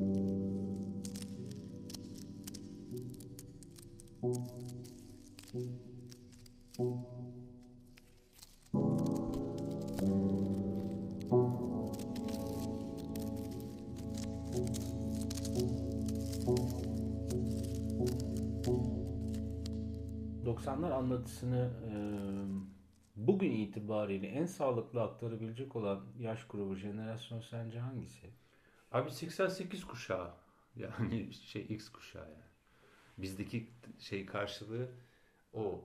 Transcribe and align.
90'lar 0.00 0.12
anlatısını 20.92 21.70
e, 21.86 21.92
bugün 23.16 23.50
itibariyle 23.50 24.26
en 24.26 24.46
sağlıklı 24.46 25.02
aktarabilecek 25.02 25.76
olan 25.76 26.00
yaş 26.18 26.46
grubu, 26.46 26.74
jenerasyon 26.74 27.40
sence 27.40 27.78
hangisi? 27.78 28.30
Abi 28.92 29.10
88 29.10 29.84
kuşağı. 29.84 30.30
Yani 30.76 31.34
şey 31.34 31.62
X 31.62 31.88
kuşağı 31.88 32.22
yani. 32.22 32.50
Bizdeki 33.18 33.70
şey 33.98 34.26
karşılığı 34.26 34.88
o. 35.52 35.84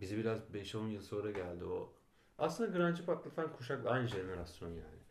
Bizi 0.00 0.16
biraz 0.16 0.40
5-10 0.40 0.90
yıl 0.90 1.02
sonra 1.02 1.30
geldi 1.30 1.64
o. 1.64 1.92
Aslında 2.38 2.78
Grunge'ı 2.78 3.06
patlatan 3.06 3.52
kuşak 3.52 3.86
aynı 3.86 4.08
jenerasyon 4.08 4.68
yani. 4.68 5.04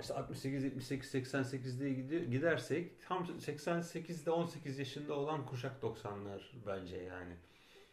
İşte 0.00 0.14
68, 0.14 0.64
78, 0.64 1.34
88'de 1.34 2.18
gidersek 2.24 2.92
tam 3.08 3.24
88'de 3.24 4.30
18 4.30 4.78
yaşında 4.78 5.14
olan 5.14 5.46
kuşak 5.46 5.82
90'lar 5.82 6.40
bence 6.66 6.96
yani. 6.96 7.36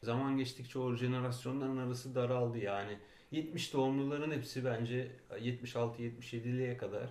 Zaman 0.04 0.38
geçtikçe 0.38 0.80
o 0.80 0.96
jenerasyonların 0.96 1.78
arası 1.78 2.16
daraldı 2.16 2.58
yani. 2.58 3.00
70 3.32 3.74
doğumluların 3.74 4.32
hepsi 4.32 4.66
bence 4.66 5.12
76-77'liye 5.32 6.78
kadar 6.78 7.10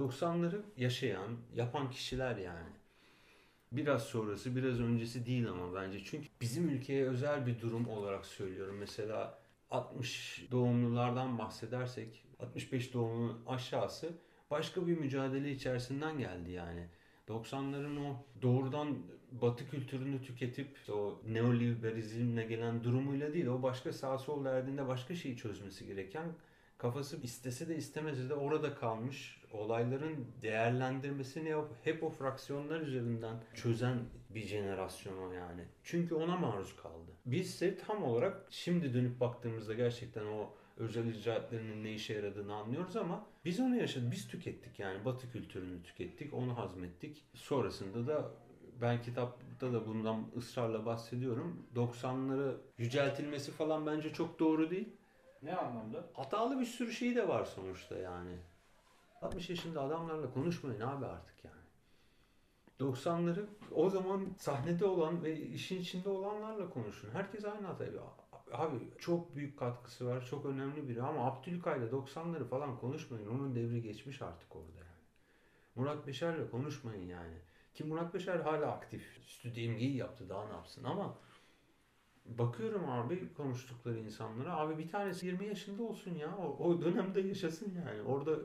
90'ları 0.00 0.60
yaşayan, 0.76 1.36
yapan 1.54 1.90
kişiler 1.90 2.36
yani. 2.36 2.70
Biraz 3.72 4.02
sonrası, 4.02 4.56
biraz 4.56 4.80
öncesi 4.80 5.26
değil 5.26 5.48
ama 5.48 5.74
bence. 5.74 6.04
Çünkü 6.04 6.28
bizim 6.40 6.68
ülkeye 6.68 7.06
özel 7.06 7.46
bir 7.46 7.60
durum 7.60 7.88
olarak 7.88 8.26
söylüyorum. 8.26 8.76
Mesela 8.78 9.38
60 9.70 10.46
doğumlulardan 10.50 11.38
bahsedersek 11.38 12.24
65 12.40 12.94
doğumlunun 12.94 13.38
aşağısı 13.46 14.12
başka 14.50 14.86
bir 14.86 14.98
mücadele 14.98 15.52
içerisinden 15.52 16.18
geldi 16.18 16.50
yani. 16.50 16.86
90'ların 17.28 17.98
o 18.06 18.24
doğrudan 18.42 18.98
batı 19.32 19.70
kültürünü 19.70 20.22
tüketip 20.22 20.76
o 20.92 21.20
neoliberalizmle 21.28 22.44
gelen 22.44 22.84
durumuyla 22.84 23.32
değil 23.32 23.46
o 23.46 23.62
başka 23.62 23.92
sağ 23.92 24.18
sol 24.18 24.44
derdinde 24.44 24.88
başka 24.88 25.14
şeyi 25.14 25.36
çözmesi 25.36 25.86
gereken 25.86 26.32
kafası 26.78 27.22
istese 27.22 27.68
de 27.68 27.76
istemese 27.76 28.28
de 28.28 28.34
orada 28.34 28.74
kalmış 28.74 29.39
olayların 29.50 30.26
değerlendirmesini 30.42 31.54
hep 31.84 32.02
o 32.02 32.10
fraksiyonlar 32.10 32.80
üzerinden 32.80 33.36
çözen 33.54 33.98
bir 34.30 34.40
jenerasyon 34.40 35.18
o 35.18 35.32
yani. 35.32 35.64
Çünkü 35.84 36.14
ona 36.14 36.36
maruz 36.36 36.76
kaldı. 36.76 37.10
Biz 37.26 37.48
ise 37.48 37.78
tam 37.78 38.04
olarak 38.04 38.46
şimdi 38.50 38.94
dönüp 38.94 39.20
baktığımızda 39.20 39.74
gerçekten 39.74 40.26
o 40.26 40.54
özel 40.76 41.06
icraatlerinin 41.06 41.84
ne 41.84 41.92
işe 41.92 42.14
yaradığını 42.14 42.54
anlıyoruz 42.54 42.96
ama 42.96 43.26
biz 43.44 43.60
onu 43.60 43.76
yaşadık. 43.76 44.12
Biz 44.12 44.28
tükettik 44.28 44.78
yani 44.78 45.04
batı 45.04 45.32
kültürünü 45.32 45.82
tükettik. 45.82 46.34
Onu 46.34 46.58
hazmettik. 46.58 47.24
Sonrasında 47.34 48.06
da 48.06 48.30
ben 48.80 49.02
kitapta 49.02 49.72
da 49.72 49.86
bundan 49.86 50.26
ısrarla 50.36 50.86
bahsediyorum. 50.86 51.66
90'ları 51.76 52.56
yüceltilmesi 52.78 53.52
falan 53.52 53.86
bence 53.86 54.12
çok 54.12 54.38
doğru 54.38 54.70
değil. 54.70 54.88
Ne 55.42 55.56
anlamda? 55.56 56.06
Hatalı 56.12 56.60
bir 56.60 56.66
sürü 56.66 56.92
şey 56.92 57.16
de 57.16 57.28
var 57.28 57.44
sonuçta 57.44 57.98
yani. 57.98 58.32
60 59.22 59.50
yaşında 59.50 59.80
adamlarla 59.80 60.34
konuşmayın 60.34 60.80
abi 60.80 61.06
artık 61.06 61.44
yani. 61.44 61.60
90'ları 62.80 63.46
o 63.74 63.90
zaman 63.90 64.28
sahnede 64.38 64.84
olan 64.84 65.22
ve 65.24 65.40
işin 65.40 65.80
içinde 65.80 66.08
olanlarla 66.08 66.70
konuşun. 66.70 67.10
Herkes 67.10 67.44
aynı 67.44 67.66
hatayı. 67.66 68.00
Abi 68.52 68.76
çok 68.98 69.36
büyük 69.36 69.58
katkısı 69.58 70.06
var. 70.06 70.26
Çok 70.30 70.46
önemli 70.46 70.88
biri 70.88 71.02
ama 71.02 71.26
Abdülkay'la 71.26 71.86
90'ları 71.86 72.44
falan 72.44 72.78
konuşmayın. 72.78 73.28
Onun 73.28 73.54
devri 73.54 73.82
geçmiş 73.82 74.22
artık 74.22 74.56
orada 74.56 74.72
yani. 74.78 74.90
Murat 75.74 76.06
Beşer'le 76.06 76.50
konuşmayın 76.50 77.08
yani. 77.08 77.34
Ki 77.74 77.84
Murat 77.84 78.14
Beşer 78.14 78.40
hala 78.40 78.72
aktif. 78.72 79.18
Stüdyo 79.26 79.62
imgeyi 79.62 79.96
yaptı 79.96 80.28
daha 80.28 80.46
ne 80.46 80.52
yapsın 80.52 80.84
ama 80.84 81.14
bakıyorum 82.26 82.90
abi 82.90 83.34
konuştukları 83.34 83.98
insanlara. 83.98 84.56
Abi 84.56 84.78
bir 84.78 84.88
tanesi 84.88 85.26
20 85.26 85.46
yaşında 85.46 85.82
olsun 85.82 86.14
ya. 86.14 86.36
O, 86.38 86.68
o 86.68 86.82
dönemde 86.82 87.20
yaşasın 87.20 87.74
yani. 87.86 88.02
Orada 88.02 88.36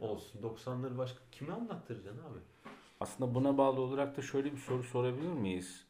olsun. 0.00 0.42
90'ları 0.42 0.98
başka 0.98 1.18
kime 1.32 1.52
anlattıracaksın 1.52 2.22
abi? 2.22 2.38
Aslında 3.00 3.34
buna 3.34 3.58
bağlı 3.58 3.80
olarak 3.80 4.16
da 4.16 4.22
şöyle 4.22 4.52
bir 4.52 4.58
soru 4.58 4.82
sorabilir 4.82 5.32
miyiz? 5.32 5.86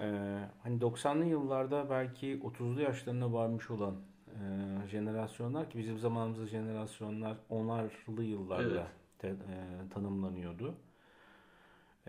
Ee, 0.00 0.38
hani 0.62 0.80
90'lı 0.80 1.24
yıllarda 1.24 1.90
belki 1.90 2.40
30'lu 2.40 2.80
yaşlarına 2.80 3.32
varmış 3.32 3.70
olan 3.70 3.94
e, 4.26 4.88
jenerasyonlar 4.88 5.70
ki 5.70 5.78
bizim 5.78 5.98
zamanımızda 5.98 6.46
jenerasyonlar 6.46 7.36
onarlı 7.48 8.22
yıllarla 8.22 8.80
evet. 8.80 8.86
te, 9.18 9.28
e, 9.28 9.88
tanımlanıyordu. 9.94 10.74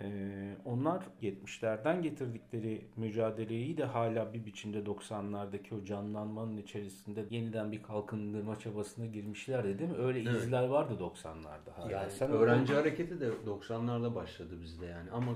Ee, 0.01 0.57
onlar 0.65 1.03
70'lerden 1.21 2.01
getirdikleri 2.01 2.87
mücadeleyi 2.95 3.77
de 3.77 3.85
hala 3.85 4.33
bir 4.33 4.45
biçimde 4.45 4.77
90'lardaki 4.77 5.81
o 5.81 5.83
canlanmanın 5.83 6.57
içerisinde 6.57 7.25
yeniden 7.29 7.71
bir 7.71 7.83
kalkındırma 7.83 8.59
çabasına 8.59 9.05
girmişler 9.05 9.63
değil 9.79 9.89
mi? 9.89 9.97
Öyle 9.97 10.19
evet. 10.19 10.43
izler 10.43 10.63
vardı 10.63 10.93
90'larda 10.99 11.71
hala. 11.75 11.91
Yani 11.91 12.11
Sen 12.11 12.31
öğrenci 12.31 12.73
öyle... 12.73 12.81
hareketi 12.81 13.19
de 13.19 13.29
90'larda 13.45 14.15
başladı 14.15 14.61
bizde 14.61 14.85
yani 14.85 15.11
ama 15.11 15.35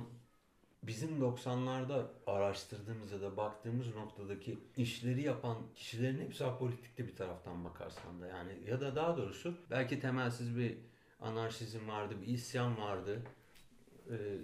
bizim 0.83 1.21
90'larda 1.21 2.03
araştırdığımız 2.27 3.11
ya 3.11 3.21
da 3.21 3.37
baktığımız 3.37 3.95
noktadaki 3.95 4.57
işleri 4.77 5.21
yapan 5.21 5.57
kişilerin 5.75 6.21
hepsi 6.21 6.45
apolitikti 6.45 7.07
bir 7.07 7.15
taraftan 7.15 7.65
bakarsan 7.65 8.21
da 8.21 8.27
yani 8.27 8.51
ya 8.67 8.81
da 8.81 8.95
daha 8.95 9.17
doğrusu 9.17 9.53
belki 9.71 9.99
temelsiz 9.99 10.57
bir 10.57 10.77
anarşizm 11.19 11.87
vardı, 11.87 12.15
bir 12.21 12.27
isyan 12.27 12.77
vardı 12.77 13.21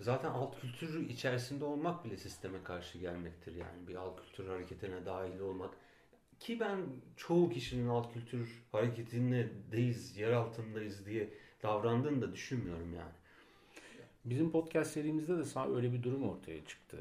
zaten 0.02 0.30
alt 0.30 0.62
kültür 0.62 1.10
içerisinde 1.10 1.66
olmak 1.66 2.06
bile 2.06 2.18
sisteme 2.18 2.64
karşı 2.64 2.98
gelmektir 2.98 3.56
yani 3.56 3.88
bir 3.88 3.96
alt 3.96 4.22
kültür 4.22 4.48
hareketine 4.48 5.06
dahil 5.06 5.40
olmak 5.40 5.74
ki 6.40 6.60
ben 6.60 6.78
çoğu 7.18 7.50
kişinin 7.50 7.88
alt 7.90 8.14
kültür 8.14 8.64
hareketindeyiz, 8.72 10.18
yer 10.18 10.32
altındayız 10.32 11.06
diye 11.06 11.30
davrandığını 11.64 12.22
da 12.22 12.34
düşünmüyorum 12.34 12.94
yani. 12.94 13.14
Bizim 14.26 14.52
podcast 14.52 14.92
serimizde 14.92 15.38
de 15.38 15.44
sana 15.44 15.76
öyle 15.76 15.94
bir 15.94 16.04
durum 16.04 16.30
ortaya 16.30 16.66
çıktı. 16.66 16.98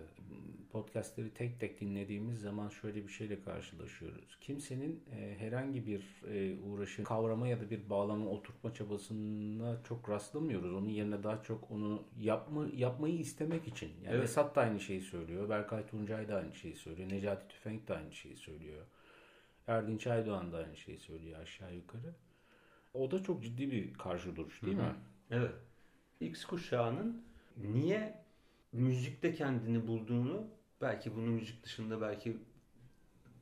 Podcastleri 0.72 1.34
tek 1.34 1.60
tek 1.60 1.80
dinlediğimiz 1.80 2.40
zaman 2.40 2.68
şöyle 2.68 3.04
bir 3.04 3.12
şeyle 3.12 3.42
karşılaşıyoruz. 3.42 4.38
Kimsenin 4.40 5.04
e, 5.12 5.38
herhangi 5.38 5.86
bir 5.86 6.22
e, 6.28 6.60
uğraşı 6.60 7.04
kavrama 7.04 7.48
ya 7.48 7.60
da 7.60 7.70
bir 7.70 7.90
bağlama 7.90 8.30
oturtma 8.30 8.74
çabasına 8.74 9.82
çok 9.84 10.08
rastlamıyoruz. 10.08 10.72
Onun 10.72 10.88
yerine 10.88 11.22
daha 11.22 11.42
çok 11.42 11.70
onu 11.70 12.02
yapma, 12.18 12.66
yapmayı 12.74 13.18
istemek 13.18 13.68
için. 13.68 13.90
Yani 14.04 14.14
evet. 14.14 14.24
Esat 14.24 14.56
da 14.56 14.60
aynı 14.60 14.80
şeyi 14.80 15.00
söylüyor. 15.00 15.48
Berkay 15.48 15.86
Tuncay 15.86 16.28
da 16.28 16.36
aynı 16.36 16.54
şeyi 16.54 16.76
söylüyor. 16.76 17.08
Necati 17.08 17.48
Tüfenk 17.48 17.88
de 17.88 17.94
aynı 17.94 18.12
şeyi 18.12 18.36
söylüyor. 18.36 18.86
Erdinç 19.66 20.06
Aydoğan 20.06 20.52
da 20.52 20.56
aynı 20.56 20.76
şeyi 20.76 20.98
söylüyor 20.98 21.40
aşağı 21.40 21.74
yukarı. 21.74 22.14
O 22.94 23.10
da 23.10 23.22
çok 23.22 23.42
ciddi 23.42 23.70
bir 23.70 23.94
karşı 23.94 24.36
duruş 24.36 24.62
değil 24.62 24.76
Hı-hı. 24.76 24.86
mi? 24.86 24.94
Evet. 25.30 25.54
X 26.20 26.44
kuşağının 26.44 27.22
niye 27.56 28.27
müzikte 28.78 29.34
kendini 29.34 29.86
bulduğunu 29.86 30.46
belki 30.80 31.16
bunu 31.16 31.26
müzik 31.26 31.64
dışında 31.64 32.00
belki 32.00 32.36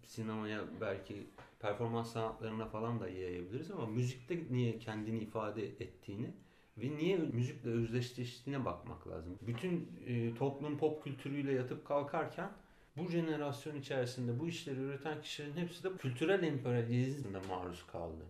sinemaya 0.06 0.64
belki 0.80 1.26
performans 1.60 2.12
sanatlarına 2.12 2.66
falan 2.66 3.00
da 3.00 3.08
yayabiliriz 3.08 3.70
ama 3.70 3.86
müzikte 3.86 4.38
niye 4.50 4.78
kendini 4.78 5.18
ifade 5.18 5.66
ettiğini 5.66 6.30
ve 6.78 6.96
niye 6.96 7.16
müzikle 7.16 7.70
özdeşleştiğine 7.70 8.64
bakmak 8.64 9.08
lazım. 9.08 9.38
Bütün 9.42 9.90
e, 10.06 10.34
toplum 10.34 10.78
pop 10.78 11.04
kültürüyle 11.04 11.52
yatıp 11.52 11.84
kalkarken 11.84 12.50
bu 12.96 13.08
jenerasyon 13.10 13.76
içerisinde 13.76 14.38
bu 14.38 14.48
işleri 14.48 14.80
üreten 14.80 15.22
kişilerin 15.22 15.56
hepsi 15.56 15.84
de 15.84 15.96
kültürel 15.96 16.42
emperyalizmle 16.42 17.38
maruz 17.48 17.86
kaldı. 17.86 18.24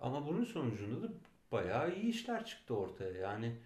Ama 0.00 0.26
bunun 0.26 0.44
sonucunda 0.44 1.08
da 1.08 1.12
bayağı 1.52 1.94
iyi 1.94 2.06
işler 2.06 2.44
çıktı 2.44 2.74
ortaya. 2.74 3.12
Yani 3.12 3.56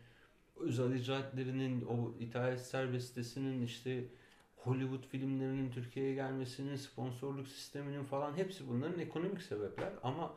özel 0.61 0.93
icraatlerinin, 0.93 1.85
o 1.85 2.15
ithalat 2.21 2.61
serbestesinin 2.61 3.62
işte 3.62 4.05
Hollywood 4.56 5.05
filmlerinin 5.05 5.71
Türkiye'ye 5.71 6.15
gelmesinin, 6.15 6.77
sponsorluk 6.77 7.49
sisteminin 7.49 8.05
falan 8.05 8.37
hepsi 8.37 8.69
bunların 8.69 9.01
ekonomik 9.01 9.43
sebepler. 9.43 9.93
Ama 10.03 10.35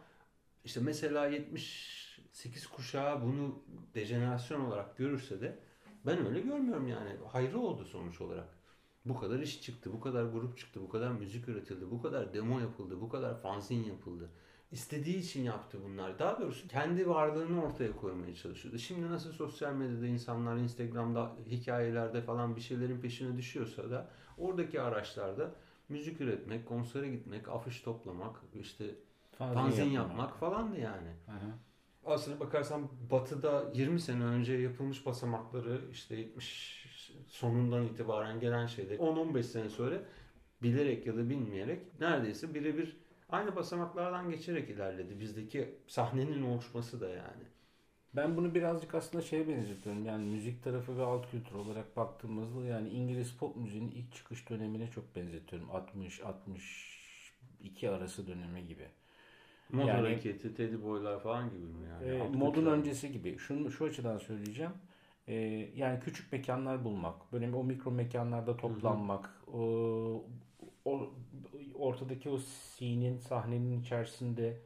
işte 0.65 0.79
mesela 0.79 1.27
78 1.27 2.67
kuşağı 2.67 3.21
bunu 3.21 3.63
dejenerasyon 3.95 4.61
olarak 4.61 4.97
görürse 4.97 5.41
de 5.41 5.59
ben 6.05 6.25
öyle 6.27 6.39
görmüyorum 6.39 6.87
yani. 6.87 7.09
Hayrı 7.27 7.59
oldu 7.59 7.85
sonuç 7.85 8.21
olarak. 8.21 8.47
Bu 9.05 9.19
kadar 9.19 9.39
iş 9.39 9.61
çıktı, 9.61 9.93
bu 9.93 9.99
kadar 9.99 10.23
grup 10.23 10.57
çıktı, 10.57 10.81
bu 10.81 10.89
kadar 10.89 11.11
müzik 11.11 11.47
üretildi, 11.47 11.91
bu 11.91 12.01
kadar 12.01 12.33
demo 12.33 12.59
yapıldı, 12.59 13.01
bu 13.01 13.09
kadar 13.09 13.41
fanzin 13.41 13.83
yapıldı. 13.83 14.29
İstediği 14.71 15.17
için 15.17 15.43
yaptı 15.43 15.77
bunlar. 15.85 16.19
Daha 16.19 16.39
doğrusu 16.39 16.67
kendi 16.67 17.09
varlığını 17.09 17.63
ortaya 17.63 17.95
koymaya 17.95 18.35
çalışıyordu. 18.35 18.77
Şimdi 18.77 19.09
nasıl 19.09 19.31
sosyal 19.31 19.73
medyada 19.73 20.07
insanlar 20.07 20.57
Instagram'da 20.57 21.31
hikayelerde 21.49 22.21
falan 22.21 22.55
bir 22.55 22.61
şeylerin 22.61 23.01
peşine 23.01 23.37
düşüyorsa 23.37 23.89
da 23.91 24.09
oradaki 24.37 24.81
araçlarda 24.81 25.51
müzik 25.89 26.21
üretmek, 26.21 26.65
konsere 26.65 27.09
gitmek, 27.09 27.49
afiş 27.49 27.81
toplamak, 27.81 28.35
işte 28.53 28.85
fanzin, 29.37 29.55
fanzin 29.55 29.89
yapmak 29.89 30.37
falandı 30.39 30.79
yani. 30.79 31.09
Hı 31.25 31.31
hı. 31.31 31.51
Aslına 32.05 32.39
bakarsan 32.39 32.89
Batı'da 33.11 33.71
20 33.73 33.99
sene 33.99 34.23
önce 34.23 34.53
yapılmış 34.53 35.05
basamakları 35.05 35.81
işte 35.91 36.15
70 36.15 36.87
sonundan 37.27 37.83
itibaren 37.83 38.39
gelen 38.39 38.65
şeyler 38.65 38.97
10-15 38.97 39.43
sene 39.43 39.69
sonra 39.69 40.01
bilerek 40.63 41.05
ya 41.05 41.17
da 41.17 41.29
bilmeyerek 41.29 41.99
neredeyse 41.99 42.53
birebir 42.53 42.97
aynı 43.29 43.55
basamaklardan 43.55 44.29
geçerek 44.29 44.69
ilerledi. 44.69 45.19
Bizdeki 45.19 45.75
sahnenin 45.87 46.43
oluşması 46.43 47.01
da 47.01 47.09
yani. 47.09 47.43
Ben 48.15 48.37
bunu 48.37 48.55
birazcık 48.55 48.95
aslında 48.95 49.23
şeye 49.23 49.47
benzetiyorum. 49.47 50.05
Yani 50.05 50.25
müzik 50.25 50.63
tarafı 50.63 50.97
ve 50.97 51.03
alt 51.03 51.31
kültür 51.31 51.55
olarak 51.55 51.97
baktığımızda 51.97 52.65
yani 52.65 52.89
İngiliz 52.89 53.37
pop 53.37 53.55
müziğinin 53.55 53.91
ilk 53.91 54.13
çıkış 54.15 54.49
dönemine 54.49 54.91
çok 54.91 55.15
benzetiyorum. 55.15 55.71
60 55.71 56.21
62 56.21 57.89
arası 57.89 58.27
dönemi 58.27 58.67
gibi. 58.67 58.87
Mod 59.71 59.87
yani, 59.87 59.91
hareketi, 59.91 60.55
Teddy 60.55 60.83
Boy'lar 60.83 61.19
falan 61.19 61.49
gibi 61.49 61.65
mi 61.65 61.87
yani? 61.89 62.05
E, 62.05 62.37
modun 62.37 62.65
öncesi 62.65 63.11
gibi. 63.11 63.37
Şunu 63.37 63.71
şu 63.71 63.85
açıdan 63.85 64.17
söyleyeceğim. 64.17 64.71
E, 65.27 65.35
yani 65.75 65.99
küçük 65.99 66.31
mekanlar 66.31 66.83
bulmak, 66.83 67.33
böyle 67.33 67.55
o 67.55 67.63
mikro 67.63 67.91
mekanlarda 67.91 68.57
toplanmak, 68.57 69.25
hı 69.25 69.51
hı. 69.51 69.57
O, 69.57 70.25
o 70.87 71.09
ortadaki 71.75 72.29
o 72.29 72.37
sinin 72.37 73.17
sahnenin 73.17 73.81
içerisinde 73.81 74.57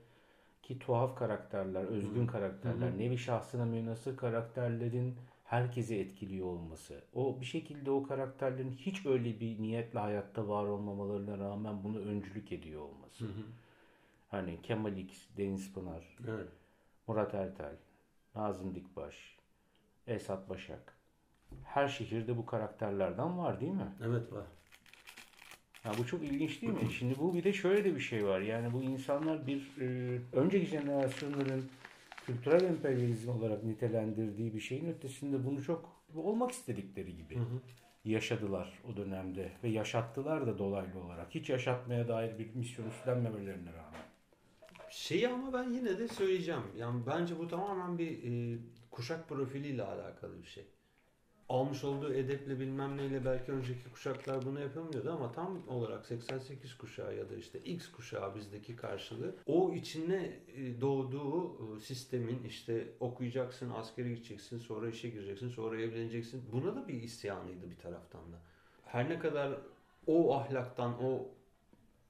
ki 0.64 0.80
tuhaf 0.80 1.18
karakterler, 1.18 1.84
özgün 1.84 2.28
karakterler, 2.28 2.98
nevi 2.98 3.18
şahsına 3.18 3.66
münasır 3.66 4.18
karakterlerin 4.18 5.16
herkesi 5.44 6.00
etkiliyor 6.00 6.48
olması. 6.48 7.02
O 7.14 7.42
bir 7.42 7.46
şekilde 7.46 7.92
o 7.92 8.04
karakterlerin 8.04 8.72
hiç 8.72 9.06
öyle 9.06 9.40
bir 9.40 9.62
niyetle 9.62 10.00
hayatta 10.00 10.48
var 10.48 10.66
olmamalarına 10.66 11.38
rağmen 11.38 11.84
bunu 11.84 12.00
öncülük 12.00 12.52
ediyor 12.52 12.82
olması. 12.82 13.26
Hı 13.26 13.28
hı. 13.28 13.44
Hani 14.30 14.62
Kemal 14.62 14.98
X, 14.98 15.28
Deniz 15.38 15.74
Pınar, 15.74 16.18
evet. 16.28 16.48
Murat 17.08 17.34
Ertel, 17.34 17.76
Nazım 18.36 18.76
Dikbaş, 18.76 19.38
Esat 20.08 20.50
Başak. 20.50 20.98
Her 21.64 21.88
şehirde 21.88 22.38
bu 22.38 22.46
karakterlerden 22.46 23.38
var 23.38 23.62
değil 23.62 23.72
mi? 23.72 23.92
Evet 24.02 24.34
var. 24.34 24.46
Ya 25.86 25.92
bu 25.98 26.08
çok 26.08 26.24
ilginç 26.24 26.62
değil 26.62 26.74
mi? 26.74 26.92
Şimdi 27.00 27.20
bu 27.20 27.34
bir 27.34 27.44
de 27.44 27.54
şöyle 27.54 27.84
de 27.84 27.96
bir 27.96 28.00
şey 28.00 28.26
var. 28.26 28.42
Yani 28.42 28.74
bu 28.74 28.84
insanlar 28.84 29.48
bir 29.48 29.72
e, 29.82 30.20
önceki 30.34 30.66
jenerasyonların 30.66 31.66
kültürel 32.26 32.64
emperyalizm 32.64 33.30
olarak 33.30 33.64
nitelendirdiği 33.64 34.54
bir 34.54 34.60
şeyin 34.60 34.90
ötesinde 34.90 35.46
bunu 35.46 35.64
çok 35.64 36.02
olmak 36.16 36.52
istedikleri 36.52 37.16
gibi 37.16 37.36
hı 37.36 37.40
hı. 37.40 37.62
yaşadılar 38.06 38.80
o 38.94 38.98
dönemde 38.98 39.52
ve 39.64 39.70
yaşattılar 39.70 40.48
da 40.48 40.58
dolaylı 40.58 41.00
olarak. 41.00 41.36
Hiç 41.36 41.50
yaşatmaya 41.50 42.08
dair 42.08 42.40
bir 42.40 42.56
misyon 42.56 42.88
üstlenmemelerine 42.88 43.70
rağmen. 43.74 44.02
Şeyi 44.90 45.30
ama 45.30 45.54
ben 45.54 45.70
yine 45.70 46.00
de 46.00 46.08
söyleyeceğim. 46.08 46.64
Yani 46.78 47.02
bence 47.08 47.40
bu 47.40 47.48
tamamen 47.48 47.98
bir 47.98 48.24
e, 48.24 48.58
kuşak 48.92 49.30
profiliyle 49.30 49.84
alakalı 49.84 50.42
bir 50.42 50.48
şey 50.48 50.66
almış 51.52 51.84
olduğu 51.84 52.14
edeple 52.14 52.60
bilmem 52.60 52.98
neyle 52.98 53.26
belki 53.26 53.52
önceki 53.52 53.90
kuşaklar 53.94 54.46
bunu 54.46 54.60
yapamıyordu 54.60 55.12
ama 55.12 55.32
tam 55.32 55.68
olarak 55.68 56.06
88 56.06 56.78
kuşağı 56.78 57.16
ya 57.16 57.30
da 57.30 57.36
işte 57.36 57.60
X 57.60 57.92
kuşağı 57.92 58.36
bizdeki 58.36 58.76
karşılığı 58.76 59.36
o 59.46 59.74
içine 59.74 60.40
e, 60.56 60.82
doğduğu 60.82 61.52
e, 61.78 61.80
sistemin 61.80 62.44
işte 62.44 62.88
okuyacaksın, 63.00 63.70
askere 63.70 64.10
gideceksin, 64.10 64.58
sonra 64.58 64.90
işe 64.90 65.10
gireceksin, 65.10 65.50
sonra 65.50 65.82
evleneceksin. 65.82 66.44
Buna 66.52 66.76
da 66.76 66.88
bir 66.88 67.02
isyanıydı 67.02 67.70
bir 67.70 67.78
taraftan 67.78 68.22
da. 68.22 68.38
Her 68.86 69.10
ne 69.10 69.20
kadar 69.20 69.58
o 70.08 70.36
ahlaktan, 70.36 71.04
o 71.04 71.28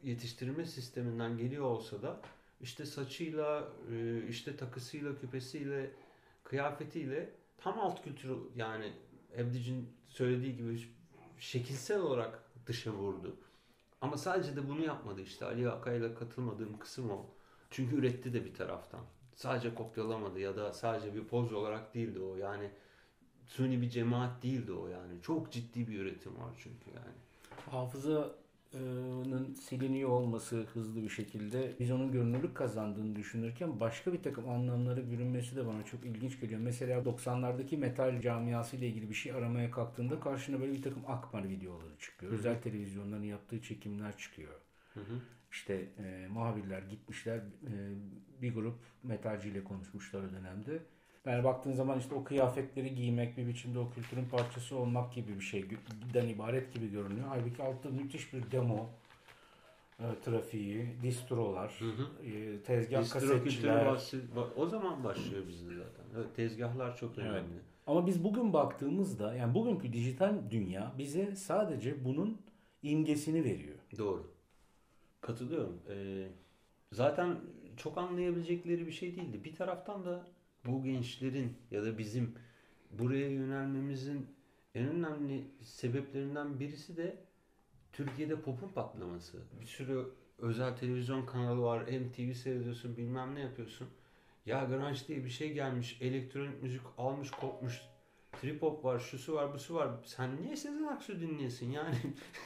yetiştirme 0.04 0.66
sisteminden 0.66 1.38
geliyor 1.38 1.66
olsa 1.66 2.02
da 2.02 2.22
işte 2.62 2.86
saçıyla, 2.86 3.68
e, 3.92 4.28
işte 4.28 4.56
takısıyla, 4.56 5.20
küpesiyle, 5.20 5.92
kıyafetiyle 6.44 7.30
tam 7.58 7.80
alt 7.80 8.04
kültürü 8.04 8.34
yani 8.56 8.94
Evdic'in 9.36 9.89
söylediği 10.07 10.56
gibi 10.56 10.80
şekilsel 11.39 12.00
olarak 12.00 12.44
dışa 12.66 12.92
vurdu. 12.92 13.36
Ama 14.01 14.18
sadece 14.18 14.56
de 14.56 14.69
bunu 14.69 14.81
yapmadı 14.81 15.22
işte. 15.22 15.45
Ali 15.45 15.69
Akay'la 15.69 16.16
katılmadığım 16.16 16.80
kısım 16.80 17.12
o. 17.12 17.25
Çünkü 17.69 17.95
üretti 17.95 18.33
de 18.33 18.45
bir 18.45 18.54
taraftan. 18.54 19.01
Sadece 19.36 19.75
kopyalamadı 19.75 20.39
ya 20.39 20.56
da 20.56 20.74
sadece 20.74 21.16
bir 21.16 21.24
poz 21.24 21.54
olarak 21.54 21.94
değildi 21.94 22.19
o. 22.19 22.36
Yani 22.36 22.72
suni 23.45 23.81
bir 23.81 23.89
cemaat 23.89 24.44
değildi 24.44 24.72
o 24.72 24.88
yani. 24.88 25.22
Çok 25.22 25.51
ciddi 25.51 25.88
bir 25.88 26.00
üretim 26.00 26.36
var 26.36 26.54
çünkü 26.63 26.89
yani. 26.89 27.16
Hafıza 27.72 28.36
siliniyor 29.62 30.10
olması 30.10 30.66
hızlı 30.74 31.04
bir 31.04 31.10
şekilde 31.10 31.76
biz 31.80 31.92
onun 31.92 32.12
görünürlük 32.12 32.56
kazandığını 32.56 33.16
düşünürken 33.16 33.80
başka 33.80 34.14
bir 34.14 34.24
takım 34.24 34.50
anlamları 34.50 35.12
bürünmesi 35.12 35.56
de 35.56 35.68
bana 35.68 35.86
çok 35.86 36.06
ilginç 36.06 36.40
geliyor. 36.40 36.60
Mesela 36.60 37.02
90'lardaki 37.02 37.78
metal 37.78 38.22
camiası 38.22 38.76
ile 38.76 38.88
ilgili 38.88 39.10
bir 39.10 39.16
şey 39.16 39.32
aramaya 39.32 39.72
kalktığında 39.72 40.20
karşına 40.20 40.60
böyle 40.60 40.74
bir 40.74 40.82
takım 40.82 41.04
Akbar 41.08 41.50
videoları 41.50 41.98
çıkıyor. 42.00 42.32
Hı-hı. 42.32 42.40
Özel 42.40 42.62
televizyonların 42.62 43.24
yaptığı 43.24 43.62
çekimler 43.62 44.18
çıkıyor. 44.18 44.54
Hı-hı. 44.94 45.22
İşte 45.52 45.88
e, 45.98 46.28
muhabirler 46.28 46.82
gitmişler 46.82 47.38
e, 47.38 47.74
bir 48.42 48.54
grup 48.54 48.80
metalciyle 49.04 49.64
konuşmuşlar 49.64 50.24
o 50.24 50.32
dönemde 50.32 50.80
yani 51.26 51.44
baktığın 51.44 51.74
zaman 51.74 52.00
işte 52.00 52.16
o 52.16 52.24
kıyafetleri 52.24 52.96
giymek 52.96 53.38
bir 53.38 53.48
biçimde 53.48 53.80
o 53.80 53.90
kültürün 53.90 54.26
parçası 54.26 54.76
olmak 54.76 55.14
gibi 55.14 55.36
bir 55.36 55.44
şeyden 55.44 56.28
ibaret 56.28 56.74
gibi 56.74 56.92
görünüyor. 56.92 57.28
Halbuki 57.30 57.64
altta 57.64 57.90
müthiş 57.90 58.34
bir 58.34 58.52
demo 58.52 58.90
e, 60.00 60.06
trafiği, 60.26 60.88
distrolar, 61.04 61.72
hı 61.80 61.86
hı. 61.86 62.28
E, 62.28 62.64
tezgah 62.64 63.02
Distro 63.02 63.20
kasetçiler. 63.20 63.86
Bahsi, 63.86 64.22
o 64.56 64.66
zaman 64.66 65.04
başlıyor 65.04 65.48
bizde 65.48 65.76
zaten. 65.76 66.06
Evet, 66.16 66.36
tezgahlar 66.36 66.98
çok 66.98 67.18
önemli. 67.18 67.38
Evet. 67.38 67.64
Ama 67.88 68.08
biz 68.08 68.24
bugün 68.24 68.54
baktığımızda 68.54 69.36
yani 69.36 69.56
bugünkü 69.56 69.94
dijital 69.94 70.36
dünya 70.52 70.94
bize 70.98 71.36
sadece 71.36 72.06
bunun 72.06 72.38
imgesini 72.84 73.44
veriyor. 73.44 73.76
Doğru. 73.98 74.32
Katılıyorum. 75.22 75.82
Ee, 75.90 76.28
zaten 76.92 77.36
çok 77.78 77.98
anlayabilecekleri 77.98 78.88
bir 78.88 78.92
şey 78.92 79.16
değildi. 79.16 79.44
Bir 79.44 79.56
taraftan 79.56 80.06
da 80.06 80.28
bu 80.66 80.84
gençlerin 80.84 81.58
ya 81.72 81.84
da 81.84 81.98
bizim 81.98 82.36
buraya 82.92 83.30
yönelmemizin 83.30 84.27
en 84.75 84.88
önemli 84.88 85.44
sebeplerinden 85.62 86.60
birisi 86.60 86.98
de 86.98 87.18
Türkiye'de 87.94 88.41
popun 88.41 88.68
patlaması. 88.70 89.38
Bir 89.62 89.65
sürü 89.65 90.06
özel 90.38 90.77
televizyon 90.77 91.25
kanalı 91.25 91.62
var. 91.62 91.82
MTV 91.82 92.34
seyrediyorsun 92.34 92.98
bilmem 92.98 93.36
ne 93.36 93.39
yapıyorsun. 93.39 93.88
Ya 94.46 94.63
grunge 94.63 95.08
diye 95.08 95.24
bir 95.25 95.30
şey 95.30 95.53
gelmiş. 95.53 95.98
Elektronik 96.01 96.63
müzik 96.63 96.82
almış 96.98 97.32
kopmuş. 97.32 97.82
Trip 98.41 98.62
hop 98.62 98.86
var, 98.86 99.00
şusu 99.00 99.34
var, 99.34 99.53
busu 99.53 99.75
var. 99.75 99.89
Sen 100.06 100.41
niye 100.41 100.56
Sezen 100.56 100.84
Aksu 100.84 101.20
dinliyorsun 101.20 101.65
yani? 101.65 101.96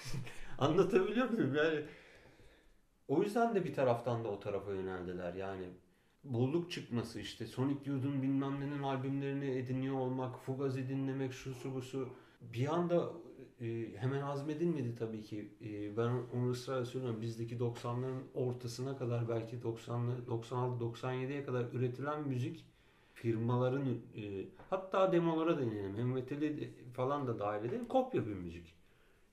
Anlatabiliyor 0.57 1.29
muyum? 1.29 1.55
Yani 1.55 1.85
o 3.07 3.23
yüzden 3.23 3.55
de 3.55 3.65
bir 3.65 3.73
taraftan 3.73 4.23
da 4.23 4.27
o 4.29 4.39
tarafa 4.39 4.71
yöneldiler. 4.71 5.33
Yani 5.33 5.65
bolluk 6.25 6.71
çıkması 6.71 7.19
işte 7.19 7.47
Sonic 7.47 7.91
Youth'un 7.91 8.21
bilmem 8.21 8.59
nenin 8.59 8.83
albümlerini 8.83 9.49
ediniyor 9.49 9.95
olmak, 9.95 10.39
Fugazi 10.39 10.89
dinlemek, 10.89 11.33
şu 11.33 11.53
su 11.53 11.75
bu 11.75 11.81
su. 11.81 12.09
Bir 12.41 12.73
anda 12.73 13.11
e, 13.61 13.95
hemen 13.97 14.21
azmedilmedi 14.21 14.95
tabii 14.95 15.23
ki. 15.23 15.49
E, 15.61 15.97
ben 15.97 16.11
onu 16.33 16.49
ısrarla 16.49 16.85
söylüyorum. 16.85 17.21
Bizdeki 17.21 17.57
90'ların 17.57 18.21
ortasına 18.33 18.97
kadar 18.97 19.29
belki 19.29 19.57
90'lı 19.57 20.17
96-97'ye 20.27 21.43
kadar 21.43 21.65
üretilen 21.73 22.27
müzik 22.27 22.65
firmaların 23.13 23.87
e, 24.15 24.45
hatta 24.69 25.11
demolara 25.11 25.59
deneyelim. 25.59 25.97
Hem 25.97 26.15
falan 26.93 27.27
da 27.27 27.39
dahil 27.39 27.65
edelim. 27.65 27.87
Kopya 27.87 28.27
bir 28.27 28.33
müzik. 28.33 28.73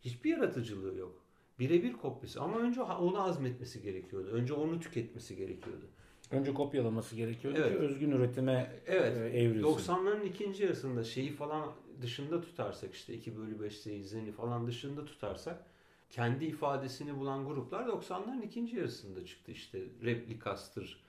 Hiçbir 0.01 0.31
yaratıcılığı 0.31 0.99
yok. 0.99 1.23
Birebir 1.59 1.93
kopyası. 1.93 2.41
Ama 2.41 2.59
önce 2.59 2.83
onu 2.83 3.23
azmetmesi 3.23 3.83
gerekiyordu. 3.83 4.29
Önce 4.29 4.55
onu 4.55 4.81
tüketmesi 4.81 5.37
gerekiyordu. 5.37 5.87
Önce 6.33 6.55
kopyalaması 6.55 7.17
gerekiyordu 7.17 7.59
evet. 7.61 7.73
ki 7.73 7.79
özgün 7.79 8.11
üretime 8.11 8.73
evet. 8.87 9.17
E, 9.17 9.39
evrilsin. 9.39 9.93
90'ların 9.93 10.25
ikinci 10.25 10.62
yarısında 10.62 11.05
şeyi 11.05 11.33
falan 11.33 11.73
dışında 12.03 12.41
tutarsak 12.41 12.95
işte 12.95 13.15
2 13.15 13.39
bölü 13.39 13.61
5 13.61 13.77
seyizini 13.77 14.33
falan 14.33 14.67
dışında 14.67 15.05
tutarsak 15.05 15.65
kendi 16.11 16.45
ifadesini 16.45 17.19
bulan 17.19 17.47
gruplar 17.47 17.87
90'ların 17.87 18.43
ikinci 18.43 18.77
yarısında 18.77 19.25
çıktı. 19.27 19.53
işte 19.53 19.81
Replikastır, 20.05 21.03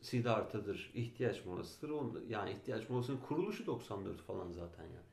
Siddhartha'dır, 0.00 0.90
ihtiyaç 0.94 1.44
molasıdır. 1.44 1.90
Yani 2.28 2.50
ihtiyaç 2.50 2.88
molasının 2.88 3.18
kuruluşu 3.28 3.66
94 3.66 4.18
falan 4.18 4.52
zaten 4.52 4.84
yani. 4.84 5.10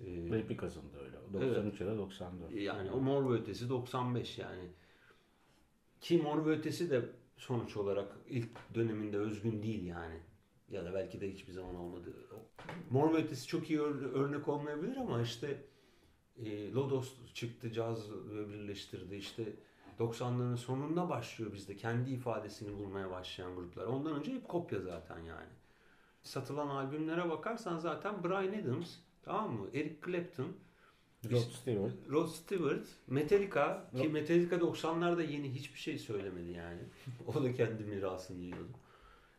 Ee, 0.00 0.30
Replikas'ın 0.38 0.82
da 0.92 0.98
öyle. 1.04 1.16
93 1.32 1.66
evet. 1.66 1.80
ya 1.80 1.86
da 1.86 1.98
94. 1.98 2.52
Yani 2.52 2.90
o 2.90 3.00
Mor 3.00 3.30
ve 3.30 3.38
Ötesi 3.38 3.68
95 3.68 4.38
yani. 4.38 4.68
Ki 6.00 6.18
Mor 6.18 6.46
ve 6.46 6.50
Ötesi 6.50 6.90
de 6.90 7.02
sonuç 7.42 7.76
olarak 7.76 8.16
ilk 8.28 8.48
döneminde 8.74 9.18
özgün 9.18 9.62
değil 9.62 9.84
yani. 9.84 10.20
Ya 10.70 10.84
da 10.84 10.94
belki 10.94 11.20
de 11.20 11.32
hiçbir 11.32 11.52
zaman 11.52 11.74
olmadı. 11.74 12.12
Mor 12.90 13.14
ve 13.14 13.16
Ötesi 13.16 13.46
çok 13.46 13.70
iyi 13.70 13.78
ör- 13.80 14.12
örnek 14.12 14.48
olmayabilir 14.48 14.96
ama 14.96 15.20
işte 15.22 15.64
e, 16.36 16.72
Lodos 16.72 17.14
çıktı, 17.34 17.72
caz 17.72 18.10
birleştirdi. 18.30 19.14
İşte 19.16 19.44
90'ların 19.98 20.56
sonunda 20.56 21.08
başlıyor 21.08 21.52
bizde 21.52 21.76
kendi 21.76 22.10
ifadesini 22.10 22.78
bulmaya 22.78 23.10
başlayan 23.10 23.54
gruplar. 23.54 23.86
Ondan 23.86 24.14
önce 24.14 24.34
hep 24.34 24.48
kopya 24.48 24.80
zaten 24.80 25.18
yani. 25.18 25.50
Satılan 26.22 26.68
albümlere 26.68 27.30
bakarsan 27.30 27.78
zaten 27.78 28.24
Brian 28.24 28.62
Adams, 28.62 28.96
tamam 29.22 29.52
mı? 29.52 29.66
Eric 29.74 29.96
Clapton, 30.06 30.52
Rod 31.30 31.50
Stewart. 31.50 32.10
Rod 32.10 32.28
Stewart, 32.28 32.86
Metallica 33.06 33.90
ki 33.96 34.08
Metallica 34.08 34.56
90'larda 34.56 35.30
yeni 35.32 35.54
hiçbir 35.54 35.78
şey 35.78 35.98
söylemedi 35.98 36.50
yani. 36.50 36.80
o 37.26 37.42
da 37.42 37.54
kendi 37.54 37.84
mirasını 37.84 38.38
yiyordu. 38.38 38.72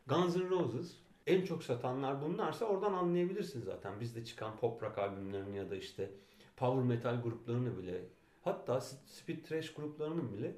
Guns 0.06 0.36
N' 0.36 0.50
Roses 0.50 0.96
en 1.26 1.44
çok 1.44 1.62
satanlar 1.62 2.22
bunlarsa 2.22 2.64
oradan 2.64 2.92
anlayabilirsin 2.92 3.62
zaten. 3.62 4.00
Bizde 4.00 4.24
çıkan 4.24 4.56
pop 4.56 4.82
rock 4.82 4.98
albümlerini 4.98 5.56
ya 5.56 5.70
da 5.70 5.76
işte 5.76 6.10
power 6.56 6.84
metal 6.84 7.22
gruplarını 7.22 7.78
bile 7.78 8.04
hatta 8.42 8.80
speed 8.80 9.44
trash 9.44 9.74
gruplarının 9.74 10.32
bile 10.32 10.56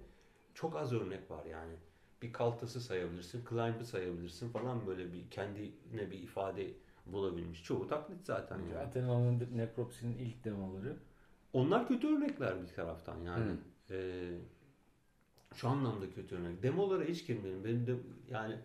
çok 0.55 0.77
az 0.77 0.93
örnek 0.93 1.31
var 1.31 1.45
yani. 1.45 1.75
Bir 2.23 2.33
kaltası 2.33 2.81
sayabilirsin, 2.81 3.45
Climb'ı 3.49 3.85
sayabilirsin 3.85 4.49
falan 4.49 4.87
böyle 4.87 5.13
bir 5.13 5.31
kendine 5.31 6.11
bir 6.11 6.19
ifade 6.19 6.71
bulabilmiş. 7.07 7.65
Çoğu 7.65 7.89
taklit 7.89 8.25
zaten 8.25 8.59
yani. 8.59 8.73
Zaten 8.73 9.05
onun 9.05 9.49
Necropsy'nin 9.55 10.19
ilk 10.19 10.45
demoları. 10.45 10.97
Onlar 11.57 11.89
kötü 11.89 12.07
örnekler 12.07 12.63
bir 12.63 12.67
taraftan 12.67 13.21
yani. 13.21 13.45
Hı. 13.45 13.95
Ee, 13.95 14.31
şu 15.55 15.69
anlamda 15.69 16.11
kötü 16.11 16.37
örnek. 16.37 16.63
Demolara 16.63 17.05
hiç 17.05 17.27
girmeyelim. 17.27 17.65
Benim 17.65 17.87
de 17.87 17.95
yani 18.31 18.57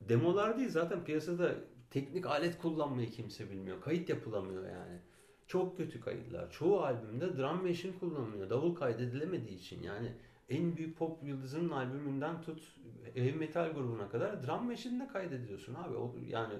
demolar 0.00 0.58
değil 0.58 0.68
zaten 0.68 1.04
piyasada 1.04 1.54
teknik 1.90 2.26
alet 2.26 2.58
kullanmayı 2.58 3.10
kimse 3.10 3.50
bilmiyor. 3.50 3.80
Kayıt 3.80 4.08
yapılamıyor 4.08 4.64
yani. 4.64 4.98
Çok 5.46 5.76
kötü 5.76 6.00
kayıtlar. 6.00 6.50
Çoğu 6.50 6.80
albümde 6.80 7.36
drum 7.36 7.62
machine 7.62 7.98
kullanılıyor. 8.00 8.50
Davul 8.50 8.74
kaydedilemediği 8.74 9.58
için 9.58 9.82
yani 9.82 10.12
en 10.48 10.76
büyük 10.76 10.98
pop 10.98 11.24
yıldızının 11.24 11.70
albümünden 11.70 12.42
tut 12.42 12.76
heavy 13.14 13.32
metal 13.32 13.72
grubuna 13.72 14.08
kadar 14.08 14.46
drum 14.46 14.66
machine'de 14.66 15.08
kaydediyorsun 15.08 15.74
abi. 15.74 15.96
O, 15.96 16.14
yani 16.28 16.54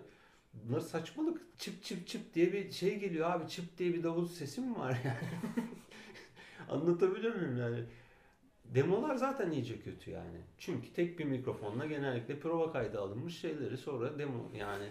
bunlar 0.54 0.80
saçmalık. 0.80 1.59
Çıp 1.59 1.83
çıp 1.83 2.07
çıp 2.07 2.35
diye 2.35 2.52
bir 2.52 2.71
şey 2.73 2.99
geliyor 2.99 3.30
abi. 3.30 3.49
Çıp 3.49 3.78
diye 3.78 3.95
bir 3.95 4.02
davul 4.02 4.26
sesi 4.26 4.61
mi 4.61 4.78
var 4.78 5.00
yani? 5.04 5.28
Anlatabiliyor 6.71 7.35
muyum 7.35 7.59
yani? 7.59 7.85
Demolar 8.64 9.14
zaten 9.14 9.50
iyice 9.50 9.80
kötü 9.80 10.11
yani. 10.11 10.38
Çünkü 10.59 10.92
tek 10.92 11.19
bir 11.19 11.25
mikrofonla 11.25 11.87
genellikle 11.87 12.40
prova 12.40 12.73
kaydı 12.73 13.00
alınmış 13.00 13.38
şeyleri 13.40 13.76
sonra 13.78 14.19
demo 14.19 14.50
yani 14.59 14.88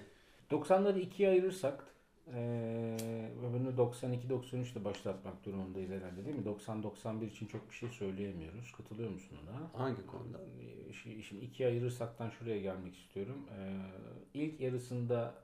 90'ları 0.51 0.99
ikiye 0.99 1.29
ayırırsak 1.29 1.83
ve 2.27 3.53
bunu 3.53 3.77
92-93'te 3.77 4.85
başlatmak 4.85 5.45
durumundayız 5.45 5.91
herhalde 5.91 6.25
değil 6.25 6.35
mi? 6.37 6.45
90-91 6.45 7.25
için 7.25 7.45
çok 7.47 7.69
bir 7.69 7.75
şey 7.75 7.89
söyleyemiyoruz. 7.89 8.71
Katılıyor 8.77 9.09
musun 9.11 9.37
ona? 9.43 9.81
hangi 9.83 10.05
konuda? 10.05 10.37
Ee, 10.61 10.91
şi- 10.91 11.21
Şimdi 11.23 11.45
ikiye 11.45 11.69
ayırırsaktan 11.69 12.29
şuraya 12.29 12.61
gelmek 12.61 12.97
istiyorum. 12.97 13.49
Ee, 13.59 13.77
ilk 14.33 14.61
yarısında 14.61 15.35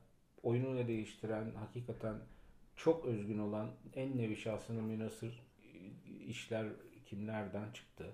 oyunu 0.45 0.87
değiştiren, 0.87 1.51
hakikaten 1.55 2.15
çok 2.75 3.05
özgün 3.05 3.39
olan 3.39 3.71
en 3.95 4.17
nevi 4.17 4.35
şahsına 4.35 4.81
münasır 4.81 5.43
işler 6.27 6.67
kimlerden 7.05 7.71
çıktı? 7.71 8.05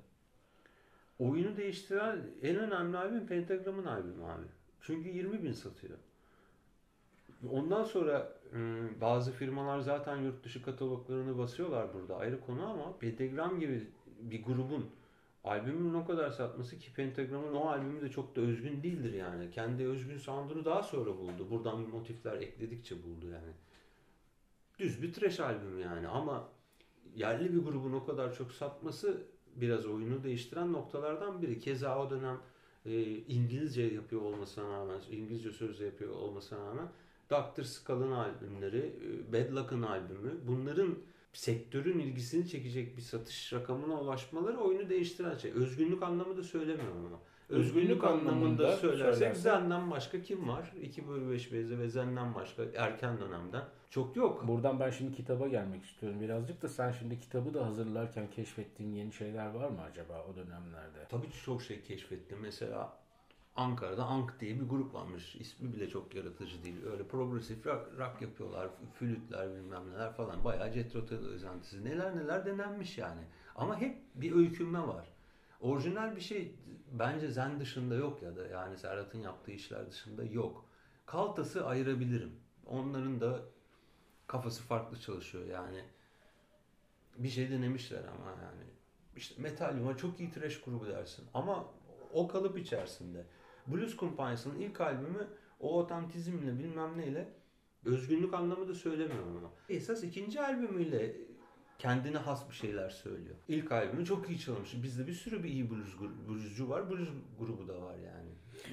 Oyunu 1.19 1.57
değiştiren 1.57 2.19
en 2.41 2.55
önemli 2.55 2.97
albüm 2.97 3.27
Pentagram'ın 3.27 3.85
albümü 3.85 4.23
abi. 4.23 4.45
Çünkü 4.81 5.09
20 5.09 5.43
bin 5.43 5.51
satıyor. 5.51 5.97
Ondan 7.49 7.83
sonra 7.83 8.33
ıı, 8.53 8.89
bazı 9.01 9.31
firmalar 9.31 9.79
zaten 9.79 10.17
yurt 10.17 10.43
dışı 10.43 10.63
kataloglarını 10.63 11.37
basıyorlar 11.37 11.93
burada 11.93 12.17
ayrı 12.17 12.41
konu 12.41 12.69
ama 12.69 12.97
Pentagram 12.97 13.59
gibi 13.59 13.87
bir 14.21 14.43
grubun 14.43 14.89
albümün 15.43 15.93
o 15.93 16.05
kadar 16.05 16.29
satması 16.29 16.79
ki 16.79 16.93
Pentagram'ın 16.93 17.53
o 17.53 17.67
albümü 17.67 18.01
de 18.01 18.09
çok 18.09 18.35
da 18.35 18.41
özgün 18.41 18.83
değildir 18.83 19.13
yani. 19.13 19.51
Kendi 19.51 19.83
özgün 19.83 20.17
sound'unu 20.17 20.65
daha 20.65 20.83
sonra 20.83 21.17
buldu. 21.17 21.47
Buradan 21.49 21.79
motifler 21.79 22.33
ekledikçe 22.33 23.03
buldu 23.03 23.25
yani. 23.33 23.53
Düz 24.79 25.01
bir 25.01 25.13
trash 25.13 25.39
albüm 25.39 25.79
yani 25.79 26.07
ama 26.07 26.49
yerli 27.15 27.53
bir 27.53 27.59
grubun 27.59 27.93
o 27.93 28.05
kadar 28.05 28.35
çok 28.35 28.51
satması 28.51 29.23
biraz 29.55 29.85
oyunu 29.85 30.23
değiştiren 30.23 30.73
noktalardan 30.73 31.41
biri. 31.41 31.59
Keza 31.59 32.05
o 32.05 32.09
dönem 32.09 32.39
e, 32.85 33.03
İngilizce 33.17 33.81
yapıyor 33.81 34.21
olmasına 34.21 34.69
rağmen, 34.69 35.01
İngilizce 35.11 35.51
sözle 35.51 35.85
yapıyor 35.85 36.15
olmasına 36.15 36.59
rağmen 36.59 36.87
Dr. 37.31 37.63
Skull'ın 37.63 38.11
albümleri, 38.11 38.77
e, 38.77 39.33
Bad 39.33 39.55
Luck'ın 39.55 39.81
albümü 39.81 40.33
bunların 40.47 40.95
sektörün 41.33 41.99
ilgisini 41.99 42.47
çekecek 42.49 42.97
bir 42.97 43.01
satış 43.01 43.53
rakamına 43.53 44.01
ulaşmaları 44.01 44.57
oyunu 44.57 44.89
değiştiren 44.89 45.37
şey. 45.37 45.51
Özgünlük 45.51 46.03
anlamında 46.03 46.43
söylemiyorum 46.43 47.05
ama. 47.05 47.19
Özgünlük, 47.49 47.77
Özgünlük 47.77 48.03
anlamında 48.03 48.31
anlamında 48.31 48.77
söylersek 48.77 49.27
söylersek- 49.27 49.35
Zen'den 49.35 49.91
başka 49.91 50.21
kim 50.21 50.47
var? 50.47 50.73
2 50.81 51.07
bölü 51.07 51.31
5 51.31 51.53
beze 51.53 51.79
ve 51.79 51.89
Zen'den 51.89 52.35
başka 52.35 52.63
erken 52.75 53.19
dönemden 53.19 53.63
çok 53.89 54.15
yok. 54.15 54.47
Buradan 54.47 54.79
ben 54.79 54.89
şimdi 54.89 55.15
kitaba 55.15 55.47
gelmek 55.47 55.85
istiyorum 55.85 56.21
birazcık 56.21 56.61
da 56.61 56.67
sen 56.67 56.91
şimdi 56.91 57.19
kitabı 57.19 57.53
da 57.53 57.65
hazırlarken 57.65 58.29
keşfettiğin 58.29 58.93
yeni 58.95 59.13
şeyler 59.13 59.45
var 59.53 59.69
mı 59.69 59.81
acaba 59.91 60.25
o 60.31 60.35
dönemlerde? 60.35 61.07
Tabii 61.09 61.27
çok 61.45 61.61
şey 61.61 61.81
keşfettim. 61.81 62.37
Mesela 62.41 62.93
Ankara'da 63.55 64.05
Ank 64.05 64.39
diye 64.39 64.59
bir 64.59 64.69
grup 64.69 64.93
varmış. 64.93 65.35
İsmi 65.35 65.73
bile 65.73 65.89
çok 65.89 66.15
yaratıcı 66.15 66.63
değil. 66.63 66.85
Öyle 66.85 67.07
progresif 67.07 67.65
rock, 67.65 67.99
rock 67.99 68.21
yapıyorlar. 68.21 68.69
Flütler 68.93 69.55
bilmem 69.55 69.89
neler 69.91 70.13
falan. 70.13 70.43
Bayağı 70.43 70.71
Jethro 70.71 71.05
Tull 71.05 71.27
özentisi. 71.27 71.85
Neler 71.85 72.17
neler 72.17 72.45
denenmiş 72.45 72.97
yani. 72.97 73.21
Ama 73.55 73.81
hep 73.81 73.97
bir 74.15 74.35
öykünme 74.35 74.87
var. 74.87 75.07
Orijinal 75.61 76.15
bir 76.15 76.21
şey 76.21 76.55
bence 76.91 77.27
Zen 77.27 77.59
dışında 77.59 77.95
yok 77.95 78.21
ya 78.21 78.35
da 78.35 78.47
yani 78.47 78.77
Serhat'ın 78.77 79.19
yaptığı 79.19 79.51
işler 79.51 79.89
dışında 79.89 80.23
yok. 80.23 80.65
Kaltası 81.05 81.67
ayırabilirim. 81.67 82.31
Onların 82.65 83.21
da 83.21 83.39
kafası 84.27 84.63
farklı 84.63 84.99
çalışıyor 84.99 85.45
yani. 85.45 85.83
Bir 87.17 87.29
şey 87.29 87.51
denemişler 87.51 88.03
ama 88.03 88.29
yani. 88.29 88.63
İşte 89.15 89.41
Metallica 89.41 89.97
çok 89.97 90.19
iyi 90.19 90.31
trash 90.31 90.61
grubu 90.61 90.87
dersin. 90.87 91.25
Ama 91.33 91.65
o 92.13 92.27
kalıp 92.27 92.57
içerisinde. 92.57 93.25
Blues 93.67 93.95
Kumpanyası'nın 93.95 94.59
ilk 94.59 94.81
albümü 94.81 95.27
o 95.59 95.79
otantizmle 95.79 96.59
bilmem 96.59 96.97
neyle 96.97 97.29
özgünlük 97.85 98.33
anlamında 98.33 98.73
söylemiyorum 98.73 99.37
ama. 99.37 99.51
Esas 99.69 100.03
ikinci 100.03 100.41
albümüyle 100.41 101.15
kendine 101.79 102.17
has 102.17 102.49
bir 102.49 102.55
şeyler 102.55 102.89
söylüyor. 102.89 103.35
İlk 103.47 103.71
albümü 103.71 104.05
çok 104.05 104.29
iyi 104.29 104.39
çalmış. 104.39 104.83
Bizde 104.83 105.07
bir 105.07 105.13
sürü 105.13 105.43
bir 105.43 105.49
iyi 105.49 105.69
blues 105.69 105.95
bluescu 106.27 106.69
var. 106.69 106.89
Blues 106.89 107.09
grubu 107.39 107.67
da 107.67 107.81
var 107.81 107.95
yani. 107.97 108.29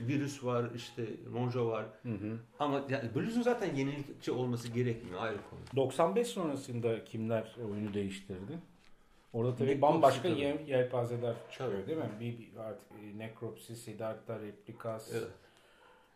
Virüs 0.09 0.45
var, 0.45 0.71
işte 0.75 1.07
Monjo 1.33 1.69
var. 1.69 1.87
Hı 2.03 2.09
hı. 2.09 2.39
Ama 2.59 2.85
yani 2.89 3.15
blues'un 3.15 3.43
zaten 3.43 3.75
yenilikçi 3.75 4.33
olması 4.33 4.69
gerekmiyor 4.69 5.23
ayrı 5.23 5.39
konu. 5.51 5.61
95 5.77 6.27
sonrasında 6.27 7.05
kimler 7.05 7.57
oyunu 7.71 7.95
değiştirdi? 7.95 8.59
Orada 9.33 9.55
tabii 9.57 9.67
Necropsy 9.67 9.83
bambaşka 9.83 10.23
tabii. 10.23 10.41
ye- 10.41 10.65
yelpazeler 10.67 11.35
çıkıyor 11.51 11.87
değil 11.87 11.99
mi? 11.99 12.11
Bir, 12.21 12.39
bir 12.39 12.57
artık 12.57 12.87
e, 13.03 13.19
Necropsy, 13.19 13.73
Siddhartha, 13.75 14.41
Replikas, 14.41 15.13
Evet. 15.13 15.29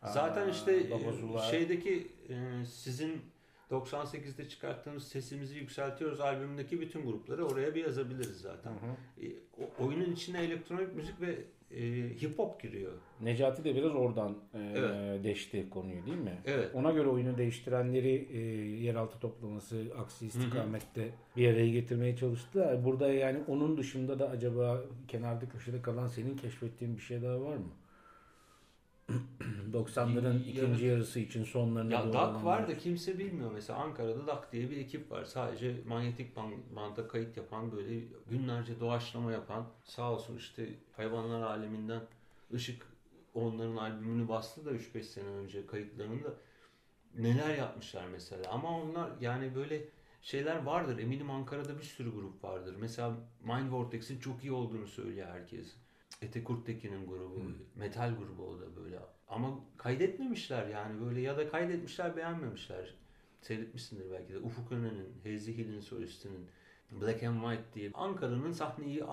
Zaten 0.05 0.47
aa, 0.47 0.51
işte 0.51 0.91
Babazular. 0.91 1.49
e, 1.49 1.51
şeydeki 1.51 2.09
e, 2.29 2.65
sizin 2.65 3.23
98'de 3.71 4.49
çıkarttığınız 4.49 5.09
Sesimizi 5.09 5.59
Yükseltiyoruz 5.59 6.21
albümündeki 6.21 6.81
bütün 6.81 7.07
grupları 7.07 7.47
oraya 7.47 7.75
bir 7.75 7.85
yazabiliriz 7.85 8.41
zaten. 8.41 8.71
Hı 8.71 8.75
hı. 8.75 9.27
O- 9.81 9.85
oyunun 9.87 10.13
içine 10.13 10.45
elektronik 10.45 10.95
müzik 10.95 11.21
ve 11.21 11.39
e, 11.77 11.83
hip 12.23 12.39
hop 12.39 12.63
giriyor. 12.63 12.93
Necati 13.21 13.65
de 13.65 13.75
biraz 13.75 13.95
oradan 13.95 14.37
e, 14.55 14.59
Evet. 14.77 15.25
deşti 15.25 15.71
konuyu 15.71 16.07
değil 16.07 16.19
mi? 16.19 16.39
Evet. 16.47 16.71
Ona 16.75 16.91
göre 16.91 17.09
oyunu 17.09 17.39
değiştirenleri 17.39 18.29
e, 18.33 18.39
yeraltı 18.85 19.19
toplaması 19.19 19.83
aksi 19.99 20.27
istikamette 20.27 21.09
bir 21.37 21.49
araya 21.53 21.69
getirmeye 21.69 22.17
çalıştı. 22.17 22.81
Burada 22.85 23.13
yani 23.13 23.39
onun 23.49 23.77
dışında 23.77 24.19
da 24.19 24.31
acaba 24.31 24.81
kenarda 25.09 25.49
köşede 25.49 25.83
kalan 25.83 26.07
senin 26.09 26.37
keşfettiğin 26.37 26.97
bir 26.97 27.03
şey 27.03 27.23
daha 27.23 27.41
var 27.41 27.57
mı? 27.57 27.69
90'ların 29.73 30.15
Yarı- 30.33 30.39
ikinci 30.39 30.87
yarısı 30.87 31.21
için 31.21 31.45
sonlarına 31.45 31.93
Ya 31.95 32.05
doğru 32.05 32.13
DAK 32.13 32.23
olanlar. 32.31 32.43
var 32.45 32.69
da 32.69 32.77
kimse 32.79 33.19
bilmiyor. 33.19 33.51
Mesela 33.53 33.79
Ankara'da 33.79 34.27
DAK 34.27 34.53
diye 34.53 34.71
bir 34.71 34.77
ekip 34.77 35.11
var. 35.11 35.25
Sadece 35.25 35.77
manyetik 35.87 36.37
ban- 36.37 36.77
banda 36.77 37.09
kayıt 37.09 37.37
yapan 37.37 37.73
böyle 37.73 38.01
günlerce 38.31 38.81
doğaçlama 38.81 39.33
yapan 39.33 39.67
sağ 39.85 40.13
olsun 40.13 40.37
işte 40.37 40.69
hayvanlar 40.97 41.43
aleminden 41.43 42.01
Işık 42.51 42.87
onların 43.35 43.77
albümünü 43.77 44.29
bastı 44.29 44.65
da 44.65 44.71
3-5 44.71 45.03
sene 45.03 45.29
önce 45.29 45.67
kayıtlarını 45.67 46.25
da 46.25 46.35
neler 47.19 47.57
yapmışlar 47.57 48.07
mesela. 48.13 48.51
Ama 48.51 48.81
onlar 48.81 49.11
yani 49.21 49.55
böyle 49.55 49.85
şeyler 50.23 50.63
vardır. 50.63 50.99
Eminim 50.99 51.31
Ankara'da 51.31 51.79
bir 51.79 51.83
sürü 51.83 52.13
grup 52.15 52.45
vardır. 52.45 52.77
Mesela 52.81 53.15
Mind 53.45 53.73
Vortex'in 53.73 54.19
çok 54.21 54.45
iyi 54.45 54.53
olduğunu 54.53 54.87
söylüyor 54.87 55.29
herkes. 55.33 55.77
Ete 56.23 56.45
Kurttekin'in 56.45 57.07
grubu. 57.07 57.37
Hmm. 57.37 57.55
Metal 57.77 58.15
grubu 58.19 58.43
o 58.43 58.61
da 58.61 58.77
böyle. 58.77 58.99
Ama 59.29 59.61
kaydetmemişler 59.77 60.67
yani 60.67 61.01
böyle 61.01 61.21
ya 61.21 61.37
da 61.37 61.49
kaydetmişler 61.49 62.17
beğenmemişler. 62.17 62.95
Seyretmişsindir 63.41 64.11
belki 64.11 64.33
de. 64.33 64.39
Ufuk 64.39 64.73
Önen'in, 64.73 65.09
Hezli 65.23 65.57
Hill'in 65.59 65.81
solistinin 65.81 66.49
Black 67.01 67.23
and 67.23 67.41
White 67.41 67.75
diye 67.75 67.91
Ankara'nın 67.95 68.53
sahneyi 68.53 69.05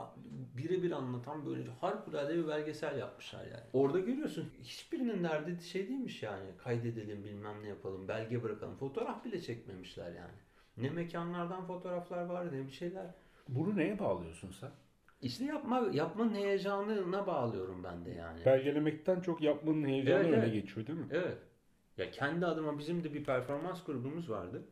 birebir 0.58 0.92
anlatan 0.92 1.46
böyle 1.46 1.70
harikulade 1.82 2.38
bir 2.38 2.48
belgesel 2.48 3.00
yapmışlar 3.00 3.46
yani. 3.46 3.64
Orada 3.74 4.00
görüyorsun 4.00 4.50
hiçbirinin 4.64 5.24
derdi 5.24 5.64
şey 5.64 5.88
değilmiş 5.88 6.24
yani. 6.24 6.50
Kaydedelim 6.58 7.24
bilmem 7.24 7.64
ne 7.64 7.68
yapalım, 7.68 8.08
belge 8.08 8.44
bırakalım. 8.44 8.76
Fotoğraf 8.76 9.26
bile 9.26 9.42
çekmemişler 9.42 10.12
yani. 10.12 10.38
Ne 10.78 10.90
mekanlardan 10.90 11.66
fotoğraflar 11.66 12.26
var 12.26 12.54
ne 12.54 12.68
bir 12.68 12.72
şeyler. 12.72 13.06
Bunu 13.50 13.78
neye 13.78 14.00
bağlıyorsun 14.00 14.52
sen? 14.52 14.72
İşte 15.22 15.46
yapma 15.46 15.90
yapmanın 15.94 16.34
heyecanına 16.34 17.28
bağlıyorum 17.28 17.84
ben 17.84 18.06
de 18.06 18.12
yani. 18.12 18.46
Belgelemekten 18.46 19.22
çok 19.22 19.42
yapmanın 19.42 19.86
heyecanı 19.86 20.20
Evet, 20.24 20.34
öne 20.34 20.44
evet. 20.44 20.54
geçiyor 20.54 20.88
değil 20.88 21.00
mi? 21.00 21.08
Evet. 21.12 21.38
Ya 21.98 22.12
kendi 22.12 22.46
adıma 22.46 22.80
bizim 22.80 23.04
de 23.04 23.14
bir 23.14 23.24
performans 23.24 23.84
grubumuz 23.84 24.30
vardı. 24.30 24.64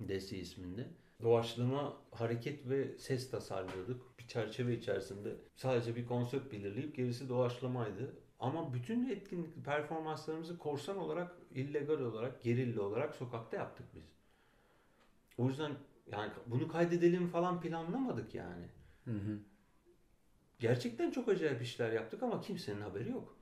Desi 0.00 0.38
isminde. 0.38 0.86
Doğaçlama 1.22 1.96
hareket 2.10 2.68
ve 2.68 2.98
ses 2.98 3.30
tasarlıyorduk. 3.30 4.18
Bir 4.18 4.26
çerçeve 4.26 4.74
içerisinde 4.74 5.36
sadece 5.56 5.96
bir 5.96 6.06
konsept 6.06 6.52
belirleyip 6.52 6.96
gerisi 6.96 7.28
doğaçlamaydı. 7.28 8.16
Ama 8.40 8.74
bütün 8.74 9.08
etkinlik 9.08 9.64
performanslarımızı 9.64 10.58
korsan 10.58 10.98
olarak, 10.98 11.36
illegal 11.54 12.00
olarak, 12.00 12.42
gerilla 12.42 12.82
olarak 12.82 13.14
sokakta 13.14 13.56
yaptık 13.56 13.86
biz. 13.94 14.04
O 15.38 15.48
yüzden 15.48 15.72
yani 16.12 16.32
bunu 16.46 16.68
kaydedelim 16.68 17.28
falan 17.28 17.60
planlamadık 17.60 18.34
yani. 18.34 18.64
Hı 19.04 19.10
hı. 19.10 19.38
Gerçekten 20.58 21.10
çok 21.10 21.28
acayip 21.28 21.62
işler 21.62 21.92
yaptık 21.92 22.22
ama 22.22 22.40
kimsenin 22.40 22.80
haberi 22.80 23.10
yok. 23.10 23.36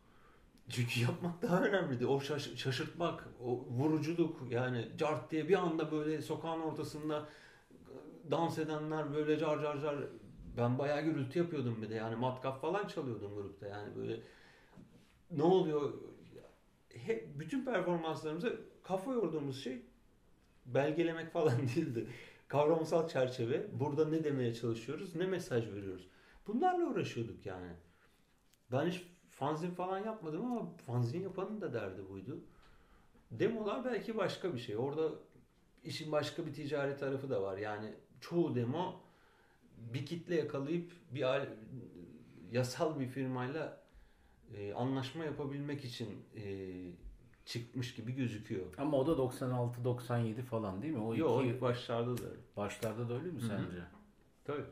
Çünkü 0.68 1.00
yapmak 1.00 1.42
daha 1.42 1.64
önemliydi. 1.64 2.06
O 2.06 2.20
şaş- 2.20 2.56
şaşırtmak, 2.56 3.28
o 3.44 3.64
vuruculuk 3.70 4.42
yani 4.50 4.88
cart 4.98 5.30
diye 5.30 5.48
bir 5.48 5.54
anda 5.54 5.92
böyle 5.92 6.22
sokağın 6.22 6.60
ortasında 6.60 7.28
dans 8.30 8.58
edenler 8.58 9.14
böyle 9.14 9.38
car 9.38 9.62
car 9.62 9.80
car 9.80 9.96
ben 10.56 10.78
bayağı 10.78 11.02
gürültü 11.02 11.38
yapıyordum 11.38 11.82
bir 11.82 11.90
de 11.90 11.94
yani 11.94 12.16
matkap 12.16 12.60
falan 12.60 12.86
çalıyordum 12.86 13.34
grupta 13.34 13.66
yani 13.66 13.96
böyle 13.96 14.20
ne 15.30 15.42
oluyor 15.42 15.92
hep 16.94 17.38
bütün 17.38 17.64
performanslarımıza 17.64 18.48
kafa 18.82 19.12
yorduğumuz 19.12 19.64
şey 19.64 19.82
belgelemek 20.66 21.32
falan 21.32 21.58
değildi. 21.76 22.06
Kavramsal 22.48 23.08
çerçeve 23.08 23.66
burada 23.80 24.08
ne 24.08 24.24
demeye 24.24 24.54
çalışıyoruz 24.54 25.16
ne 25.16 25.26
mesaj 25.26 25.72
veriyoruz. 25.72 26.08
Bunlarla 26.46 26.84
uğraşıyorduk 26.86 27.46
yani. 27.46 27.72
Ben 28.72 28.86
hiç 28.86 29.02
fanzin 29.30 29.70
falan 29.70 29.98
yapmadım 29.98 30.44
ama 30.52 30.76
fanzin 30.76 31.20
yapanın 31.22 31.60
da 31.60 31.72
derdi 31.72 32.08
buydu. 32.08 32.38
Demolar 33.30 33.84
belki 33.84 34.16
başka 34.16 34.54
bir 34.54 34.58
şey. 34.58 34.76
Orada 34.76 35.08
işin 35.84 36.12
başka 36.12 36.46
bir 36.46 36.52
ticari 36.54 36.96
tarafı 36.96 37.30
da 37.30 37.42
var. 37.42 37.56
Yani 37.58 37.94
çoğu 38.20 38.54
demo 38.54 39.00
bir 39.78 40.06
kitle 40.06 40.34
yakalayıp 40.34 40.92
bir 41.14 41.22
al- 41.22 41.46
yasal 42.52 43.00
bir 43.00 43.06
firmayla 43.06 43.80
e, 44.56 44.74
anlaşma 44.74 45.24
yapabilmek 45.24 45.84
için 45.84 46.08
e, 46.36 46.42
çıkmış 47.44 47.94
gibi 47.94 48.12
gözüküyor. 48.12 48.66
Ama 48.78 48.96
o 48.96 49.06
da 49.06 49.12
96-97 49.12 50.42
falan 50.42 50.82
değil 50.82 50.94
mi? 50.94 51.00
O 51.02 51.14
Yok 51.14 51.44
iki 51.44 51.60
başlarda 51.60 52.16
da. 52.18 52.26
başlarda 52.56 53.08
da 53.08 53.14
öyle 53.14 53.30
mi 53.30 53.40
Hı 53.40 53.44
hı. 53.44 53.48
sence? 53.48 53.82
Tabii. 54.44 54.64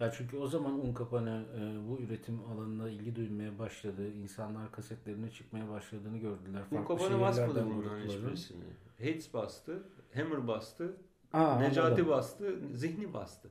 Ya 0.00 0.10
çünkü 0.10 0.36
o 0.36 0.46
zaman 0.46 0.86
Unkapanı 0.86 1.44
e, 1.56 1.88
bu 1.88 1.98
üretim 2.02 2.40
alanına 2.52 2.90
ilgi 2.90 3.16
duymaya 3.16 3.58
başladı. 3.58 4.12
İnsanlar 4.12 4.72
kasetlerine 4.72 5.30
çıkmaya 5.30 5.68
başladığını 5.68 6.18
gördüler. 6.18 6.62
Farklı 6.70 6.86
kafanı 6.86 7.20
basmadı 7.20 7.66
bunların 7.66 8.08
hiçbirisini. 8.08 8.64
Hades 8.98 9.34
bastı, 9.34 9.82
Hammer 10.14 10.46
bastı, 10.48 10.96
Aa, 11.32 11.58
Necati 11.58 11.80
anladım. 11.80 12.08
bastı, 12.08 12.58
Zihni 12.74 13.12
bastı. 13.12 13.48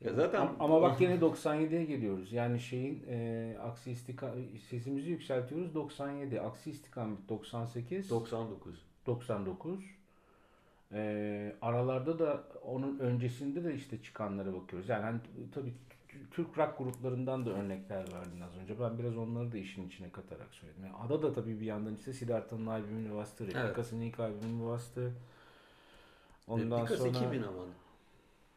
Ya 0.00 0.14
zaten 0.14 0.40
Ama, 0.40 0.54
ama 0.58 0.82
bak 0.82 1.00
yine 1.00 1.14
97'ye 1.14 1.84
geliyoruz. 1.84 2.32
Yani 2.32 2.60
şeyin 2.60 3.04
e, 3.08 3.56
aksi 3.62 3.90
istikamet 3.90 4.60
sesimizi 4.60 5.10
yükseltiyoruz 5.10 5.74
97. 5.74 6.40
Aksi 6.40 6.70
istikamet 6.70 7.28
98. 7.28 8.10
99. 8.10 8.86
99. 9.06 9.84
E, 10.92 11.56
aralarda 11.62 12.18
da 12.18 12.44
onun 12.62 12.98
öncesinde 12.98 13.64
de 13.64 13.74
işte 13.74 14.02
çıkanlara 14.02 14.54
bakıyoruz. 14.54 14.88
Yani 14.88 15.02
hani, 15.02 15.18
tabii 15.54 15.72
Türk 16.30 16.58
rock 16.58 16.78
gruplarından 16.78 17.46
da 17.46 17.50
örnekler 17.50 17.98
verdin 17.98 18.40
az 18.40 18.56
önce. 18.56 18.80
Ben 18.80 18.98
biraz 18.98 19.16
onları 19.16 19.52
da 19.52 19.58
işin 19.58 19.88
içine 19.88 20.10
katarak 20.10 20.54
söyledim. 20.54 20.84
Yani 20.84 20.96
Ada 20.96 21.22
da 21.22 21.32
tabii 21.32 21.60
bir 21.60 21.66
yandan 21.66 21.94
işte 21.94 22.12
Siddhartha'nın 22.12 22.66
albümünü 22.66 23.14
bastı. 23.14 23.44
Evet. 23.44 23.54
Replikas'ın 23.54 24.00
ilk 24.00 24.20
albümünü 24.20 24.66
bastı. 24.66 25.12
Ondan 26.46 26.80
Replikası 26.80 27.02
sonra 27.02 27.26
2000 27.26 27.42
ama. 27.42 27.64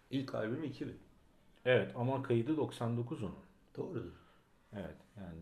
İlk 0.10 0.36
albüm 0.36 0.63
2000. 0.63 0.98
Evet 1.65 1.91
ama 1.95 2.24
kaydı 2.24 2.52
99'un. 2.52 3.36
Doğrudur. 3.78 4.13
Evet 4.74 4.95
yani 5.17 5.39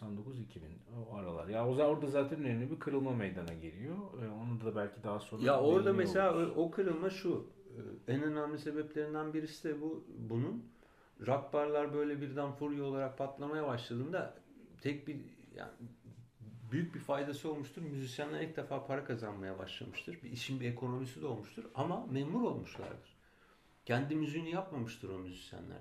99-2000 0.00 1.06
o 1.10 1.16
aralar. 1.16 1.48
Ya 1.48 1.68
o 1.68 1.74
zaman 1.74 1.90
orada 1.90 2.06
zaten 2.06 2.40
önemli 2.40 2.70
bir 2.70 2.78
kırılma 2.78 3.12
meydana 3.12 3.52
geliyor. 3.54 3.96
E, 4.22 4.28
onu 4.30 4.60
da 4.60 4.76
belki 4.76 5.02
daha 5.02 5.20
sonra 5.20 5.42
Ya 5.44 5.60
orada 5.60 5.92
mesela 5.92 6.34
oluruz. 6.34 6.56
o, 6.56 6.60
o 6.62 6.70
kırılma 6.70 7.10
şu. 7.10 7.46
e, 8.06 8.12
En 8.12 8.22
önemli 8.22 8.58
sebeplerinden 8.58 9.34
birisi 9.34 9.68
de 9.68 9.80
bu 9.80 10.04
bunun 10.18 10.64
rock 11.26 11.52
barlar 11.52 11.94
böyle 11.94 12.20
birden 12.20 12.52
furya 12.52 12.84
olarak 12.84 13.18
patlamaya 13.18 13.66
başladığında 13.66 14.34
tek 14.80 15.08
bir 15.08 15.16
yani 15.56 15.70
büyük 16.72 16.94
bir 16.94 17.00
faydası 17.00 17.50
olmuştur. 17.52 17.82
Müzisyenler 17.82 18.40
ilk 18.40 18.56
defa 18.56 18.86
para 18.86 19.04
kazanmaya 19.04 19.58
başlamıştır. 19.58 20.22
Bir 20.22 20.30
işin 20.30 20.60
bir 20.60 20.70
ekonomisi 20.72 21.22
de 21.22 21.26
olmuştur 21.26 21.64
ama 21.74 22.06
memur 22.06 22.42
olmuşlardır. 22.42 23.16
Kendi 23.84 24.14
müziğini 24.16 24.50
yapmamıştır 24.50 25.08
o 25.08 25.18
müzisyenler. 25.18 25.78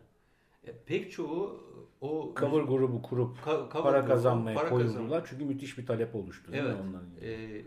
E, 0.67 0.77
pek 0.85 1.11
çoğu 1.11 1.63
o 2.01 2.33
cover 2.39 2.61
grubu 2.61 3.01
kurup 3.01 3.37
Ka- 3.37 3.71
cover 3.71 3.83
para 3.83 3.99
grubu, 3.99 4.07
kazanmaya 4.11 4.57
para 4.57 4.69
koyuldular. 4.69 4.93
kazanma. 5.03 5.25
Çünkü 5.25 5.45
müthiş 5.45 5.77
bir 5.77 5.85
talep 5.85 6.15
oluştu. 6.15 6.51
Evet. 6.55 6.75
onların? 6.81 7.09
Ee, 7.21 7.61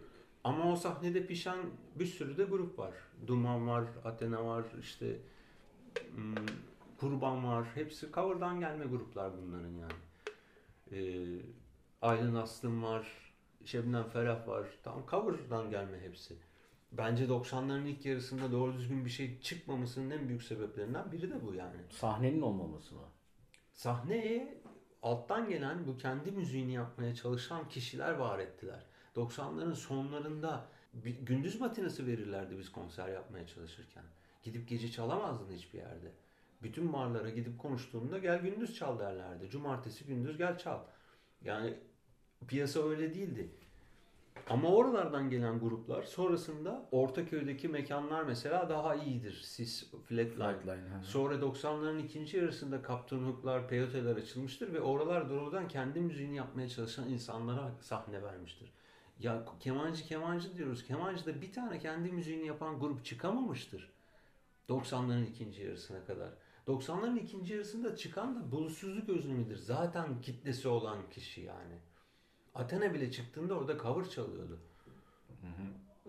ama 0.45 0.73
o 0.73 0.77
sahnede 0.77 1.27
pişen 1.27 1.59
bir 1.95 2.07
sürü 2.07 2.37
de 2.37 2.45
grup 2.45 2.79
var. 2.79 2.95
Duman 3.27 3.69
var, 3.69 3.85
Athena 4.05 4.47
var, 4.47 4.65
işte 4.81 5.19
hmm, 6.15 6.35
Kurban 7.01 7.45
var. 7.47 7.67
Hepsi 7.75 8.13
cover'dan 8.13 8.61
gelme 8.61 8.85
gruplar 8.85 9.33
bunların 9.43 9.73
yani. 9.73 9.93
Ee, 10.93 11.41
Aylin 12.03 12.35
Aslım 12.35 12.83
var, 12.83 13.07
Şebnem 13.65 14.05
Ferah 14.09 14.49
var. 14.49 14.67
Tam 14.83 15.03
cover'dan 15.11 15.71
gelme 15.71 16.01
hepsi. 16.01 16.35
Bence 16.99 17.25
90'ların 17.25 17.87
ilk 17.87 18.07
yarısında 18.07 18.53
doğru 18.53 18.75
düzgün 18.75 19.05
bir 19.05 19.11
şey 19.11 19.41
çıkmamasının 19.41 20.11
en 20.11 20.29
büyük 20.29 20.43
sebeplerinden 20.43 21.13
biri 21.13 21.31
de 21.31 21.47
bu 21.47 21.55
yani. 21.55 21.77
Sahnenin 21.91 22.43
olmaması 22.43 22.95
mı? 22.95 23.09
Sahneye 23.73 24.63
alttan 25.03 25.49
gelen 25.49 25.87
bu 25.87 25.97
kendi 25.99 26.31
müziğini 26.31 26.73
yapmaya 26.73 27.15
çalışan 27.15 27.69
kişiler 27.69 28.13
var 28.13 28.39
ettiler. 28.39 28.87
90'ların 29.17 29.75
sonlarında 29.75 30.67
bir 30.95 31.11
gündüz 31.11 31.61
matinesi 31.61 32.07
verirlerdi 32.07 32.59
biz 32.59 32.73
konser 32.73 33.09
yapmaya 33.09 33.47
çalışırken. 33.47 34.05
Gidip 34.43 34.69
gece 34.69 34.91
çalamazdın 34.91 35.53
hiçbir 35.53 35.79
yerde. 35.79 36.13
Bütün 36.63 36.93
barlara 36.93 37.31
gidip 37.31 37.59
konuştuğunda 37.59 38.19
gel 38.19 38.41
gündüz 38.41 38.75
çal 38.75 38.99
derlerdi. 38.99 39.51
Cumartesi 39.51 40.05
gündüz 40.05 40.39
gel 40.39 40.59
çal. 40.59 40.81
Yani 41.45 41.75
piyasa 42.49 42.89
öyle 42.89 43.15
değildi. 43.15 43.51
Ama 44.51 44.69
oralardan 44.69 45.31
gelen 45.31 45.59
gruplar 45.61 46.03
sonrasında 46.03 46.89
Ortaköy'deki 46.91 47.69
mekanlar 47.69 48.23
mesela 48.23 48.69
daha 48.69 48.95
iyidir. 48.95 49.33
Sis, 49.33 49.91
Flatline. 49.91 50.29
Flightline. 50.29 50.89
ha. 50.89 51.03
Sonra 51.03 51.35
90'ların 51.35 52.05
ikinci 52.05 52.37
yarısında 52.37 52.83
Captain 52.89 53.23
Hook'lar, 53.23 53.69
Peyote'ler 53.69 54.17
açılmıştır 54.17 54.73
ve 54.73 54.81
oralar 54.81 55.31
doğrudan 55.31 55.69
kendi 55.69 56.01
müziğini 56.01 56.37
yapmaya 56.37 56.69
çalışan 56.69 57.09
insanlara 57.09 57.73
sahne 57.81 58.23
vermiştir. 58.23 58.73
Ya 59.19 59.45
kemancı 59.61 60.05
kemancı 60.05 60.57
diyoruz. 60.57 60.85
Kemancıda 60.87 61.43
bir 61.43 61.53
tane 61.53 61.79
kendi 61.79 62.13
müziğini 62.13 62.47
yapan 62.47 62.81
grup 62.81 63.05
çıkamamıştır. 63.05 63.93
90'ların 64.69 65.27
ikinci 65.27 65.63
yarısına 65.63 66.05
kadar. 66.05 66.29
90'ların 66.67 67.19
ikinci 67.19 67.53
yarısında 67.53 67.97
çıkan 67.97 68.37
da 68.37 68.53
bulutsuzluk 68.53 69.09
özlemidir. 69.09 69.57
Zaten 69.57 70.21
kitlesi 70.21 70.69
olan 70.69 70.99
kişi 71.11 71.41
yani. 71.41 71.79
Athena 72.55 72.95
bile 72.95 73.11
çıktığında 73.11 73.55
orada 73.55 73.79
cover 73.79 74.09
çalıyordu. 74.09 74.61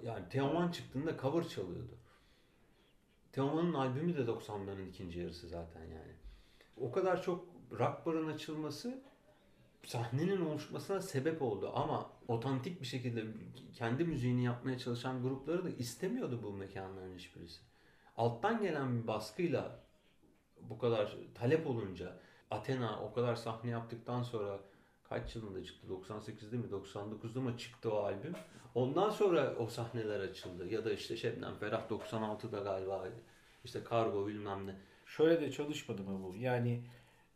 Yani 0.04 0.30
Teoman 0.30 0.72
çıktığında 0.72 1.18
cover 1.18 1.48
çalıyordu. 1.48 1.98
Teoman'ın 3.32 3.74
albümü 3.74 4.18
de 4.18 4.22
90'ların 4.22 4.90
ikinci 4.90 5.20
yarısı 5.20 5.48
zaten 5.48 5.84
yani. 5.84 6.14
O 6.78 6.92
kadar 6.92 7.22
çok 7.22 7.46
rock 7.72 8.06
barın 8.06 8.28
açılması 8.28 9.02
sahnenin 9.84 10.46
oluşmasına 10.46 11.02
sebep 11.02 11.42
oldu 11.42 11.72
ama 11.76 12.12
otantik 12.28 12.82
bir 12.82 12.86
şekilde 12.86 13.24
kendi 13.74 14.04
müziğini 14.04 14.44
yapmaya 14.44 14.78
çalışan 14.78 15.22
grupları 15.22 15.66
da 15.66 15.70
istemiyordu 15.70 16.40
bu 16.44 16.54
mekanların 16.54 17.16
hiçbirisi. 17.18 17.62
Alttan 18.18 18.62
gelen 18.62 19.02
bir 19.02 19.08
baskıyla 19.08 19.80
bu 20.62 20.78
kadar 20.78 21.18
talep 21.36 21.68
olunca 21.68 22.20
Athena 22.52 23.02
o 23.02 23.14
kadar 23.14 23.36
sahne 23.36 23.70
yaptıktan 23.72 24.24
sonra 24.24 24.60
kaç 25.10 25.36
yılında 25.36 25.64
çıktı? 25.64 25.88
98'de 25.88 26.58
mi 26.58 26.66
99'da 26.72 27.42
mı 27.42 27.58
çıktı 27.58 27.94
o 27.94 27.98
albüm? 27.98 28.34
Ondan 28.76 29.10
sonra 29.10 29.56
o 29.60 29.68
sahneler 29.68 30.20
açıldı. 30.20 30.68
Ya 30.74 30.86
da 30.86 30.94
işte 30.94 31.18
Şebnem 31.18 31.56
Ferah 31.56 31.90
96'da 31.90 32.60
galiba 32.60 33.08
işte 33.64 33.84
Kargo 33.84 34.28
bilmem 34.28 34.68
ne. 34.68 34.76
Şöyle 35.06 35.42
de 35.42 35.52
çalışmadı 35.52 36.04
mı 36.04 36.24
bu? 36.24 36.36
Yani 36.36 36.84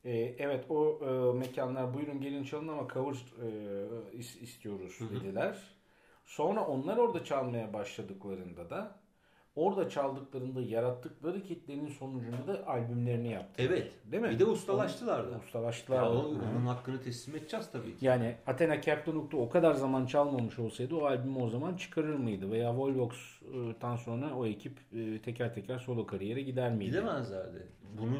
e, 0.05 0.11
evet 0.39 0.65
o 0.69 0.99
e, 1.05 1.37
mekanlar 1.37 1.93
buyurun 1.93 2.21
gelin 2.21 2.43
çalın 2.43 2.67
ama 2.67 2.87
cover 2.93 3.15
e, 4.13 4.17
istiyoruz 4.17 4.99
dediler. 4.99 5.57
Sonra 6.25 6.65
onlar 6.65 6.97
orada 6.97 7.23
çalmaya 7.23 7.73
başladıklarında 7.73 8.69
da 8.69 8.98
orada 9.59 9.89
çaldıklarında 9.89 10.61
yarattıkları 10.61 11.43
kitlenin 11.43 11.87
sonucunda 11.87 12.47
da 12.47 12.67
albümlerini 12.67 13.31
yaptılar. 13.31 13.69
Evet. 13.69 13.91
Değil 14.11 14.23
mi? 14.23 14.29
Bir 14.29 14.39
de 14.39 14.45
ustalaştılar 14.45 15.31
da. 15.31 15.37
Ustalaştılar 15.45 15.97
Ya 15.97 16.11
o- 16.11 16.27
onun 16.27 16.65
hakkını 16.65 17.01
teslim 17.01 17.35
edeceğiz 17.35 17.69
tabii 17.71 17.97
ki. 17.97 18.05
Yani 18.05 18.35
Athena 18.47 18.81
Captain 18.81 19.29
o 19.33 19.49
kadar 19.49 19.73
zaman 19.73 20.05
çalmamış 20.05 20.59
olsaydı 20.59 20.95
o 20.95 21.05
albümü 21.05 21.39
o 21.39 21.49
zaman 21.49 21.75
çıkarır 21.75 22.15
mıydı? 22.15 22.51
Veya 22.51 22.77
Volvox'tan 22.77 23.95
sonra 23.95 24.35
o 24.35 24.45
ekip 24.45 24.77
teker 25.23 25.53
teker 25.55 25.79
solo 25.79 26.05
kariyere 26.05 26.41
gider 26.41 26.71
miydi? 26.71 26.91
Gidemezlerdi. 26.91 27.67
Bunu 27.97 28.17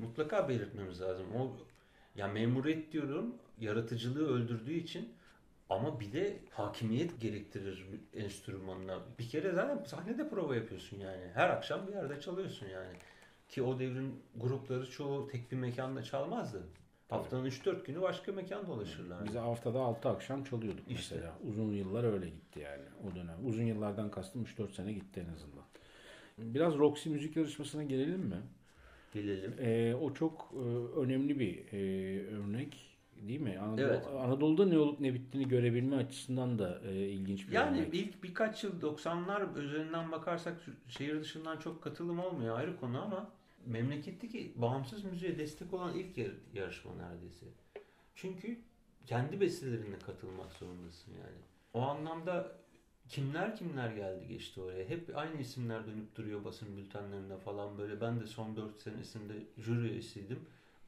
mutlaka 0.00 0.48
belirtmemiz 0.48 1.00
lazım. 1.00 1.26
O 1.40 1.52
ya 2.16 2.28
memuriyet 2.28 2.92
diyorum 2.92 3.34
yaratıcılığı 3.60 4.28
öldürdüğü 4.28 4.72
için 4.74 5.08
ama 5.70 6.00
bir 6.00 6.12
de 6.12 6.38
hakimiyet 6.50 7.20
gerektirir 7.20 7.86
enstrümanına. 8.14 9.00
Bir 9.18 9.28
kere 9.28 9.52
zaten 9.52 9.84
sahnede 9.84 10.28
prova 10.28 10.56
yapıyorsun 10.56 10.96
yani. 10.98 11.30
Her 11.34 11.50
akşam 11.50 11.86
bir 11.88 11.92
yerde 11.92 12.20
çalıyorsun 12.20 12.66
yani. 12.66 12.94
Ki 13.48 13.62
o 13.62 13.78
devrin 13.78 14.22
grupları 14.36 14.90
çoğu 14.90 15.28
tek 15.28 15.52
bir 15.52 15.56
mekanda 15.56 16.02
çalmazdı. 16.02 16.62
Haftanın 17.08 17.46
3-4 17.50 17.84
günü 17.84 18.02
başka 18.02 18.32
mekan 18.32 18.66
dolaşırlar. 18.66 19.24
Bize 19.26 19.38
haftada 19.38 19.80
6 19.80 20.08
akşam 20.08 20.44
çalıyorduk 20.44 20.90
İşte. 20.90 21.14
mesela. 21.14 21.38
Uzun 21.48 21.72
yıllar 21.72 22.04
öyle 22.04 22.26
gitti 22.28 22.60
yani 22.60 22.82
o 23.10 23.14
dönem. 23.14 23.36
Uzun 23.46 23.62
yıllardan 23.62 24.10
kastım 24.10 24.44
3-4 24.44 24.72
sene 24.72 24.92
gitti 24.92 25.26
en 25.28 25.34
azından. 25.34 25.64
Biraz 26.38 26.78
Roxy 26.78 27.08
müzik 27.08 27.36
yarışmasına 27.36 27.82
gelelim 27.82 28.20
mi? 28.20 28.42
Gelelim. 29.14 29.54
Ee, 29.60 29.94
o 29.94 30.14
çok 30.14 30.54
e, 30.54 30.58
önemli 31.00 31.38
bir 31.38 31.72
e, 31.72 32.26
örnek 32.26 32.95
değil 33.28 33.40
mi? 33.40 33.58
Anadolu, 33.58 33.86
Evet. 33.86 34.06
Anadolu'da 34.06 34.66
ne 34.66 34.78
olup 34.78 35.00
ne 35.00 35.14
bittiğini 35.14 35.48
görebilme 35.48 35.96
açısından 35.96 36.58
da 36.58 36.80
e, 36.88 36.94
ilginç 37.08 37.48
bir 37.48 37.52
Yani 37.52 37.78
örnek. 37.80 37.94
ilk 37.94 38.22
birkaç 38.22 38.64
yıl 38.64 38.80
90'lar 38.80 39.58
üzerinden 39.64 40.12
bakarsak 40.12 40.56
şehir 40.88 41.20
dışından 41.20 41.56
çok 41.56 41.82
katılım 41.82 42.18
olmuyor 42.18 42.58
ayrı 42.58 42.80
konu 42.80 43.02
ama 43.02 43.30
memleketteki 43.66 44.52
bağımsız 44.56 45.04
müziğe 45.04 45.38
destek 45.38 45.74
olan 45.74 45.94
ilk 45.94 46.18
yar- 46.18 46.30
yarışma 46.54 46.92
neredeyse. 46.94 47.46
Çünkü 48.14 48.58
kendi 49.06 49.40
bestelerine 49.40 49.98
katılmak 50.06 50.52
zorundasın 50.52 51.12
yani. 51.12 51.36
O 51.74 51.80
anlamda 51.80 52.52
kimler 53.08 53.56
kimler 53.56 53.90
geldi 53.90 54.28
geçti 54.28 54.60
oraya. 54.60 54.88
Hep 54.88 55.10
aynı 55.18 55.40
isimler 55.40 55.86
dönüp 55.86 56.16
duruyor 56.16 56.44
basın 56.44 56.76
bültenlerinde 56.76 57.36
falan 57.36 57.78
böyle. 57.78 58.00
Ben 58.00 58.20
de 58.20 58.26
son 58.26 58.56
4 58.56 58.82
senesinde 58.82 59.32
jüri 59.58 59.88
üyesiydim. 59.88 60.38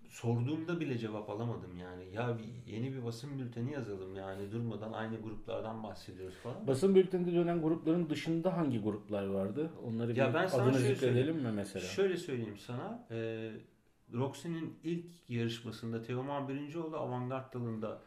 Sorduğumda 0.09 0.81
bile 0.81 0.99
cevap 0.99 1.31
alamadım 1.31 1.79
yani. 1.79 2.14
Ya 2.14 2.38
bir, 2.38 2.73
yeni 2.73 2.92
bir 2.92 3.05
basın 3.05 3.38
bülteni 3.38 3.73
yazalım 3.73 4.16
yani 4.16 4.53
durmadan 4.53 4.92
aynı 4.92 5.21
gruplardan 5.21 5.83
bahsediyoruz 5.83 6.35
falan. 6.37 6.66
Basın 6.66 6.94
bülteninde 6.94 7.33
dönen 7.33 7.62
grupların 7.62 8.11
dışında 8.11 8.57
hangi 8.57 8.81
gruplar 8.81 9.27
vardı? 9.27 9.71
Onları 9.87 10.12
Ya 10.18 10.29
bir 10.29 10.35
ben 10.35 10.47
sana 10.47 10.62
adını 10.62 10.79
zikredelim 10.79 11.37
mi 11.37 11.53
mesela? 11.53 11.85
Şöyle 11.87 12.16
söyleyeyim 12.16 12.59
sana. 12.59 13.07
E, 13.11 13.51
Roxy'nin 14.14 14.75
ilk 14.85 15.07
yarışmasında 15.29 16.03
Teoman 16.03 16.49
birinci 16.49 16.79
oldu. 16.79 16.97
Avantgard 16.97 17.55
dalında 17.55 18.03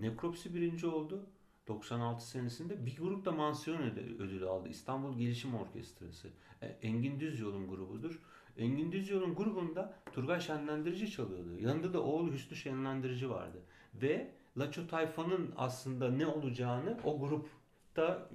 Nekropsi 0.00 0.54
birinci 0.54 0.86
oldu. 0.86 1.26
96 1.68 2.28
senesinde 2.28 2.86
bir 2.86 2.96
grup 2.96 3.24
da 3.24 3.32
mansiyon 3.32 3.78
ödü- 3.82 4.16
ödülü 4.22 4.46
aldı. 4.48 4.68
İstanbul 4.68 5.18
Gelişim 5.18 5.54
Orkestrası. 5.54 6.28
E, 6.62 6.66
Engin 6.66 7.20
Düzyol'un 7.20 7.68
grubudur. 7.68 8.18
Engin 8.58 8.92
Düzyol'un 8.92 9.34
grubunda 9.34 9.94
Turgay 10.12 10.40
Şenlendirici 10.40 11.10
çalıyordu. 11.10 11.58
Yanında 11.60 11.92
da 11.92 12.02
oğlu 12.02 12.32
Hüsnü 12.32 12.56
Şenlendirici 12.56 13.30
vardı. 13.30 13.58
Ve 13.94 14.30
Laço 14.58 14.86
Tayfa'nın 14.86 15.54
aslında 15.56 16.10
ne 16.10 16.26
olacağını 16.26 16.98
o 17.04 17.20
grupta 17.20 18.28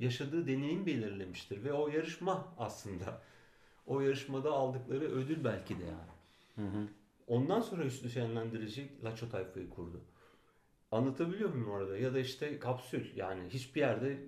yaşadığı 0.00 0.46
deneyim 0.46 0.86
belirlemiştir. 0.86 1.64
Ve 1.64 1.72
o 1.72 1.88
yarışma 1.88 2.54
aslında 2.58 3.22
o 3.86 4.00
yarışmada 4.00 4.52
aldıkları 4.52 5.04
ödül 5.04 5.44
belki 5.44 5.78
de 5.78 5.84
yani. 5.84 6.10
Hı 6.54 6.78
hı. 6.78 6.86
Ondan 7.26 7.60
sonra 7.60 7.84
Hüsnü 7.84 8.10
Şenlendirici 8.10 8.88
Laço 9.04 9.28
Tayfa'yı 9.28 9.70
kurdu. 9.70 10.00
Anlatabiliyor 10.90 11.50
muyum 11.50 11.70
orada? 11.70 11.96
Ya 11.96 12.14
da 12.14 12.18
işte 12.18 12.58
kapsül 12.58 13.16
yani 13.16 13.48
hiçbir 13.48 13.80
yerde 13.80 14.18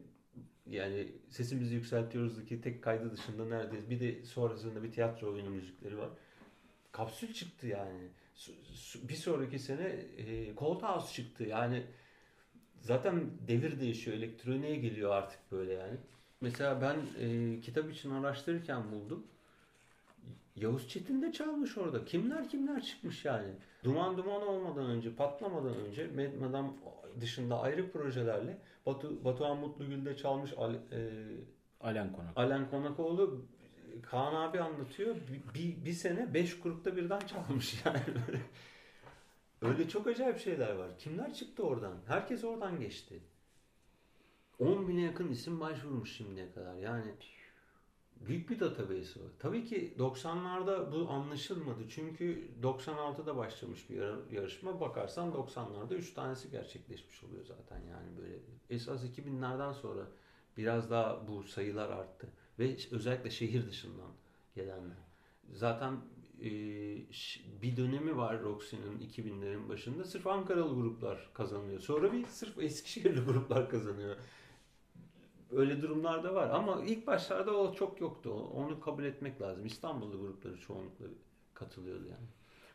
yani 0.70 1.12
sesimizi 1.29 1.75
yükseltiyoruz 1.75 2.44
ki 2.44 2.61
tek 2.61 2.83
kaydı 2.83 3.12
dışında 3.12 3.44
neredeyiz. 3.44 3.90
Bir 3.90 4.01
de 4.01 4.25
sonrasında 4.25 4.83
bir 4.83 4.92
tiyatro 4.92 5.33
oyunu 5.33 5.51
müzikleri 5.51 5.98
var. 5.98 6.09
Kapsül 6.92 7.35
çıktı 7.35 7.66
yani. 7.66 8.09
Bir 9.03 9.14
sonraki 9.14 9.59
sene 9.59 9.87
e, 10.16 10.55
Cold 10.57 10.83
House 10.83 11.14
çıktı. 11.14 11.44
Yani 11.44 11.83
zaten 12.81 13.31
devir 13.48 13.81
değişiyor. 13.81 14.16
Elektroniğe 14.16 14.77
geliyor 14.77 15.11
artık 15.11 15.53
böyle 15.53 15.72
yani. 15.72 15.96
Mesela 16.40 16.81
ben 16.81 17.27
e, 17.27 17.61
kitap 17.61 17.90
için 17.90 18.11
araştırırken 18.11 18.92
buldum. 18.92 19.27
Yavuz 20.57 20.88
Çetin 20.88 21.22
de 21.22 21.33
çalmış 21.33 21.79
orada. 21.79 22.05
Kimler 22.05 22.48
kimler 22.48 22.83
çıkmış 22.83 23.25
yani. 23.25 23.53
Duman 23.85 24.16
duman 24.16 24.42
olmadan 24.42 24.87
önce, 24.87 25.14
patlamadan 25.14 25.77
önce 25.77 26.07
Mad 26.07 26.40
Madame 26.40 26.68
dışında 27.20 27.61
ayrı 27.61 27.92
projelerle 27.92 28.59
Batu, 28.87 29.25
Batuhan 29.25 29.57
Mutlugül 29.57 30.05
de 30.05 30.16
çalmış. 30.16 30.53
Al, 30.57 30.75
e, 30.75 31.11
Alen 31.81 32.12
Konak. 32.12 32.37
Alen 32.37 32.70
Konakoğlu 32.70 33.46
Kaan 34.03 34.35
abi 34.35 34.61
anlatıyor. 34.61 35.16
Bir, 35.16 35.55
bir, 35.55 35.85
bir 35.85 35.92
sene 35.92 36.35
beş 36.35 36.61
grupta 36.61 36.96
birden 36.96 37.20
çalmış 37.20 37.83
yani. 37.85 38.01
Öyle 39.62 39.88
çok 39.88 40.07
acayip 40.07 40.38
şeyler 40.38 40.75
var. 40.75 40.98
Kimler 40.98 41.35
çıktı 41.35 41.62
oradan? 41.62 41.96
Herkes 42.07 42.44
oradan 42.44 42.81
geçti. 42.81 43.20
10 44.59 44.88
bine 44.88 45.01
yakın 45.01 45.29
isim 45.29 45.61
başvurmuş 45.61 46.16
şimdiye 46.16 46.53
kadar. 46.53 46.75
Yani 46.75 47.05
büyük 48.27 48.51
bir 48.51 48.61
database 48.61 49.21
o. 49.21 49.23
Tabii 49.39 49.65
ki 49.65 49.95
90'larda 49.99 50.93
bu 50.93 51.11
anlaşılmadı. 51.11 51.81
Çünkü 51.89 52.49
96'da 52.63 53.37
başlamış 53.37 53.91
bir 53.91 53.97
yar- 53.97 54.31
yarışma. 54.33 54.81
Bakarsan 54.81 55.33
90'larda 55.33 55.95
3 55.95 56.15
tanesi 56.15 56.51
gerçekleşmiş 56.51 57.25
oluyor 57.25 57.45
zaten 57.45 57.81
yani 57.91 58.19
böyle. 58.19 58.39
Esas 58.71 59.05
2000'lerden 59.05 59.73
sonra 59.73 60.07
biraz 60.57 60.91
daha 60.91 61.29
bu 61.29 61.43
sayılar 61.43 61.91
arttı. 61.91 62.29
Ve 62.59 62.77
özellikle 62.91 63.31
şehir 63.31 63.67
dışından 63.67 64.11
gelenler. 64.55 64.97
Zaten 65.53 65.93
e, 66.41 66.51
bir 67.63 67.77
dönemi 67.77 68.17
var 68.17 68.43
Roxy'nin 68.43 68.99
2000'lerin 68.99 69.69
başında. 69.69 70.05
Sırf 70.05 70.27
Ankaralı 70.27 70.75
gruplar 70.75 71.31
kazanıyor. 71.35 71.81
Sonra 71.81 72.13
bir 72.13 72.27
sırf 72.27 72.59
Eskişehirli 72.59 73.21
gruplar 73.21 73.71
kazanıyor. 73.71 74.17
Öyle 75.57 75.83
durumlar 75.83 76.25
da 76.25 76.35
var. 76.35 76.51
Ama 76.51 76.83
ilk 76.87 77.07
başlarda 77.07 77.57
o 77.57 77.75
çok 77.75 78.01
yoktu. 78.01 78.33
Onu 78.55 78.81
kabul 78.81 79.05
etmek 79.05 79.41
lazım. 79.41 79.67
İstanbullu 79.67 80.21
grupları 80.21 80.61
çoğunlukla 80.61 81.07
katılıyordu 81.55 82.05
yani. 82.05 82.27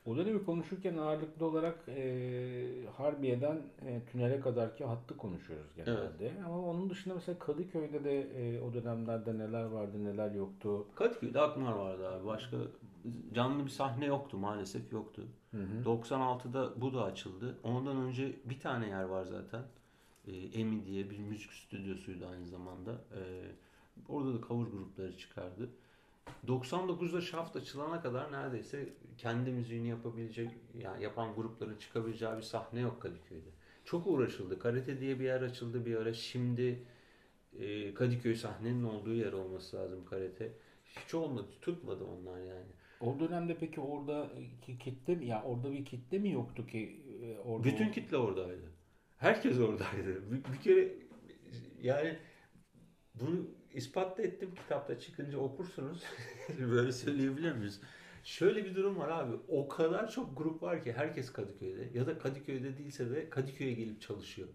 O 0.06 0.18
dönemi 0.18 0.46
konuşurken 0.46 0.98
ağırlıklı 0.98 1.46
olarak 1.46 1.90
e, 1.90 2.86
Harbiye'den 2.98 3.62
e, 3.86 4.02
Tünel'e 4.12 4.40
kadarki 4.40 4.86
hattı 4.86 5.18
konuşuyoruz 5.18 5.76
genelde. 5.76 6.32
Ama 6.46 6.60
onun 6.60 6.90
dışında 6.90 7.14
mesela 7.14 7.40
Kadıköy'de 7.40 8.04
de 8.04 8.22
e, 8.22 8.62
o 8.62 8.74
dönemlerde 8.74 9.38
neler 9.38 9.64
vardı 9.64 10.04
neler 10.04 10.32
yoktu. 10.32 10.88
Kadıköy'de 10.96 11.42
Akmar 11.42 11.74
vardı 11.74 12.10
abi. 12.10 12.26
Başka 12.26 12.58
canlı 13.34 13.66
bir 13.66 13.70
sahne 13.70 14.06
yoktu 14.06 14.38
maalesef 14.38 14.94
yoktu. 14.94 15.24
Hı 15.52 15.58
hı. 15.58 15.84
96'da 15.86 16.82
bu 16.82 16.94
da 16.94 17.04
açıldı. 17.04 17.58
Ondan 17.64 17.98
önce 17.98 18.36
bir 18.46 18.60
tane 18.60 18.88
yer 18.88 19.04
var 19.04 19.26
zaten. 19.26 19.62
Ee, 20.28 20.60
Emi 20.60 20.86
diye 20.86 21.10
bir 21.10 21.20
müzik 21.20 21.54
stüdyosuydu 21.54 22.28
aynı 22.28 22.48
zamanda. 22.48 22.92
Ee, 22.92 23.52
orada 24.10 24.34
da 24.34 24.48
cover 24.48 24.72
grupları 24.72 25.18
çıkardı. 25.18 25.70
99'da 26.48 27.22
Shaft 27.22 27.56
açılana 27.56 28.02
kadar 28.02 28.32
neredeyse 28.32 28.90
kendi 29.18 29.52
müziğini 29.52 29.88
yapabilecek, 29.88 30.50
yani 30.84 31.04
yapan 31.04 31.36
grupların 31.36 31.78
çıkabileceği 31.78 32.38
bir 32.38 32.42
sahne 32.42 32.80
yok 32.80 33.02
Kadıköy'de. 33.02 33.50
Çok 33.86 34.08
uğraşıldı. 34.08 34.60
Karate 34.60 35.00
diye 35.00 35.20
bir 35.20 35.26
yer 35.26 35.42
açıldı 35.42 35.86
bir 35.86 35.96
ara. 35.96 36.14
Şimdi 36.14 36.84
e, 37.60 37.94
Kadıköy 37.94 38.36
sahnenin 38.36 38.84
olduğu 38.84 39.14
yer 39.14 39.34
olması 39.34 39.78
lazım 39.78 40.06
karate. 40.06 40.52
Hiç 40.86 41.14
olmadı, 41.14 41.48
tutmadı 41.62 42.04
onlar 42.04 42.40
yani. 42.40 42.72
O 43.02 43.20
dönemde 43.20 43.58
peki 43.60 43.82
orada 43.82 44.30
ki 44.66 44.78
kitle 44.80 45.16
mi 45.16 45.26
ya 45.26 45.44
orada 45.44 45.72
bir 45.72 45.86
kitle 45.86 46.20
mi 46.20 46.32
yoktu 46.32 46.68
ki 46.68 47.02
e, 47.24 47.40
orada 47.40 47.64
Bütün 47.64 47.92
kitle 47.92 48.18
oradaydı. 48.18 48.72
Herkes 49.18 49.60
oradaydı. 49.60 50.32
Bir, 50.32 50.54
bir 50.54 50.62
kere 50.62 50.94
yani 51.82 52.18
bunu 53.16 53.48
ispat 53.74 54.18
da 54.18 54.22
ettim 54.22 54.50
kitapta 54.56 55.00
çıkınca 55.00 55.38
okursunuz. 55.38 56.04
Böyle 56.60 56.92
söyleyebilir 56.92 57.52
miyiz? 57.52 57.82
Şöyle 58.24 58.66
bir 58.66 58.76
durum 58.76 58.98
var 58.98 59.10
abi. 59.10 59.36
O 59.48 59.68
kadar 59.68 60.12
çok 60.12 60.38
grup 60.38 60.64
var 60.64 60.84
ki 60.84 60.94
herkes 60.94 61.34
Kadıköy'de 61.34 61.90
ya 61.94 62.08
da 62.08 62.18
Kadıköy'de 62.18 62.78
değilse 62.78 63.10
de 63.10 63.30
Kadıköy'e 63.30 63.74
gelip 63.74 64.02
çalışıyor. 64.02 64.48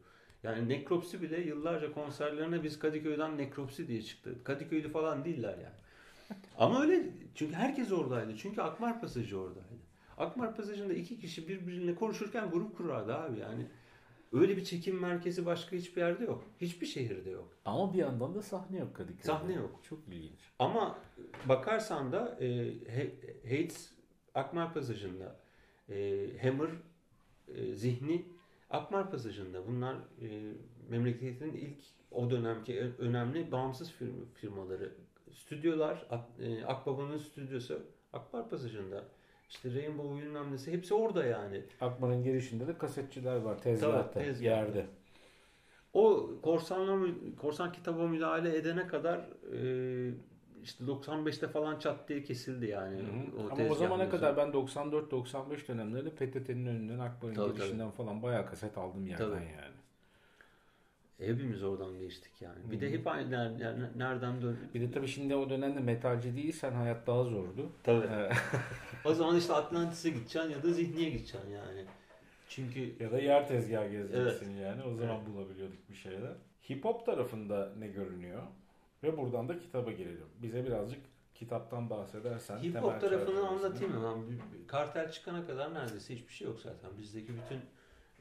Yani 0.43 0.69
Nekropsi 0.69 1.23
bile 1.23 1.41
yıllarca 1.41 1.93
konserlerine 1.93 2.63
biz 2.63 2.79
Kadıköy'den 2.79 3.39
Nekropsi 3.39 3.89
diye 3.89 4.03
çıktı. 4.03 4.45
Kadıköylü 4.45 4.89
falan 4.93 5.25
değiller 5.25 5.59
yani. 5.59 5.77
Ama 6.59 6.83
öyle 6.83 7.11
çünkü 7.35 7.55
herkes 7.55 7.93
oradaydı. 7.93 8.37
Çünkü 8.37 8.63
Akmar 8.63 9.01
Pasajı 9.01 9.41
oradaydı. 9.41 9.83
Akmar 10.19 10.57
Pasajı'nda 10.57 10.93
iki 10.95 11.19
kişi 11.21 11.49
birbiriyle 11.49 11.95
konuşurken 11.95 12.51
grup 12.51 12.77
kurardı 12.77 13.15
abi 13.15 13.39
yani. 13.39 13.67
Öyle 14.33 14.57
bir 14.57 14.65
çekim 14.65 15.01
merkezi 15.01 15.47
başka 15.47 15.77
hiçbir 15.77 16.01
yerde 16.01 16.25
yok. 16.25 16.45
Hiçbir 16.61 16.87
şehirde 16.87 17.31
yok. 17.31 17.57
Ama 17.65 17.93
bir 17.93 17.99
yandan 17.99 18.35
da 18.35 18.43
sahne 18.43 18.79
yok 18.79 18.97
Kadıköy'de. 18.97 19.23
Sahne 19.23 19.55
yok. 19.55 19.81
Çok 19.83 20.09
ilginç. 20.09 20.41
Ama 20.59 20.99
bakarsan 21.49 22.13
da 22.13 22.39
e, 22.41 22.75
Hates 23.43 23.93
Akmar 24.35 24.75
Pasajı'nda, 24.75 25.41
e, 25.89 26.29
Hammer 26.43 26.71
e, 27.49 27.75
Zihni 27.75 28.27
Akmar 28.71 29.11
Pasajı'nda. 29.11 29.67
Bunlar 29.67 29.95
e, 29.95 30.53
memleketin 30.89 31.53
ilk 31.53 31.79
o 32.11 32.31
dönemki 32.31 32.81
önemli 32.99 33.53
bağımsız 33.53 33.93
firm, 33.93 34.25
firmaları. 34.35 34.93
Stüdyolar, 35.33 36.07
e, 36.41 36.65
Akbaba'nın 36.65 37.17
stüdyosu 37.17 37.83
Akmar 38.13 38.51
Pasajı'nda. 38.51 39.05
İşte 39.53 39.75
Rainbow 39.75 40.19
bilmem 40.23 40.53
nesi 40.53 40.73
hepsi 40.73 40.95
orada 40.95 41.25
yani. 41.25 41.63
Akmar'ın 41.81 42.23
girişinde 42.23 42.67
de 42.67 42.79
kasetçiler 42.79 43.37
var 43.37 43.59
tezgahta, 43.63 44.11
Tabii, 44.11 44.25
tezgahta. 44.25 44.45
yerde. 44.57 44.87
O 45.93 46.31
korsanlar, 46.43 47.11
korsan 47.41 47.73
kitaba 47.73 48.07
müdahale 48.09 48.57
edene 48.57 48.87
kadar 48.87 49.19
e, 49.53 50.15
işte 50.63 50.85
95'te 50.85 51.49
falan 51.49 51.79
çat 51.79 52.09
diye 52.09 52.23
kesildi 52.23 52.67
yani. 52.67 52.97
Hı 52.99 53.03
hı. 53.03 53.43
O 53.43 53.51
Ama 53.61 53.71
o 53.71 53.75
zamana 53.75 54.03
mevzu. 54.05 54.17
kadar 54.17 54.37
ben 54.37 54.49
94-95 54.49 55.69
dönemlerinde 55.69 56.11
PTT'nin 56.11 56.67
önünden 56.67 56.99
Akbar'ın 56.99 57.35
Tabii, 57.35 57.55
girişinden 57.55 57.91
falan 57.91 58.23
bayağı 58.23 58.47
kaset 58.47 58.79
aldım 58.79 59.07
yerden 59.07 59.25
Tabii. 59.31 59.35
yani. 59.45 59.72
Hepimiz 61.27 61.63
oradan 61.63 61.99
geçtik 61.99 62.33
yani. 62.41 62.59
Bir 62.71 62.77
Hı 62.77 62.81
de 62.81 62.89
hı. 62.91 62.95
hep 62.99 63.07
aynı 63.07 63.35
ner- 63.35 63.59
ner- 63.59 63.99
nereden 63.99 64.43
dön. 64.43 64.59
Bir 64.75 64.81
de 64.81 64.91
tabii 64.91 65.09
şimdi 65.09 65.35
o 65.35 65.51
dönemde 65.51 65.81
metalci 65.81 66.37
değilsen 66.37 66.73
hayat 66.73 67.07
daha 67.07 67.25
zordu. 67.25 67.73
Tabii. 67.83 68.07
Ee, 68.07 68.31
O 69.05 69.15
zaman 69.15 69.37
işte 69.37 69.53
Atlantis'e 69.53 70.11
gideceksin 70.11 70.51
ya 70.51 70.63
da 70.63 70.71
Zihni'ye 70.73 71.11
gideceksin 71.11 71.51
yani. 71.51 71.85
Çünkü 72.49 72.95
ya 73.01 73.13
da 73.13 73.19
yer 73.19 73.49
tezgahı 73.49 73.89
gezeceksin 73.91 74.57
yani. 74.57 74.83
O 74.83 74.95
zaman 74.95 75.27
bulabiliyorduk 75.27 75.91
bir 75.91 75.95
şeyler. 75.97 76.33
Hip 76.71 76.85
hop 76.85 77.07
tarafında 77.07 77.73
ne 77.79 77.89
görünüyor? 77.89 78.43
Ve 79.03 79.17
buradan 79.19 79.49
da 79.49 79.59
kitaba 79.59 79.93
girelim. 79.93 80.27
Bize 80.43 80.65
birazcık 80.67 81.01
kitaptan 81.35 81.91
bahsedersen. 81.91 82.59
hip 82.59 82.77
hop 82.77 83.01
tarafını 83.01 83.49
anlatayım 83.49 83.99
mı? 83.99 84.25
Kartel 84.67 85.11
çıkana 85.13 85.47
kadar 85.47 85.75
neredeyse 85.75 86.15
hiçbir 86.15 86.33
şey 86.33 86.47
yok 86.49 86.61
zaten. 86.61 86.91
Bizdeki 86.99 87.33
bütün 87.37 87.61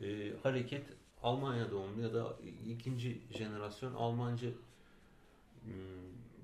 e, 0.07 0.33
hareket 0.43 0.83
Almanya 1.23 1.71
doğumlu 1.71 2.01
ya 2.01 2.13
da 2.13 2.37
ikinci 2.67 3.21
jenerasyon 3.37 3.93
Almancı 3.93 4.53
hmm, 5.63 5.71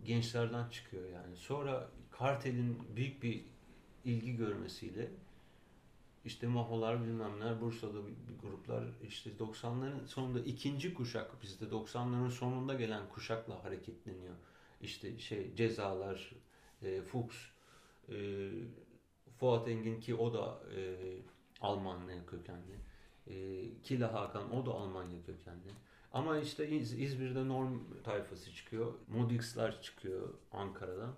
gençlerden 0.05 0.69
çıkıyor 0.69 1.09
yani. 1.09 1.35
Sonra 1.35 1.89
kartelin 2.11 2.77
büyük 2.95 3.23
bir 3.23 3.45
ilgi 4.05 4.35
görmesiyle 4.35 5.09
işte 6.25 6.47
Maholar 6.47 7.03
bilmem 7.03 7.39
neler 7.39 7.61
Bursa'da 7.61 8.07
bir, 8.07 8.13
gruplar 8.41 8.83
işte 9.07 9.29
90'ların 9.39 10.07
sonunda 10.07 10.39
ikinci 10.39 10.93
kuşak 10.93 11.41
bizde 11.41 11.65
90'ların 11.65 12.31
sonunda 12.31 12.73
gelen 12.73 13.09
kuşakla 13.09 13.63
hareketleniyor. 13.63 14.35
İşte 14.81 15.19
şey 15.19 15.55
cezalar, 15.55 16.31
e, 16.81 17.01
Fuchs, 17.01 17.35
e, 18.09 18.49
Fuat 19.39 19.67
Engin 19.67 19.99
ki 19.99 20.15
o 20.15 20.33
da 20.33 20.59
e, 20.75 20.97
Almanya 21.61 22.25
kökenli. 22.25 22.86
E, 23.29 23.33
Killa 23.83 24.13
Hakan 24.13 24.55
o 24.55 24.65
da 24.65 24.71
Almanya 24.71 25.23
kökenli. 25.25 25.71
Ama 26.13 26.37
işte 26.37 26.69
İz- 26.69 26.99
İzmir'de 26.99 27.47
Norm 27.47 27.79
tayfası 28.03 28.53
çıkıyor. 28.53 28.93
Modix'ler 29.07 29.81
çıkıyor 29.81 30.33
Ankara'dan. 30.51 31.13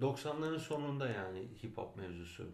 90'ların 0.00 0.58
sonunda 0.58 1.08
yani 1.08 1.48
hip 1.62 1.78
hop 1.78 1.96
mevzusu. 1.96 2.46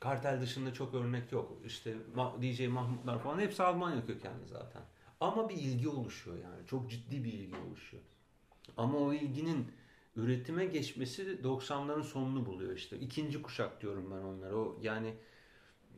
Kartel 0.00 0.40
dışında 0.40 0.72
çok 0.72 0.94
örnek 0.94 1.32
yok. 1.32 1.52
İşte 1.66 1.94
DJ 2.42 2.66
Mahmutlar 2.68 3.18
falan 3.18 3.38
hepsi 3.38 3.62
Almanya 3.62 4.06
kökenli 4.06 4.46
zaten. 4.46 4.82
Ama 5.20 5.48
bir 5.48 5.54
ilgi 5.54 5.88
oluşuyor 5.88 6.36
yani. 6.38 6.66
Çok 6.66 6.90
ciddi 6.90 7.24
bir 7.24 7.32
ilgi 7.32 7.56
oluşuyor. 7.68 8.02
Ama 8.76 8.98
o 8.98 9.12
ilginin 9.12 9.66
üretime 10.16 10.66
geçmesi 10.66 11.44
90'ların 11.44 12.02
sonunu 12.02 12.46
buluyor 12.46 12.76
işte. 12.76 12.98
İkinci 12.98 13.42
kuşak 13.42 13.82
diyorum 13.82 14.10
ben 14.10 14.22
onlara. 14.22 14.56
O 14.56 14.78
yani 14.82 15.14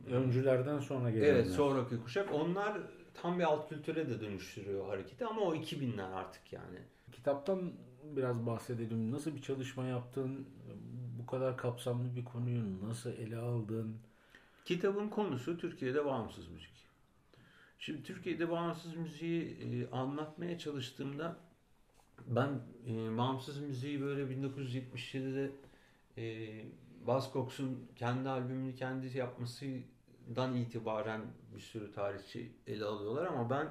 Öncülerden 0.07 0.79
sonra 0.79 1.11
gelenler. 1.11 1.33
evet 1.33 1.47
sonraki 1.47 2.03
kuşak 2.03 2.33
onlar 2.33 2.77
tam 3.21 3.39
bir 3.39 3.43
alt 3.43 3.69
kültüre 3.69 4.09
de 4.09 4.21
dönüştürüyor 4.21 4.87
hareketi 4.87 5.25
ama 5.25 5.41
o 5.41 5.55
2000'ler 5.55 6.13
artık 6.13 6.53
yani. 6.53 6.79
Kitaptan 7.11 7.73
biraz 8.15 8.45
bahsedelim. 8.45 9.11
Nasıl 9.11 9.35
bir 9.35 9.41
çalışma 9.41 9.85
yaptın? 9.85 10.47
Bu 11.19 11.25
kadar 11.25 11.57
kapsamlı 11.57 12.15
bir 12.15 12.25
konuyu 12.25 12.87
nasıl 12.87 13.09
ele 13.09 13.37
aldın? 13.37 13.97
Kitabın 14.65 15.09
konusu 15.09 15.57
Türkiye'de 15.57 16.05
bağımsız 16.05 16.47
müzik. 16.47 16.87
Şimdi 17.79 18.03
Türkiye'de 18.03 18.49
bağımsız 18.49 18.95
müziği 18.95 19.57
e, 19.61 19.91
anlatmaya 19.91 20.57
çalıştığımda 20.57 21.37
ben 22.27 22.49
e, 22.87 23.17
bağımsız 23.17 23.59
müziği 23.59 24.01
böyle 24.01 24.21
1977'de 24.21 25.51
e, 26.17 26.47
Buzzcocks'un 27.07 27.91
kendi 27.95 28.29
albümünü 28.29 28.75
kendisi 28.75 29.17
yapmasından 29.17 30.55
itibaren 30.55 31.21
bir 31.55 31.59
sürü 31.59 31.91
tarihçi 31.91 32.51
ele 32.67 32.85
alıyorlar 32.85 33.25
ama 33.25 33.49
ben 33.49 33.67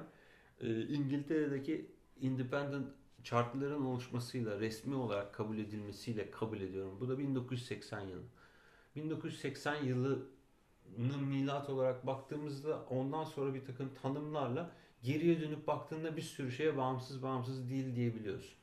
e, 0.61 0.81
İngiltere'deki 0.87 1.91
independent 2.21 2.87
chartların 3.23 3.85
oluşmasıyla 3.85 4.59
resmi 4.59 4.95
olarak 4.95 5.33
kabul 5.33 5.57
edilmesiyle 5.57 6.31
kabul 6.31 6.61
ediyorum. 6.61 6.97
Bu 6.99 7.09
da 7.09 7.19
1980 7.19 7.99
yılı. 7.99 8.23
1980 8.95 9.75
yılı 9.83 10.25
milat 11.21 11.69
olarak 11.69 12.07
baktığımızda 12.07 12.85
ondan 12.89 13.23
sonra 13.23 13.53
bir 13.53 13.65
takım 13.65 13.89
tanımlarla 14.01 14.71
geriye 15.03 15.41
dönüp 15.41 15.67
baktığında 15.67 16.17
bir 16.17 16.21
sürü 16.21 16.51
şeye 16.51 16.77
bağımsız 16.77 17.23
bağımsız 17.23 17.69
değil 17.69 17.95
diyebiliyoruz. 17.95 18.55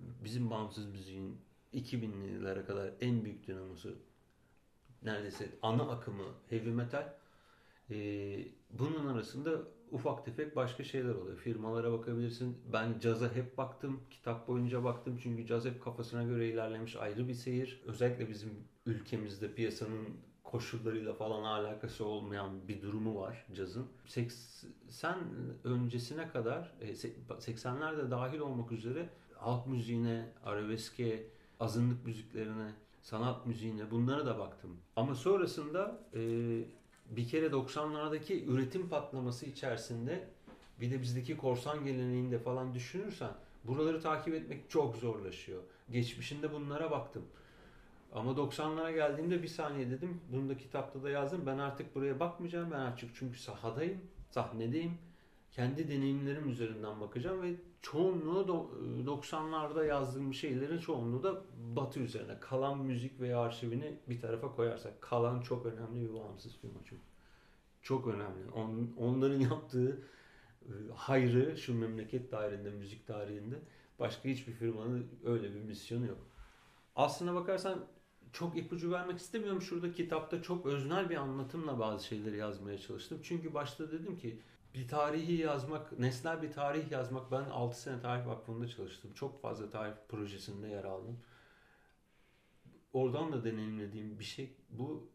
Bizim 0.00 0.50
bağımsız 0.50 0.86
müziğin 0.86 1.38
2000'lere 1.74 2.66
kadar 2.66 2.90
en 3.00 3.24
büyük 3.24 3.46
dinamosu 3.46 3.96
neredeyse 5.02 5.48
ana 5.62 5.82
akımı 5.82 6.24
heavy 6.50 6.70
metal. 6.70 7.12
Ee, 7.90 8.48
bunun 8.70 9.06
arasında 9.06 9.50
ufak 9.90 10.24
tefek 10.24 10.56
başka 10.56 10.84
şeyler 10.84 11.14
oluyor. 11.14 11.36
Firmalara 11.36 11.92
bakabilirsin. 11.92 12.58
Ben 12.72 12.98
caza 12.98 13.34
hep 13.34 13.58
baktım. 13.58 14.00
Kitap 14.10 14.48
boyunca 14.48 14.84
baktım. 14.84 15.18
Çünkü 15.22 15.46
caz 15.46 15.64
hep 15.64 15.82
kafasına 15.84 16.22
göre 16.22 16.48
ilerlemiş 16.48 16.96
ayrı 16.96 17.28
bir 17.28 17.34
seyir. 17.34 17.82
Özellikle 17.86 18.28
bizim 18.28 18.50
ülkemizde 18.86 19.54
piyasanın 19.54 20.08
koşullarıyla 20.44 21.14
falan 21.14 21.42
alakası 21.42 22.04
olmayan 22.04 22.68
bir 22.68 22.82
durumu 22.82 23.20
var 23.20 23.46
cazın. 23.54 23.86
80 24.06 25.18
öncesine 25.64 26.28
kadar 26.28 26.72
80'lerde 27.28 28.08
e, 28.08 28.10
dahil 28.10 28.38
olmak 28.38 28.72
üzere 28.72 29.08
halk 29.34 29.66
müziğine, 29.66 30.32
arabeske, 30.44 31.26
azınlık 31.64 32.06
müziklerine, 32.06 32.72
sanat 33.02 33.46
müziğine 33.46 33.90
bunlara 33.90 34.26
da 34.26 34.38
baktım. 34.38 34.76
Ama 34.96 35.14
sonrasında 35.14 36.00
e, 36.14 36.20
bir 37.10 37.28
kere 37.28 37.46
90'lardaki 37.46 38.44
üretim 38.44 38.88
patlaması 38.88 39.46
içerisinde 39.46 40.28
bir 40.80 40.90
de 40.90 41.02
bizdeki 41.02 41.36
korsan 41.36 41.84
geleneğinde 41.84 42.38
falan 42.38 42.74
düşünürsen 42.74 43.30
buraları 43.64 44.00
takip 44.00 44.34
etmek 44.34 44.70
çok 44.70 44.96
zorlaşıyor. 44.96 45.62
Geçmişinde 45.90 46.52
bunlara 46.52 46.90
baktım. 46.90 47.22
Ama 48.12 48.30
90'lara 48.30 48.94
geldiğimde 48.94 49.42
bir 49.42 49.48
saniye 49.48 49.90
dedim. 49.90 50.20
Bunu 50.32 50.48
da 50.48 50.56
kitapta 50.56 51.02
da 51.02 51.10
yazdım. 51.10 51.42
Ben 51.46 51.58
artık 51.58 51.94
buraya 51.94 52.20
bakmayacağım. 52.20 52.70
Ben 52.70 52.80
artık 52.80 53.10
çünkü 53.14 53.38
sahadayım, 53.38 54.00
sahnedeyim. 54.30 54.98
Kendi 55.54 55.88
deneyimlerim 55.88 56.48
üzerinden 56.48 57.00
bakacağım 57.00 57.42
ve 57.42 57.54
çoğunluğu 57.82 58.70
90'larda 59.06 59.86
yazdığım 59.86 60.34
şeylerin 60.34 60.78
çoğunluğu 60.78 61.22
da 61.22 61.42
Batı 61.76 62.00
üzerine. 62.00 62.40
Kalan 62.40 62.78
müzik 62.78 63.20
veya 63.20 63.40
arşivini 63.40 63.98
bir 64.08 64.20
tarafa 64.20 64.52
koyarsak. 64.52 65.02
Kalan 65.02 65.40
çok 65.40 65.66
önemli 65.66 66.08
bir 66.08 66.14
bağımsız 66.14 66.56
firma 66.56 66.80
çünkü. 66.84 67.02
Çok 67.82 68.06
önemli. 68.06 68.50
On, 68.54 68.94
onların 68.98 69.40
yaptığı 69.40 70.02
e, 70.62 70.72
hayrı 70.94 71.58
şu 71.58 71.74
memleket 71.74 72.30
tarihinde, 72.30 72.70
müzik 72.70 73.06
tarihinde 73.06 73.56
başka 73.98 74.28
hiçbir 74.28 74.52
firmanın 74.52 75.06
öyle 75.24 75.54
bir 75.54 75.60
misyonu 75.60 76.06
yok. 76.06 76.26
Aslına 76.96 77.34
bakarsan 77.34 77.84
çok 78.32 78.56
ipucu 78.56 78.90
vermek 78.90 79.18
istemiyorum. 79.18 79.62
Şurada 79.62 79.92
kitapta 79.92 80.42
çok 80.42 80.66
öznel 80.66 81.10
bir 81.10 81.16
anlatımla 81.16 81.78
bazı 81.78 82.06
şeyleri 82.06 82.36
yazmaya 82.36 82.78
çalıştım. 82.78 83.18
Çünkü 83.22 83.54
başta 83.54 83.92
dedim 83.92 84.16
ki 84.16 84.38
bir 84.74 84.88
tarihi 84.88 85.32
yazmak, 85.32 85.98
nesnel 85.98 86.42
bir 86.42 86.52
tarih 86.52 86.90
yazmak. 86.90 87.32
Ben 87.32 87.44
6 87.44 87.80
sene 87.80 88.00
tarih 88.00 88.26
vakfında 88.26 88.68
çalıştım. 88.68 89.12
Çok 89.14 89.42
fazla 89.42 89.70
tarih 89.70 89.94
projesinde 90.08 90.68
yer 90.68 90.84
aldım. 90.84 91.20
Oradan 92.92 93.32
da 93.32 93.44
deneyimlediğim 93.44 94.18
bir 94.18 94.24
şey 94.24 94.56
bu 94.70 95.10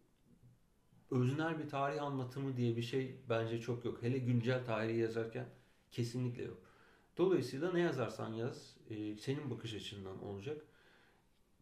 öznel 1.12 1.60
bir 1.60 1.70
tarih 1.70 2.04
anlatımı 2.04 2.58
diye 2.58 2.78
bir 2.78 2.82
şey 2.82 3.22
bence 3.30 3.62
çok 3.62 3.86
yok. 3.86 4.04
Hele 4.04 4.18
güncel 4.18 4.66
tarihi 4.66 4.98
yazarken 4.98 5.46
kesinlikle 5.92 6.44
yok. 6.44 6.58
Dolayısıyla 7.18 7.72
ne 7.72 7.80
yazarsan 7.80 8.34
yaz 8.34 8.78
e, 8.90 9.16
senin 9.16 9.50
bakış 9.50 9.74
açından 9.74 10.24
olacak. 10.24 10.62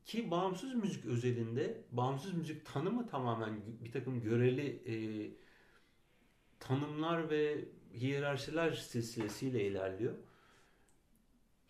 Ki 0.06 0.32
bağımsız 0.32 0.74
müzik 0.74 1.06
özelinde 1.06 1.84
bağımsız 1.92 2.34
müzik 2.34 2.66
tanımı 2.66 3.08
tamamen 3.08 3.62
bir 3.84 3.92
takım 3.92 4.22
göreli 4.22 4.68
e, 4.86 4.96
tanımlar 6.60 7.30
ve 7.30 7.66
hiyerarşiler 8.02 8.72
silsilesiyle 8.72 9.66
ilerliyor. 9.66 10.14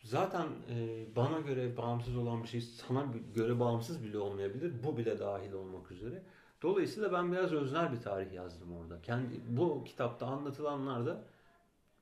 Zaten 0.03 0.47
e, 0.69 1.05
bana 1.15 1.39
göre 1.39 1.77
bağımsız 1.77 2.17
olan 2.17 2.43
bir 2.43 2.47
şey 2.47 2.61
sana 2.61 3.05
göre 3.35 3.59
bağımsız 3.59 4.03
bile 4.03 4.17
olmayabilir. 4.17 4.73
Bu 4.83 4.97
bile 4.97 5.19
dahil 5.19 5.51
olmak 5.51 5.91
üzere. 5.91 6.23
Dolayısıyla 6.61 7.13
ben 7.13 7.31
biraz 7.31 7.53
öznel 7.53 7.91
bir 7.91 8.01
tarih 8.01 8.33
yazdım 8.33 8.77
orada. 8.77 9.01
Kendi 9.01 9.41
bu 9.49 9.83
kitapta 9.83 10.25
anlatılanlar 10.25 11.05
da 11.05 11.23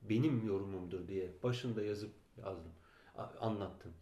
benim 0.02 0.46
yorumumdur 0.46 1.08
diye 1.08 1.30
başında 1.42 1.82
yazıp 1.84 2.12
yazdım, 2.36 2.72
anlattım. 3.40 3.92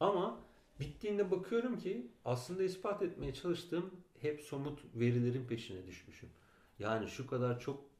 Ama 0.00 0.40
bittiğinde 0.80 1.30
bakıyorum 1.30 1.78
ki 1.78 2.06
aslında 2.24 2.62
ispat 2.62 3.02
etmeye 3.02 3.34
çalıştığım 3.34 3.90
hep 4.20 4.40
somut 4.40 4.80
verilerin 4.94 5.46
peşine 5.46 5.86
düşmüşüm. 5.86 6.28
Yani 6.78 7.08
şu 7.08 7.26
kadar 7.26 7.60
çok 7.60 7.93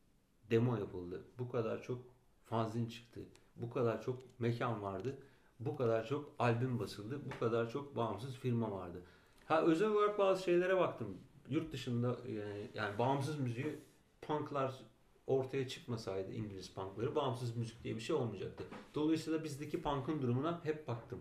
demo 0.50 0.76
yapıldı. 0.76 1.24
Bu 1.38 1.50
kadar 1.50 1.82
çok 1.82 1.98
fanzin 2.44 2.86
çıktı. 2.86 3.20
Bu 3.56 3.70
kadar 3.70 4.02
çok 4.02 4.40
mekan 4.40 4.82
vardı. 4.82 5.18
Bu 5.60 5.76
kadar 5.76 6.06
çok 6.06 6.32
albüm 6.38 6.78
basıldı. 6.78 7.20
Bu 7.24 7.38
kadar 7.38 7.70
çok 7.70 7.96
bağımsız 7.96 8.34
firma 8.34 8.70
vardı. 8.70 9.02
Ha 9.46 9.62
özel 9.62 9.88
olarak 9.88 10.18
bazı 10.18 10.42
şeylere 10.42 10.76
baktım. 10.76 11.18
Yurt 11.48 11.72
dışında 11.72 12.16
yani, 12.28 12.70
yani 12.74 12.98
bağımsız 12.98 13.38
müziği 13.38 13.78
punklar 14.22 14.74
ortaya 15.26 15.68
çıkmasaydı 15.68 16.32
İngiliz 16.32 16.74
punkları 16.74 17.14
bağımsız 17.14 17.56
müzik 17.56 17.84
diye 17.84 17.96
bir 17.96 18.00
şey 18.00 18.16
olmayacaktı. 18.16 18.64
Dolayısıyla 18.94 19.44
bizdeki 19.44 19.82
punk'ın 19.82 20.22
durumuna 20.22 20.64
hep 20.64 20.88
baktım. 20.88 21.20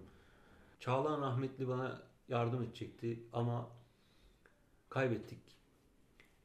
Çağlan 0.80 1.22
rahmetli 1.22 1.68
bana 1.68 2.02
yardım 2.28 2.64
edecekti 2.64 3.24
ama 3.34 3.70
kaybettik. 4.90 5.40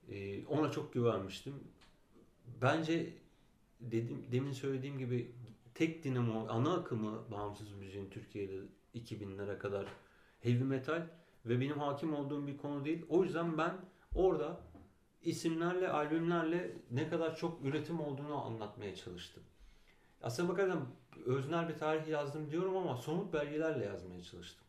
Ee, 0.09 0.47
ona 0.47 0.71
çok 0.71 0.93
güvenmiştim 0.93 1.55
bence 2.63 3.13
dedim 3.81 4.27
demin 4.33 4.53
söylediğim 4.53 4.99
gibi 4.99 5.33
tek 5.75 6.05
dinamo 6.05 6.47
ana 6.49 6.75
akımı 6.75 7.31
bağımsız 7.31 7.73
müziğin 7.73 8.11
Türkiye'de 8.11 8.61
2000'lere 8.95 9.59
kadar 9.59 9.87
heavy 10.41 10.63
metal 10.63 11.07
ve 11.47 11.61
benim 11.61 11.79
hakim 11.79 12.15
olduğum 12.15 12.47
bir 12.47 12.57
konu 12.57 12.85
değil. 12.85 13.07
O 13.09 13.25
yüzden 13.25 13.59
ben 13.59 13.77
orada 14.15 14.61
isimlerle, 15.23 15.89
albümlerle 15.89 16.77
ne 16.91 17.09
kadar 17.09 17.37
çok 17.37 17.65
üretim 17.65 18.01
olduğunu 18.01 18.45
anlatmaya 18.45 18.95
çalıştım. 18.95 19.43
Aslında 20.23 20.49
bakarsan 20.49 20.87
öznel 21.27 21.69
bir 21.69 21.79
tarih 21.79 22.09
yazdım 22.09 22.51
diyorum 22.51 22.77
ama 22.77 22.97
somut 22.97 23.33
belgelerle 23.33 23.85
yazmaya 23.85 24.23
çalıştım. 24.23 24.67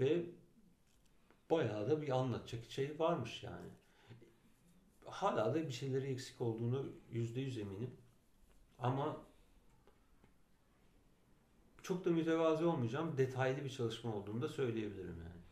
Ve 0.00 0.24
bayağı 1.50 1.90
da 1.90 2.02
bir 2.02 2.08
anlatacak 2.08 2.70
şey 2.70 2.98
varmış 2.98 3.42
yani 3.42 3.68
hala 5.10 5.54
da 5.54 5.68
bir 5.68 5.72
şeyleri 5.72 6.06
eksik 6.06 6.40
olduğunu 6.40 6.92
yüzde 7.12 7.40
yüz 7.40 7.58
eminim. 7.58 7.90
Ama 8.78 9.16
çok 11.82 12.04
da 12.04 12.10
mütevazi 12.10 12.64
olmayacağım. 12.64 13.18
Detaylı 13.18 13.64
bir 13.64 13.70
çalışma 13.70 14.14
olduğunu 14.14 14.42
da 14.42 14.48
söyleyebilirim 14.48 15.16
yani. 15.18 15.42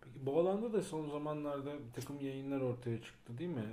Peki 0.00 0.26
bu 0.26 0.40
alanda 0.40 0.72
da 0.72 0.82
son 0.82 1.10
zamanlarda 1.10 1.72
bir 1.72 1.92
takım 1.92 2.20
yayınlar 2.20 2.60
ortaya 2.60 3.02
çıktı 3.02 3.38
değil 3.38 3.50
mi? 3.50 3.66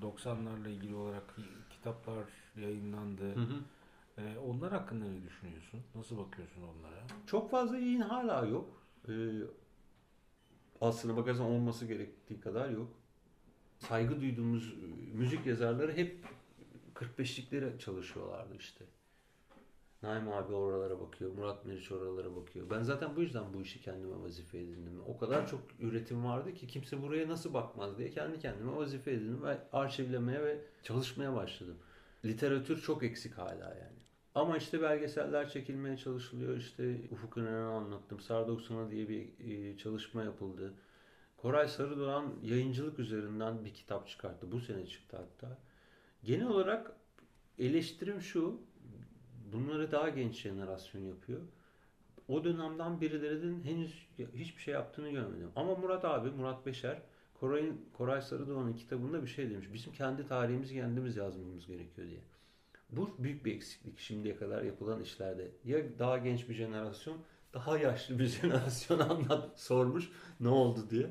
Ee, 0.00 0.02
90'larla 0.02 0.68
ilgili 0.68 0.94
olarak 0.94 1.36
kitaplar 1.70 2.24
yayınlandı. 2.56 3.34
Hı 3.34 3.40
hı. 3.40 3.54
Ee, 4.18 4.38
onlar 4.38 4.72
hakkında 4.72 5.04
ne 5.04 5.22
düşünüyorsun? 5.22 5.80
Nasıl 5.94 6.18
bakıyorsun 6.18 6.62
onlara? 6.62 7.02
Çok 7.26 7.50
fazla 7.50 7.78
yayın 7.78 8.00
hala 8.00 8.46
yok. 8.46 8.68
Ee, 9.08 9.12
aslına 10.80 11.16
bakarsan 11.16 11.46
olması 11.46 11.86
gerektiği 11.86 12.40
kadar 12.40 12.68
yok 12.70 12.99
saygı 13.80 14.20
duyduğumuz 14.20 14.74
müzik 15.14 15.46
yazarları 15.46 15.92
hep 15.92 16.16
45'liklere 16.94 17.78
çalışıyorlardı 17.78 18.56
işte. 18.56 18.84
Naim 20.02 20.28
abi 20.28 20.54
oralara 20.54 21.00
bakıyor, 21.00 21.32
Murat 21.32 21.66
Meriç 21.66 21.92
oralara 21.92 22.36
bakıyor. 22.36 22.70
Ben 22.70 22.82
zaten 22.82 23.16
bu 23.16 23.20
yüzden 23.20 23.44
bu 23.54 23.62
işi 23.62 23.80
kendime 23.80 24.20
vazife 24.22 24.58
edindim. 24.58 25.00
O 25.06 25.18
kadar 25.18 25.48
çok 25.48 25.60
üretim 25.80 26.24
vardı 26.24 26.54
ki 26.54 26.66
kimse 26.66 27.02
buraya 27.02 27.28
nasıl 27.28 27.54
bakmaz 27.54 27.98
diye 27.98 28.10
kendi 28.10 28.40
kendime 28.40 28.76
vazife 28.76 29.10
edindim 29.10 29.42
ve 29.42 29.58
arşivlemeye 29.72 30.42
ve 30.42 30.58
çalışmaya 30.82 31.34
başladım. 31.34 31.76
Literatür 32.24 32.82
çok 32.82 33.02
eksik 33.02 33.38
hala 33.38 33.64
yani. 33.64 34.00
Ama 34.34 34.56
işte 34.56 34.82
belgeseller 34.82 35.50
çekilmeye 35.50 35.96
çalışılıyor. 35.96 36.56
İşte 36.56 36.96
Ufuk 37.10 37.36
İnan'ı 37.36 37.70
anlattım. 37.70 38.20
Sar 38.20 38.42
90'a 38.42 38.90
diye 38.90 39.08
bir 39.08 39.28
e, 39.38 39.76
çalışma 39.76 40.22
yapıldı. 40.22 40.74
Koray 41.42 41.68
Sarıdoğan 41.68 42.34
yayıncılık 42.42 42.98
üzerinden 42.98 43.64
bir 43.64 43.74
kitap 43.74 44.08
çıkarttı. 44.08 44.52
Bu 44.52 44.60
sene 44.60 44.86
çıktı 44.86 45.16
hatta. 45.16 45.58
Genel 46.24 46.46
olarak 46.46 46.92
eleştirim 47.58 48.20
şu. 48.20 48.60
Bunları 49.52 49.92
daha 49.92 50.08
genç 50.08 50.34
jenerasyon 50.40 51.02
yapıyor. 51.02 51.40
O 52.28 52.44
dönemden 52.44 53.00
birilerinin 53.00 53.62
henüz 53.62 54.08
hiçbir 54.34 54.62
şey 54.62 54.74
yaptığını 54.74 55.10
görmedim. 55.10 55.50
Ama 55.56 55.74
Murat 55.74 56.04
abi, 56.04 56.30
Murat 56.30 56.66
Beşer 56.66 57.02
Koray, 57.40 57.72
Koray 57.92 58.22
Sarıdoğan'ın 58.22 58.72
kitabında 58.72 59.22
bir 59.22 59.28
şey 59.28 59.50
demiş. 59.50 59.66
Bizim 59.72 59.92
kendi 59.92 60.26
tarihimizi 60.26 60.74
kendimiz 60.74 61.16
yazmamız 61.16 61.66
gerekiyor 61.66 62.08
diye. 62.08 62.20
Bu 62.90 63.10
büyük 63.18 63.44
bir 63.44 63.54
eksiklik 63.54 63.98
şimdiye 63.98 64.36
kadar 64.36 64.62
yapılan 64.62 65.00
işlerde. 65.00 65.50
Ya 65.64 65.98
daha 65.98 66.18
genç 66.18 66.48
bir 66.48 66.54
jenerasyon, 66.54 67.16
daha 67.54 67.78
yaşlı 67.78 68.18
bir 68.18 68.26
jenerasyon 68.40 68.98
anlat 68.98 69.60
sormuş 69.60 70.10
ne 70.40 70.48
oldu 70.48 70.90
diye. 70.90 71.10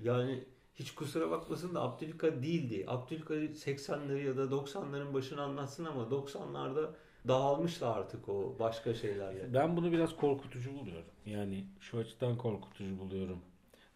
Yani 0.00 0.44
hiç 0.74 0.94
kusura 0.94 1.30
bakmasın 1.30 1.74
da 1.74 1.82
Abdülkadir 1.82 2.42
değildi. 2.42 2.84
Abdülkadir 2.88 3.54
80'leri 3.54 4.22
ya 4.22 4.36
da 4.36 4.42
90'ların 4.42 5.14
başını 5.14 5.42
anlatsın 5.42 5.84
ama 5.84 6.02
90'larda 6.02 6.90
dağılmışlar 7.28 7.98
artık 7.98 8.28
o 8.28 8.56
başka 8.58 8.94
şeylerle. 8.94 9.54
Ben 9.54 9.76
bunu 9.76 9.92
biraz 9.92 10.16
korkutucu 10.16 10.74
buluyorum. 10.74 11.10
Yani 11.26 11.66
şu 11.80 11.98
açıdan 11.98 12.38
korkutucu 12.38 12.98
buluyorum. 12.98 13.38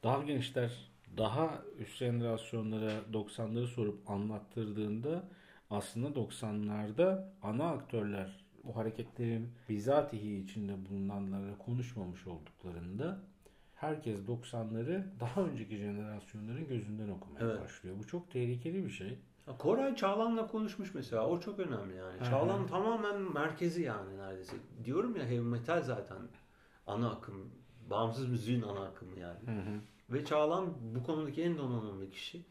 Daha 0.03 0.23
gençler 0.23 0.71
daha 1.17 1.63
üst 1.79 1.97
jenerasyonlara 1.97 2.93
90'ları 3.13 3.67
sorup 3.67 4.11
anlattırdığında 4.11 5.25
aslında 5.71 6.09
90'larda 6.09 7.29
ana 7.43 7.71
aktörler 7.71 8.44
bu 8.65 8.77
hareketlerin 8.77 9.49
bizatihi 9.69 10.37
içinde 10.37 10.73
bulunanlarla 10.91 11.59
konuşmamış 11.59 12.27
olduklarında 12.27 13.21
herkes 13.75 14.21
90'ları 14.21 15.05
daha 15.21 15.43
önceki 15.43 15.77
jenerasyonların 15.77 16.69
gözünden 16.69 17.09
okumaya 17.09 17.47
Evet. 17.47 17.61
başlıyor. 17.61 17.97
Bu 17.99 18.07
çok 18.07 18.31
tehlikeli 18.31 18.85
bir 18.85 18.91
şey. 18.91 19.19
Koray 19.59 19.97
Çağlan'la 19.97 20.47
konuşmuş 20.47 20.95
mesela. 20.95 21.29
O 21.29 21.41
çok 21.41 21.59
önemli 21.59 21.97
yani. 21.97 22.21
Hı 22.21 22.25
hı. 22.25 22.31
Çağlan 22.31 22.67
tamamen 22.67 23.33
merkezi 23.33 23.83
yani 23.83 24.19
neredeyse. 24.19 24.57
Diyorum 24.85 25.17
ya 25.17 25.25
heavy 25.25 25.41
metal 25.41 25.83
zaten 25.83 26.19
ana 26.87 27.11
akım. 27.11 27.51
Bağımsız 27.91 28.29
müziğin 28.29 28.63
ana 28.63 28.85
akımı 28.85 29.19
yani. 29.19 29.39
Ve 30.11 30.25
Çağlan 30.25 30.75
bu 30.95 31.03
konudaki 31.03 31.43
en 31.43 31.59
donanımlı 31.59 32.11
kişi. 32.11 32.43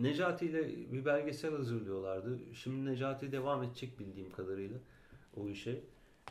Necati 0.00 0.46
ile 0.46 0.92
bir 0.92 1.04
belgesel 1.04 1.54
hazırlıyorlardı. 1.56 2.38
Şimdi 2.54 2.90
Necati 2.90 3.32
devam 3.32 3.62
edecek 3.62 3.98
bildiğim 3.98 4.30
kadarıyla 4.30 4.78
o 5.44 5.48
işe. 5.48 5.80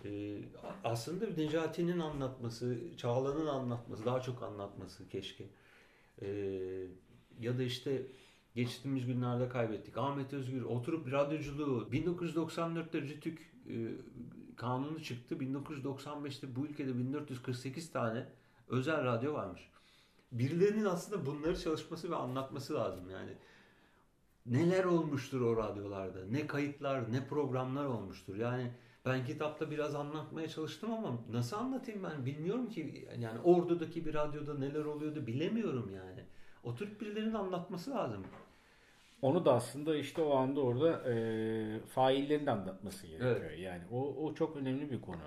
Ee, 0.06 0.38
aslında 0.84 1.26
Necati'nin 1.38 2.00
anlatması, 2.00 2.78
Çağlan'ın 2.98 3.48
anlatması, 3.48 4.06
daha 4.06 4.22
çok 4.22 4.44
anlatması 4.44 5.10
keşke. 5.10 5.46
Ee, 6.22 6.28
ya 7.40 7.58
da 7.58 7.64
işte 7.64 8.02
geçtiğimiz 8.56 9.06
günlerde 9.06 9.50
kaybettik. 9.50 9.98
Ahmet 9.98 10.34
Özgür 10.34 10.62
oturup 10.62 11.12
radyoculuğu 11.12 11.90
1994'te 11.92 13.02
Rütük 13.02 13.54
e, 13.70 13.76
kanunu 14.56 15.04
çıktı. 15.04 15.36
1995'te 15.36 16.56
bu 16.56 16.66
ülkede 16.66 16.98
1448 16.98 17.92
tane 17.92 18.26
özel 18.68 19.04
radyo 19.04 19.34
varmış. 19.34 19.70
Birilerinin 20.32 20.86
aslında 20.86 21.26
bunları 21.26 21.60
çalışması 21.60 22.12
ve 22.12 22.16
anlatması 22.16 22.74
lazım 22.74 23.10
yani. 23.10 23.32
Neler 24.46 24.84
olmuştur 24.84 25.42
o 25.42 25.58
radyolarda? 25.58 26.26
Ne 26.26 26.48
kayıtlar, 26.48 27.12
ne 27.12 27.28
programlar 27.28 27.86
olmuştur? 27.86 28.36
Yani 28.36 28.72
ben 29.10 29.26
kitapta 29.26 29.72
biraz 29.72 29.96
anlatmaya 29.96 30.48
çalıştım 30.48 30.92
ama 30.92 31.18
nasıl 31.32 31.58
anlatayım 31.58 32.04
ben 32.04 32.26
bilmiyorum 32.26 32.70
ki. 32.70 33.08
Yani 33.20 33.40
Ordu'daki 33.40 34.06
bir 34.06 34.14
radyoda 34.14 34.58
neler 34.58 34.86
oluyordu 34.86 35.28
bilemiyorum 35.28 35.92
yani. 35.96 36.24
Oturup 36.64 37.02
birilerinin 37.02 37.34
anlatması 37.34 37.92
lazım. 37.92 38.24
Onu 39.22 39.46
da 39.46 39.54
aslında 39.54 39.96
işte 39.96 40.22
o 40.22 40.36
anda 40.36 40.62
orada 40.62 41.14
e, 41.14 41.80
faillerin 41.80 42.46
de 42.46 42.52
anlatması 42.52 43.08
gerekiyor. 43.08 43.42
Evet. 43.42 43.60
Yani 43.60 43.82
o, 43.92 44.26
o 44.26 44.34
çok 44.34 44.56
önemli 44.58 44.92
bir 44.92 45.02
konu 45.02 45.18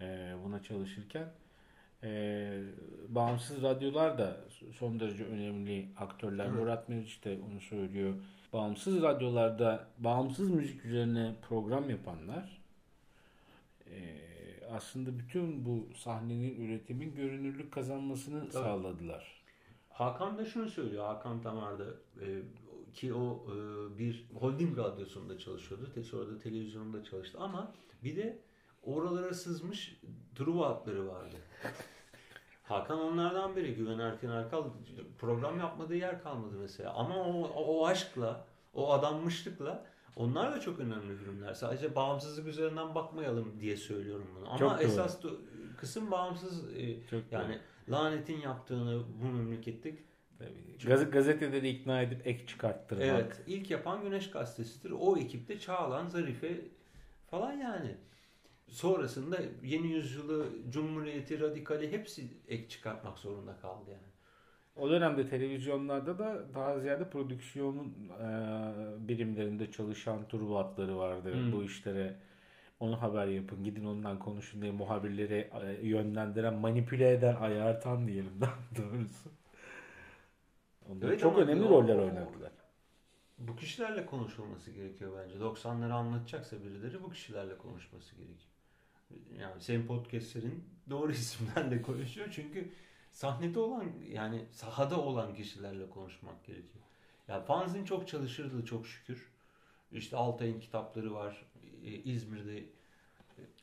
e, 0.00 0.34
buna 0.44 0.62
çalışırken. 0.62 1.28
E, 2.02 2.62
bağımsız 3.08 3.62
radyolar 3.62 4.18
da 4.18 4.40
son 4.72 5.00
derece 5.00 5.24
önemli 5.24 5.88
aktörler. 5.98 6.46
Hı. 6.46 6.52
Murat 6.52 6.88
Meriç 6.88 7.24
de 7.24 7.38
onu 7.50 7.60
söylüyor. 7.60 8.14
Bağımsız 8.52 9.02
radyolarda 9.02 9.86
bağımsız 9.98 10.50
müzik 10.50 10.84
üzerine 10.84 11.34
program 11.48 11.90
yapanlar 11.90 12.63
aslında 14.70 15.18
bütün 15.18 15.64
bu 15.64 15.88
sahnenin 15.96 16.60
üretimin 16.60 17.14
görünürlük 17.14 17.72
kazanmasını 17.72 18.52
sağladılar. 18.52 19.44
Hakan 19.88 20.38
da 20.38 20.44
şunu 20.44 20.68
söylüyor. 20.68 21.04
Hakan 21.04 21.42
Tamar'da 21.42 21.84
e, 22.20 22.26
ki 22.94 23.14
o 23.14 23.46
e, 23.48 23.54
bir 23.98 24.26
holding 24.34 24.78
radyosunda 24.78 25.38
çalışıyordu. 25.38 25.92
Te- 25.94 26.02
Sonra 26.02 26.30
da 26.30 26.38
televizyonda 26.38 27.04
çalıştı. 27.04 27.38
Ama 27.40 27.72
bir 28.04 28.16
de 28.16 28.38
oralara 28.82 29.34
sızmış 29.34 30.00
Truva 30.34 30.68
hatları 30.68 31.08
vardı. 31.08 31.36
Hakan 32.62 32.98
onlardan 32.98 33.56
biri. 33.56 33.74
Güven 33.74 33.98
Erken 33.98 34.30
Erkal 34.30 34.64
program 35.18 35.58
yapmadığı 35.58 35.96
yer 35.96 36.22
kalmadı 36.22 36.56
mesela. 36.58 36.94
Ama 36.94 37.16
o, 37.16 37.42
o 37.42 37.86
aşkla, 37.86 38.46
o 38.74 38.92
adanmışlıkla 38.92 39.86
onlar 40.16 40.52
da 40.52 40.60
çok 40.60 40.80
önemli 40.80 41.12
ürünler. 41.12 41.54
Sadece 41.54 41.94
bağımsızlık 41.94 42.46
üzerinden 42.46 42.94
bakmayalım 42.94 43.60
diye 43.60 43.76
söylüyorum 43.76 44.26
bunu. 44.36 44.48
Ama 44.48 44.58
Çok 44.58 44.70
doğru. 44.70 44.82
esas 44.82 45.24
do- 45.24 45.38
kısım 45.76 46.10
bağımsız 46.10 46.74
e, 46.76 47.06
Çok 47.10 47.22
yani 47.32 47.58
lanetin 47.88 48.40
yaptığını 48.40 49.02
bu 49.22 49.26
memlekette 49.26 49.94
Gaz- 50.86 51.10
gazeteleri 51.10 51.68
ikna 51.68 52.02
edip 52.02 52.26
ek 52.26 52.46
çıkarttırmak. 52.46 53.04
evet 53.06 53.42
ilk 53.46 53.70
yapan 53.70 54.02
Güneş 54.02 54.30
Gazetesi'dir. 54.30 54.90
O 54.98 55.16
ekipte 55.16 55.58
Çağlan, 55.58 56.06
Zarife 56.06 56.60
falan 57.30 57.52
yani. 57.52 57.96
Sonrasında 58.68 59.38
Yeni 59.62 59.86
Yüzyılı, 59.86 60.46
Cumhuriyeti, 60.70 61.40
Radikali 61.40 61.92
hepsi 61.92 62.28
ek 62.48 62.68
çıkartmak 62.68 63.18
zorunda 63.18 63.56
kaldı 63.56 63.90
yani. 63.90 64.13
O 64.76 64.90
dönemde 64.90 65.28
televizyonlarda 65.28 66.18
da 66.18 66.54
daha 66.54 66.78
ziyade 66.80 67.10
prodüksiyonun 67.10 67.94
e, 68.20 68.28
birimlerinde 69.08 69.70
çalışan 69.70 70.28
turbo 70.28 70.58
atları 70.58 70.98
vardı. 70.98 71.34
Hmm. 71.34 71.52
Bu 71.52 71.64
işlere 71.64 72.16
onu 72.80 73.02
haber 73.02 73.26
yapın, 73.26 73.64
gidin 73.64 73.84
ondan 73.84 74.18
konuşun 74.18 74.62
diye 74.62 74.72
muhabirleri 74.72 75.50
e, 75.62 75.86
yönlendiren, 75.86 76.54
manipüle 76.54 77.12
eden, 77.12 77.36
ayartan 77.36 78.08
diyelim 78.08 78.40
daha 78.40 78.54
doğrusu. 78.76 79.30
Onlar 80.88 81.08
Evet 81.08 81.20
çok 81.20 81.38
önemli 81.38 81.64
o- 81.64 81.70
roller 81.70 81.96
oynadılar. 81.96 82.52
Bu 83.38 83.56
kişilerle 83.56 84.06
konuşulması 84.06 84.70
gerekiyor 84.70 85.12
bence. 85.24 85.38
90'ları 85.38 85.92
anlatacaksa 85.92 86.56
birileri 86.64 87.02
bu 87.02 87.10
kişilerle 87.10 87.58
konuşması 87.58 88.16
gerekiyor. 88.16 88.50
Yani 89.40 89.60
senin 89.60 89.86
podcastlerin 89.86 90.64
doğru 90.90 91.12
isimlerle 91.20 91.82
konuşuyor. 91.82 92.28
Çünkü 92.32 92.68
sahnede 93.14 93.58
olan 93.58 93.84
yani 94.08 94.44
sahada 94.50 95.00
olan 95.00 95.34
kişilerle 95.34 95.90
konuşmak 95.90 96.44
gerekiyor. 96.44 96.84
Yani 97.28 97.44
fanzin 97.44 97.84
çok 97.84 98.08
çalışırdı 98.08 98.64
çok 98.64 98.86
şükür. 98.86 99.30
İşte 99.92 100.16
Altay'ın 100.16 100.60
kitapları 100.60 101.14
var. 101.14 101.46
Ee, 101.84 101.90
İzmir'de 101.90 102.64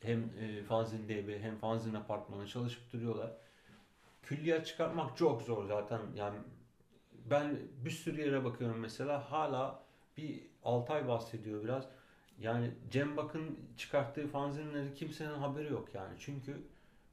hem 0.02 0.30
e, 0.40 0.62
fanzin 0.62 1.08
DB 1.08 1.42
hem 1.42 1.58
fanzin 1.58 1.94
apartmanı 1.94 2.46
çalışıp 2.46 2.92
duruyorlar. 2.92 3.30
Külliyat 4.22 4.66
çıkartmak 4.66 5.16
çok 5.16 5.42
zor 5.42 5.66
zaten. 5.66 6.00
Yani 6.16 6.38
ben 7.30 7.58
bir 7.84 7.90
sürü 7.90 8.20
yere 8.20 8.44
bakıyorum 8.44 8.78
mesela 8.78 9.32
hala 9.32 9.82
bir 10.16 10.52
Altay 10.64 11.08
bahsediyor 11.08 11.64
biraz. 11.64 11.84
Yani 12.38 12.70
Cem 12.90 13.16
Bakın 13.16 13.58
çıkarttığı 13.76 14.28
fanzinleri 14.28 14.94
kimsenin 14.94 15.34
haberi 15.34 15.72
yok 15.72 15.94
yani. 15.94 16.14
Çünkü 16.18 16.62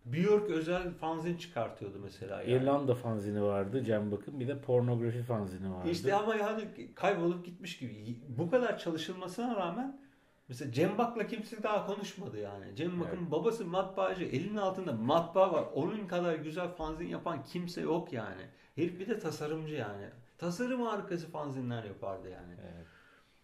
Björk 0.06 0.50
özel 0.50 0.94
fanzin 0.94 1.38
çıkartıyordu 1.38 2.00
mesela 2.00 2.42
yani. 2.42 2.52
İrlanda 2.52 2.96
fanzini 2.96 3.44
vardı, 3.44 3.84
Cem 3.84 4.12
Bakın. 4.12 4.40
Bir 4.40 4.48
de 4.48 4.62
pornografi 4.62 5.24
fanzini 5.24 5.74
vardı. 5.74 5.90
İşte 5.90 6.14
ama 6.16 6.36
yani 6.36 6.64
kaybolup 6.96 7.46
gitmiş 7.46 7.78
gibi. 7.80 8.20
Bu 8.28 8.50
kadar 8.50 8.78
çalışılmasına 8.78 9.56
rağmen 9.56 10.02
mesela 10.48 10.72
Cem 10.72 10.98
Bak'la 10.98 11.28
kimse 11.28 11.64
daha 11.64 11.86
konuşmadı 11.86 12.38
yani. 12.40 12.76
Cem 12.76 13.00
Bak'ın 13.00 13.18
Evet. 13.22 13.32
babası 13.32 13.66
matbaacı. 13.66 14.24
Elinin 14.24 14.58
altında 14.58 14.94
matbaa 14.94 15.54
var. 15.54 15.66
Onun 15.74 16.08
kadar 16.08 16.36
güzel 16.36 16.68
fanzin 16.70 17.08
yapan 17.08 17.44
kimse 17.44 17.82
yok 17.82 18.14
yani. 18.14 18.42
Herif 18.76 19.00
bir 19.00 19.08
de 19.08 19.20
tasarımcı 19.20 19.74
yani. 19.74 20.10
Tasarım 20.38 20.82
harikası 20.82 21.32
fanzinler 21.32 21.84
yapardı 21.84 22.30
yani. 22.30 22.54
Evet. 22.62 22.88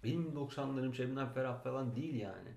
Benim 0.03 0.33
90'larım 0.35 0.93
Şebnem 0.93 1.29
Ferah 1.29 1.63
falan 1.63 1.95
değil 1.95 2.15
yani. 2.15 2.49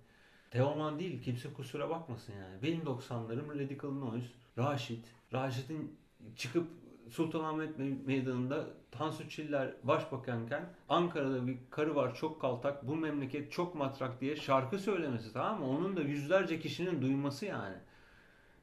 Teoman 0.51 0.99
değil. 0.99 1.23
Kimse 1.23 1.53
kusura 1.53 1.91
bakmasın 1.91 2.33
yani. 2.33 2.63
Benim 2.63 2.81
90'larım 2.81 3.65
Radical 3.65 3.91
Noise, 3.91 4.27
Raşit. 4.59 5.05
Raşit'in 5.33 5.97
çıkıp 6.37 6.67
Sultanahmet 7.11 7.79
Me- 7.79 8.05
Meydanı'nda 8.07 8.67
Tansu 8.91 9.29
Çiller 9.29 9.75
başbakanken 9.83 10.65
Ankara'da 10.89 11.47
bir 11.47 11.59
karı 11.71 11.95
var 11.95 12.15
çok 12.15 12.41
kaltak 12.41 12.89
bu 12.89 12.97
memleket 12.97 13.53
çok 13.53 13.75
matrak 13.75 14.21
diye 14.21 14.37
şarkı 14.37 14.79
söylemesi 14.79 15.33
tamam 15.33 15.61
mı? 15.61 15.69
Onun 15.69 15.97
da 15.97 16.01
yüzlerce 16.01 16.61
kişinin 16.61 17.03
duyması 17.03 17.47
yani. 17.47 17.77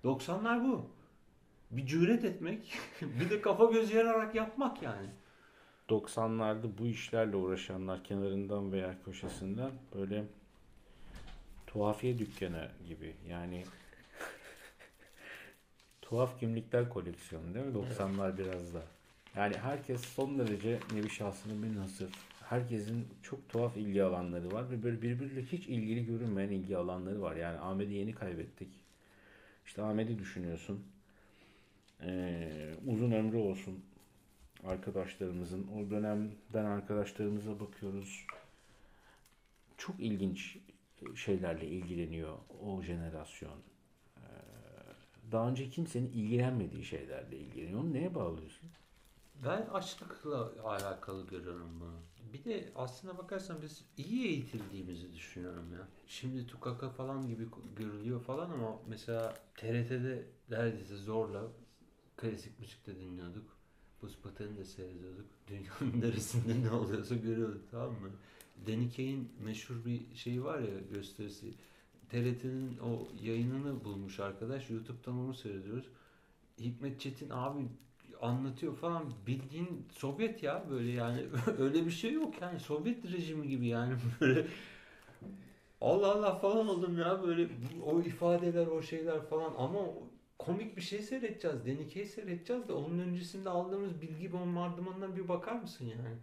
90'lar 0.03 0.63
bu. 0.63 0.85
Bir 1.71 1.85
cüret 1.85 2.25
etmek 2.25 2.73
bir 3.01 3.29
de 3.29 3.41
kafa 3.41 3.65
göz 3.65 3.91
yararak 3.93 4.35
yapmak 4.35 4.81
yani. 4.81 5.07
90'larda 5.89 6.77
bu 6.77 6.85
işlerle 6.85 7.35
uğraşanlar 7.35 8.03
kenarından 8.03 8.71
veya 8.71 9.03
köşesinden 9.05 9.71
böyle 9.95 10.25
tuhafiye 11.75 12.19
dükkanı 12.19 12.69
gibi 12.87 13.15
yani 13.29 13.63
tuhaf 16.01 16.39
kimlikler 16.39 16.89
koleksiyonu 16.89 17.53
değil 17.53 17.65
mi? 17.65 17.73
90'lar 17.73 18.37
biraz 18.37 18.73
da. 18.73 18.81
Yani 19.35 19.57
herkes 19.57 20.01
son 20.01 20.39
derece 20.39 20.79
nevi 20.93 21.09
şahsının 21.09 21.63
bir 21.63 21.75
nasır. 21.75 22.09
Herkesin 22.43 23.07
çok 23.23 23.49
tuhaf 23.49 23.77
ilgi 23.77 24.03
alanları 24.03 24.51
var 24.51 24.71
ve 24.71 24.83
böyle 24.83 25.01
birbiriyle 25.01 25.43
hiç 25.43 25.67
ilgili 25.67 26.05
görünmeyen 26.05 26.49
ilgi 26.49 26.77
alanları 26.77 27.21
var. 27.21 27.35
Yani 27.35 27.59
Ahmet'i 27.59 27.93
yeni 27.93 28.13
kaybettik. 28.13 28.69
İşte 29.65 29.81
Ahmet'i 29.81 30.19
düşünüyorsun. 30.19 30.83
Ee, 32.01 32.73
uzun 32.87 33.11
ömrü 33.11 33.37
olsun 33.37 33.83
arkadaşlarımızın. 34.63 35.67
O 35.67 35.89
dönemden 35.89 36.65
arkadaşlarımıza 36.65 37.59
bakıyoruz. 37.59 38.25
Çok 39.77 39.99
ilginç 39.99 40.57
şeylerle 41.15 41.67
ilgileniyor 41.67 42.37
o 42.61 42.81
jenerasyon. 42.81 43.59
Ee, 44.17 44.21
daha 45.31 45.49
önce 45.49 45.69
kimsenin 45.69 46.07
ilgilenmediği 46.11 46.85
şeylerle 46.85 47.37
ilgileniyor. 47.37 47.79
Onu 47.79 47.93
neye 47.93 48.15
bağlıyorsun? 48.15 48.69
Ben 49.43 49.61
açlıkla 49.61 50.51
alakalı 50.63 51.27
görüyorum 51.27 51.79
bunu. 51.79 51.95
Bir 52.33 52.43
de 52.43 52.71
aslına 52.75 53.17
bakarsan 53.17 53.61
biz 53.61 53.85
iyi 53.97 54.27
eğitildiğimizi 54.27 55.13
düşünüyorum 55.13 55.73
ya. 55.73 55.87
Şimdi 56.07 56.47
tukaka 56.47 56.89
falan 56.89 57.27
gibi 57.27 57.47
görülüyor 57.75 58.21
falan 58.21 58.49
ama 58.49 58.79
mesela 58.87 59.33
TRT'de 59.55 60.25
neredeyse 60.49 60.95
zorla 60.95 61.41
klasik 62.17 62.59
müzikte 62.59 62.95
dinliyorduk. 62.95 63.57
Buz 64.01 64.17
pateni 64.23 64.57
de 64.57 64.65
seyrediyorduk. 64.65 65.25
Dünyanın 65.47 66.01
neresinde 66.01 66.67
ne 66.67 66.71
oluyorsa 66.71 67.15
görüyorduk 67.15 67.71
tamam 67.71 67.91
mı? 67.91 68.11
Denike'in 68.67 69.31
meşhur 69.39 69.85
bir 69.85 70.15
şeyi 70.15 70.43
var 70.43 70.59
ya 70.59 70.79
gösterisi. 70.93 71.53
TRT'nin 72.09 72.77
o 72.77 73.07
yayınını 73.23 73.83
bulmuş 73.83 74.19
arkadaş. 74.19 74.69
YouTube'dan 74.69 75.19
onu 75.19 75.33
seyrediyoruz. 75.33 75.85
Hikmet 76.59 76.99
Çetin 76.99 77.29
abi 77.29 77.67
anlatıyor 78.21 78.75
falan. 78.75 79.13
Bildiğin 79.27 79.85
Sovyet 79.91 80.43
ya 80.43 80.65
böyle 80.69 80.91
yani. 80.91 81.23
Öyle 81.59 81.85
bir 81.85 81.91
şey 81.91 82.13
yok 82.13 82.41
yani. 82.41 82.59
Sovyet 82.59 83.11
rejimi 83.11 83.47
gibi 83.47 83.67
yani 83.67 83.93
böyle. 84.21 84.47
Allah 85.81 86.11
Allah 86.11 86.35
falan 86.35 86.67
oldum 86.67 86.97
ya 86.99 87.23
böyle. 87.23 87.49
O 87.85 88.01
ifadeler 88.01 88.67
o 88.67 88.81
şeyler 88.81 89.21
falan. 89.21 89.53
Ama 89.57 89.79
komik 90.39 90.77
bir 90.77 90.81
şey 90.81 91.01
seyredeceğiz. 91.01 91.65
Denike'yi 91.65 92.05
seyredeceğiz 92.05 92.67
de 92.67 92.73
onun 92.73 92.99
öncesinde 92.99 93.49
aldığımız 93.49 94.01
bilgi 94.01 94.31
bombardımanından 94.31 95.15
bir 95.15 95.27
bakar 95.27 95.55
mısın 95.55 95.85
yani? 95.85 96.17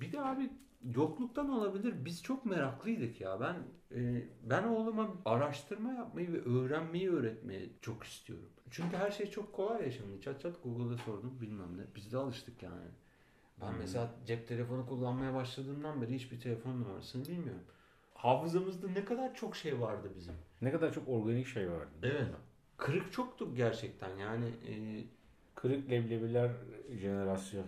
Bir 0.00 0.12
de 0.12 0.20
abi 0.20 0.50
yokluktan 0.84 1.50
olabilir 1.50 2.04
biz 2.04 2.22
çok 2.22 2.46
meraklıydık 2.46 3.20
ya 3.20 3.40
ben 3.40 3.56
e, 3.98 4.28
ben 4.42 4.62
oğluma 4.62 5.08
araştırma 5.24 5.92
yapmayı 5.92 6.32
ve 6.32 6.40
öğrenmeyi 6.40 7.10
öğretmeyi 7.10 7.72
çok 7.82 8.04
istiyorum 8.04 8.50
çünkü 8.70 8.96
her 8.96 9.10
şey 9.10 9.30
çok 9.30 9.52
kolay 9.52 9.82
ya 9.82 9.90
şimdi. 9.90 10.20
Çat 10.20 10.40
çat 10.40 10.62
Google'da 10.62 10.98
sordum 10.98 11.40
bilmem 11.40 11.78
ne. 11.78 11.82
Biz 11.96 12.12
de 12.12 12.16
alıştık 12.16 12.62
yani. 12.62 12.90
Ben 13.60 13.70
hmm. 13.70 13.78
mesela 13.78 14.10
cep 14.26 14.48
telefonu 14.48 14.86
kullanmaya 14.86 15.34
başladığımdan 15.34 16.02
beri 16.02 16.14
hiçbir 16.14 16.40
telefon 16.40 16.80
numarasını 16.80 17.28
bilmiyorum. 17.28 17.62
Hafızamızda 18.14 18.88
ne 18.88 19.04
kadar 19.04 19.34
çok 19.34 19.56
şey 19.56 19.80
vardı 19.80 20.12
bizim. 20.16 20.34
Ne 20.62 20.70
kadar 20.70 20.92
çok 20.92 21.08
organik 21.08 21.46
şey 21.46 21.70
vardı. 21.70 21.92
Evet. 22.02 22.26
Kırık 22.76 23.12
çoktu 23.12 23.54
gerçekten 23.54 24.16
yani. 24.16 24.46
E, 24.46 25.04
Kırık 25.54 25.90
leblebiler 25.90 26.50
jenerasyon. 27.00 27.64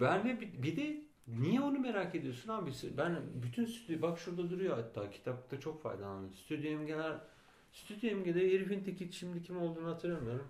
Ben 0.00 0.28
de 0.28 0.40
bir, 0.40 0.62
bir 0.62 0.76
de 0.76 1.00
niye 1.38 1.60
onu 1.60 1.78
merak 1.78 2.14
ediyorsun 2.14 2.52
abi? 2.52 2.70
Ben 2.96 3.16
bütün 3.42 3.64
stüdyo 3.64 4.02
bak 4.02 4.18
şurada 4.18 4.50
duruyor 4.50 4.76
hatta 4.76 5.10
kitapta 5.10 5.60
çok 5.60 5.82
faydalandım. 5.82 6.34
Stüdyo 6.34 6.86
genel 6.86 7.20
Stüdyo 7.72 8.16
MG'de 8.16 8.40
herifin 8.40 8.80
teki 8.80 9.12
şimdi 9.12 9.42
kim 9.42 9.62
olduğunu 9.62 9.88
hatırlamıyorum. 9.88 10.48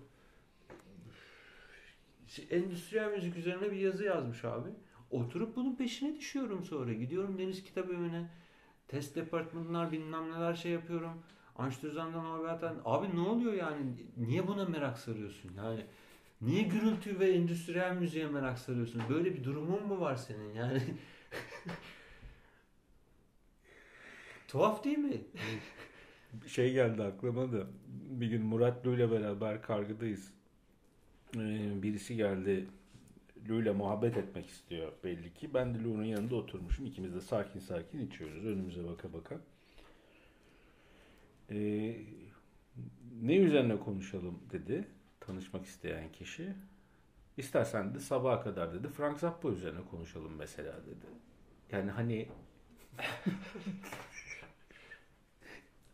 Endüstriyel 2.50 3.12
müzik 3.12 3.36
üzerine 3.36 3.72
bir 3.72 3.76
yazı 3.76 4.04
yazmış 4.04 4.44
abi. 4.44 4.68
Oturup 5.10 5.56
bunun 5.56 5.76
peşine 5.76 6.16
düşüyorum 6.16 6.64
sonra. 6.64 6.92
Gidiyorum 6.92 7.38
Deniz 7.38 7.64
Kitap 7.64 7.90
Evi'ne. 7.90 8.30
Test 8.88 9.16
departmanlar 9.16 9.92
bilmem 9.92 10.32
neler 10.32 10.54
şey 10.54 10.72
yapıyorum. 10.72 11.22
Anştüzan'dan 11.56 12.24
Norbert'ten. 12.24 12.74
Abi 12.84 13.16
ne 13.16 13.20
oluyor 13.20 13.52
yani? 13.52 13.80
Niye 14.16 14.46
buna 14.46 14.64
merak 14.64 14.98
sarıyorsun? 14.98 15.52
Yani 15.56 15.86
niye 16.42 16.62
gürültü 16.62 17.20
ve 17.20 17.30
endüstriyel 17.30 17.96
müziğe 17.96 18.26
merak 18.26 18.58
sarıyorsun? 18.58 19.02
Böyle 19.08 19.34
bir 19.34 19.44
durumun 19.44 19.86
mu 19.86 20.00
var 20.00 20.16
senin? 20.16 20.54
Yani 20.54 20.82
tuhaf 24.48 24.84
değil 24.84 24.98
mi? 24.98 25.20
şey 26.46 26.72
geldi 26.72 27.02
aklıma 27.02 27.52
da 27.52 27.66
bir 27.88 28.26
gün 28.26 28.42
Murat 28.42 28.86
Lu 28.86 28.94
ile 28.94 29.10
beraber 29.10 29.62
kargıdayız. 29.62 30.30
Ee, 31.36 31.82
birisi 31.82 32.16
geldi 32.16 32.66
Lu 33.48 33.62
ile 33.62 33.72
muhabbet 33.72 34.16
etmek 34.16 34.46
istiyor 34.46 34.92
belli 35.04 35.34
ki. 35.34 35.54
Ben 35.54 35.74
de 35.74 35.84
Lu'nun 35.84 36.04
yanında 36.04 36.36
oturmuşum. 36.36 36.86
İkimiz 36.86 37.14
de 37.14 37.20
sakin 37.20 37.60
sakin 37.60 38.06
içiyoruz. 38.06 38.44
Önümüze 38.44 38.84
baka 38.84 39.12
baka. 39.12 39.40
Ee, 41.50 41.96
ne 43.22 43.36
üzerine 43.36 43.78
konuşalım 43.78 44.38
dedi 44.52 44.88
tanışmak 45.30 45.66
isteyen 45.66 46.12
kişi. 46.12 46.54
İstersen 47.36 47.94
de 47.94 48.00
sabaha 48.00 48.42
kadar 48.42 48.74
dedi. 48.74 48.88
Frank 48.88 49.18
Zappa 49.18 49.48
üzerine 49.48 49.80
konuşalım 49.90 50.32
mesela 50.38 50.72
dedi. 50.86 51.06
Yani 51.72 51.90
hani 51.90 52.28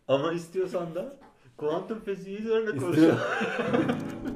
Ama 0.09 0.33
istiyorsan 0.33 0.95
da 0.95 1.17
kuantum 1.57 2.01
fiziği 2.01 2.39
üzerine 2.39 2.79
konuşalım. 2.79 3.19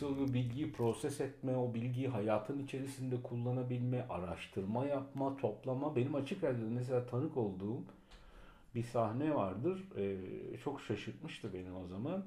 hikayesi 0.00 0.04
oluyor. 0.06 0.34
Bilgiyi 0.34 0.72
proses 0.72 1.20
etme, 1.20 1.56
o 1.56 1.74
bilgiyi 1.74 2.08
hayatın 2.08 2.64
içerisinde 2.64 3.22
kullanabilme, 3.22 4.06
araştırma 4.08 4.86
yapma, 4.86 5.36
toplama. 5.36 5.96
Benim 5.96 6.14
açık 6.14 6.44
radyoda 6.44 6.70
mesela 6.70 7.06
tanık 7.06 7.36
olduğum 7.36 7.82
bir 8.74 8.82
sahne 8.82 9.34
vardır. 9.34 9.82
Ee, 9.96 10.16
çok 10.64 10.80
şaşırtmıştı 10.80 11.52
beni 11.52 11.72
o 11.72 11.86
zaman. 11.86 12.24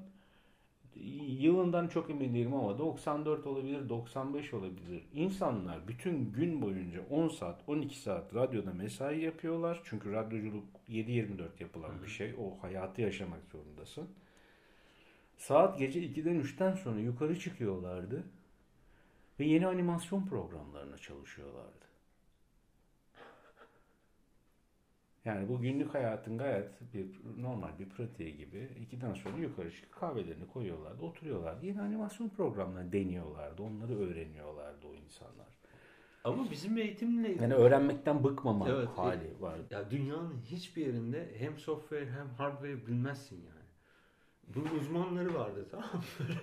Yılından 1.40 1.88
çok 1.88 2.10
emin 2.10 2.34
değilim 2.34 2.54
ama 2.54 2.78
94 2.78 3.46
olabilir, 3.46 3.88
95 3.88 4.54
olabilir. 4.54 5.02
İnsanlar 5.14 5.88
bütün 5.88 6.32
gün 6.32 6.62
boyunca 6.62 7.00
10 7.10 7.28
saat, 7.28 7.60
12 7.66 7.98
saat 7.98 8.34
radyoda 8.34 8.72
mesai 8.72 9.20
yapıyorlar. 9.20 9.80
Çünkü 9.84 10.12
radyoculuk 10.12 10.64
7-24 10.88 11.60
yapılan 11.60 12.02
bir 12.02 12.08
şey. 12.08 12.34
O 12.34 12.62
hayatı 12.62 13.02
yaşamak 13.02 13.40
zorundasın. 13.52 14.08
Saat 15.36 15.78
gece 15.78 16.00
2'den 16.00 16.40
3'ten 16.40 16.72
sonra 16.74 17.00
yukarı 17.00 17.38
çıkıyorlardı 17.38 18.24
ve 19.40 19.44
yeni 19.44 19.66
animasyon 19.66 20.26
programlarına 20.26 20.98
çalışıyorlardı. 20.98 21.84
Yani 25.24 25.48
bu 25.48 25.60
günlük 25.60 25.94
hayatın 25.94 26.38
gayet 26.38 26.70
bir 26.94 27.20
normal 27.42 27.78
bir 27.78 27.88
pratiği 27.88 28.36
gibi 28.36 28.70
ikiden 28.80 29.14
sonra 29.14 29.36
yukarı 29.36 29.72
çıkıp 29.72 29.92
kahvelerini 29.92 30.46
koyuyorlardı, 30.46 31.02
oturuyorlardı. 31.02 31.66
Yeni 31.66 31.80
animasyon 31.80 32.28
programlarını 32.28 32.92
deniyorlardı, 32.92 33.62
onları 33.62 33.98
öğreniyorlardı 33.98 34.86
o 34.86 34.94
insanlar. 34.94 35.46
Ama 36.24 36.50
bizim 36.50 36.78
eğitimle... 36.78 37.32
Yani 37.32 37.54
öğrenmekten 37.54 38.24
bıkmama 38.24 38.68
evet, 38.68 38.88
hali 38.88 39.40
var. 39.40 39.58
Ya 39.70 39.90
dünyanın 39.90 40.40
hiçbir 40.44 40.86
yerinde 40.86 41.34
hem 41.38 41.58
software 41.58 42.10
hem 42.10 42.28
hardware 42.28 42.86
bilmezsin 42.86 43.36
yani. 43.36 43.53
Bunun 44.48 44.78
uzmanları 44.78 45.34
vardı 45.34 45.66
tamam 45.70 45.90
mı? 45.94 46.26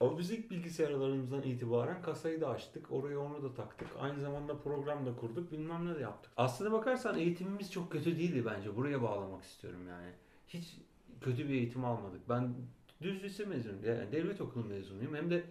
o 0.00 0.12
müzik 0.12 0.50
bilgisayarlarımızdan 0.50 1.42
itibaren 1.42 2.02
kasayı 2.02 2.40
da 2.40 2.48
açtık. 2.48 2.92
Oraya 2.92 3.20
onu 3.20 3.42
da 3.42 3.54
taktık. 3.54 3.88
Aynı 3.98 4.20
zamanda 4.20 4.58
program 4.58 5.06
da 5.06 5.16
kurduk. 5.16 5.52
Bilmem 5.52 5.86
ne 5.86 5.94
de 5.94 6.00
yaptık. 6.00 6.32
Aslına 6.36 6.72
bakarsan 6.72 7.18
eğitimimiz 7.18 7.72
çok 7.72 7.92
kötü 7.92 8.18
değildi 8.18 8.44
bence. 8.46 8.76
Buraya 8.76 9.02
bağlamak 9.02 9.44
istiyorum 9.44 9.88
yani. 9.88 10.10
Hiç 10.48 10.76
kötü 11.20 11.48
bir 11.48 11.54
eğitim 11.54 11.84
almadık. 11.84 12.28
Ben 12.28 12.54
düz 13.02 13.22
lise 13.22 13.44
mezunuyum. 13.44 13.84
Yani 13.84 14.12
devlet 14.12 14.40
okulu 14.40 14.64
mezunuyum. 14.64 15.14
Hem 15.14 15.30
de 15.30 15.44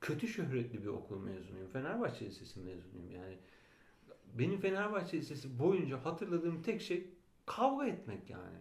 kötü 0.00 0.28
şöhretli 0.28 0.82
bir 0.82 0.88
okul 0.88 1.18
mezunuyum. 1.18 1.68
Fenerbahçe 1.68 2.26
Lisesi 2.26 2.60
mezunuyum. 2.60 3.10
Yani 3.10 3.38
benim 4.34 4.60
Fenerbahçe 4.60 5.16
Lisesi 5.16 5.58
boyunca 5.58 6.04
hatırladığım 6.04 6.62
tek 6.62 6.82
şey 6.82 7.06
kavga 7.46 7.86
etmek 7.86 8.30
yani. 8.30 8.58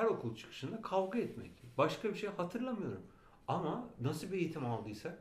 Her 0.00 0.04
okul 0.04 0.36
çıkışında 0.36 0.82
kavga 0.82 1.18
etmek. 1.18 1.50
Başka 1.78 2.08
bir 2.08 2.14
şey 2.14 2.30
hatırlamıyorum. 2.30 3.02
Ama 3.48 3.88
nasıl 4.00 4.32
bir 4.32 4.38
eğitim 4.38 4.66
aldıysak 4.66 5.18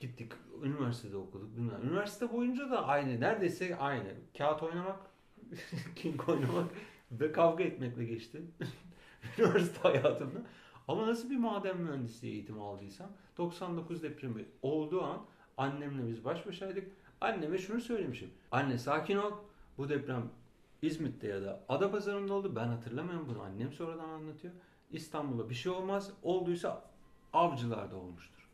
gittik 0.00 0.32
üniversitede 0.62 1.16
okuduk. 1.16 1.56
Bilmem. 1.56 1.82
Üniversite 1.82 2.32
boyunca 2.32 2.70
da 2.70 2.86
aynı. 2.86 3.20
Neredeyse 3.20 3.76
aynı. 3.76 4.14
Kağıt 4.38 4.62
oynamak, 4.62 5.00
king 5.96 6.28
oynamak 6.28 6.70
ve 7.12 7.32
kavga 7.32 7.64
etmekle 7.64 8.04
geçti. 8.04 8.42
üniversite 9.38 9.80
hayatımda. 9.80 10.42
Ama 10.88 11.06
nasıl 11.06 11.30
bir 11.30 11.36
maden 11.36 11.76
mühendisliği 11.76 12.34
eğitimi 12.34 12.62
aldıysam 12.62 13.10
99 13.38 14.02
depremi 14.02 14.44
olduğu 14.62 15.02
an 15.02 15.26
annemle 15.56 16.08
biz 16.08 16.24
baş 16.24 16.46
başaydık. 16.46 16.90
Anneme 17.20 17.58
şunu 17.58 17.80
söylemişim. 17.80 18.30
Anne 18.50 18.78
sakin 18.78 19.16
ol. 19.16 19.32
Bu 19.78 19.88
deprem 19.88 20.30
İzmit'te 20.86 21.28
ya 21.28 21.42
da 21.42 21.64
Adapazarı'nda 21.68 22.34
oldu. 22.34 22.56
Ben 22.56 22.66
hatırlamıyorum 22.68 23.28
bunu. 23.28 23.42
Annem 23.42 23.72
sonradan 23.72 24.08
anlatıyor. 24.08 24.54
İstanbul'da 24.90 25.50
bir 25.50 25.54
şey 25.54 25.72
olmaz. 25.72 26.10
Olduysa 26.22 26.84
avcılarda 27.32 27.96
olmuştur. 27.96 28.48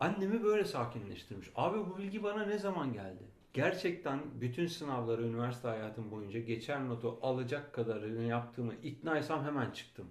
Annemi 0.00 0.42
böyle 0.42 0.64
sakinleştirmiş. 0.64 1.50
Abi 1.56 1.78
bu 1.78 1.98
bilgi 1.98 2.22
bana 2.22 2.44
ne 2.44 2.58
zaman 2.58 2.92
geldi? 2.92 3.22
Gerçekten 3.52 4.20
bütün 4.40 4.66
sınavları 4.66 5.22
üniversite 5.22 5.68
hayatım 5.68 6.10
boyunca 6.10 6.40
geçer 6.40 6.88
notu 6.88 7.18
alacak 7.22 7.72
kadarını 7.72 8.22
yaptığımı 8.22 8.74
iknaysam 8.74 9.44
hemen 9.44 9.70
çıktım. 9.70 10.06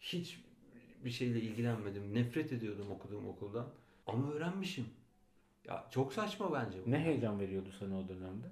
Hiç 0.00 0.40
bir 1.04 1.10
şeyle 1.10 1.40
ilgilenmedim. 1.40 2.14
Nefret 2.14 2.52
ediyordum 2.52 2.90
okuduğum 2.90 3.28
okuldan. 3.28 3.66
Ama 4.06 4.32
öğrenmişim. 4.32 4.86
Ya 5.64 5.86
çok 5.90 6.12
saçma 6.12 6.52
bence 6.52 6.86
bu. 6.86 6.90
Ne 6.90 6.98
heyecan 6.98 7.40
veriyordu 7.40 7.68
sana 7.78 8.00
o 8.00 8.08
dönemde? 8.08 8.46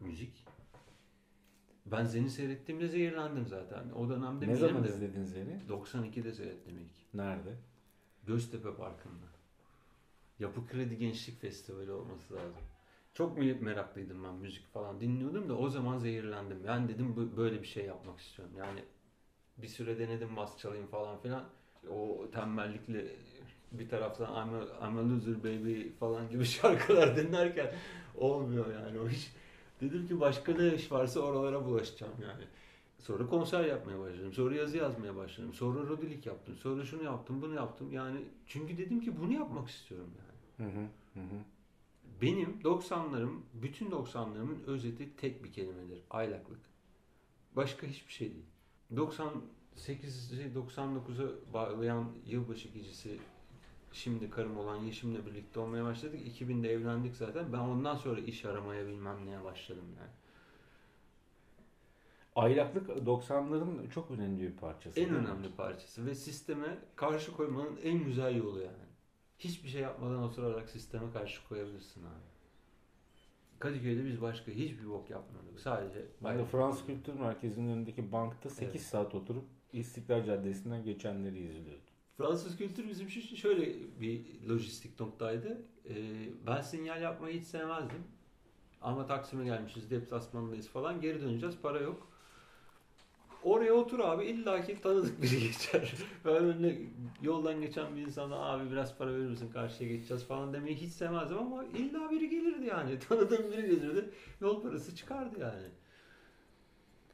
Müzik. 0.00 0.55
Ben 1.86 2.04
Zen'i 2.04 2.30
seyrettiğimde 2.30 2.88
zehirlendim 2.88 3.46
zaten. 3.46 3.90
O 3.90 4.08
dönemde 4.08 4.44
Ne 4.44 4.48
benim 4.48 4.56
zaman 4.56 4.84
de 4.84 4.88
izledin 4.88 5.24
Zen'i? 5.24 5.60
92'de 5.68 6.32
seyrettim 6.32 6.78
ilk. 6.78 7.14
Nerede? 7.14 7.50
Göztepe 8.26 8.74
Parkı'nda. 8.74 9.26
Yapı 10.38 10.66
Kredi 10.66 10.98
Gençlik 10.98 11.40
Festivali 11.40 11.92
olması 11.92 12.34
lazım. 12.34 12.62
Çok 13.14 13.38
mu- 13.38 13.44
meraklıydım 13.60 14.24
ben 14.24 14.34
müzik 14.34 14.66
falan 14.72 15.00
dinliyordum 15.00 15.48
da 15.48 15.56
o 15.58 15.68
zaman 15.68 15.98
zehirlendim. 15.98 16.64
Yani 16.64 16.88
dedim 16.88 17.16
bu- 17.16 17.36
böyle 17.36 17.62
bir 17.62 17.66
şey 17.66 17.84
yapmak 17.86 18.20
istiyorum. 18.20 18.54
Yani 18.58 18.84
bir 19.58 19.68
süre 19.68 19.98
denedim 19.98 20.36
bas 20.36 20.58
çalayım 20.58 20.86
falan 20.86 21.18
filan. 21.18 21.44
O 21.90 22.26
tembellikle 22.32 23.06
bir 23.72 23.88
taraftan 23.88 24.26
I'm 24.48 24.54
a, 24.54 24.88
I'm 24.88 24.98
a 24.98 25.10
loser 25.14 25.38
baby 25.44 25.88
falan 26.00 26.30
gibi 26.30 26.44
şarkılar 26.56 27.16
dinlerken 27.16 27.72
olmuyor 28.16 28.72
yani 28.74 28.98
o 29.00 29.08
iş. 29.08 29.32
Dedim 29.80 30.08
ki 30.08 30.20
başka 30.20 30.52
ne 30.52 30.74
iş 30.74 30.92
varsa 30.92 31.20
oralara 31.20 31.64
bulaşacağım 31.64 32.12
yani. 32.22 32.44
Sonra 32.98 33.26
konser 33.26 33.64
yapmaya 33.64 33.98
başladım. 33.98 34.32
Sonra 34.32 34.54
yazı 34.54 34.76
yazmaya 34.76 35.16
başladım. 35.16 35.54
Sonra 35.54 35.88
rodilik 35.88 36.26
yaptım. 36.26 36.56
Sonra 36.56 36.84
şunu 36.84 37.02
yaptım, 37.02 37.42
bunu 37.42 37.54
yaptım. 37.54 37.92
Yani 37.92 38.20
çünkü 38.46 38.78
dedim 38.78 39.00
ki 39.00 39.20
bunu 39.20 39.32
yapmak 39.32 39.68
istiyorum 39.68 40.10
yani. 40.18 40.70
Hı 40.70 40.78
hı. 40.78 40.84
Hı. 41.20 41.40
Benim 42.22 42.60
90'larım, 42.64 43.40
bütün 43.54 43.90
90'larımın 43.90 44.64
özeti 44.66 45.16
tek 45.16 45.44
bir 45.44 45.52
kelimedir. 45.52 46.02
Aylaklık. 46.10 46.60
Başka 47.56 47.86
hiçbir 47.86 48.12
şey 48.12 48.30
değil. 48.30 48.44
98'i 48.94 50.54
99'a 50.54 51.52
bağlayan 51.54 52.08
yılbaşı 52.26 52.68
gecesi 52.68 53.18
şimdi 53.96 54.30
karım 54.30 54.58
olan 54.58 54.76
Yeşim'le 54.76 55.26
birlikte 55.26 55.60
olmaya 55.60 55.84
başladık. 55.84 56.20
2000'de 56.26 56.72
evlendik 56.72 57.16
zaten. 57.16 57.52
Ben 57.52 57.58
ondan 57.58 57.96
sonra 57.96 58.20
iş 58.20 58.44
aramaya 58.44 58.86
bilmem 58.86 59.26
neye 59.26 59.44
başladım 59.44 59.84
yani. 59.98 60.10
Aylaklık 62.36 62.88
90'ların 62.88 63.90
çok 63.90 64.10
önemli 64.10 64.42
bir 64.42 64.56
parçası. 64.56 65.00
En 65.00 65.14
önemli 65.14 65.52
parçası 65.56 66.06
ve 66.06 66.14
sisteme 66.14 66.78
karşı 66.96 67.32
koymanın 67.32 67.76
en 67.82 68.04
güzel 68.04 68.36
yolu 68.36 68.60
yani. 68.60 68.86
Hiçbir 69.38 69.68
şey 69.68 69.80
yapmadan 69.82 70.22
oturarak 70.22 70.70
sisteme 70.70 71.12
karşı 71.12 71.48
koyabilirsin 71.48 72.02
abi. 72.02 72.26
Kadıköy'de 73.58 74.04
biz 74.04 74.22
başka 74.22 74.52
hiçbir 74.52 74.88
bok 74.88 75.10
yapmadık. 75.10 75.60
Sadece 75.60 76.04
Ben 76.24 76.38
de 76.38 76.44
Fransız 76.44 76.86
Kültür 76.86 77.14
Merkezi'nin 77.14 77.68
önündeki 77.72 78.12
bankta 78.12 78.50
8 78.50 78.70
Evet. 78.70 78.80
saat 78.82 79.14
oturup 79.14 79.44
İstiklal 79.72 80.24
Caddesi'nden 80.24 80.84
geçenleri 80.84 81.38
izliyordum. 81.38 81.85
Fransız 82.16 82.56
kültür 82.56 82.88
bizim 82.88 83.06
için 83.06 83.36
şöyle 83.36 83.74
bir 84.00 84.22
lojistik 84.48 85.00
noktaydı. 85.00 85.62
Ee, 85.88 85.94
ben 86.46 86.60
sinyal 86.60 87.02
yapmayı 87.02 87.40
hiç 87.40 87.46
sevmezdim. 87.46 88.04
Ama 88.82 89.06
Taksim'e 89.06 89.44
gelmişiz, 89.44 89.90
deplasmandayız 89.90 90.68
falan. 90.68 91.00
Geri 91.00 91.20
döneceğiz, 91.20 91.56
para 91.62 91.80
yok. 91.80 92.08
Oraya 93.42 93.72
otur 93.72 93.98
abi 93.98 94.24
illaki 94.24 94.80
tanıdık 94.80 95.22
biri 95.22 95.40
geçer. 95.46 95.94
Ben 96.24 96.34
önüne 96.34 96.78
yoldan 97.22 97.60
geçen 97.60 97.96
bir 97.96 98.00
insana 98.00 98.36
abi 98.36 98.70
biraz 98.70 98.98
para 98.98 99.14
verir 99.14 99.26
misin 99.28 99.50
karşıya 99.52 99.90
geçeceğiz 99.90 100.24
falan 100.24 100.52
demeyi 100.52 100.76
hiç 100.76 100.92
sevmezdim 100.92 101.38
ama 101.38 101.64
illa 101.64 102.10
biri 102.10 102.30
gelirdi 102.30 102.66
yani. 102.66 102.98
Tanıdığım 103.08 103.52
biri 103.52 103.62
gelirdi. 103.62 104.10
Yol 104.40 104.62
parası 104.62 104.96
çıkardı 104.96 105.40
yani. 105.40 105.68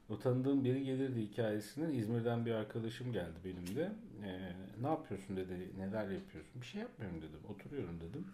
O 0.09 0.19
tanıdığım 0.19 0.65
biri 0.65 0.85
gelirdi 0.85 1.21
hikayesinden 1.21 1.95
İzmir'den 1.95 2.47
bir 2.47 2.53
arkadaşım 2.53 3.13
geldi 3.13 3.37
benim 3.45 3.77
de. 3.77 3.93
Ee, 4.23 4.53
ne 4.83 4.87
yapıyorsun 4.87 5.37
dedi, 5.37 5.71
neler 5.79 6.09
yapıyorsun? 6.11 6.61
Bir 6.61 6.67
şey 6.67 6.81
yapmıyorum 6.81 7.19
dedim, 7.23 7.41
oturuyorum 7.49 8.01
dedim. 8.01 8.27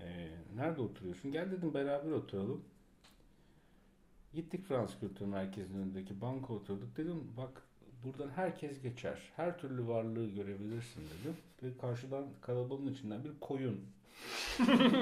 Ee, 0.00 0.28
nerede 0.56 0.80
oturuyorsun? 0.80 1.32
Gel 1.32 1.50
dedim 1.50 1.74
beraber 1.74 2.10
oturalım. 2.10 2.64
Gittik 4.34 4.64
Fransız 4.68 5.00
Kültür 5.00 5.26
Merkezi'nin 5.26 5.82
önündeki 5.82 6.20
banka 6.20 6.52
oturduk. 6.52 6.96
Dedim 6.96 7.24
bak 7.36 7.62
buradan 8.04 8.30
herkes 8.30 8.82
geçer. 8.82 9.18
Her 9.36 9.58
türlü 9.58 9.88
varlığı 9.88 10.26
görebilirsin 10.26 11.02
dedim. 11.02 11.36
Ve 11.62 11.78
karşıdan 11.80 12.24
kalabalığın 12.40 12.92
içinden 12.92 13.24
bir 13.24 13.30
koyun. 13.40 13.80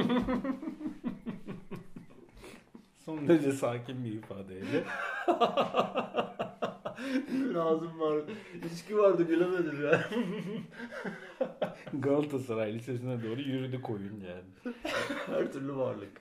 Son 3.05 3.29
derece 3.29 3.53
sakin 3.53 4.05
bir 4.05 4.13
ifadeyle. 4.13 4.85
Benim 7.29 7.59
ağzım 7.59 8.01
var. 8.01 8.25
İçki 8.73 8.99
vardı 8.99 9.23
gülemedim 9.23 9.85
ya. 9.85 10.09
Galatasaray 11.93 12.75
Lisesi'ne 12.75 13.23
doğru 13.23 13.41
yürüdü 13.41 13.83
koyun 13.83 14.21
yani. 14.21 14.75
Her 15.27 15.53
türlü 15.53 15.77
varlık. 15.77 16.21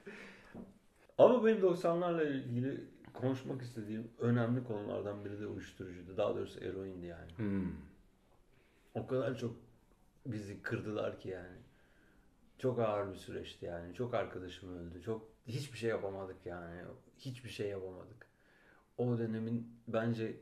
Ama 1.18 1.46
benim 1.46 1.62
90'larla 1.62 2.34
ilgili 2.34 2.84
konuşmak 3.14 3.62
istediğim 3.62 4.12
önemli 4.20 4.64
konulardan 4.64 5.26
biri 5.26 5.40
de 5.42 5.48
uyuşturucuydu. 5.48 6.18
Daha 6.18 6.36
doğrusu 6.36 6.60
eroindi 6.60 7.06
yani. 7.06 7.32
Hmm. 7.38 7.72
O 8.94 9.08
kadar 9.08 9.38
çok 9.38 9.56
bizi 10.26 10.62
kırdılar 10.62 11.20
ki 11.20 11.30
yani. 11.30 11.58
Çok 12.58 12.80
ağır 12.80 13.12
bir 13.12 13.16
süreçti 13.16 13.66
yani. 13.66 13.94
Çok 13.94 14.14
arkadaşım 14.14 14.78
öldü. 14.78 15.02
Çok 15.02 15.30
hiçbir 15.48 15.78
şey 15.78 15.90
yapamadık 15.90 16.46
yani. 16.46 16.82
Hiçbir 17.18 17.50
şey 17.50 17.70
yapamadık. 17.70 18.28
O 18.98 19.18
dönemin 19.18 19.68
bence 19.88 20.36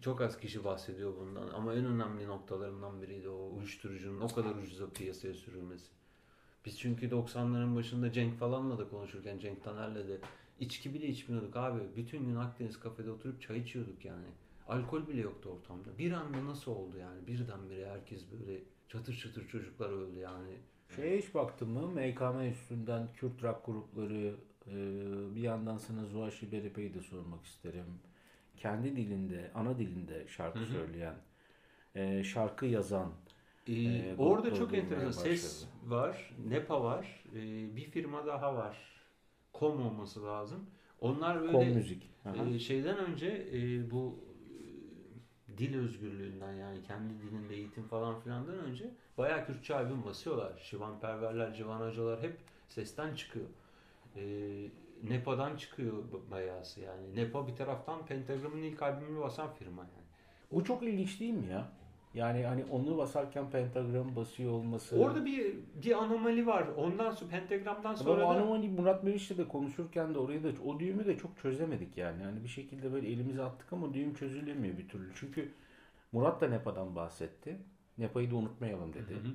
çok 0.00 0.20
az 0.20 0.40
kişi 0.40 0.64
bahsediyor 0.64 1.16
bundan 1.16 1.48
ama 1.48 1.74
en 1.74 1.84
önemli 1.84 2.26
noktalarından 2.26 3.02
biriydi 3.02 3.28
o 3.28 3.56
uyuşturucunun 3.56 4.20
o 4.20 4.28
kadar 4.28 4.54
ucuza 4.54 4.90
piyasaya 4.90 5.34
sürülmesi. 5.34 5.90
Biz 6.64 6.78
çünkü 6.78 7.08
90'ların 7.08 7.76
başında 7.76 8.12
Cenk 8.12 8.38
falanla 8.38 8.78
da 8.78 8.88
konuşurken 8.88 9.38
Cenk 9.38 9.64
Taner'le 9.64 10.08
de 10.08 10.18
içki 10.60 10.94
bile 10.94 11.06
içmiyorduk 11.06 11.56
abi. 11.56 11.80
Bütün 11.96 12.26
gün 12.26 12.36
Akdeniz 12.36 12.80
kafede 12.80 13.10
oturup 13.10 13.42
çay 13.42 13.58
içiyorduk 13.58 14.04
yani. 14.04 14.26
Alkol 14.68 15.08
bile 15.08 15.20
yoktu 15.20 15.48
ortamda. 15.48 15.98
Bir 15.98 16.12
anda 16.12 16.44
nasıl 16.46 16.72
oldu 16.72 16.98
yani? 16.98 17.26
Birdenbire 17.26 17.90
herkes 17.90 18.24
böyle 18.32 18.60
çatır 18.88 19.16
çatır 19.16 19.48
çocuklar 19.48 19.90
öldü 19.90 20.18
yani. 20.18 20.56
Şeye 20.96 21.18
hiç 21.18 21.34
baktın 21.34 21.68
mı? 21.68 21.86
MKM 21.86 22.40
üstünden 22.50 23.08
Kürt 23.12 23.42
rock 23.42 23.66
grupları 23.66 24.34
bir 25.34 25.42
yandan 25.42 25.78
sana 25.78 26.04
Zuhaşi 26.04 26.52
Beripe'yi 26.52 26.94
de 26.94 27.00
sormak 27.00 27.44
isterim. 27.44 28.00
Kendi 28.58 28.96
dilinde, 28.96 29.50
ana 29.54 29.78
dilinde 29.78 30.28
şarkı 30.28 30.58
Hı 30.58 30.62
hı. 30.62 30.66
söyleyen, 30.66 31.14
e, 31.94 32.24
şarkı 32.24 32.66
yazan. 32.66 33.12
Ee, 33.68 33.72
Ee, 33.72 34.14
orada 34.18 34.54
çok 34.54 34.74
enteresan. 34.74 35.10
Ses 35.22 35.68
var, 35.86 36.30
Nepa 36.48 36.84
var, 36.84 37.24
ee, 37.34 37.76
bir 37.76 37.84
firma 37.90 38.26
daha 38.26 38.56
var. 38.56 38.76
Kom 39.52 39.86
olması 39.86 40.24
lazım. 40.24 40.66
Onlar 41.00 41.40
böyle 41.40 41.52
Kom 41.52 41.68
müzik. 41.68 42.10
Ee, 42.54 42.58
şeyden 42.58 42.98
önce 42.98 43.48
e, 43.52 43.90
bu 43.90 44.18
e, 45.54 45.58
dil 45.58 45.78
özgürlüğünden 45.78 46.52
yani 46.52 46.82
kendi 46.82 47.14
dilinde 47.22 47.54
eğitim 47.54 47.82
falan 47.84 48.20
filandan 48.20 48.58
önce 48.58 48.90
bayağı 49.18 49.46
Kürtçe 49.46 49.74
albüm 49.74 50.04
basıyorlar. 50.04 50.58
Şivan 50.62 51.00
Perverler, 51.00 51.54
Civan 51.54 51.80
Hocalar 51.88 52.22
hep 52.22 52.36
sesten 52.68 53.14
çıkıyor. 53.14 53.46
Ee, 54.16 54.20
Nepa'dan 55.02 55.56
çıkıyor 55.56 55.92
b- 55.92 56.30
bayağısı 56.30 56.80
yani. 56.80 57.16
Nepa 57.16 57.46
bir 57.46 57.56
taraftan 57.56 58.06
Pentagram'ın 58.06 58.62
ilk 58.62 58.82
albümünü 58.82 59.20
basan 59.20 59.52
firma 59.52 59.82
yani. 59.82 60.06
O 60.52 60.64
çok 60.64 60.82
ilginç 60.82 61.20
değil 61.20 61.34
mi 61.34 61.46
ya? 61.46 61.68
Yani 62.14 62.44
hani 62.44 62.64
onu 62.70 62.98
basarken 62.98 63.50
pentagram 63.50 64.16
basıyor 64.16 64.52
olması. 64.52 64.98
Orada 64.98 65.24
bir 65.24 65.54
bir 65.82 65.92
anomali 65.92 66.46
var. 66.46 66.68
Ondan 66.76 67.10
sonra 67.10 67.30
pentagramdan 67.30 67.84
Ama 67.84 67.96
sonra 67.96 68.26
o 68.26 68.30
da 68.30 68.34
anomali 68.34 68.68
Murat 68.68 69.04
Meriç'le 69.04 69.38
de 69.38 69.48
konuşurken 69.48 70.14
de 70.14 70.18
orayı 70.18 70.44
da 70.44 70.48
o 70.66 70.80
düğümü 70.80 71.06
de 71.06 71.18
çok 71.18 71.38
çözemedik 71.38 71.96
yani. 71.96 72.22
Yani 72.22 72.44
bir 72.44 72.48
şekilde 72.48 72.92
böyle 72.92 73.08
elimize 73.08 73.42
attık 73.42 73.72
ama 73.72 73.94
düğüm 73.94 74.14
çözülemiyor 74.14 74.78
bir 74.78 74.88
türlü. 74.88 75.12
Çünkü 75.14 75.52
Murat 76.12 76.40
da 76.40 76.48
NEPA'dan 76.48 76.96
bahsetti. 76.96 77.56
NEPA'yı 77.98 78.30
da 78.30 78.36
unutmayalım 78.36 78.92
dedi. 78.92 79.14
Hı 79.14 79.28
hı. 79.28 79.32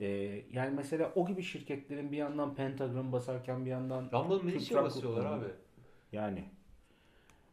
Ee, 0.00 0.06
yani 0.52 0.76
mesela 0.76 1.12
o 1.14 1.26
gibi 1.26 1.42
şirketlerin 1.42 2.12
bir 2.12 2.16
yandan 2.16 2.54
pentagram 2.54 3.12
basarken 3.12 3.64
bir 3.64 3.70
yandan 3.70 4.10
Rumble 4.12 4.44
Militia 4.44 4.68
Türk 4.68 4.78
rock 4.78 4.84
basıyorlar 4.84 5.24
abi. 5.24 5.46
yani 6.12 6.44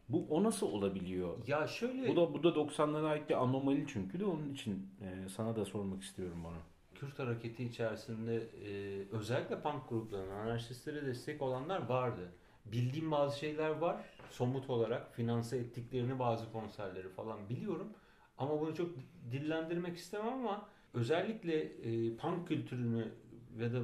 bu 0.09 0.27
o 0.29 0.43
nasıl 0.43 0.67
olabiliyor? 0.67 1.47
Ya 1.47 1.67
şöyle 1.67 2.07
Bu 2.07 2.15
da 2.15 2.33
bu 2.33 2.43
da 2.43 2.49
90'lara 2.49 3.05
ait 3.05 3.29
bir 3.29 3.43
anomali 3.43 3.85
çünkü 3.87 4.19
de 4.19 4.25
onun 4.25 4.53
için 4.53 4.89
e, 5.01 5.29
sana 5.29 5.55
da 5.55 5.65
sormak 5.65 6.03
istiyorum 6.03 6.45
onu. 6.45 6.57
Kürt 6.95 7.19
hareketi 7.19 7.63
içerisinde 7.63 8.35
e, 8.35 9.01
özellikle 9.11 9.61
punk 9.61 9.89
gruplarına, 9.89 10.33
anarşistlere 10.33 11.05
destek 11.05 11.41
olanlar 11.41 11.85
vardı. 11.85 12.31
Bildiğim 12.65 13.11
bazı 13.11 13.39
şeyler 13.39 13.69
var. 13.69 13.95
Somut 14.29 14.69
olarak 14.69 15.15
finanse 15.15 15.57
ettiklerini 15.57 16.19
bazı 16.19 16.51
konserleri 16.51 17.09
falan 17.09 17.49
biliyorum. 17.49 17.87
Ama 18.37 18.61
bunu 18.61 18.75
çok 18.75 18.89
dillendirmek 19.31 19.97
istemem 19.97 20.33
ama 20.33 20.67
özellikle 20.95 21.61
e, 21.61 22.15
punk 22.17 22.47
kültürünü 22.47 23.11
ve 23.59 23.73
da 23.73 23.79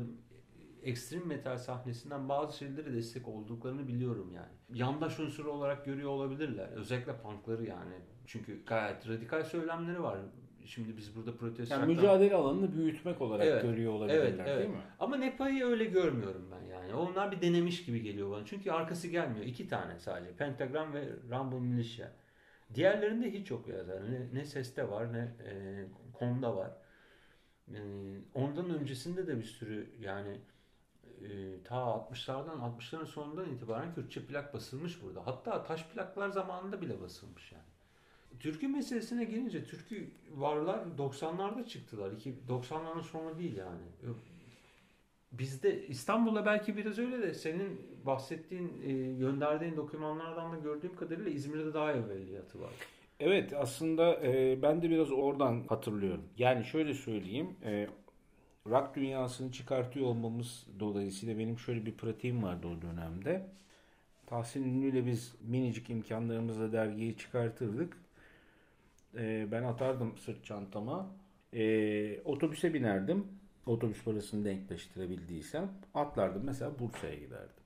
ekstrem 0.84 1.28
metal 1.28 1.58
sahnesinden 1.58 2.30
bazı 2.30 2.58
şeylere 2.58 2.94
destek 2.94 3.28
olduklarını 3.28 3.88
biliyorum 3.88 4.32
yani. 4.36 4.80
Yandaş 4.80 5.20
unsuru 5.20 5.52
olarak 5.52 5.86
görüyor 5.86 6.10
olabilirler. 6.10 6.68
Özellikle 6.68 7.18
punkları 7.18 7.66
yani. 7.66 7.94
Çünkü 8.26 8.66
gayet 8.66 9.10
radikal 9.10 9.44
söylemleri 9.44 10.04
var. 10.04 10.20
Şimdi 10.66 10.98
biz 10.98 11.16
burada 11.16 11.36
protest 11.38 11.72
Yani 11.72 11.94
mücadele 11.94 12.36
alanını 12.36 12.74
büyütmek 12.74 13.22
olarak 13.22 13.46
Evet, 13.46 13.62
görüyor 13.62 13.94
olabilirler 13.94 14.26
evet, 14.26 14.40
evet. 14.48 14.60
değil 14.60 14.70
mi? 14.70 14.82
Ama 15.00 15.16
Nepa'yı 15.16 15.66
öyle 15.66 15.86
görmüyorum 15.86 16.52
ben 16.52 16.74
yani. 16.76 16.94
Onlar 16.94 17.32
bir 17.32 17.42
denemiş 17.42 17.86
gibi 17.86 18.02
geliyor 18.02 18.32
bana. 18.32 18.46
Çünkü 18.46 18.72
arkası 18.72 19.08
gelmiyor. 19.08 19.46
İki 19.46 19.68
tane 19.68 20.00
sadece. 20.00 20.32
Pentagram 20.36 20.94
ve 20.94 21.10
Rumble 21.32 21.60
Militia. 21.60 22.08
Diğerlerinde 22.76 23.34
hiç 23.34 23.52
yok 23.52 23.68
ya 23.68 23.84
zaten. 23.84 24.12
Ne, 24.12 24.28
ne 24.34 24.46
seste 24.46 24.90
var 24.90 25.14
ne 25.14 25.20
e, 25.20 25.86
konda 26.14 26.56
var. 26.56 26.72
E, 27.76 27.82
ondan 28.34 28.70
öncesinde 28.70 29.28
de 29.28 29.38
bir 29.38 29.44
sürü 29.44 29.90
yani 30.02 30.38
e, 31.22 31.64
ta 31.64 31.76
60'lardan 31.76 32.58
60'ların 32.80 33.06
sonundan 33.06 33.50
itibaren 33.50 33.94
Kürtçe 33.96 34.26
plak 34.26 34.54
basılmış 34.54 35.04
burada. 35.04 35.28
Hatta 35.28 35.64
taş 35.64 35.86
plaklar 35.88 36.30
zamanında 36.30 36.82
bile 36.82 37.02
basılmış 37.02 37.52
yani. 37.52 37.64
Türkü 38.40 38.68
meselesine 38.68 39.24
gelince 39.24 39.66
türkü 39.66 40.12
varlar 40.36 40.80
90'larda 40.98 41.68
çıktılar. 41.68 42.12
İki- 42.12 42.36
90'ların 42.50 43.04
sonu 43.04 43.40
değil 43.40 43.56
yani. 43.58 43.82
Bizde 45.32 45.88
İstanbul'da 45.88 46.46
belki 46.46 46.78
biraz 46.78 47.00
öyle 47.00 47.22
de 47.22 47.34
senin 47.34 47.82
bahsettiğin, 48.06 48.82
e, 48.86 49.18
gönderdiğin 49.18 49.78
dokümanlardan 49.78 50.52
da 50.52 50.58
gördüğüm 50.58 50.96
kadarıyla 50.96 51.32
İzmir'de 51.32 51.74
daha 51.74 51.92
evveliyatı 51.92 52.62
var. 52.62 52.72
Evet 53.22 53.54
aslında 53.54 54.20
e, 54.24 54.62
ben 54.62 54.82
de 54.82 54.90
biraz 54.90 55.12
oradan 55.12 55.64
hatırlıyorum. 55.70 56.24
Yani 56.38 56.66
şöyle 56.66 56.94
söyleyeyim. 56.94 57.56
E, 57.66 57.88
rock 58.68 58.96
dünyasını 58.96 59.52
çıkartıyor 59.52 60.06
olmamız 60.06 60.68
dolayısıyla 60.80 61.38
benim 61.40 61.60
şöyle 61.60 61.86
bir 61.86 61.98
pratiğim 61.98 62.44
vardı 62.44 62.68
o 62.68 62.82
dönemde. 62.82 63.48
Tahsin 64.28 64.64
Ünlü'yle 64.64 65.06
biz 65.06 65.36
minicik 65.42 65.90
imkanlarımızla 65.90 66.72
dergiyi 66.72 67.18
çıkartırdık. 67.18 67.98
E, 69.18 69.48
ben 69.52 69.64
atardım 69.64 70.18
sırt 70.18 70.46
çantama. 70.46 71.12
E, 71.54 72.22
otobüse 72.26 72.74
binerdim. 72.74 73.28
Otobüs 73.66 74.04
parasını 74.04 74.46
denkleştirebildiysem 74.46 75.72
atlardım. 75.94 76.44
Mesela 76.46 76.80
Bursa'ya 76.80 77.16
giderdim. 77.16 77.61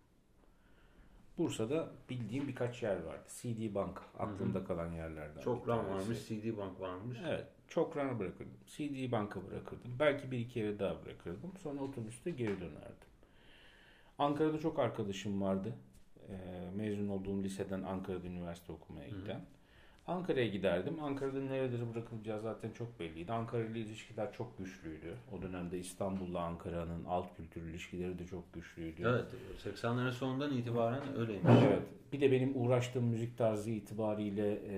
Bursa'da 1.38 1.92
bildiğim 2.10 2.48
birkaç 2.48 2.84
yer 2.84 3.04
vardı. 3.04 3.24
CD 3.28 3.76
Bank 3.76 4.02
aklımda 4.20 4.64
kalan 4.64 4.92
yerlerden. 4.92 5.42
Çok 5.42 5.66
tanesi. 5.66 5.90
varmış, 5.90 6.28
CD 6.28 6.58
Bank 6.58 6.80
varmış. 6.80 7.18
Evet. 7.28 7.48
Çok 7.68 7.98
rana 7.98 8.20
bırakırdım. 8.20 8.58
CD 8.68 9.12
banka 9.12 9.48
bırakırdım. 9.48 9.92
Belki 10.00 10.32
bir 10.32 10.40
iki 10.40 10.60
yere 10.60 10.80
daha 10.80 11.06
bırakırdım. 11.06 11.52
Sonra 11.64 11.82
otobüste 11.82 12.32
geri 12.32 12.60
dönerdim. 12.62 13.08
Ankara'da 14.20 14.60
çok 14.60 14.80
arkadaşım 14.80 15.42
vardı. 15.42 15.74
Ee, 16.30 16.36
mezun 16.76 17.08
olduğum 17.08 17.44
liseden 17.44 17.82
Ankara'da 17.84 18.28
üniversite 18.28 18.74
okumaya 18.74 19.08
giden. 19.08 19.42
Ankara'ya 20.08 20.48
giderdim. 20.48 21.04
Ankara'da 21.04 21.40
nerelere 21.40 21.94
bırakılacağı 21.94 22.40
zaten 22.40 22.72
çok 22.72 23.00
belliydi. 23.00 23.32
Ankara 23.32 23.64
ile 23.64 23.80
ilişkiler 23.80 24.34
çok 24.34 24.58
güçlüydü. 24.58 25.14
O 25.38 25.42
dönemde 25.42 25.80
İstanbul'la 25.80 26.40
Ankara'nın 26.40 27.06
alt 27.06 27.38
kültür 27.38 27.62
ilişkileri 27.62 28.20
de 28.20 28.26
çok 28.26 28.54
güçlüydü. 28.54 29.04
Evet, 29.06 29.26
80'lerin 29.78 30.12
sonundan 30.12 30.58
itibaren 30.58 31.18
öyleymiş. 31.18 31.52
Evet. 31.68 31.82
Bir 32.14 32.22
de 32.22 32.32
benim 32.32 32.52
uğraştığım 32.56 33.04
müzik 33.04 33.38
tarzı 33.38 33.70
itibariyle 33.72 34.60
e, 34.70 34.78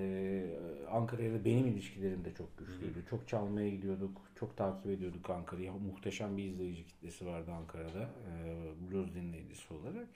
Ankara'ya 0.90 1.32
da 1.32 1.44
benim 1.44 1.66
ilişkilerim 1.66 2.24
de 2.24 2.34
çok 2.34 2.58
güçlüydü. 2.58 3.04
Çok 3.10 3.28
çalmaya 3.28 3.68
gidiyorduk, 3.68 4.20
çok 4.40 4.56
takip 4.56 4.90
ediyorduk 4.90 5.30
Ankara'yı. 5.30 5.72
Muhteşem 5.72 6.36
bir 6.36 6.44
izleyici 6.44 6.86
kitlesi 6.86 7.26
vardı 7.26 7.50
Ankara'da 7.52 8.02
e, 8.02 8.90
blues 8.90 9.14
dinleyicisi 9.14 9.74
olarak. 9.74 10.06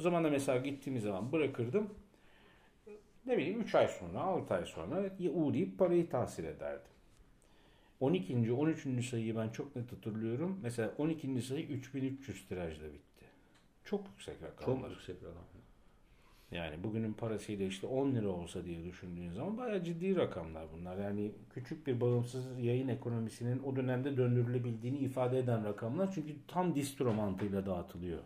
O 0.00 0.02
zaman 0.02 0.24
da 0.24 0.30
mesela 0.30 0.58
gittiğimiz 0.58 1.02
zaman 1.02 1.32
bırakırdım. 1.32 1.88
Ne 3.28 3.38
bileyim 3.38 3.60
3 3.60 3.74
ay 3.74 3.88
sonra, 3.88 4.20
6 4.20 4.54
ay 4.54 4.66
sonra 4.66 5.10
uğrayıp 5.34 5.78
parayı 5.78 6.10
tahsil 6.10 6.44
ederdim. 6.44 6.90
12. 8.00 8.52
13. 8.52 9.08
sayıyı 9.08 9.36
ben 9.36 9.48
çok 9.48 9.76
net 9.76 9.92
hatırlıyorum. 9.92 10.60
Mesela 10.62 10.94
12. 10.98 11.42
sayı 11.42 11.66
3300 11.66 12.48
tirajla 12.48 12.86
bitti. 12.86 13.24
Çok 13.84 14.06
yüksek 14.06 14.42
rakamlar. 14.42 14.82
Çok 14.82 14.90
yüksek 14.90 15.16
rakam. 15.22 15.44
Yani 16.50 16.84
bugünün 16.84 17.12
parasıyla 17.12 17.66
işte 17.66 17.86
10 17.86 18.14
lira 18.14 18.28
olsa 18.28 18.64
diye 18.64 18.84
düşündüğün 18.84 19.30
zaman 19.30 19.58
bayağı 19.58 19.82
ciddi 19.82 20.16
rakamlar 20.16 20.66
bunlar. 20.72 20.96
Yani 20.96 21.32
küçük 21.54 21.86
bir 21.86 22.00
bağımsız 22.00 22.58
yayın 22.58 22.88
ekonomisinin 22.88 23.62
o 23.62 23.76
dönemde 23.76 24.16
döndürülebildiğini 24.16 24.98
ifade 24.98 25.38
eden 25.38 25.64
rakamlar. 25.64 26.12
Çünkü 26.14 26.32
tam 26.48 26.74
distro 26.74 27.12
mantığıyla 27.14 27.66
dağıtılıyor. 27.66 28.20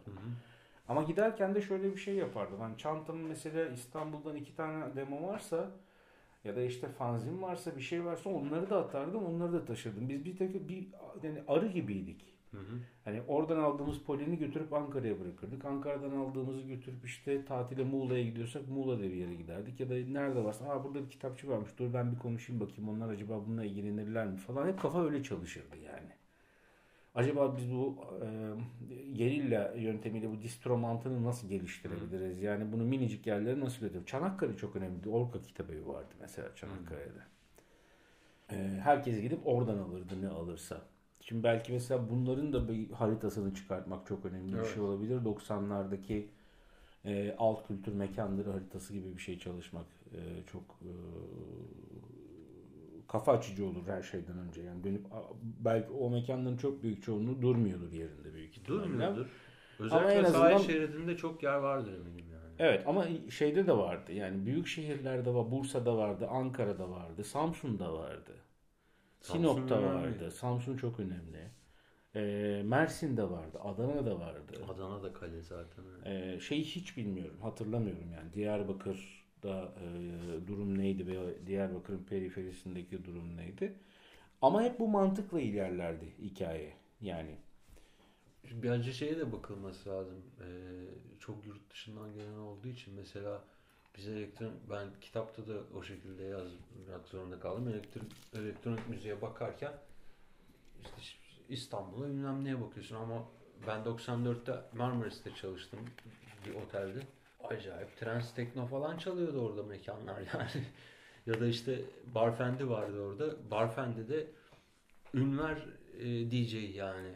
Ama 0.88 1.02
giderken 1.02 1.54
de 1.54 1.62
şöyle 1.62 1.92
bir 1.92 2.00
şey 2.00 2.14
yapardım. 2.14 2.60
Hani 2.60 2.78
çantamın 2.78 3.22
mesela 3.22 3.68
İstanbul'dan 3.68 4.36
iki 4.36 4.56
tane 4.56 4.96
demo 4.96 5.28
varsa 5.28 5.70
ya 6.44 6.56
da 6.56 6.62
işte 6.62 6.88
fanzin 6.88 7.42
varsa 7.42 7.76
bir 7.76 7.80
şey 7.82 8.04
varsa 8.04 8.30
onları 8.30 8.70
da 8.70 8.78
atardım 8.84 9.24
onları 9.24 9.52
da 9.52 9.64
taşırdım. 9.64 10.08
Biz 10.08 10.24
bir 10.24 10.36
tek 10.36 10.68
bir 10.68 10.88
yani 11.22 11.42
arı 11.48 11.66
gibiydik. 11.66 12.32
Hı 12.50 12.58
hı. 12.58 12.78
Hani 13.04 13.22
oradan 13.28 13.58
aldığımız 13.58 13.98
polini 13.98 14.38
götürüp 14.38 14.72
Ankara'ya 14.72 15.20
bırakırdık. 15.20 15.64
Ankara'dan 15.64 16.10
aldığımızı 16.16 16.62
götürüp 16.62 17.04
işte 17.04 17.44
tatile 17.44 17.84
Muğla'ya 17.84 18.22
gidiyorsak 18.24 18.68
Muğla'da 18.68 19.02
bir 19.02 19.14
yere 19.14 19.34
giderdik. 19.34 19.80
Ya 19.80 19.90
da 19.90 19.94
nerede 19.94 20.44
varsa 20.44 20.68
Aa, 20.68 20.84
burada 20.84 21.04
bir 21.04 21.10
kitapçı 21.10 21.48
varmış 21.48 21.70
dur 21.78 21.94
ben 21.94 22.12
bir 22.12 22.18
konuşayım 22.18 22.60
bakayım 22.60 22.88
onlar 22.88 23.08
acaba 23.08 23.46
bununla 23.46 23.64
ilgilenirler 23.64 24.26
mi 24.26 24.36
falan. 24.36 24.68
Hep 24.68 24.80
kafa 24.80 25.04
öyle 25.04 25.22
çalışırdı 25.22 25.76
yani. 25.76 26.10
Acaba 27.14 27.56
biz 27.56 27.72
bu 27.72 27.96
e, 28.22 28.26
gerilla 29.12 29.72
yöntemiyle 29.76 30.30
bu 30.30 30.42
distro 30.42 30.78
mantığını 30.78 31.24
nasıl 31.24 31.48
geliştirebiliriz? 31.48 32.42
Yani 32.42 32.72
bunu 32.72 32.84
minicik 32.84 33.26
yerlere 33.26 33.60
nasıl 33.60 33.80
götürebiliriz? 33.80 34.06
Çanakkale 34.06 34.56
çok 34.56 34.76
önemliydi. 34.76 35.08
Orka 35.08 35.42
Kitabevi 35.42 35.88
vardı 35.88 36.14
mesela 36.20 36.48
Çanakkale'de. 36.56 37.22
E, 38.50 38.56
herkes 38.82 39.20
gidip 39.22 39.46
oradan 39.46 39.78
alırdı 39.78 40.22
ne 40.22 40.28
alırsa. 40.28 40.82
Şimdi 41.20 41.42
belki 41.42 41.72
mesela 41.72 42.10
bunların 42.10 42.52
da 42.52 42.68
bir 42.68 42.90
haritasını 42.90 43.54
çıkartmak 43.54 44.06
çok 44.06 44.24
önemli 44.24 44.52
bir 44.52 44.56
Evet. 44.58 44.74
şey 44.74 44.82
olabilir. 44.82 45.24
90'lardaki 45.24 46.26
e, 47.04 47.34
alt 47.38 47.66
kültür 47.68 47.92
mekanları 47.92 48.50
haritası 48.52 48.92
gibi 48.92 49.16
bir 49.16 49.22
şey 49.22 49.38
çalışmak 49.38 49.86
e, 50.12 50.20
çok 50.46 50.62
e, 50.82 50.92
kafa 53.12 53.32
açıcı 53.32 53.66
olur 53.66 53.86
her 53.86 54.02
şeyden 54.02 54.38
önce. 54.38 54.62
Yani 54.62 54.84
dönüp 54.84 55.06
belki 55.42 55.90
o 55.92 56.10
mekanların 56.10 56.56
çok 56.56 56.82
büyük 56.82 57.02
çoğunluğu 57.02 57.42
durmuyordur 57.42 57.92
yerinde 57.92 58.34
büyük 58.34 58.56
ihtimalle. 58.58 58.82
Durmuyordur. 58.82 59.26
Ama 59.80 59.86
Özellikle 59.86 60.14
en 60.14 60.24
sahil 60.24 60.54
azından- 60.56 60.72
şeridinde 60.72 61.16
çok 61.16 61.42
yer 61.42 61.54
vardır 61.56 61.92
eminim 61.92 62.26
yani. 62.32 62.42
Evet 62.58 62.82
ama 62.86 63.06
şeyde 63.30 63.66
de 63.66 63.72
vardı. 63.76 64.12
Yani 64.12 64.46
büyük 64.46 64.66
şehirlerde 64.66 65.34
var. 65.34 65.50
Bursa'da 65.50 65.96
vardı, 65.96 66.26
Ankara'da 66.30 66.90
vardı, 66.90 67.24
Samsun'da 67.24 67.94
vardı. 67.94 68.32
Samsun 69.20 69.54
Sinop'ta 69.54 69.78
önemli. 69.78 69.94
vardı. 69.94 70.30
Samsun 70.30 70.76
çok 70.76 71.00
önemli. 71.00 71.50
Ee, 72.14 72.62
Mersin'de 72.64 73.30
vardı, 73.30 73.58
Adana'da 73.60 74.20
vardı. 74.20 74.52
Adana 74.74 75.02
da 75.02 75.12
kale 75.12 75.42
zaten. 75.42 75.84
Ee, 76.04 76.40
şeyi 76.40 76.64
hiç 76.64 76.96
bilmiyorum, 76.96 77.36
hatırlamıyorum 77.42 78.10
yani. 78.12 78.32
Diyarbakır'da 79.42 79.72
e, 80.38 80.46
durum 80.46 80.78
neydi 80.78 81.06
veya 81.06 81.46
Diyarbakır'ın 81.46 82.04
periferisindeki 82.04 83.04
durum 83.04 83.36
neydi? 83.36 83.74
Ama 84.42 84.62
hep 84.62 84.80
bu 84.80 84.88
mantıkla 84.88 85.40
ilerlerdi 85.40 86.06
hikaye. 86.18 86.72
Yani 87.00 87.36
Bence 88.52 88.92
şeye 88.92 89.18
de 89.18 89.32
bakılması 89.32 89.88
lazım. 89.88 90.22
Ee, 90.40 90.44
çok 91.20 91.46
yurt 91.46 91.70
dışından 91.70 92.14
gelen 92.14 92.38
olduğu 92.38 92.68
için 92.68 92.94
mesela 92.94 93.44
Biz 93.96 94.08
elektron 94.08 94.52
ben 94.70 94.88
kitapta 95.00 95.46
da 95.46 95.52
o 95.74 95.82
şekilde 95.82 96.24
yazmak 96.24 97.08
zorunda 97.08 97.40
kaldım. 97.40 97.68
Elektron, 97.68 98.02
elektronik 98.34 98.88
müziğe 98.88 99.22
bakarken 99.22 99.72
işte 100.98 101.18
İstanbul'a 101.48 102.08
bilmem 102.08 102.44
neye 102.44 102.60
bakıyorsun 102.60 102.96
ama 102.96 103.28
ben 103.66 103.80
94'te 103.84 104.78
Marmaris'te 104.78 105.34
çalıştım 105.34 105.80
bir 106.46 106.54
otelde. 106.54 107.00
Acayip 107.44 107.96
trans 107.96 108.34
tekno 108.34 108.66
falan 108.66 108.98
çalıyordu 108.98 109.40
orada 109.40 109.62
mekanlar 109.62 110.20
yani. 110.34 110.64
ya 111.26 111.40
da 111.40 111.46
işte 111.46 111.80
Barfendi 112.14 112.68
vardı 112.68 113.00
orada. 113.00 113.50
Barfendi 113.50 114.08
de 114.08 114.26
Ünver 115.14 115.56
e, 115.98 116.30
DJ 116.30 116.76
yani. 116.76 117.12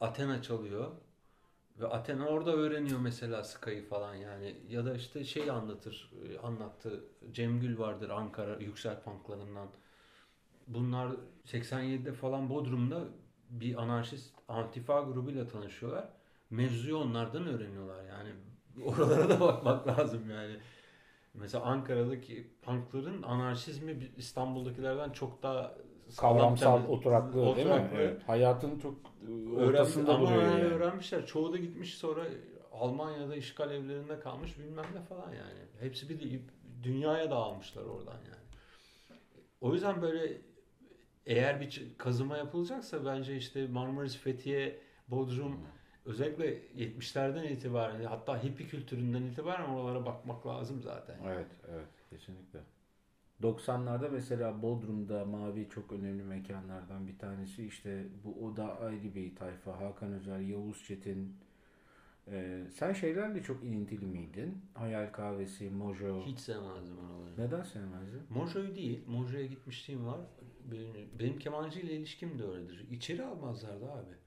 Athena 0.00 0.42
çalıyor. 0.42 0.90
Ve 1.80 1.86
Athena 1.86 2.26
orada 2.26 2.52
öğreniyor 2.52 3.00
mesela 3.00 3.44
Sky'ı 3.44 3.88
falan 3.88 4.14
yani. 4.14 4.56
Ya 4.68 4.84
da 4.84 4.94
işte 4.94 5.24
şey 5.24 5.50
anlatır, 5.50 6.12
e, 6.24 6.38
anlattı. 6.38 7.04
Cem 7.32 7.60
Gül 7.60 7.78
vardır 7.78 8.10
Ankara 8.10 8.56
Yüksel 8.56 9.02
Punklarından. 9.02 9.68
Bunlar 10.66 11.12
87'de 11.44 12.12
falan 12.12 12.50
Bodrum'da 12.50 13.04
bir 13.50 13.82
anarşist 13.82 14.34
antifa 14.48 15.00
grubuyla 15.00 15.48
tanışıyorlar. 15.48 16.08
Mevzuyu 16.50 16.96
onlardan 16.96 17.46
öğreniyorlar 17.46 18.04
yani. 18.04 18.30
Oralara 18.84 19.28
da 19.28 19.40
bakmak 19.40 19.88
lazım 19.88 20.30
yani. 20.30 20.56
Mesela 21.34 21.64
Ankara'daki 21.64 22.50
punkların 22.62 23.22
anarşizmi 23.22 24.10
İstanbul'dakilerden 24.16 25.10
çok 25.10 25.42
daha 25.42 25.74
kavramsal 26.16 26.86
oturaklı, 26.88 27.40
oturaklı 27.40 27.56
değil 27.56 27.80
mi? 27.80 27.90
Evet. 27.94 28.22
Hayatın 28.28 28.78
çok 28.78 28.94
e, 29.28 29.56
ortasında 29.56 30.12
Öğren, 30.12 30.20
duruyor 30.20 30.42
yani. 30.42 30.62
öğrenmişler. 30.62 31.26
Çoğu 31.26 31.52
da 31.52 31.56
gitmiş 31.56 31.94
sonra 31.94 32.24
Almanya'da 32.72 33.36
işgal 33.36 33.70
evlerinde 33.70 34.20
kalmış 34.20 34.58
bilmem 34.58 34.86
ne 34.94 35.02
falan 35.02 35.28
yani. 35.32 35.60
Hepsi 35.80 36.08
bir 36.08 36.40
dünyaya 36.82 37.30
dağılmışlar 37.30 37.82
oradan 37.82 38.12
yani. 38.12 38.40
O 39.60 39.72
yüzden 39.72 40.02
böyle 40.02 40.40
eğer 41.26 41.60
bir 41.60 41.82
kazıma 41.98 42.36
yapılacaksa 42.36 43.04
bence 43.04 43.36
işte 43.36 43.66
Marmaris, 43.66 44.16
Fethiye, 44.16 44.78
Bodrum 45.08 45.52
hmm. 45.52 45.79
Özellikle 46.04 46.58
70'lerden 46.76 47.44
itibaren 47.44 48.04
hatta 48.04 48.42
hippie 48.42 48.66
kültüründen 48.66 49.22
itibaren 49.22 49.70
oralara 49.70 50.06
bakmak 50.06 50.46
lazım 50.46 50.82
zaten. 50.82 51.18
Evet, 51.26 51.50
evet 51.70 51.88
kesinlikle. 52.10 52.60
90'larda 53.42 54.10
mesela 54.10 54.62
Bodrum'da 54.62 55.24
Mavi 55.24 55.68
çok 55.68 55.92
önemli 55.92 56.22
mekanlardan 56.22 57.08
bir 57.08 57.18
tanesi. 57.18 57.66
İşte 57.66 58.04
bu 58.24 58.46
o 58.46 58.56
da 58.56 58.80
ayrı 58.80 59.14
bir 59.14 59.36
tayfa. 59.36 59.80
Hakan 59.80 60.12
Özer, 60.12 60.38
Yavuz 60.38 60.84
Çetin. 60.84 61.36
Ee, 62.28 62.64
sen 62.74 62.92
şeylerle 62.92 63.42
çok 63.42 63.64
ilintili 63.64 64.06
miydin? 64.06 64.62
Hayal 64.74 65.12
Kahvesi, 65.12 65.70
Mojo. 65.70 66.26
Hiç 66.26 66.38
sevmezdim 66.38 66.96
oraları. 66.98 67.46
Neden 67.46 67.62
sevmezdin? 67.62 68.22
Mojo'yu 68.30 68.76
değil. 68.76 69.00
Mojo'ya 69.06 69.46
gitmişliğim 69.46 70.06
var. 70.06 70.20
Benim, 70.70 70.94
benim 71.18 71.38
kemancı 71.38 71.80
ile 71.80 71.92
ilişkim 71.92 72.38
de 72.38 72.44
öyledir. 72.44 72.86
İçeri 72.90 73.24
almazlardı 73.24 73.92
abi. 73.92 74.19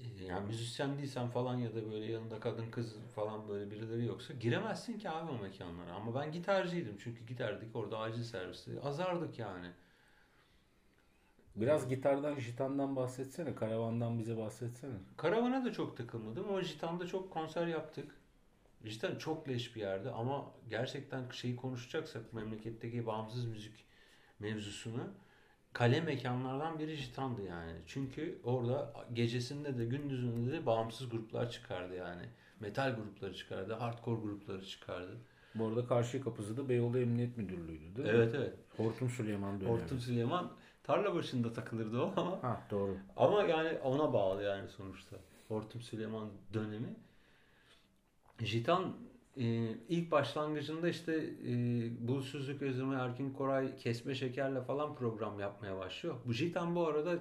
Ee, 0.00 0.24
yani 0.24 0.46
müzisyen 0.46 0.98
değilsen 0.98 1.28
falan 1.28 1.58
ya 1.58 1.74
da 1.74 1.92
böyle 1.92 2.12
yanında 2.12 2.40
kadın 2.40 2.70
kız 2.70 2.96
falan 3.14 3.48
böyle 3.48 3.70
birileri 3.70 4.04
yoksa 4.04 4.34
giremezsin 4.34 4.98
ki 4.98 5.10
abi 5.10 5.30
o 5.30 5.42
mekanlara. 5.42 5.92
Ama 5.92 6.20
ben 6.20 6.32
gitarcıydım 6.32 6.96
çünkü 6.98 7.26
gitardık 7.26 7.76
orada 7.76 7.98
acil 7.98 8.22
servisti. 8.22 8.80
Azardık 8.82 9.38
yani. 9.38 9.66
Biraz 11.56 11.88
gitardan, 11.88 12.38
jitandan 12.38 12.96
bahsetsene. 12.96 13.54
Karavandan 13.54 14.18
bize 14.18 14.36
bahsetsene. 14.36 14.94
Karavana 15.16 15.64
da 15.64 15.72
çok 15.72 15.96
takılmadım 15.96 16.48
ama 16.48 16.62
jitanda 16.62 17.06
çok 17.06 17.30
konser 17.32 17.66
yaptık. 17.66 18.16
Jitan 18.84 19.16
çok 19.16 19.48
leş 19.48 19.76
bir 19.76 19.80
yerde 19.80 20.10
ama 20.10 20.52
gerçekten 20.70 21.30
şeyi 21.30 21.56
konuşacaksak 21.56 22.32
memleketteki 22.32 23.06
bağımsız 23.06 23.44
müzik 23.44 23.84
mevzusunu 24.38 25.02
kale 25.72 26.00
mekanlardan 26.00 26.78
biri 26.78 26.96
Jitan'dı 26.96 27.42
yani. 27.42 27.72
Çünkü 27.86 28.40
orada 28.44 28.92
gecesinde 29.12 29.78
de 29.78 29.84
gündüzünde 29.84 30.52
de 30.52 30.66
bağımsız 30.66 31.10
gruplar 31.10 31.50
çıkardı 31.50 31.94
yani. 31.94 32.22
Metal 32.60 32.96
grupları 32.96 33.34
çıkardı, 33.34 33.74
hardcore 33.74 34.20
grupları 34.20 34.66
çıkardı. 34.66 35.16
Bu 35.54 35.66
arada 35.66 35.86
karşı 35.86 36.20
kapısı 36.24 36.56
da 36.56 36.68
Beyoğlu 36.68 36.98
Emniyet 36.98 37.36
Müdürlüğü'ydü 37.36 37.96
değil 37.96 38.08
mi? 38.08 38.14
Evet 38.14 38.34
evet. 38.34 38.54
Hortum 38.76 39.10
Süleyman 39.10 39.60
dönemi. 39.60 39.80
Hortum 39.80 39.98
Süleyman 39.98 40.52
tarla 40.82 41.14
başında 41.14 41.52
takılırdı 41.52 42.00
o 42.00 42.12
ama. 42.16 42.42
Ha 42.42 42.66
doğru. 42.70 42.96
Ama 43.16 43.42
yani 43.42 43.78
ona 43.78 44.12
bağlı 44.12 44.42
yani 44.42 44.68
sonuçta. 44.68 45.16
Hortum 45.48 45.80
Süleyman 45.82 46.28
dönemi. 46.54 46.96
Jitan 48.38 48.96
e, 49.36 49.44
ilk 49.88 50.10
başlangıcında 50.10 50.88
işte 50.88 51.12
e, 51.46 51.52
Bulsuzluk 52.08 52.62
Özümü 52.62 52.96
Erkin 52.96 53.32
Koray 53.32 53.76
kesme 53.76 54.14
şekerle 54.14 54.62
falan 54.62 54.94
program 54.94 55.40
yapmaya 55.40 55.78
başlıyor. 55.78 56.16
Bu 56.26 56.32
Jitan 56.32 56.74
bu 56.74 56.86
arada 56.86 57.18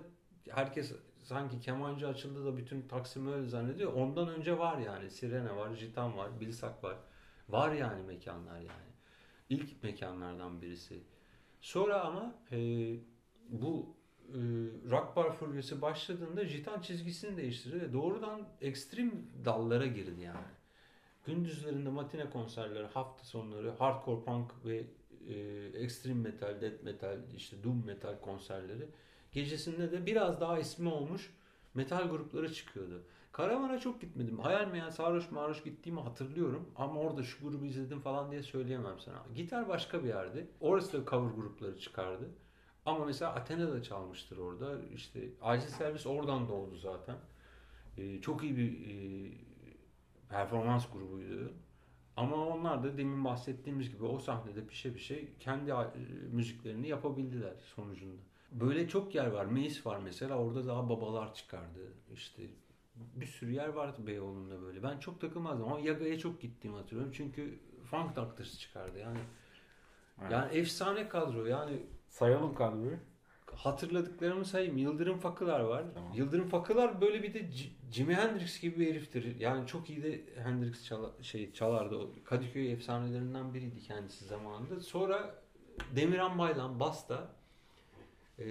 herkes 0.50 0.94
sanki 1.24 1.60
kemancı 1.60 2.08
açıldı 2.08 2.46
da 2.46 2.58
bütün 2.58 2.82
Taksim 2.82 3.34
öyle 3.34 3.48
zannediyor. 3.48 3.94
Ondan 3.94 4.30
önce 4.30 4.58
var 4.58 4.78
yani. 4.78 5.10
Sirene 5.10 5.56
var, 5.56 5.76
Jitan 5.76 6.18
var, 6.18 6.40
Bilsak 6.40 6.84
var. 6.84 6.98
Var 7.50 7.72
yani 7.72 8.04
mekanlar 8.04 8.60
yani. 8.60 8.90
İlk 9.50 9.84
mekanlardan 9.84 10.62
birisi. 10.62 11.04
Sonra 11.62 12.02
ama 12.02 12.36
e, 12.52 12.58
bu 13.50 13.96
e, 14.28 14.40
rock 14.90 15.16
bar 15.16 15.32
furyası 15.32 15.82
başladığında 15.82 16.46
Jitan 16.46 16.82
çizgisini 16.82 17.38
değiştirdi 17.38 17.82
ve 17.82 17.94
doğrudan 17.94 18.48
ekstrem 18.62 19.12
dallara 19.46 19.86
girdi 19.86 20.22
yani. 20.22 20.59
Gündüzlerinde 21.26 21.90
matine 21.90 22.30
konserleri, 22.30 22.88
hafta 22.88 23.24
sonları 23.24 23.72
hardcore 23.72 24.24
punk 24.24 24.52
ve 24.66 24.86
e, 25.28 25.36
extreme 25.74 26.30
metal, 26.30 26.62
death 26.62 26.84
metal, 26.84 27.20
işte 27.36 27.64
doom 27.64 27.86
metal 27.86 28.20
konserleri. 28.22 28.88
Gecesinde 29.32 29.92
de 29.92 30.06
biraz 30.06 30.42
daha 30.42 30.60
ismi 30.60 30.90
olmuş 30.90 31.34
metal 31.74 32.10
grupları 32.10 32.54
çıkıyordu. 32.54 33.04
Karavana 33.32 33.80
çok 33.80 34.02
gitmedim. 34.02 34.40
Hayal 34.40 34.68
meyal 34.68 34.92
sarhoş 34.92 35.32
marhoş 35.32 35.64
gittiğimi 35.64 36.02
hatırlıyorum. 36.02 36.70
Ama 36.76 37.00
orada 37.00 37.24
şu 37.24 37.50
grubu 37.50 37.66
izledim 37.66 38.00
falan 38.00 38.32
diye 38.32 38.44
söyleyemem 38.44 39.00
sana. 39.00 39.26
Gitar 39.36 39.70
başka 39.70 40.04
bir 40.04 40.08
yerde. 40.08 40.48
Orası 40.60 41.02
da 41.02 41.10
cover 41.12 41.32
grupları 41.32 41.80
çıkardı. 41.80 42.30
Ama 42.86 43.06
mesela 43.06 43.34
Athena'da 43.34 43.84
çalmıştır 43.84 44.38
orada. 44.38 44.82
İşte 44.96 45.30
acil 45.42 45.68
servis 45.68 46.06
oradan 46.06 46.50
doğdu 46.50 46.76
zaten. 46.76 47.16
Ee, 47.98 48.22
çok 48.22 48.44
iyi 48.44 48.58
bir 48.58 48.72
e, 48.72 49.32
performans 50.30 50.92
grubuydu. 50.94 51.54
Ama 52.16 52.36
onlar 52.36 52.84
da 52.84 52.98
demin 52.98 53.26
bahsettiğimiz 53.26 53.92
gibi 53.92 54.04
o 54.04 54.20
sahnede 54.20 54.68
pişe 54.68 54.94
pişe 54.94 55.38
kendi 55.40 55.72
e, 55.72 55.76
müziklerini 56.32 56.88
yapabildiler 56.88 57.54
sonucunda. 57.76 58.22
Böyle 58.52 58.88
çok 58.88 59.16
yer 59.16 59.28
var. 59.28 59.46
Meis 59.46 59.86
var 59.86 60.00
mesela. 60.04 60.38
Orada 60.38 60.68
daha 60.68 60.90
babalar 60.90 61.34
çıkardı. 61.34 61.94
İşte 62.14 62.44
bir 62.96 63.26
sürü 63.26 63.52
yer 63.52 63.68
vardı 63.68 64.08
Beyoğlu'nda 64.08 64.62
böyle. 64.62 64.84
Ben 64.84 65.00
çok 65.00 65.22
takılmazdım 65.22 65.68
ama 65.68 65.80
Yaga'ya 65.80 66.20
çok 66.20 66.42
gittiğimi 66.42 66.78
hatırlıyorum. 66.78 67.12
Çünkü 67.16 67.60
Funk 67.84 68.16
Doctors 68.16 68.60
çıkardı. 68.60 69.00
Yani 69.00 69.20
evet. 70.22 70.32
yani 70.32 70.58
efsane 70.58 71.10
kadro. 71.10 71.46
Yani 71.46 71.84
sayalım 72.08 72.56
kadroyu 72.56 72.98
hatırladıklarımı 73.60 74.46
sayayım. 74.46 74.78
Yıldırım 74.78 75.20
Fakılar 75.20 75.60
var. 75.60 75.84
Tamam. 75.94 76.14
Yıldırım 76.16 76.50
Fakılar 76.50 77.02
böyle 77.02 77.24
bir 77.24 77.34
de 77.34 77.46
Jimi 77.92 78.16
Hendrix 78.16 78.62
gibi 78.62 78.80
bir 78.80 78.88
heriftir. 78.88 79.40
Yani 79.40 79.68
çok 79.68 79.90
iyi 79.90 80.04
de 80.04 80.22
Hendrix 80.44 80.86
çala, 80.86 81.12
şey 81.22 81.54
çalardı. 81.54 81.96
O 81.96 82.10
Kadıköy 82.26 82.72
efsanelerinden 82.74 83.54
biriydi 83.54 83.82
kendisi 83.82 84.26
zamanında. 84.26 84.80
Sonra 84.80 85.36
Demirhan 85.96 86.40
Baylan 86.40 86.80
Basta 86.80 87.28
e, 88.40 88.46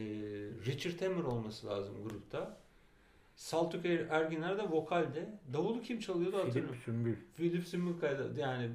Richard 0.67 1.03
Hammer 1.03 1.25
olması 1.25 1.67
lazım 1.67 1.95
grupta. 2.03 2.57
Saltuk 3.37 3.87
er, 3.87 3.99
Erginer 3.99 4.59
de 4.59 4.71
vokalde. 4.71 5.29
Davulu 5.53 5.83
kim 5.83 6.01
çalıyordu 6.01 6.37
hatırlamıyorum. 6.37 6.69
Philip 6.71 6.85
Sümbül. 6.85 7.17
Philip 7.37 7.67
Sümbül 7.67 8.39
yani 8.39 8.71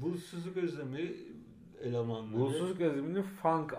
Bulsuzluk 0.00 0.56
Özlemi 0.56 1.12
elemanları. 1.80 2.40
Bulsuzluk 2.40 2.80
Özlemi'nin 2.80 3.22
funk 3.22 3.74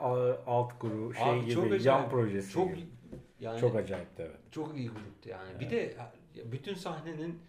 alt 0.47 0.81
grubu 0.81 1.13
şey 1.13 1.29
Abi, 1.29 1.41
gibi 1.41 1.53
çok 1.53 1.65
acayip, 1.65 1.85
yan 1.85 2.09
projesi 2.09 2.53
çok, 2.53 2.75
gibi. 2.75 2.85
Yani, 3.39 3.59
çok 3.59 3.75
acayipti 3.75 4.21
evet. 4.21 4.39
Çok 4.51 4.77
iyi 4.77 4.89
gruptu 4.89 5.29
yani. 5.29 5.49
Evet. 5.51 5.61
Bir 5.61 5.69
de 5.69 5.95
bütün 6.51 6.73
sahnenin 6.73 7.39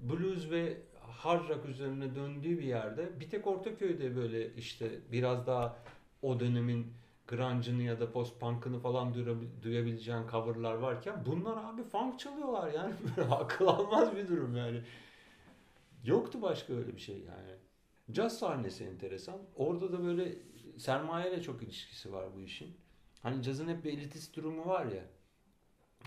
blues 0.00 0.50
ve 0.50 0.76
hard 1.00 1.48
rock 1.48 1.66
üzerine 1.66 2.14
döndüğü 2.14 2.58
bir 2.58 2.64
yerde 2.64 3.20
bir 3.20 3.30
tek 3.30 3.46
Ortaköy'de 3.46 4.16
böyle 4.16 4.54
işte 4.54 4.90
biraz 5.12 5.46
daha 5.46 5.76
o 6.22 6.40
dönemin 6.40 6.86
grunge'ını 7.28 7.82
ya 7.82 8.00
da 8.00 8.12
post 8.12 8.40
punk'ını 8.40 8.80
falan 8.80 9.14
duyabileceğin 9.62 10.28
coverlar 10.30 10.74
varken 10.74 11.14
bunlar 11.26 11.64
abi 11.64 11.82
funk 11.82 12.18
çalıyorlar 12.18 12.72
yani 12.72 12.94
akıl 13.30 13.66
almaz 13.66 14.16
bir 14.16 14.28
durum 14.28 14.56
yani. 14.56 14.82
Yoktu 16.04 16.42
başka 16.42 16.72
öyle 16.72 16.96
bir 16.96 17.00
şey 17.00 17.16
yani. 17.16 17.61
Caz 18.10 18.38
sahnesi 18.38 18.84
enteresan. 18.84 19.38
Orada 19.56 19.92
da 19.92 20.04
böyle 20.04 20.34
sermayeyle 20.78 21.42
çok 21.42 21.62
ilişkisi 21.62 22.12
var 22.12 22.28
bu 22.36 22.40
işin. 22.40 22.76
Hani 23.22 23.42
cazın 23.42 23.68
hep 23.68 23.84
bir 23.84 23.92
elitist 23.92 24.36
durumu 24.36 24.66
var 24.66 24.86
ya. 24.86 25.04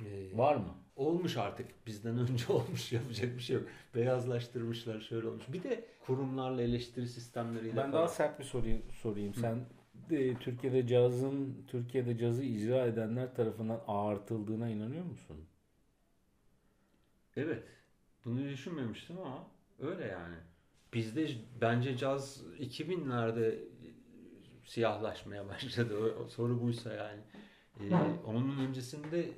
Ee, 0.06 0.38
Var 0.38 0.56
mı? 0.56 0.76
Olmuş 0.96 1.38
artık. 1.38 1.88
Bizden 1.88 2.18
önce 2.32 2.54
olmuş. 2.54 2.92
Yapacak 2.92 3.36
bir 3.38 3.42
şey 3.42 3.56
yok. 3.56 3.68
Beyazlaştırmışlar 3.96 5.00
şöyle 5.02 5.28
olmuş. 5.28 5.44
Bir 5.54 5.64
de 5.64 5.86
kurumlarla 6.06 6.62
eleştiri 6.62 7.08
sistemleriyle 7.08 7.78
Ben 7.78 7.94
daha 7.94 8.08
sert 8.08 8.40
bir 8.40 8.44
soruyu 8.44 8.78
sorayım. 9.02 9.34
Sen 9.34 9.66
e, 10.12 10.36
Türkiye'de 10.36 10.88
cazın 10.88 11.66
Türkiye'de 11.68 12.18
cazı 12.18 12.44
icra 12.44 12.86
edenler 12.86 13.36
tarafından 13.36 13.82
ağırtıldığına 13.88 14.70
inanıyor 14.70 15.06
musun? 15.06 15.38
Evet. 17.36 17.64
Bunu 18.26 18.44
düşünmemiştim 18.44 19.18
ama 19.18 19.48
öyle 19.80 20.06
yani. 20.08 20.36
Bizde 20.96 21.28
bence 21.62 21.98
caz 21.98 22.44
2000'lerde 22.60 23.60
siyahlaşmaya 24.66 25.50
başladı. 25.50 25.96
O, 26.00 26.24
o 26.24 26.28
soru 26.28 26.62
buysa 26.62 26.94
yani. 26.94 27.22
Ee, 27.80 27.96
onun 28.26 28.60
öncesinde 28.60 29.30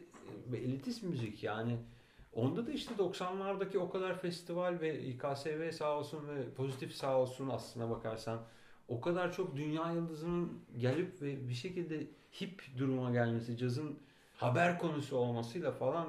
e, 0.54 0.58
elitist 0.58 1.04
müzik 1.04 1.44
yani 1.44 1.78
onda 2.34 2.68
da 2.68 2.72
işte 2.72 2.94
90'lardaki 2.96 3.78
o 3.78 3.90
kadar 3.90 4.20
festival 4.20 4.78
ve 4.82 5.04
İKSV 5.04 5.72
sağ 5.72 5.98
olsun 5.98 6.28
ve 6.28 6.54
pozitif 6.54 6.94
sağ 6.94 7.20
olsun 7.20 7.50
aslına 7.50 7.90
bakarsan 7.90 8.40
o 8.88 9.02
kadar 9.02 9.34
çok 9.34 9.56
dünya 9.56 9.92
yıldızının 9.92 10.60
gelip 10.78 11.22
ve 11.22 11.50
bir 11.50 11.54
şekilde 11.54 12.08
hip 12.42 12.64
duruma 12.78 13.12
gelmesi, 13.12 13.58
cazın 13.58 14.00
haber 14.38 14.80
konusu 14.80 15.18
olmasıyla 15.18 15.72
falan 15.72 16.08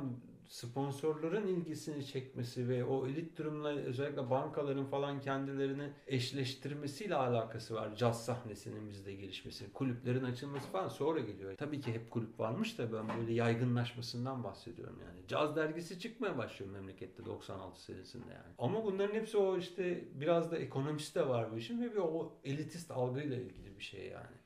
sponsorların 0.48 1.46
ilgisini 1.46 2.06
çekmesi 2.06 2.68
ve 2.68 2.84
o 2.84 3.06
elit 3.06 3.38
durumla 3.38 3.68
özellikle 3.68 4.30
bankaların 4.30 4.84
falan 4.84 5.20
kendilerini 5.20 5.90
eşleştirmesiyle 6.06 7.14
alakası 7.14 7.74
var. 7.74 7.96
Caz 7.96 8.24
sahnesinin 8.24 8.90
bizde 8.90 9.14
gelişmesi, 9.14 9.72
kulüplerin 9.72 10.24
açılması 10.24 10.68
falan 10.68 10.88
sonra 10.88 11.20
geliyor. 11.20 11.56
Tabii 11.56 11.80
ki 11.80 11.92
hep 11.92 12.10
kulüp 12.10 12.40
varmış 12.40 12.78
da 12.78 12.92
ben 12.92 13.18
böyle 13.18 13.32
yaygınlaşmasından 13.32 14.44
bahsediyorum 14.44 14.98
yani. 15.06 15.26
Caz 15.28 15.56
dergisi 15.56 16.00
çıkmaya 16.00 16.38
başlıyor 16.38 16.72
memlekette 16.72 17.24
96 17.24 17.82
senesinde 17.82 18.32
yani. 18.32 18.54
Ama 18.58 18.84
bunların 18.84 19.14
hepsi 19.14 19.36
o 19.36 19.56
işte 19.56 20.04
biraz 20.14 20.50
da 20.50 20.58
ekonomist 20.58 21.16
de 21.16 21.28
var 21.28 21.52
bu 21.52 21.56
işin 21.56 21.82
ve 21.82 21.92
bir 21.92 21.98
o 21.98 22.32
elitist 22.44 22.90
algıyla 22.90 23.36
ilgili 23.36 23.78
bir 23.78 23.84
şey 23.84 24.06
yani. 24.06 24.36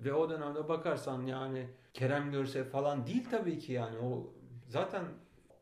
Ve 0.00 0.12
o 0.12 0.30
dönemde 0.30 0.68
bakarsan 0.68 1.26
yani 1.26 1.66
Kerem 1.94 2.30
Görsel 2.30 2.64
falan 2.64 3.06
değil 3.06 3.24
tabii 3.30 3.58
ki 3.58 3.72
yani 3.72 3.98
o 3.98 4.32
zaten 4.68 5.04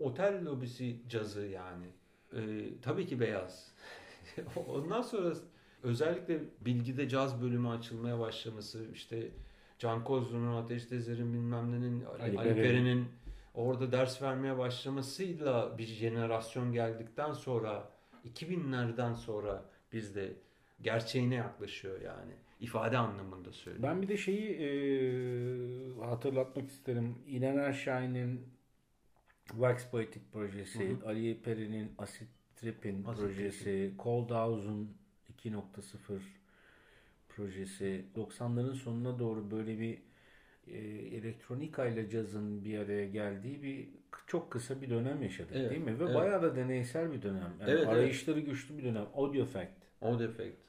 otel 0.01 0.45
lobisi 0.45 0.97
cazı 1.09 1.41
yani. 1.47 1.87
Ee, 2.33 2.39
tabii 2.83 3.07
ki 3.07 3.21
beyaz. 3.21 3.73
Ondan 4.69 5.03
sonra 5.03 5.35
özellikle 5.83 6.41
bilgide 6.61 7.09
caz 7.09 7.43
bölümü 7.43 7.69
açılmaya 7.69 8.19
başlaması 8.19 8.85
işte 8.93 9.29
Can 9.79 10.05
Kozlu'nun, 10.05 10.63
Ateş 10.63 10.87
Tezer'in 10.87 11.33
bilmem 11.33 11.73
nenin, 11.73 12.05
Ali, 12.05 12.55
Peri'nin. 12.55 13.09
Orada 13.55 13.93
ders 13.93 14.23
vermeye 14.23 14.59
başlamasıyla 14.59 15.79
bir 15.79 15.85
jenerasyon 15.85 16.73
geldikten 16.73 17.33
sonra 17.33 17.89
2000'lerden 18.25 19.15
sonra 19.15 19.65
bizde 19.93 20.33
gerçeğine 20.83 21.35
yaklaşıyor 21.35 22.01
yani. 22.01 22.33
ifade 22.61 22.99
anlamında 22.99 23.53
söylüyorum. 23.53 23.91
Ben 23.91 24.03
bir 24.03 24.09
de 24.09 24.17
şeyi 24.17 24.51
e, 24.51 26.05
hatırlatmak 26.05 26.69
isterim. 26.69 27.15
İlhan 27.27 27.73
Şahin'in 27.73 28.54
Wax 29.49 29.91
Poetic 29.91 30.21
projesi, 30.33 30.89
Hı 30.89 31.07
Ali 31.07 31.43
Peri'nin 31.43 31.93
Acid 31.99 32.27
Trip'in 32.57 33.05
Acid 33.05 33.23
projesi, 33.23 33.93
Cold 33.99 34.31
House'un 34.31 34.97
2.0 35.45 36.19
projesi 37.29 38.05
90'ların 38.17 38.75
sonuna 38.75 39.19
doğru 39.19 39.51
böyle 39.51 39.79
bir 39.79 39.99
e, 40.67 40.79
elektronika 41.17 41.87
ile 41.87 42.09
cazın 42.09 42.65
bir 42.65 42.79
araya 42.79 43.09
geldiği 43.09 43.63
bir 43.63 43.89
çok 44.27 44.51
kısa 44.51 44.83
bir 44.83 44.91
dönem 44.91 45.23
yaşadık 45.23 45.53
Evet, 45.55 45.71
değil 45.71 45.83
mi? 45.83 45.99
Ve 46.01 46.05
evet. 46.05 46.15
bayağı 46.15 46.43
da 46.43 46.57
deneysel 46.57 47.13
bir 47.13 47.23
dönem. 47.23 47.53
Yani 47.61 47.71
Evet, 47.71 47.79
evet. 47.79 47.89
arayışları 47.89 48.41
güçlü 48.41 48.79
bir 48.79 48.85
dönem. 48.85 49.07
Audio 49.15 49.45
Fact. 49.45 49.73
O 50.01 50.19
defekt. 50.19 50.64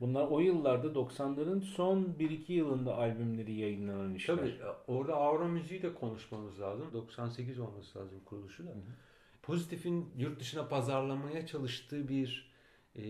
Bunlar 0.00 0.26
o 0.28 0.40
yıllarda 0.40 0.86
90'ların 0.86 1.60
son 1.60 2.04
1-2 2.18 2.52
yılında 2.52 2.94
albümleri 2.96 3.52
yayınlanan 3.52 4.14
işler. 4.14 4.36
Tabii 4.36 4.54
orada 4.86 5.14
Avro 5.16 5.48
müziği 5.48 5.82
de 5.82 5.94
konuşmamız 5.94 6.60
lazım. 6.60 6.92
98 6.92 7.58
olması 7.58 7.98
lazım 7.98 8.20
kuruluşu 8.24 8.66
da. 8.66 8.70
Pozitif'in 9.42 10.08
yurt 10.18 10.40
dışına 10.40 10.68
pazarlamaya 10.68 11.46
çalıştığı 11.46 12.08
bir 12.08 12.54
e, 12.94 13.02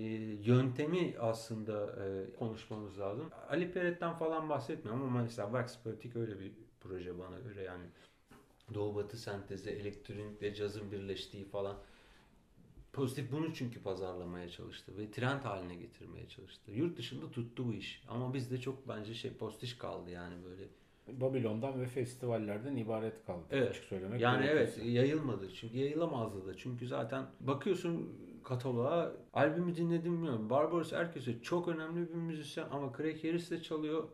yöntemi 0.44 1.14
aslında 1.20 2.04
e, 2.04 2.36
konuşmamız 2.38 2.98
lazım. 2.98 3.30
Ali 3.48 3.72
Peret'ten 3.72 4.14
falan 4.14 4.48
bahsetmiyorum 4.48 5.02
ama 5.02 5.22
mesela 5.22 5.48
Wax 5.48 5.82
Poetic 5.82 6.20
öyle 6.20 6.40
bir 6.40 6.52
proje 6.80 7.18
bana 7.18 7.38
göre 7.38 7.62
yani. 7.62 7.84
Doğu 8.74 8.94
Batı 8.94 9.16
sentezi, 9.16 9.70
elektronikle 9.70 10.54
cazın 10.54 10.92
birleştiği 10.92 11.44
falan. 11.44 11.76
Pozitif 12.94 13.32
bunu 13.32 13.54
çünkü 13.54 13.82
pazarlamaya 13.82 14.48
çalıştı 14.48 14.92
ve 14.98 15.10
trend 15.10 15.40
haline 15.40 15.74
getirmeye 15.74 16.28
çalıştı. 16.28 16.70
Yurt 16.70 16.98
dışında 16.98 17.30
tuttu 17.30 17.68
bu 17.68 17.72
iş. 17.72 18.02
Ama 18.08 18.34
bizde 18.34 18.60
çok 18.60 18.88
bence 18.88 19.14
şey 19.14 19.32
postiş 19.32 19.78
kaldı 19.78 20.10
yani 20.10 20.34
böyle. 20.44 20.68
Babilon'dan 21.20 21.80
ve 21.80 21.86
festivallerden 21.86 22.76
ibaret 22.76 23.26
kaldı. 23.26 23.44
Evet. 23.50 23.70
Açık 23.70 23.84
söylemek 23.84 24.20
Yani 24.20 24.46
evet 24.46 24.78
yayılmadı. 24.84 25.54
Çünkü 25.54 25.78
yayılamazdı 25.78 26.46
da. 26.46 26.56
Çünkü 26.56 26.86
zaten 26.86 27.26
bakıyorsun 27.40 28.18
kataloğa 28.44 29.12
albümü 29.34 29.76
dinledim 29.76 30.12
bilmiyorum. 30.12 30.50
Barbaros 30.50 30.92
Erköse 30.92 31.42
çok 31.42 31.68
önemli 31.68 32.08
bir 32.08 32.14
müzisyen 32.14 32.66
ama 32.70 32.92
Craig 32.96 33.24
Harris 33.24 33.50
de 33.50 33.62
çalıyor. 33.62 34.08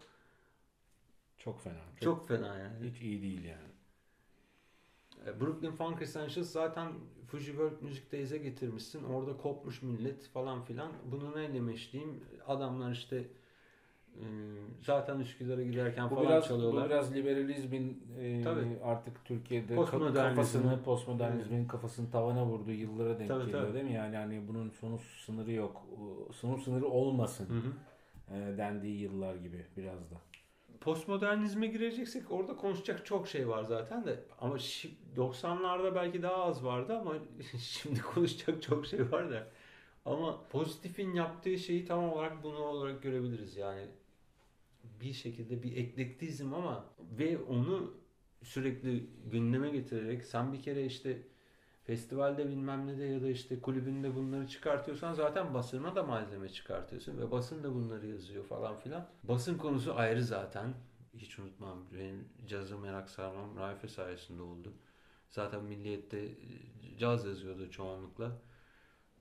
Çok 1.39 1.63
fena. 1.63 1.75
Çok, 2.01 2.03
Çok 2.03 2.29
fena 2.29 2.59
yani. 2.59 2.91
hiç 2.91 3.03
iyi 3.03 3.23
değil 3.23 3.45
yani. 3.45 3.70
E, 5.37 5.41
Brooklyn 5.41 5.71
Funk 5.71 6.03
Essentials 6.03 6.51
zaten 6.51 6.93
Fuji 7.27 7.47
World 7.47 7.83
Müzik'te 7.83 8.17
eze 8.17 8.39
getirmişsin. 8.39 9.05
Orada 9.05 9.37
kopmuş 9.37 9.83
millet 9.83 10.29
falan 10.29 10.63
filan. 10.63 10.93
Bunu 11.13 11.37
ne 11.37 11.55
demiştiğim 11.55 12.25
adamlar 12.47 12.93
işte 12.93 13.25
e, 14.17 14.25
zaten 14.83 15.21
Üsküdar'a 15.21 15.63
giderken 15.63 16.11
Bu 16.11 16.15
falan 16.15 16.29
biraz, 16.29 16.49
çalıyorlar. 16.49 16.85
bu 16.85 16.89
biraz 16.89 17.15
liberalizmin 17.15 18.03
e, 18.21 18.43
Tabii. 18.43 18.79
artık 18.85 19.25
Türkiye'de 19.25 19.77
kafasını, 19.77 20.83
postmodernizmin 20.83 21.67
kafasını 21.69 22.11
tavana 22.11 22.47
vurduğu 22.47 22.71
yıllara 22.73 23.19
denk 23.19 23.29
Tabii, 23.29 23.45
geliyor 23.45 23.63
tabii. 23.63 23.75
değil 23.75 23.85
mi? 23.85 23.93
Yani 23.93 24.17
hani 24.17 24.49
bunun 24.49 24.71
sonu 24.71 24.99
sınırı 24.99 25.53
yok. 25.53 25.87
Sonu 26.33 26.59
sınırı 26.59 26.87
olmasın 26.87 27.49
Hı 27.49 27.55
hı. 28.35 28.37
e, 28.37 28.59
dendiği 28.59 29.01
yıllar 29.01 29.35
gibi 29.35 29.67
biraz 29.77 30.11
da. 30.11 30.17
Postmodernizme 30.81 31.67
gireceksek 31.67 32.31
orada 32.31 32.57
konuşacak 32.57 33.07
çok 33.07 33.29
şey 33.29 33.49
var 33.49 33.65
zaten 33.65 34.05
de. 34.07 34.25
Ama 34.41 34.55
şi- 34.57 34.91
90'larda 35.17 35.95
belki 35.95 36.23
daha 36.23 36.45
az 36.45 36.65
vardı 36.65 36.99
ama 36.99 37.15
şimdi 37.59 38.01
konuşacak 38.03 38.63
çok 38.63 38.87
şey 38.87 39.13
var 39.13 39.31
da. 39.31 39.49
Ama 40.05 40.49
pozitifin 40.49 41.15
yaptığı 41.15 41.59
şeyi 41.59 41.85
tam 41.85 42.05
olarak 42.05 42.43
bunu 42.43 42.59
olarak 42.59 43.03
görebiliriz. 43.03 43.57
Yani 43.57 43.87
bir 45.01 45.13
şekilde 45.13 45.63
bir 45.63 45.77
eklektizm 45.77 46.55
ama 46.55 46.85
ve 47.19 47.39
onu 47.39 47.95
sürekli 48.43 49.07
gündeme 49.33 49.71
getirerek 49.71 50.25
sen 50.27 50.53
bir 50.53 50.63
kere 50.63 50.85
işte 50.85 51.23
festivalde 51.91 52.49
bilmem 52.49 52.87
ne 52.87 52.99
de 52.99 53.05
ya 53.05 53.23
da 53.23 53.29
işte 53.29 53.61
kulübünde 53.61 54.15
bunları 54.15 54.49
çıkartıyorsan 54.49 55.15
zaten 55.15 55.55
basına 55.55 55.95
da 55.95 56.03
malzeme 56.03 56.49
çıkartıyorsun 56.49 57.19
ve 57.19 57.31
basın 57.31 57.65
da 57.65 57.75
bunları 57.75 58.07
yazıyor 58.07 58.45
falan 58.45 58.77
filan. 58.77 59.07
Basın 59.23 59.59
konusu 59.59 59.95
ayrı 59.95 60.25
zaten. 60.25 60.75
Hiç 61.15 61.39
unutmam. 61.39 61.79
Benim 61.99 62.29
cazı 62.49 62.79
merak 62.79 63.11
sarmam 63.11 63.57
Raife 63.57 63.89
sayesinde 63.89 64.43
oldu. 64.43 64.73
Zaten 65.31 65.65
Milliyet'te 65.65 66.19
e, 66.19 66.35
caz 66.99 67.25
yazıyordu 67.25 67.71
çoğunlukla. 67.71 68.33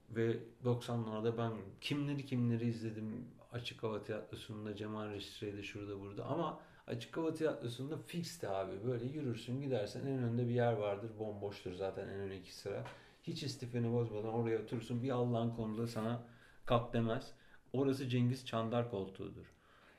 Ve 0.10 0.38
90'larda 0.66 1.38
ben 1.38 1.52
kimleri 1.82 2.26
kimleri 2.26 2.68
izledim. 2.68 3.28
Açık 3.52 3.84
Hava 3.84 4.04
Tiyatrosu'nda, 4.04 4.76
Cemal 4.76 5.10
Reşitre'de 5.10 5.64
şurada 5.64 6.00
burada. 6.00 6.26
Ama 6.26 6.60
Açık 6.90 7.18
Hava 7.18 7.34
Tiyatrosu'nda 7.34 7.98
fixti 7.98 8.48
abi. 8.48 8.74
Böyle 8.86 9.06
yürürsün 9.06 9.62
gidersen 9.62 10.02
en 10.02 10.24
önde 10.24 10.48
bir 10.48 10.54
yer 10.54 10.74
vardır. 10.74 11.10
Bomboştur 11.20 11.74
zaten 11.74 12.08
en 12.08 12.20
ön 12.20 12.32
iki 12.32 12.56
sıra. 12.56 12.84
Hiç 13.24 13.44
istifini 13.44 13.94
bozmadan 13.94 14.34
oraya 14.34 14.60
oturursun. 14.60 15.04
Bir 15.04 15.10
Allah'ın 15.10 15.50
konuda 15.50 15.88
sana 15.88 16.24
kalk 16.66 16.94
demez. 16.94 17.34
Orası 17.74 18.10
Cengiz 18.10 18.46
Çandar 18.46 18.92
koltuğudur. 18.92 19.46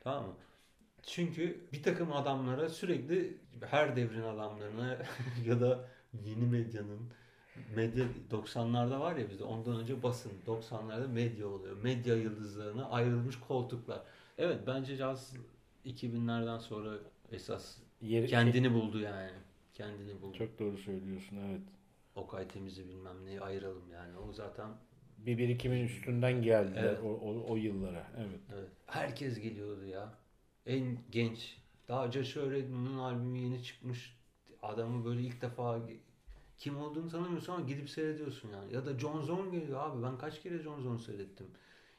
Tamam 0.00 0.26
mı? 0.26 0.34
Çünkü 1.02 1.60
bir 1.72 1.82
takım 1.82 2.12
adamlara 2.12 2.68
sürekli 2.68 3.38
her 3.66 3.96
devrin 3.96 4.22
adamlarına 4.22 4.98
ya 5.46 5.60
da 5.60 5.88
yeni 6.24 6.46
medyanın 6.46 7.00
medya 7.76 8.06
90'larda 8.30 9.00
var 9.00 9.16
ya 9.16 9.30
bizde 9.30 9.44
ondan 9.44 9.80
önce 9.80 10.02
basın 10.02 10.32
90'larda 10.46 11.08
medya 11.08 11.48
oluyor. 11.48 11.76
Medya 11.82 12.16
yıldızlarına 12.16 12.90
ayrılmış 12.90 13.40
koltuklar. 13.40 14.00
Evet 14.38 14.58
bence 14.66 14.96
caz 14.96 15.34
2000'lerden 15.86 16.58
sonra 16.58 16.98
esas 17.32 17.76
Yeri, 18.00 18.26
kendini 18.26 18.74
buldu 18.74 18.98
yani. 19.00 19.30
Kendini 19.74 20.22
buldu. 20.22 20.38
Çok 20.38 20.58
doğru 20.58 20.78
söylüyorsun 20.78 21.36
evet. 21.36 21.62
Okay 22.14 22.48
Temiz'i 22.48 22.88
bilmem 22.88 23.26
neyi 23.26 23.40
ayıralım 23.40 23.90
yani. 23.92 24.18
O 24.18 24.32
zaten 24.32 24.70
Bir 25.18 25.38
birikimin 25.38 25.84
üstünden 25.84 26.42
geldiler 26.42 26.84
Evet. 26.84 26.98
o, 27.04 27.08
o, 27.08 27.52
o 27.52 27.56
yıllara. 27.56 28.06
Evet. 28.16 28.40
evet. 28.54 28.68
herkes 28.86 29.40
geliyordu 29.40 29.86
ya. 29.86 30.14
En 30.66 30.98
genç. 31.10 31.60
Daha 31.88 32.12
Joshua 32.12 32.50
Redman'ın 32.50 32.98
albümü 32.98 33.38
yeni 33.38 33.62
çıkmış. 33.62 34.16
Adamı 34.62 35.04
böyle 35.04 35.20
ilk 35.20 35.42
defa 35.42 35.80
kim 36.58 36.78
olduğunu 36.78 37.08
tanımıyorsun 37.08 37.52
ama 37.52 37.66
gidip 37.66 37.90
seyrediyorsun 37.90 38.50
yani. 38.52 38.74
Ya 38.74 38.86
da 38.86 38.98
John 38.98 39.22
Zorn 39.22 39.50
geliyor 39.50 39.80
abi. 39.80 40.02
Ben 40.02 40.18
kaç 40.18 40.42
kere 40.42 40.58
John 40.58 40.80
Zorn 40.80 40.96
seyrettim. 40.96 41.46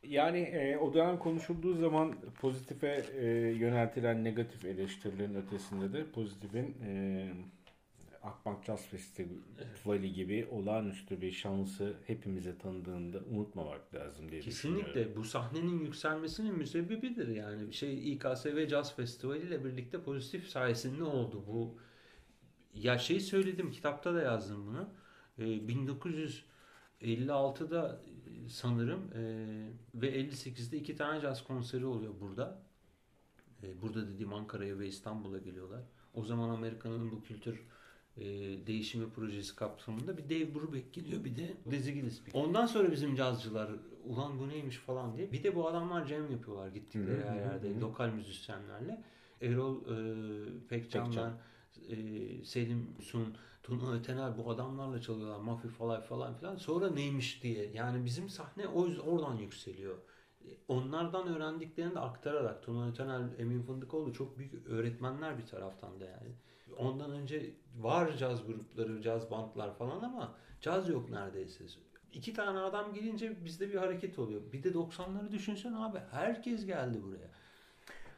Yani 0.04 0.40
e, 0.40 0.78
o 0.78 0.94
dönem 0.94 1.20
konuşulduğu 1.20 1.74
zaman 1.74 2.16
pozitife 2.40 3.06
e, 3.16 3.26
yöneltilen 3.52 4.24
negatif 4.24 4.66
eleştirilerin 4.66 5.36
ötesinde 5.36 5.94
de 5.94 6.12
pozitifin 6.12 6.76
e, 6.86 7.34
Akbank 8.24 8.66
Jazz 8.66 8.86
Festivali 8.86 10.14
gibi 10.14 10.48
olağanüstü 10.52 11.22
bir 11.22 11.32
şansı 11.32 11.94
hepimize 12.08 12.58
tanıdığında 12.58 13.20
unutmamak 13.32 13.94
lazım 13.94 14.32
diye 14.32 14.42
Kesinlikle 14.42 15.16
bu 15.16 15.24
sahnenin 15.24 15.80
yükselmesinin 15.80 16.58
müsebbibidir 16.58 17.28
yani. 17.28 17.74
Şey 17.74 18.14
İKSV 18.14 18.68
Jazz 18.68 18.96
Festivali 18.96 19.48
ile 19.48 19.66
birlikte 19.66 20.02
pozitif 20.02 20.48
sayesinde 20.48 21.04
oldu 21.04 21.44
bu. 21.48 21.78
Ya 22.74 22.98
şey 22.98 23.20
söyledim 23.20 23.72
kitapta 23.72 24.14
da 24.14 24.22
yazdım 24.22 24.68
bunu. 24.68 24.90
Ee, 25.38 25.44
1956'da 27.02 28.02
sanırım 28.50 29.00
e, 29.16 29.22
ve 29.96 30.22
58'de 30.22 30.78
iki 30.78 30.96
tane 30.96 31.22
caz 31.22 31.44
konseri 31.44 31.86
oluyor 31.86 32.14
burada. 32.22 32.62
E, 33.64 33.82
burada 33.82 34.08
dediğim 34.08 34.34
Ankara'ya 34.34 34.80
ve 34.80 34.88
İstanbul'a 34.88 35.38
geliyorlar. 35.38 35.82
O 36.14 36.26
zaman 36.26 36.50
Amerika'nın 36.50 37.12
bu 37.12 37.24
kültür 37.24 37.66
e, 38.18 38.24
değişimi 38.68 39.10
projesi 39.10 39.56
kapsamında 39.56 40.18
bir 40.18 40.24
Dave 40.24 40.56
Brubeck 40.56 40.94
geliyor 40.94 41.24
bir 41.24 41.36
de 41.36 41.54
Dizzy 41.72 41.92
Gillespie. 41.92 42.34
Ondan 42.34 42.66
sonra 42.66 42.92
bizim 42.92 43.16
cazcılar 43.16 43.72
ulan 44.04 44.40
bu 44.40 44.50
neymiş 44.50 44.78
falan 44.78 45.18
diye. 45.18 45.32
Bir 45.32 45.44
de 45.44 45.56
bu 45.56 45.68
adamlar 45.68 46.06
jam 46.06 46.32
yapıyorlar 46.32 46.68
gittikleri 46.68 47.26
her 47.26 47.36
yerde 47.36 47.80
lokal 47.80 48.10
müzisyenlerle. 48.10 49.04
Erol 49.42 49.76
e, 49.76 50.68
Pekcan'dan 50.70 51.34
e, 51.90 51.96
Selim 52.46 52.88
Sun, 53.02 53.36
Tuna 53.64 53.92
Ötener 53.92 54.38
bu 54.38 54.50
adamlarla 54.52 55.02
çalıyorlar. 55.02 55.40
Mafi 55.40 55.68
falan 55.68 56.02
falan 56.02 56.34
filan. 56.34 56.56
Sonra 56.56 56.90
neymiş 56.92 57.44
diye. 57.44 57.72
Yani 57.72 58.06
bizim 58.06 58.30
sahne 58.30 58.68
o 58.68 58.88
yüzden 58.88 59.02
oradan 59.02 59.36
yükseliyor. 59.36 59.98
Onlardan 60.68 61.28
öğrendiklerini 61.28 61.96
de 61.96 62.00
aktararak 62.00 62.64
Tuna 62.64 62.88
Ötener, 62.88 63.22
Emin 63.40 63.62
Fındıkoğlu 63.62 64.14
çok 64.14 64.38
büyük 64.38 64.68
öğretmenler 64.68 65.38
bir 65.38 65.46
taraftan 65.46 66.00
da 66.00 66.06
yani. 66.06 66.36
Ondan 66.78 67.12
önce 67.12 67.54
var 67.78 68.18
caz 68.18 68.48
grupları, 68.48 69.02
caz 69.02 69.32
bantlar 69.32 69.78
falan 69.78 70.02
ama 70.02 70.36
caz 70.62 70.90
yok 70.90 71.10
neredeyse. 71.10 71.64
İki 72.14 72.34
tane 72.34 72.60
adam 72.60 72.94
gelince 72.94 73.46
bizde 73.46 73.70
bir 73.70 73.76
hareket 73.76 74.20
oluyor. 74.20 74.42
Bir 74.54 74.64
de 74.64 74.70
90'ları 74.70 75.32
düşünsen 75.32 75.74
abi 75.74 76.00
herkes 76.12 76.66
geldi 76.66 77.04
buraya. 77.04 77.30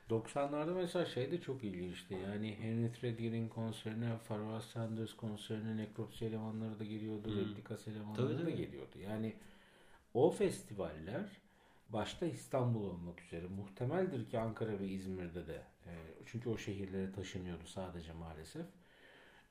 90'larda 0.09 0.73
mesela 0.73 1.05
şey 1.05 1.31
de 1.31 1.41
çok 1.41 1.63
ilginçti. 1.63 2.13
Yani 2.13 2.55
Henry 2.59 2.91
Threadgier'in 2.91 3.49
konserine, 3.49 4.17
Farrah 4.17 4.61
Sanders 4.61 5.13
konserine 5.13 5.77
Necropsy 5.77 6.25
elemanları 6.25 6.79
da 6.79 6.83
geliyordu. 6.83 7.31
Hmm. 7.31 7.39
Replicas 7.39 7.87
elemanları 7.87 8.27
tabii, 8.27 8.37
da 8.37 8.41
tabii. 8.41 8.55
geliyordu. 8.55 8.99
Yani 8.99 9.33
o 10.13 10.31
festivaller 10.31 11.25
başta 11.89 12.25
İstanbul 12.25 12.83
olmak 12.83 13.21
üzere 13.21 13.47
muhtemeldir 13.47 14.29
ki 14.29 14.39
Ankara 14.39 14.79
ve 14.79 14.87
İzmir'de 14.87 15.47
de 15.47 15.61
e, 15.85 15.91
çünkü 16.25 16.49
o 16.49 16.57
şehirlere 16.57 17.11
taşınıyordu 17.11 17.65
sadece 17.65 18.13
maalesef. 18.13 18.65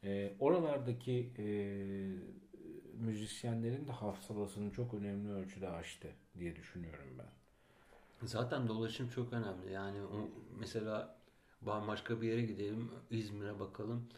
E, 0.05 0.32
oralardaki 0.38 1.32
e, 1.38 1.46
müzisyenlerin 2.94 3.88
de 3.88 3.92
hafsalasını 3.92 4.72
çok 4.72 4.94
önemli 4.94 5.32
ölçüde 5.32 5.68
aştı 5.68 6.09
diye 6.38 6.57
düşünüyorum 6.57 7.18
ben. 7.18 7.41
Zaten 8.25 8.68
dolaşım 8.68 9.09
çok 9.09 9.33
önemli. 9.33 9.73
Yani 9.73 10.03
o 10.03 10.31
mesela 10.61 11.16
başka 11.62 12.20
bir 12.20 12.29
yere 12.29 12.43
gidelim. 12.43 12.91
İzmir'e 13.11 13.61
bakalım. 13.61 14.09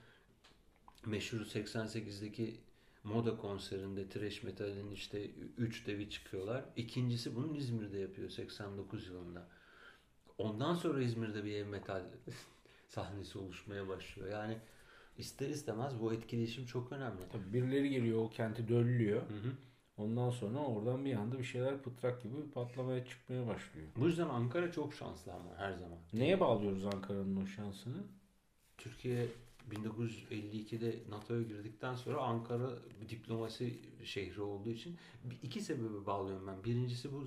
Meşhur 1.07 1.41
88'deki 1.41 2.61
moda 3.05 3.37
konserinde 3.37 4.09
trash 4.09 4.43
metalin 4.43 4.91
işte 4.91 5.31
3 5.59 5.87
devi 5.87 6.11
çıkıyorlar. 6.11 6.65
İkincisi 6.77 7.37
bunun 7.37 7.55
İzmir'de 7.55 7.99
yapıyor 7.99 8.31
89 8.31 9.07
yılında. 9.07 9.49
Ondan 10.39 10.75
sonra 10.75 11.03
İzmir'de 11.03 11.45
bir 11.45 11.55
ev 11.55 11.67
metal 11.67 12.03
sahnesi 12.89 13.39
oluşmaya 13.39 13.89
başlıyor. 13.89 14.29
Yani 14.29 14.59
ister 15.19 15.49
istemez 15.49 16.01
bu 16.01 16.13
etkileşim 16.13 16.67
çok 16.67 16.93
önemli. 16.93 17.29
Tabii 17.33 17.53
birileri 17.53 17.91
geliyor 17.91 18.19
o 18.19 18.31
kenti 18.31 18.69
döllüyor. 18.69 19.23
Hı 19.23 19.35
hı. 19.35 19.53
Ondan 19.97 20.31
sonra 20.31 20.59
oradan 20.59 21.05
bir 21.05 21.15
anda 21.15 21.39
bir 21.39 21.45
şeyler 21.45 21.83
pıtrak 21.83 22.23
gibi 22.23 22.51
patlamaya 22.55 23.05
çıkmaya 23.07 23.47
başlıyor. 23.47 23.87
Bu 23.97 24.07
yüzden 24.07 24.29
Ankara 24.29 24.73
çok 24.73 24.95
şanslı 24.95 25.33
ama 25.33 25.57
her 25.57 25.73
zaman. 25.73 25.99
Neye 26.13 26.41
bağlıyoruz 26.41 26.85
Ankara'nın 26.85 27.37
o 27.37 27.47
şansını? 27.47 28.05
Türkiye 28.79 29.27
1952'de 29.71 31.11
NATO'ya 31.11 31.43
girdikten 31.43 31.95
sonra 31.95 32.21
Ankara 32.21 32.71
diplomasi 33.09 33.81
şehri 34.05 34.41
olduğu 34.41 34.71
için 34.71 34.97
iki 35.43 35.61
sebebi 35.61 36.07
bağlıyorum 36.07 36.47
ben. 36.47 36.65
Birincisi 36.65 37.13
bu 37.13 37.27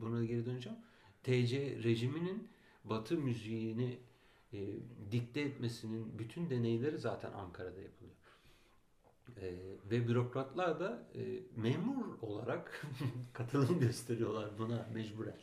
buna 0.00 0.24
geri 0.24 0.46
döneceğim. 0.46 0.78
TC 1.22 1.82
rejiminin 1.82 2.48
Batı 2.84 3.16
müziğini 3.16 3.98
e, 4.52 4.58
dikte 5.12 5.40
etmesinin 5.40 6.18
bütün 6.18 6.50
deneyleri 6.50 6.98
zaten 6.98 7.32
Ankara'da 7.32 7.80
yapılıyor. 7.80 7.99
E, 9.42 9.54
ve 9.90 10.08
bürokratlar 10.08 10.80
da 10.80 11.02
e, 11.14 11.20
memur 11.56 12.04
olarak 12.22 12.86
katılım 13.32 13.80
gösteriyorlar 13.80 14.58
buna 14.58 14.86
mecburen. 14.94 15.36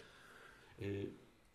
E, 0.82 1.08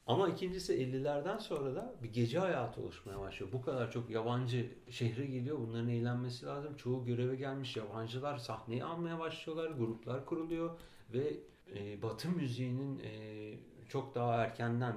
ama 0.06 0.28
ikincisi 0.28 0.74
50'lerden 0.74 1.38
sonra 1.38 1.74
da 1.74 1.94
bir 2.02 2.12
gece 2.12 2.38
hayatı 2.38 2.80
oluşmaya 2.80 3.20
başlıyor. 3.20 3.52
Bu 3.52 3.62
kadar 3.62 3.90
çok 3.90 4.10
yabancı 4.10 4.70
şehre 4.90 5.26
geliyor. 5.26 5.58
Bunların 5.58 5.88
eğlenmesi 5.88 6.46
lazım. 6.46 6.76
Çoğu 6.76 7.04
göreve 7.04 7.36
gelmiş 7.36 7.76
yabancılar 7.76 8.38
sahneyi 8.38 8.84
almaya 8.84 9.18
başlıyorlar. 9.18 9.70
Gruplar 9.70 10.26
kuruluyor 10.26 10.78
ve 11.12 11.36
e, 11.76 12.02
Batı 12.02 12.28
müziğinin 12.28 12.98
e, 12.98 13.54
çok 13.88 14.14
daha 14.14 14.34
erkenden 14.34 14.96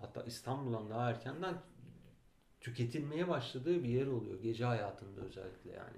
hatta 0.00 0.22
İstanbul'dan 0.22 0.90
daha 0.90 1.10
erkenden 1.10 1.54
tüketilmeye 2.60 3.28
başladığı 3.28 3.84
bir 3.84 3.88
yer 3.88 4.06
oluyor. 4.06 4.42
Gece 4.42 4.64
hayatında 4.64 5.20
özellikle 5.20 5.70
yani. 5.70 5.96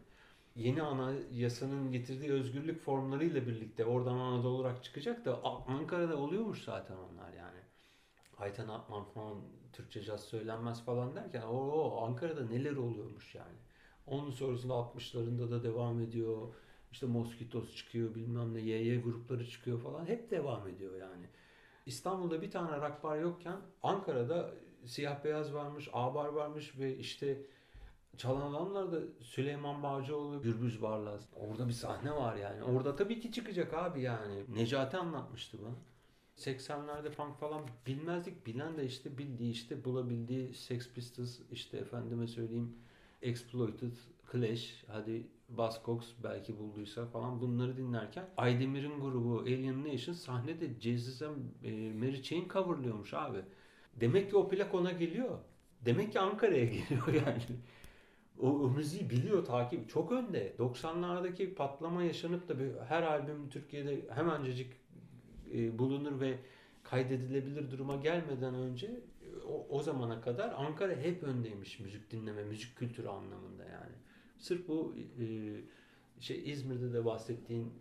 Yeni 0.57 0.83
anayasanın 0.83 1.93
getirdiği 1.93 2.33
özgürlük 2.33 2.81
formlarıyla 2.81 3.47
birlikte 3.47 3.85
oradan 3.85 4.15
Anadolu 4.15 4.57
olarak 4.57 4.85
çıkacak 4.85 5.25
da 5.25 5.45
Ankara'da 5.45 6.17
oluyormuş 6.17 6.65
zaten 6.65 6.97
onlar 6.97 7.33
yani. 7.33 7.59
Ayten 8.39 8.69
Atman 8.69 9.05
falan 9.05 9.39
Türkçe 9.73 10.03
caz 10.03 10.25
söylenmez 10.25 10.85
falan 10.85 11.17
derken 11.17 11.43
o, 11.43 11.97
Ankara'da 12.03 12.47
neler 12.47 12.77
oluyormuş 12.77 13.35
yani. 13.35 13.57
Onun 14.07 14.31
sonrasında 14.31 14.73
60'larında 14.73 15.51
da 15.51 15.63
devam 15.63 16.01
ediyor. 16.01 16.55
İşte 16.93 17.07
Moskitos 17.07 17.77
çıkıyor 17.77 18.15
bilmem 18.15 18.55
ne 18.55 18.61
YY 18.61 19.03
grupları 19.03 19.49
çıkıyor 19.49 19.81
falan. 19.81 20.07
Hep 20.07 20.31
devam 20.31 20.69
ediyor 20.69 21.01
yani. 21.01 21.27
İstanbul'da 21.87 22.43
bir 22.43 22.51
tane 22.51 22.77
rock 22.77 23.03
bar 23.03 23.19
yokken 23.19 23.61
Ankara'da 23.83 24.55
siyah 24.87 25.25
beyaz 25.25 25.55
varmış, 25.55 25.89
A-bar 25.93 26.29
varmış 26.29 26.79
ve 26.79 26.97
işte 26.97 27.43
çalan 28.17 28.51
adamlar 28.55 28.93
da 28.93 29.01
Süleyman 29.21 29.83
Bağcıoğlu, 29.83 30.43
Gürbüz 30.43 30.83
Barlaz. 30.83 31.29
Orada 31.37 31.69
bir 31.69 31.73
sahne 31.73 32.13
var 32.13 32.37
yani. 32.37 32.63
Orada 32.63 32.97
tabii 32.97 33.21
ki 33.21 33.33
çıkacak 33.33 33.75
abi 33.75 34.03
yani. 34.03 34.45
Necati 34.49 34.97
anlatmıştı 34.97 35.59
bana. 35.63 35.75
80'lerde 36.37 37.11
punk 37.13 37.39
falan 37.39 37.63
bilmezdik. 37.87 38.47
Bilen 38.47 38.77
de 38.77 38.85
işte 38.85 39.19
bildiği 39.19 39.53
işte 39.53 39.85
bulabildiği 39.85 40.55
Sex 40.55 40.93
Pistols 40.93 41.41
işte 41.51 41.77
efendime 41.79 42.27
söyleyeyim 42.27 42.77
Exploited, 43.23 43.93
Clash, 44.33 44.85
hadi 44.87 45.27
Buzzcocks 45.49 46.07
belki 46.25 46.59
bulduysa 46.59 47.07
falan 47.07 47.41
bunları 47.41 47.77
dinlerken 47.77 48.29
Aydemir'in 48.37 49.01
grubu 49.01 49.39
Alien 49.39 49.85
Nation 49.85 50.15
sahnede 50.15 50.81
Jesus 50.81 51.23
and 51.23 51.37
Mary 51.95 52.23
Chain 52.23 52.49
coverlıyormuş 52.49 53.15
abi. 53.15 53.39
Demek 54.01 54.31
ki 54.31 54.37
o 54.37 54.49
plak 54.49 54.75
ona 54.75 54.93
geliyor. 54.93 55.39
Demek 55.85 56.13
ki 56.13 56.21
Ankara'ya 56.21 56.65
geliyor 56.77 57.09
yani. 57.15 57.43
O, 58.39 58.49
o 58.49 58.71
müziği 58.71 59.11
biliyor, 59.11 59.45
takip. 59.45 59.89
Çok 59.89 60.13
önde. 60.13 60.55
90'lardaki 60.59 61.55
patlama 61.55 62.03
yaşanıp 62.03 62.49
da 62.49 62.55
her 62.85 63.03
albüm 63.03 63.49
Türkiye'de 63.51 64.01
hemencecik 64.15 64.73
e, 65.55 65.79
bulunur 65.79 66.21
ve 66.21 66.39
kaydedilebilir 66.83 67.71
duruma 67.71 67.97
gelmeden 67.97 68.55
önce 68.55 69.01
o, 69.47 69.67
o 69.71 69.83
zamana 69.83 70.21
kadar 70.21 70.55
Ankara 70.57 70.97
hep 70.97 71.23
öndeymiş 71.23 71.81
müzik 71.81 72.11
dinleme, 72.11 72.45
müzik 72.45 72.77
kültürü 72.77 73.09
anlamında 73.09 73.65
yani. 73.65 73.95
Sırf 74.39 74.69
bu 74.69 74.95
e, 75.21 75.27
şey 76.21 76.51
İzmir'de 76.51 76.93
de 76.93 77.05
bahsettiğin 77.05 77.73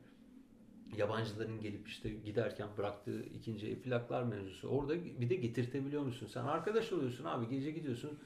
yabancıların 0.98 1.62
gelip 1.62 1.88
işte 1.88 2.10
giderken 2.10 2.70
bıraktığı 2.78 3.24
ikinci 3.24 3.82
plaklar 3.82 4.24
mevzusu. 4.24 4.68
Orada 4.68 4.94
bir 5.06 5.30
de 5.30 5.36
getirtebiliyor 5.36 6.04
musun? 6.04 6.28
Sen 6.28 6.44
arkadaş 6.44 6.94
oluyorsun 6.94 7.26
abi 7.26 7.50
gece 7.50 7.72
gidiyorsun 7.72 8.20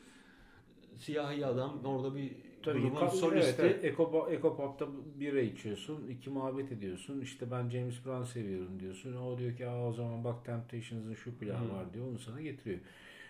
siyahi 0.98 1.46
adam 1.46 1.86
orada 1.86 2.16
bir 2.16 2.32
Tabii 2.66 2.82
grubun 2.82 3.08
solisti. 3.08 3.62
Evet, 3.62 3.86
Eko, 3.86 4.28
Ekopop'ta 4.32 4.88
bira 5.20 5.42
içiyorsun, 5.42 6.08
iki 6.08 6.30
muhabbet 6.30 6.72
ediyorsun. 6.72 7.22
İşte 7.22 7.52
ben 7.52 7.70
James 7.70 8.06
Brown 8.06 8.24
seviyorum 8.24 8.80
diyorsun. 8.80 9.16
O 9.16 9.38
diyor 9.38 9.58
ki 9.58 9.68
o 9.68 9.92
zaman 9.92 10.24
bak 10.24 10.46
Temptations'ın 10.46 11.14
şu 11.14 11.38
plan 11.38 11.60
hmm. 11.60 11.70
var 11.70 11.94
diyor. 11.94 12.08
Onu 12.08 12.20
sana 12.20 12.42
getiriyor. 12.42 12.80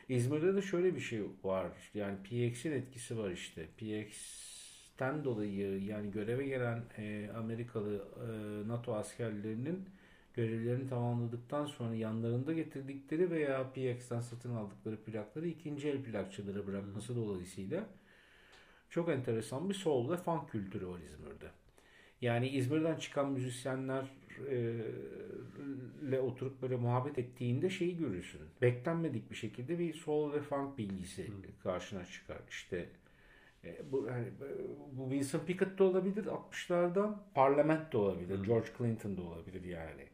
İzmir'de 0.10 0.56
de 0.56 0.62
şöyle 0.62 0.96
bir 0.96 1.00
şey 1.00 1.22
var. 1.44 1.68
Yani 1.94 2.18
PX'in 2.24 2.72
etkisi 2.72 3.18
var 3.18 3.32
işte. 3.32 3.66
PX 3.78 4.18
ten 4.98 5.24
dolayı 5.24 5.84
yani 5.84 6.12
göreve 6.12 6.46
gelen 6.46 6.84
e, 6.98 7.30
Amerikalı 7.38 7.96
e, 7.96 8.68
NATO 8.68 8.96
askerlerinin 8.96 9.86
görevlerini 10.36 10.90
tamamladıktan 10.90 11.66
sonra 11.66 11.96
yanlarında 11.96 12.54
getirdikleri 12.54 13.32
veya 13.32 13.72
PX'ten 13.72 14.22
satın 14.22 14.56
aldıkları 14.56 14.98
plakları 14.98 15.48
ikinci 15.48 15.90
el 15.90 16.04
plakçılara 16.04 16.68
bırakması 16.68 17.16
dolayısıyla 17.16 17.86
çok 18.90 19.10
enteresan 19.10 19.70
bir 19.70 19.74
soul 19.74 20.12
ve 20.12 20.18
funk 20.18 20.50
kültürü 20.50 20.88
var 20.88 21.00
İzmir'de. 21.00 21.48
Yani 22.22 22.50
İzmir'den 22.50 22.96
çıkan 22.96 23.32
müzisyenler 23.32 24.06
ile 26.02 26.20
oturup 26.20 26.62
böyle 26.62 26.76
muhabbet 26.76 27.20
ettiğinde 27.20 27.70
şeyi 27.70 27.98
görürsün. 27.98 28.42
Beklenmedik 28.62 29.32
bir 29.32 29.36
şekilde 29.36 29.80
bir 29.80 29.94
soul 29.94 30.34
ve 30.34 30.42
funk 30.42 30.78
bilgisi 30.78 31.28
karşına 31.64 32.06
çıkar. 32.06 32.42
İşte 32.50 32.90
bu, 33.92 34.06
yani, 34.08 34.28
bu 34.92 35.10
Wilson 35.10 35.46
Pickett 35.46 35.80
de 35.80 35.84
olabilir 35.84 36.26
60'lardan. 36.26 37.16
Parlament 37.34 37.94
de 37.94 37.98
olabilir. 37.98 38.44
George 38.44 38.68
Clinton 38.78 39.18
da 39.18 39.22
olabilir 39.22 39.64
yani. 39.64 40.06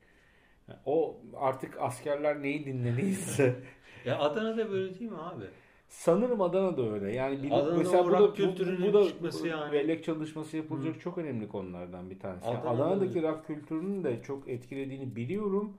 O 0.86 1.22
artık 1.36 1.78
askerler 1.80 2.42
neyi 2.42 2.66
dinlediyse. 2.66 3.56
ya 4.06 4.20
Adana'da 4.20 4.72
böyle 4.72 5.00
değil 5.00 5.12
mi 5.12 5.18
abi? 5.18 5.46
Sanırım 5.88 6.42
Adana'da 6.42 6.94
öyle. 6.94 7.12
Yani 7.14 7.44
bir, 7.44 7.52
Adana'da 7.52 7.78
mesela 7.78 8.06
bu 8.06 8.12
da, 8.12 8.34
kültürünün 8.34 8.94
bu 8.94 8.94
da 8.94 9.08
çıkması 9.08 9.48
yani. 9.48 9.74
bellek 9.74 10.04
çalışması 10.04 10.58
yapılacak 10.58 10.96
Hı. 10.96 11.00
çok 11.00 11.18
önemli 11.18 11.48
konulardan 11.48 12.10
bir 12.10 12.20
tanesi. 12.20 12.48
Yani 12.48 12.58
Adana'da 12.58 12.86
Adana'daki 12.86 13.18
öyle. 13.20 13.28
rock 13.28 13.48
kültürünün 13.48 14.04
de 14.04 14.22
çok 14.24 14.50
etkilediğini 14.50 15.16
biliyorum. 15.16 15.78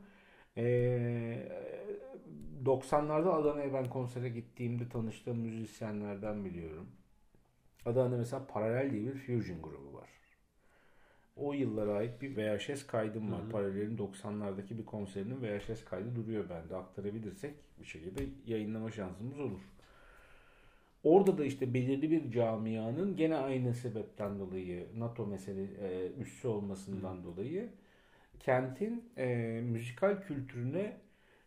Ee, 0.56 1.48
90'larda 2.64 3.28
Adana'ya 3.30 3.72
ben 3.74 3.84
konsere 3.84 4.28
gittiğimde 4.28 4.88
tanıştığım 4.88 5.38
müzisyenlerden 5.38 6.44
biliyorum. 6.44 6.86
Adana'da 7.86 8.16
mesela 8.16 8.46
Paralel 8.46 8.90
diye 8.90 9.02
bir 9.02 9.14
fusion 9.14 9.62
grubu 9.62 9.94
var. 9.94 10.08
O 11.36 11.52
yıllara 11.52 11.92
ait 11.92 12.22
bir 12.22 12.36
VHS 12.36 12.86
kaydım 12.86 13.32
var. 13.32 13.42
Hı 13.42 13.46
hı. 13.46 13.50
Paralel'in 13.50 13.96
90'lardaki 13.96 14.78
bir 14.78 14.84
konserinin 14.84 15.42
VHS 15.42 15.84
kaydı 15.84 16.16
duruyor 16.16 16.44
bende. 16.50 16.76
Aktarabilirsek 16.76 17.54
bir 17.80 17.84
şekilde 17.84 18.22
yayınlama 18.46 18.90
şansımız 18.90 19.40
olur. 19.40 19.60
Orada 21.04 21.38
da 21.38 21.44
işte 21.44 21.74
belirli 21.74 22.10
bir 22.10 22.30
camianın 22.30 23.16
gene 23.16 23.36
aynı 23.36 23.74
sebepten 23.74 24.38
dolayı 24.38 24.86
NATO 24.98 25.26
mesele 25.26 25.62
e, 25.62 26.12
üssü 26.20 26.48
olmasından 26.48 27.16
Hı. 27.16 27.24
dolayı 27.24 27.68
kentin 28.40 29.04
e, 29.16 29.26
müzikal 29.64 30.22
kültürüne 30.22 30.96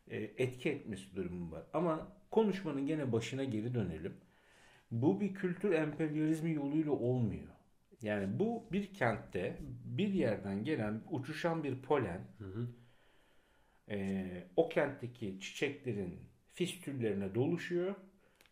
e, 0.08 0.18
etki 0.18 0.70
etmesi 0.70 1.16
durumu 1.16 1.52
var. 1.52 1.64
Ama 1.74 2.08
konuşmanın 2.32 2.88
gene 2.88 3.12
başına 3.12 3.44
geri 3.44 3.74
dönelim. 3.74 4.14
Bu 4.92 5.22
bir 5.22 5.34
kültür 5.34 5.72
emperyalizmi 5.72 6.54
yoluyla 6.54 6.92
olmuyor. 6.92 7.55
Yani 8.02 8.40
bu 8.40 8.64
bir 8.72 8.94
kentte 8.94 9.58
bir 9.86 10.14
yerden 10.14 10.64
gelen 10.64 11.02
uçuşan 11.10 11.64
bir 11.64 11.82
polen 11.82 12.22
Hı 12.38 12.46
hı. 12.46 12.68
e, 13.90 14.48
o 14.56 14.70
kentteki 14.70 15.40
çiçeklerin 15.40 16.20
fistüllerine 16.54 17.36
doluşuyor 17.36 17.96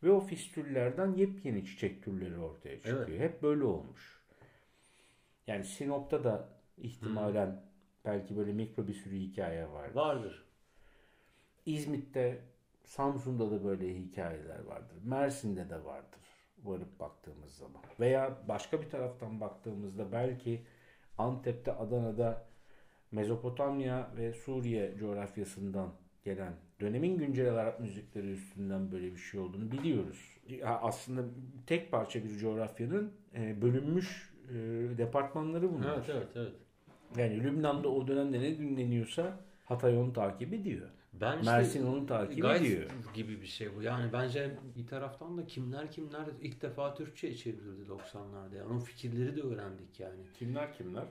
ve 0.04 0.12
o 0.12 0.20
fistüllerden 0.20 1.14
yepyeni 1.14 1.66
çiçek 1.66 2.04
türleri 2.04 2.38
ortaya 2.38 2.76
çıkıyor. 2.76 3.10
Evet. 3.10 3.20
Hep 3.20 3.44
böyle 3.44 3.64
olmuş. 3.64 4.24
Yani 5.48 5.64
Sinop'ta 5.64 6.24
da 6.24 6.50
ihtimalen 6.78 7.62
belki 8.06 8.38
böyle 8.38 8.54
mikro 8.54 8.88
bir 8.88 8.94
sürü 8.94 9.16
hikaye 9.16 9.70
var. 9.70 9.92
Vardır. 9.92 10.46
İzmit'te, 11.66 12.42
Samsun'da 12.84 13.52
da 13.52 13.64
böyle 13.64 13.96
hikayeler 13.96 14.60
vardır. 14.60 14.98
Mersin'de 15.04 15.70
de 15.70 15.84
vardır 15.84 16.33
varıp 16.66 17.00
baktığımız 17.00 17.52
zaman. 17.52 17.82
Veya 18.00 18.38
başka 18.48 18.82
bir 18.82 18.90
taraftan 18.90 19.42
baktığımızda 19.42 20.12
belki 20.12 20.62
Antep'te, 21.18 21.74
Adana'da 21.74 22.46
Mezopotamya 23.12 24.12
ve 24.18 24.34
Suriye 24.34 24.96
coğrafyasından 25.00 25.94
gelen 26.24 26.54
dönemin 26.82 27.18
güncel 27.18 27.54
Arap 27.54 27.80
müzikleri 27.80 28.32
üstünden 28.32 28.92
böyle 28.92 29.12
bir 29.12 29.18
şey 29.18 29.40
olduğunu 29.40 29.72
biliyoruz. 29.72 30.38
Aslında 30.66 31.22
tek 31.68 31.92
parça 31.92 32.24
bir 32.24 32.38
coğrafyanın 32.38 33.14
e, 33.36 33.62
bölünmüş 33.62 34.34
e, 34.50 34.54
departmanları 34.98 35.74
bunlar. 35.74 35.94
Evet 35.98 36.10
evet 36.10 36.28
evet. 36.36 36.54
Yani 37.18 37.44
Lübnan'da 37.44 37.90
o 37.90 38.08
dönemde 38.08 38.40
ne 38.40 38.58
dinleniyorsa 38.58 39.40
Hatay 39.66 39.98
onu 39.98 40.14
takip 40.14 40.54
ediyor. 40.54 40.90
Ben 41.22 41.40
işte 41.40 41.52
Mersin 41.52 41.88
onu 41.88 42.06
takip 42.06 42.42
gayet 42.42 42.62
ediyor. 42.62 42.90
gibi 43.14 43.42
bir 43.42 43.48
şey 43.48 43.76
bu. 43.76 43.82
Yani 43.82 44.14
bence 44.14 44.58
bir 44.76 44.88
taraftan 44.88 45.38
da 45.38 45.46
kimler 45.46 45.92
kimler 45.92 46.26
ilk 46.42 46.62
defa 46.62 46.94
Türkçe 46.94 47.36
çevrildi 47.36 47.92
90'larda. 47.92 48.56
Yani 48.56 48.72
onun 48.72 48.80
fikirleri 48.80 49.36
de 49.36 49.42
öğrendik 49.42 50.00
yani. 50.00 50.20
Kimler 50.40 50.74
kimler? 50.74 51.06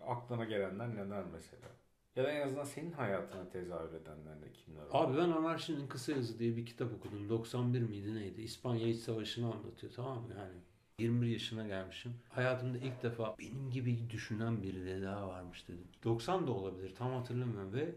Aklına 0.00 0.44
gelenler 0.44 0.94
neler 0.94 1.24
mesela? 1.32 1.68
Ya 2.16 2.24
da 2.24 2.30
en 2.30 2.46
azından 2.46 2.64
senin 2.64 2.92
hayatına 2.92 3.48
tezahür 3.48 3.92
edenler 3.92 4.42
de 4.42 4.52
kimler? 4.52 4.82
oldu? 4.82 4.96
Abi 4.96 5.16
ben 5.18 5.30
Anarşinin 5.30 5.86
Kısa 5.88 6.12
Yazı 6.12 6.38
diye 6.38 6.56
bir 6.56 6.66
kitap 6.66 6.92
okudum. 6.92 7.28
91 7.28 7.80
miydi 7.80 8.14
neydi? 8.14 8.42
İspanya 8.42 8.88
İç 8.88 8.98
Savaşı'nı 9.00 9.46
anlatıyor 9.46 9.92
tamam 9.96 10.18
mı? 10.18 10.28
Yani 10.38 10.54
21 10.98 11.26
yaşına 11.26 11.66
gelmişim. 11.66 12.12
Hayatımda 12.28 12.78
ilk 12.78 13.02
defa 13.02 13.34
benim 13.38 13.70
gibi 13.70 14.10
düşünen 14.10 14.62
biri 14.62 14.86
de 14.86 15.02
daha 15.02 15.28
varmış 15.28 15.68
dedim. 15.68 15.88
90 16.04 16.46
da 16.46 16.52
olabilir 16.52 16.94
tam 16.94 17.12
hatırlamıyorum 17.12 17.72
ve 17.72 17.94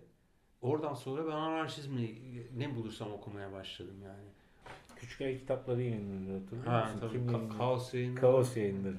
oradan 0.67 0.93
sonra 0.93 1.25
ben 1.25 1.31
anarşizmi 1.31 2.15
ne 2.57 2.75
bulursam 2.75 3.11
okumaya 3.13 3.51
başladım 3.51 3.95
yani. 4.03 4.27
Küçük 4.95 5.21
el 5.21 5.39
kitapları 5.39 5.81
yayınlanıyor 5.81 6.39
hatırlıyor 6.41 6.67
Ha 6.67 6.83
musun? 6.83 6.99
tabii 6.99 7.11
Kim 7.11 7.27
Ka-? 7.27 7.57
Kaos 7.57 7.93
yayınları. 7.93 8.21
Kaos 8.21 8.57
yayınları. 8.57 8.97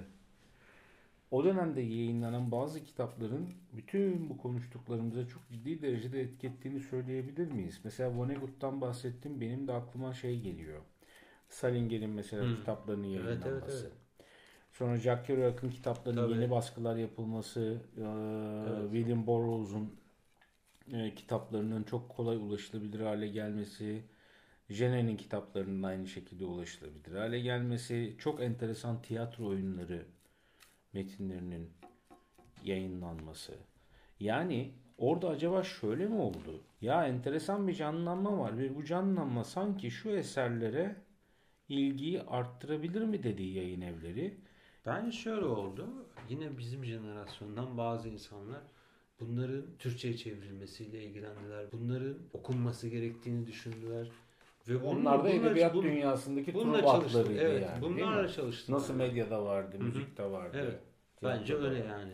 O 1.31 1.45
dönemde 1.45 1.81
yayınlanan 1.81 2.51
bazı 2.53 2.85
kitapların 2.85 3.49
bütün 3.73 4.31
bu 4.31 4.39
konuştuklarımıza 4.39 5.29
çok 5.29 5.49
ciddi 5.51 5.83
derecede 5.83 6.21
etki 6.21 6.47
ettiğini 6.47 6.81
söyleyebilir 6.81 7.53
miyiz? 7.53 7.81
Mesela 7.85 8.15
Vonnegut'tan 8.17 8.81
bahsettim. 8.81 9.41
Benim 9.41 9.69
de 9.69 9.73
aklıma 9.73 10.15
şey 10.15 10.41
geliyor. 10.41 10.81
Salinger'in 11.49 12.11
mesela 12.11 12.45
Hı. 12.45 12.57
kitaplarının 12.57 13.05
Evet, 13.05 13.15
yayınlanması. 13.25 13.73
evet, 13.73 13.83
evet. 13.83 13.93
Sonra 14.73 14.97
Jack 14.97 15.27
Kerouac'ın 15.27 15.71
kitaplarının 15.71 16.23
Tabii. 16.29 16.35
yeni 16.35 16.51
baskılar 16.51 16.97
yapılması, 16.97 17.83
Evet. 17.99 18.91
William 18.93 19.27
Burroughs'un 19.27 19.93
e, 20.93 21.15
kitaplarının 21.15 21.83
çok 21.83 22.09
kolay 22.09 22.37
ulaşılabilir 22.37 23.01
hale 23.01 23.29
gelmesi, 23.29 24.03
Jenner'in 24.71 25.17
kitaplarının 25.17 25.83
aynı 25.83 26.07
şekilde 26.07 26.45
ulaşılabilir 26.45 27.17
hale 27.17 27.41
gelmesi, 27.41 28.17
çok 28.19 28.43
enteresan 28.43 29.03
tiyatro 29.03 29.47
oyunları 29.47 30.07
metinlerinin 30.93 31.71
yayınlanması. 32.65 33.55
Yani 34.21 34.75
orada 34.99 35.29
acaba 35.29 35.63
şöyle 35.63 36.07
mi 36.07 36.21
oldu? 36.21 36.63
Ya 36.81 37.07
enteresan 37.07 37.69
bir 37.69 37.75
canlanma 37.75 38.39
var 38.39 38.59
ve 38.59 38.77
bu 38.77 38.85
canlanma 38.85 39.45
sanki 39.45 39.91
şu 39.91 40.11
eserlere 40.11 40.97
ilgiyi 41.69 42.23
arttırabilir 42.23 43.03
mi 43.03 43.23
dediği 43.23 43.55
yayın 43.55 43.81
evleri. 43.81 44.41
Bence 44.87 45.13
şöyle 45.13 45.45
oldu. 45.45 46.09
Yine 46.29 46.59
bizim 46.59 46.85
jenerasyondan 46.85 47.79
bazı 47.79 48.09
insanlar 48.09 48.63
bunların 49.21 49.63
Türkçe'ye 49.79 50.17
çevrilmesiyle 50.17 51.05
ilgilendiler. 51.05 51.67
Bunların 51.73 52.15
okunması 52.33 52.89
gerektiğini 52.89 53.47
düşündüler. 53.47 54.09
Ve 54.69 54.83
bunun- 54.83 55.01
Onlar 55.01 55.25
da 55.25 55.29
edebiyat 55.29 55.75
bun- 55.75 55.83
dünyasındaki 55.83 56.55
bununla 56.55 56.79
truva 56.79 56.93
çalıştık. 56.93 57.21
atlarıydı 57.21 57.41
Evet, 57.41 57.63
yani. 57.63 57.83
bunlarla 57.83 58.23
mi? 58.23 58.33
çalıştılar. 58.33 58.79
Nasıl 58.79 58.95
medyada 58.95 59.45
vardı, 59.45 59.77
hı. 59.79 59.83
müzikte 59.83 60.31
vardı. 60.31 60.59
Evet. 60.63 60.81
Bence 61.23 61.57
öyle 61.57 61.79
yani. 61.79 62.13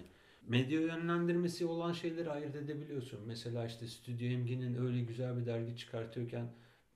Medya 0.48 0.80
yönlendirmesi 0.80 1.66
olan 1.66 1.92
şeyleri 1.92 2.30
ayırt 2.30 2.54
edebiliyorsun. 2.56 3.20
Mesela 3.26 3.66
işte 3.66 3.86
Stüdyo 3.86 4.28
Emgin'in 4.28 4.86
öyle 4.86 5.00
güzel 5.00 5.36
bir 5.38 5.46
dergi 5.46 5.76
çıkartıyorken 5.76 6.46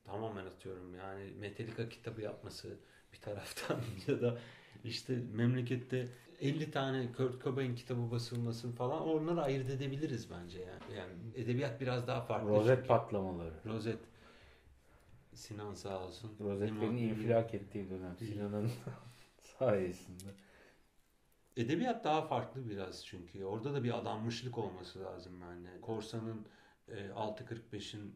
tamamen 0.04 0.46
atıyorum 0.46 0.94
yani 0.94 1.24
Metallica 1.40 1.88
kitabı 1.88 2.20
yapması 2.20 2.68
bir 3.12 3.18
taraftan 3.18 3.76
ya 4.06 4.20
da 4.20 4.38
işte 4.84 5.18
memlekette 5.34 6.08
50 6.40 6.70
tane 6.70 7.12
Kurt 7.12 7.42
Cobain 7.44 7.74
kitabı 7.74 8.10
basılmasın 8.10 8.72
falan 8.72 9.08
onları 9.08 9.42
ayırt 9.42 9.70
edebiliriz 9.70 10.30
bence 10.30 10.58
yani. 10.60 10.98
Yani 10.98 11.12
edebiyat 11.34 11.80
biraz 11.80 12.06
daha 12.06 12.20
farklı. 12.20 12.48
Rozet 12.48 12.76
çünkü. 12.76 12.88
patlamaları. 12.88 13.54
Rozet. 13.66 13.98
Sinan 15.34 15.74
sağ 15.74 16.04
olsun. 16.04 16.36
Rozetlerin 16.40 16.76
İmam- 16.80 16.98
infilak 16.98 17.54
ettiği 17.54 17.90
dönem. 17.90 18.16
Sinan'ın 18.18 18.70
sayesinde. 19.58 20.34
Edebiyat 21.56 22.04
daha 22.04 22.22
farklı 22.22 22.70
biraz 22.70 23.06
çünkü. 23.06 23.44
Orada 23.44 23.74
da 23.74 23.84
bir 23.84 23.98
adanmışlık 23.98 24.58
olması 24.58 25.00
lazım 25.00 25.40
yani. 25.40 25.80
Korsan'ın 25.80 26.46
e, 26.88 26.94
6.45'in 26.94 28.14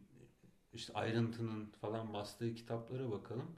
işte 0.73 0.93
ayrıntının 0.93 1.65
falan 1.81 2.13
bastığı 2.13 2.55
kitaplara 2.55 3.11
bakalım. 3.11 3.55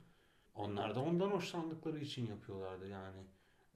Onlar 0.55 0.95
da 0.95 1.01
ondan 1.01 1.29
hoşlandıkları 1.29 1.99
için 1.99 2.27
yapıyorlardı 2.27 2.87
yani. 2.87 3.21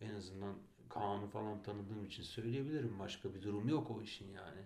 En 0.01 0.15
azından 0.15 0.55
Kaan'ı 0.89 1.27
falan 1.27 1.63
tanıdığım 1.63 2.05
için 2.05 2.23
söyleyebilirim. 2.23 2.99
Başka 2.99 3.33
bir 3.33 3.41
durum 3.41 3.69
yok 3.69 3.91
o 3.91 4.01
işin 4.01 4.31
yani. 4.31 4.61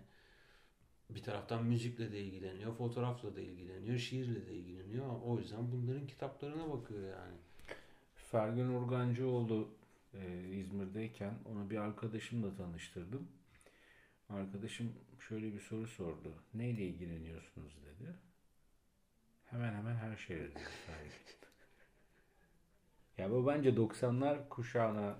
Bir 1.10 1.22
taraftan 1.22 1.64
müzikle 1.64 2.12
de 2.12 2.20
ilgileniyor, 2.20 2.74
fotoğrafla 2.74 3.36
da 3.36 3.40
ilgileniyor, 3.40 3.98
şiirle 3.98 4.46
de 4.46 4.54
ilgileniyor. 4.54 5.20
O 5.24 5.38
yüzden 5.38 5.72
bunların 5.72 6.06
kitaplarına 6.06 6.72
bakıyor 6.72 7.02
yani. 7.02 7.36
Fergun 8.14 8.68
Urgancıoğlu 8.68 9.68
e, 10.14 10.48
İzmir'deyken 10.50 11.34
onu 11.52 11.70
bir 11.70 11.76
arkadaşımla 11.76 12.56
tanıştırdım. 12.56 13.28
Arkadaşım 14.28 14.92
şöyle 15.28 15.54
bir 15.54 15.60
soru 15.60 15.86
sordu. 15.86 16.34
Neyle 16.54 16.86
ilgileniyorsunuz 16.86 17.76
dedi. 17.84 18.14
Hemen 19.44 19.74
hemen 19.74 19.94
her 19.94 20.16
şeyle 20.16 20.50
dedi. 20.50 20.58
Ya 23.18 23.30
bu 23.30 23.46
bence 23.46 23.70
90'lar 23.70 24.48
kuşağına 24.48 25.16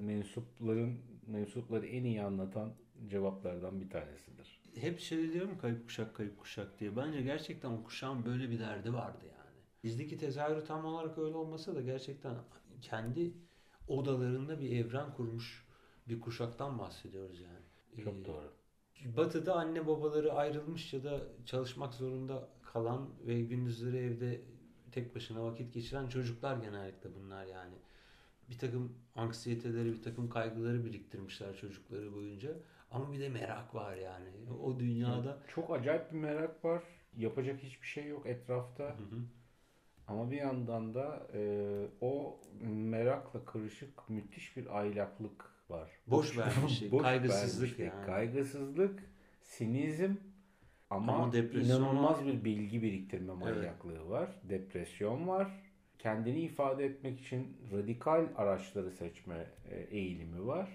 mensupların 0.00 0.98
mensupları 1.26 1.86
en 1.86 2.04
iyi 2.04 2.22
anlatan 2.22 2.72
cevaplardan 3.08 3.80
bir 3.80 3.90
tanesidir. 3.90 4.60
Hep 4.74 5.00
söylüyorum 5.00 5.58
kayıp 5.58 5.84
kuşak 5.86 6.14
kayıp 6.14 6.38
kuşak 6.38 6.80
diye. 6.80 6.96
Bence 6.96 7.22
gerçekten 7.22 7.70
o 7.70 7.84
kuşağın 7.84 8.24
böyle 8.26 8.50
bir 8.50 8.58
derdi 8.58 8.92
vardı 8.94 9.24
yani. 9.24 9.50
Bizdeki 9.84 10.18
tezahürü 10.18 10.64
tam 10.64 10.84
olarak 10.84 11.18
öyle 11.18 11.36
olmasa 11.36 11.74
da 11.74 11.80
gerçekten 11.80 12.34
kendi 12.80 13.32
odalarında 13.88 14.60
bir 14.60 14.70
evren 14.76 15.14
kurmuş 15.14 15.66
bir 16.08 16.20
kuşaktan 16.20 16.78
bahsediyoruz 16.78 17.40
yani. 17.40 18.04
Çok 18.04 18.14
Ee, 18.14 18.24
doğru. 18.24 18.52
Batı'da 19.16 19.54
anne 19.54 19.86
babaları 19.86 20.32
ayrılmış 20.32 20.92
ya 20.92 21.04
da 21.04 21.20
çalışmak 21.46 21.94
zorunda 21.94 22.48
kalan 22.62 23.08
ve 23.26 23.40
gündüzleri 23.40 23.96
evde 23.96 24.40
tek 24.92 25.14
başına 25.14 25.44
vakit 25.44 25.74
geçiren 25.74 26.08
çocuklar 26.08 26.56
genellikle 26.56 27.14
bunlar 27.14 27.46
yani. 27.46 27.74
Bir 28.50 28.58
takım 28.58 28.92
anksiyeteleri, 29.14 29.92
bir 29.92 30.02
takım 30.02 30.28
kaygıları 30.30 30.84
biriktirmişler 30.84 31.56
çocukları 31.56 32.14
boyunca. 32.14 32.50
Ama 32.90 33.12
bir 33.12 33.20
de 33.20 33.28
merak 33.28 33.74
var 33.74 33.96
yani. 33.96 34.28
O 34.62 34.80
dünyada 34.80 35.38
Çok 35.48 35.70
acayip 35.70 36.12
bir 36.12 36.18
merak 36.18 36.64
var. 36.64 36.82
Yapacak 37.16 37.62
hiçbir 37.62 37.86
şey 37.86 38.06
yok 38.06 38.26
etrafta. 38.26 38.84
Hı 38.84 38.88
hı. 38.88 39.20
Ama 40.06 40.30
bir 40.30 40.36
yandan 40.36 40.94
da 40.94 41.26
e, 41.34 41.42
o 42.00 42.40
merakla 42.62 43.44
karışık 43.44 44.08
müthiş 44.08 44.56
bir 44.56 44.78
aylaklık 44.78 45.44
var. 45.68 45.90
Boş 46.06 46.38
vermişlik, 46.38 46.92
Boş 46.92 47.02
kaygısızlık 47.02 47.62
vermişlik, 47.62 47.94
yani. 47.94 48.06
Kaygısızlık, 48.06 49.02
sinizm 49.42 50.14
ama, 50.90 51.14
Ama 51.14 51.36
inanılmaz 51.36 52.18
var. 52.18 52.26
bir 52.26 52.44
bilgi 52.44 52.82
biriktirme 52.82 53.32
Evet. 53.32 53.56
manyaklığı 53.56 54.08
var. 54.08 54.30
Depresyon 54.42 55.28
var. 55.28 55.69
Kendini 56.02 56.40
ifade 56.40 56.84
etmek 56.84 57.20
için 57.20 57.56
radikal 57.72 58.28
araçları 58.36 58.90
seçme 58.90 59.46
e, 59.70 59.80
eğilimi 59.80 60.46
var. 60.46 60.68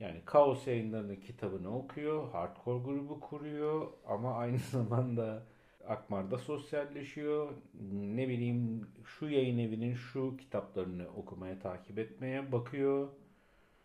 Yani 0.00 0.22
Kaos 0.24 0.66
yayınlarının 0.66 1.16
kitabını 1.16 1.76
okuyor, 1.78 2.30
hardcore 2.30 2.84
grubu 2.84 3.20
kuruyor 3.20 3.92
ama 4.06 4.34
aynı 4.34 4.58
zamanda 4.70 5.46
Akmar'da 5.86 6.38
sosyalleşiyor. 6.38 7.52
Ne 7.92 8.28
bileyim 8.28 8.88
şu 9.04 9.28
yayın 9.28 9.58
evinin 9.58 9.94
şu 9.94 10.36
kitaplarını 10.36 11.08
okumaya, 11.16 11.58
takip 11.58 11.98
etmeye 11.98 12.52
bakıyor. 12.52 13.08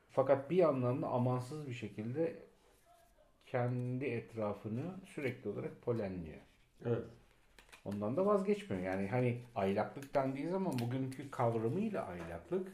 Fakat 0.09 0.49
bir 0.49 0.57
yandan 0.57 1.01
da 1.01 1.07
amansız 1.07 1.67
bir 1.67 1.73
şekilde 1.73 2.45
kendi 3.45 4.05
etrafını 4.05 4.95
sürekli 5.05 5.49
olarak 5.49 5.81
polenliyor. 5.81 6.41
Evet. 6.85 7.05
Ondan 7.85 8.17
da 8.17 8.25
vazgeçmiyor. 8.25 8.83
Yani 8.83 9.07
hani 9.07 9.37
aylaklık 9.55 10.15
dendiği 10.15 10.47
zaman 10.49 10.79
bugünkü 10.79 11.31
kavramıyla 11.31 12.05
aylaklık 12.05 12.67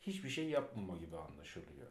hiçbir 0.00 0.28
şey 0.28 0.48
yapmama 0.48 0.96
gibi 0.96 1.16
anlaşılıyor. 1.16 1.86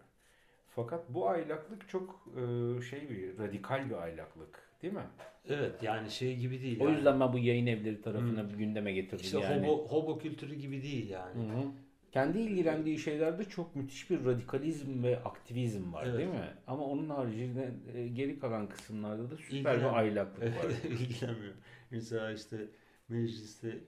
Fakat 0.76 1.04
bu 1.10 1.30
aylaklık 1.30 1.90
çok 1.90 2.28
e, 2.36 2.42
şey 2.82 3.10
bir 3.10 3.40
radikal 3.40 3.90
bir 3.90 3.96
aylaklık, 3.96 4.70
değil 4.82 4.94
mi? 4.94 5.06
Evet 5.50 5.84
yani 5.84 6.12
şey 6.12 6.38
gibi 6.38 6.62
değil. 6.62 6.80
O 6.82 6.84
yani. 6.86 6.96
yüzden 6.96 7.20
ben 7.20 7.34
bu 7.34 7.38
yayın 7.38 7.68
evleri 7.68 8.02
tarafına 8.02 8.50
bir 8.50 8.54
gündeme 8.56 8.94
getirdim 8.94 9.26
işte 9.26 9.40
yani. 9.40 9.68
hobo, 9.68 9.88
hobo 9.88 10.18
kültürü 10.18 10.56
gibi 10.56 10.82
değil 10.84 11.10
yani. 11.10 11.36
Hı 11.36 11.58
hı. 11.58 11.64
Kendi 12.12 12.40
ilgilendiği 12.40 12.98
şeylerde 12.98 13.44
çok 13.44 13.76
müthiş 13.76 14.10
bir 14.10 14.26
radikalizm 14.26 15.04
ve 15.04 15.20
aktivizm 15.24 15.94
var 15.94 16.06
Evet. 16.06 16.18
değil 16.18 16.30
mi? 16.30 16.54
Ama 16.68 16.84
onun 16.86 17.10
haricinde 17.10 17.72
e, 17.96 18.08
geri 18.08 18.40
kalan 18.40 18.68
kısımlarda 18.70 19.32
da 19.32 19.38
süper 19.38 19.76
İlgilen- 19.76 19.80
bir 19.80 19.98
aylaklık 19.98 20.44
var. 20.44 20.72
ilgilenmiyor. 20.90 21.54
Mesela 21.92 22.32
işte 22.32 22.68
mecliste 23.10 23.80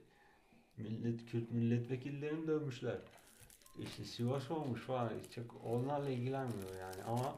millet 0.77 1.25
Kürt 1.25 1.51
milletvekillerini 1.51 2.47
dövmüşler. 2.47 2.97
İşte 3.79 4.03
Sivas 4.03 4.51
olmuş 4.51 4.81
falan. 4.81 5.09
Çok 5.35 5.65
onlarla 5.65 6.09
ilgilenmiyor 6.09 6.75
yani 6.79 7.03
ama 7.03 7.35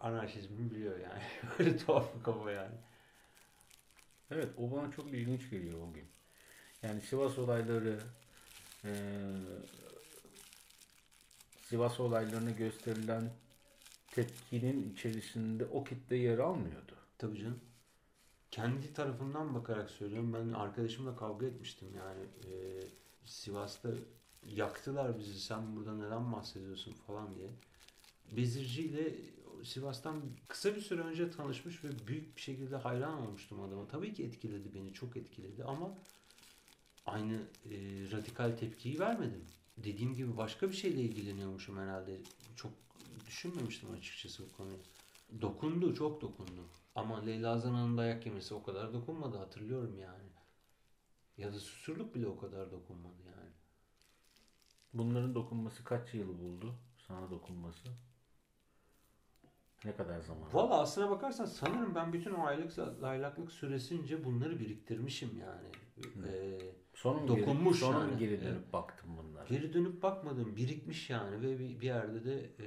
anarşizmi 0.00 0.70
biliyor 0.70 0.98
yani. 0.98 1.22
Öyle 1.58 1.76
tuhaf 1.76 2.18
bir 2.18 2.22
kafa 2.22 2.50
yani. 2.50 2.74
Evet 4.30 4.48
o 4.58 4.72
bana 4.72 4.92
çok 4.92 5.08
ilginç 5.08 5.50
geliyor 5.50 5.88
o 5.88 5.92
gün. 5.92 6.04
Yani 6.82 7.00
Sivas 7.00 7.38
olayları 7.38 7.98
e, 8.84 8.90
Sivas 11.62 12.00
olaylarına 12.00 12.50
gösterilen 12.50 13.30
tepkinin 14.10 14.92
içerisinde 14.92 15.64
o 15.64 15.84
kitle 15.84 16.16
yer 16.16 16.38
almıyordu. 16.38 16.96
Tabii 17.18 17.38
canım. 17.38 17.60
Kendi 18.54 18.92
tarafından 18.92 19.54
bakarak 19.54 19.90
söylüyorum. 19.90 20.32
Ben 20.32 20.52
arkadaşımla 20.52 21.16
kavga 21.16 21.46
etmiştim 21.46 21.88
yani. 21.96 22.22
Ee, 22.22 22.80
Sivas'ta 23.24 23.90
yaktılar 24.46 25.18
bizi. 25.18 25.40
Sen 25.40 25.76
burada 25.76 25.94
neden 25.94 26.32
bahsediyorsun 26.32 26.92
falan 26.92 27.34
diye. 27.34 27.50
Bezirci 28.36 28.82
ile 28.82 29.14
Sivas'tan 29.64 30.22
kısa 30.48 30.76
bir 30.76 30.80
süre 30.80 31.00
önce 31.00 31.30
tanışmış 31.30 31.84
ve 31.84 31.88
büyük 32.06 32.36
bir 32.36 32.40
şekilde 32.40 32.76
hayran 32.76 33.22
olmuştum 33.22 33.60
adama. 33.60 33.88
Tabii 33.88 34.14
ki 34.14 34.24
etkiledi 34.24 34.74
beni. 34.74 34.92
Çok 34.92 35.16
etkiledi 35.16 35.64
ama 35.64 35.98
aynı 37.06 37.34
e, 37.70 37.76
radikal 38.12 38.56
tepkiyi 38.56 38.98
vermedim. 39.00 39.44
Dediğim 39.78 40.14
gibi 40.14 40.36
başka 40.36 40.68
bir 40.68 40.76
şeyle 40.76 41.00
ilgileniyormuşum 41.00 41.78
herhalde. 41.78 42.20
Çok 42.56 42.72
düşünmemiştim 43.26 43.90
açıkçası 43.90 44.42
bu 44.42 44.56
konuyu. 44.56 44.78
Dokundu, 45.40 45.94
çok 45.94 46.20
dokundu. 46.20 46.60
Ama 46.94 47.20
Leyla 47.22 47.58
Zana'nın 47.58 47.98
dayak 47.98 48.26
yemesi 48.26 48.54
o 48.54 48.62
kadar 48.62 48.92
dokunmadı 48.92 49.36
hatırlıyorum 49.38 49.98
yani. 49.98 50.28
Ya 51.36 51.52
da 51.52 51.58
Susurluk 51.60 52.14
bile 52.14 52.26
o 52.26 52.36
kadar 52.38 52.70
dokunmadı 52.72 53.22
yani. 53.26 53.50
Bunların 54.92 55.34
dokunması 55.34 55.84
kaç 55.84 56.14
yıl 56.14 56.38
buldu? 56.38 56.74
Sana 57.08 57.30
dokunması? 57.30 57.88
Ne 59.84 59.96
kadar 59.96 60.20
zaman? 60.20 60.54
Valla 60.54 60.80
aslına 60.80 61.10
bakarsan 61.10 61.44
sanırım 61.44 61.94
ben 61.94 62.12
bütün 62.12 62.34
o 62.34 62.44
aylık 62.46 62.72
aylaklık 63.02 63.52
süresince 63.52 64.24
bunları 64.24 64.60
biriktirmişim 64.60 65.30
yani. 65.40 65.68
Ee, 66.28 66.58
Sonra 66.94 67.20
mı 67.20 67.28
Dokunmuş 67.28 67.80
geri, 67.80 67.90
sonra 67.90 67.98
mı 67.98 68.10
yani. 68.10 68.18
geri 68.18 68.42
dönüp 68.42 68.72
baktım 68.72 69.10
bunlara? 69.16 69.44
geri 69.46 69.72
dönüp 69.74 70.02
bakmadım 70.02 70.56
birikmiş 70.56 71.10
yani 71.10 71.42
ve 71.42 71.58
bir, 71.58 71.80
bir 71.80 71.86
yerde 71.86 72.24
de 72.24 72.50
e, 72.60 72.66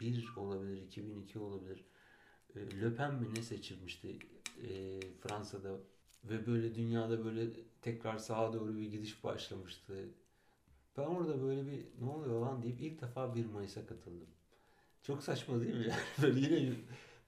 2001 0.00 0.36
olabilir, 0.36 0.82
2002 0.82 1.38
olabilir. 1.38 1.84
E, 2.56 2.60
mi 3.10 3.34
ne 3.36 3.42
seçilmişti 3.42 4.18
e, 4.62 5.00
Fransa'da 5.20 5.80
ve 6.24 6.46
böyle 6.46 6.74
dünyada 6.74 7.24
böyle 7.24 7.50
tekrar 7.82 8.18
sağa 8.18 8.52
doğru 8.52 8.76
bir 8.76 8.90
gidiş 8.90 9.24
başlamıştı. 9.24 10.08
Ben 10.96 11.02
orada 11.02 11.42
böyle 11.42 11.66
bir 11.66 11.86
ne 12.00 12.10
oluyor 12.10 12.40
lan 12.40 12.62
deyip 12.62 12.80
ilk 12.80 13.00
defa 13.00 13.34
1 13.34 13.46
Mayıs'a 13.46 13.86
katıldım. 13.86 14.28
Çok 15.02 15.22
saçma 15.22 15.60
değil 15.60 15.74
mi? 15.74 15.84
Yani 15.88 16.02
böyle 16.22 16.40
yine 16.40 16.76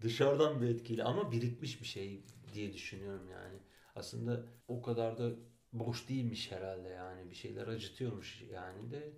dışarıdan 0.02 0.62
bir 0.62 0.68
etkiyle 0.68 1.04
ama 1.04 1.32
birikmiş 1.32 1.80
bir 1.80 1.86
şey 1.86 2.22
diye 2.54 2.72
düşünüyorum 2.72 3.28
yani. 3.32 3.58
Aslında 3.94 4.46
o 4.68 4.82
kadar 4.82 5.18
da 5.18 5.30
boş 5.72 6.08
değilmiş 6.08 6.52
herhalde 6.52 6.88
yani. 6.88 7.30
Bir 7.30 7.34
şeyler 7.34 7.68
acıtıyormuş 7.68 8.42
yani 8.52 8.90
de. 8.90 9.12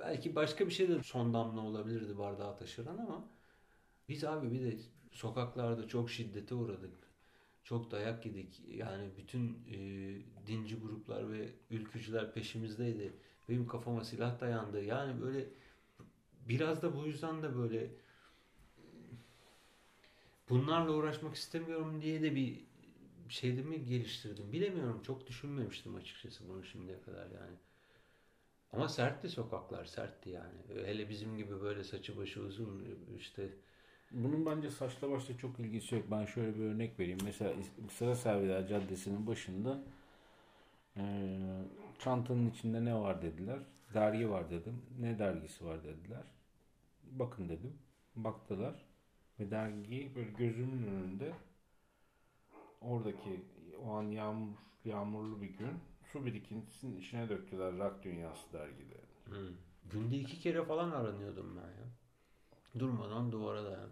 Belki 0.00 0.34
başka 0.34 0.66
bir 0.66 0.72
şey 0.72 0.88
de 0.88 1.02
son 1.02 1.34
damla 1.34 1.60
olabilirdi 1.60 2.18
bardağı 2.18 2.58
taşıran 2.58 2.98
ama 2.98 3.28
biz 4.08 4.24
abi 4.24 4.52
bir 4.52 4.62
de 4.62 4.76
sokaklarda 5.12 5.88
çok 5.88 6.10
şiddete 6.10 6.54
uğradık. 6.54 6.94
Çok 7.64 7.90
dayak 7.90 8.26
yedik. 8.26 8.60
Yani 8.68 9.10
bütün 9.18 9.58
e, 9.70 9.76
dinci 10.46 10.76
gruplar 10.76 11.32
ve 11.32 11.48
ülkücüler 11.70 12.34
peşimizdeydi. 12.34 13.12
Benim 13.48 13.66
kafama 13.66 14.04
silah 14.04 14.40
dayandı. 14.40 14.84
Yani 14.84 15.22
böyle 15.22 15.48
biraz 16.48 16.82
da 16.82 16.96
bu 16.96 17.06
yüzden 17.06 17.42
de 17.42 17.56
böyle 17.56 17.90
bunlarla 20.48 20.92
uğraşmak 20.92 21.34
istemiyorum 21.34 22.02
diye 22.02 22.22
de 22.22 22.34
bir 22.34 22.64
şeyde 23.28 23.62
mi 23.62 23.84
geliştirdim 23.84 24.52
bilemiyorum. 24.52 25.02
Çok 25.02 25.26
düşünmemiştim 25.26 25.94
açıkçası 25.94 26.48
bunu 26.48 26.64
şimdiye 26.64 27.00
kadar 27.00 27.26
yani. 27.26 27.56
Ama 28.74 28.88
sertti 28.88 29.28
sokaklar 29.28 29.84
sertti 29.84 30.30
yani. 30.30 30.86
Hele 30.86 31.08
bizim 31.08 31.36
gibi 31.36 31.60
böyle 31.60 31.84
saçı 31.84 32.16
başı 32.18 32.40
uzun 32.42 32.84
işte 33.18 33.48
Bunun 34.10 34.46
bence 34.46 34.70
saçla 34.70 35.10
başla 35.10 35.36
çok 35.38 35.60
ilgisi 35.60 35.94
yok. 35.94 36.04
Ben 36.10 36.24
şöyle 36.24 36.54
bir 36.54 36.60
örnek 36.64 37.00
vereyim. 37.00 37.18
Mesela 37.24 37.52
Sıra 37.90 38.14
Serviler 38.14 38.68
Caddesi'nin 38.68 39.26
başında 39.26 39.82
eee, 40.96 41.02
çantanın 41.98 42.50
içinde 42.50 42.84
ne 42.84 42.94
var 42.94 43.22
dediler. 43.22 43.58
Dergi 43.94 44.30
var 44.30 44.50
dedim. 44.50 44.82
Ne 45.00 45.18
dergisi 45.18 45.64
var 45.64 45.84
dediler. 45.84 46.22
Bakın 47.12 47.48
dedim. 47.48 47.78
Baktılar. 48.16 48.84
Ve 49.40 49.50
dergiyi 49.50 50.14
böyle 50.14 50.30
gözümün 50.30 50.86
önünde 50.86 51.32
oradaki 52.80 53.40
o 53.84 53.90
an 53.90 54.02
yağmur, 54.02 54.56
yağmurlu 54.84 55.42
bir 55.42 55.50
gün 55.50 55.72
su 56.14 56.26
birikintisinin 56.26 57.00
içine 57.00 57.28
döktüler 57.28 57.78
rock 57.78 58.04
dünyası 58.04 58.52
dergileri. 58.52 59.06
Hı. 59.24 59.52
Günde 59.92 60.18
iki 60.18 60.40
kere 60.40 60.64
falan 60.64 60.90
aranıyordum 60.90 61.56
ben 61.56 61.68
ya. 61.68 61.86
Durmadan 62.78 63.32
duvara 63.32 63.64
dayan. 63.64 63.90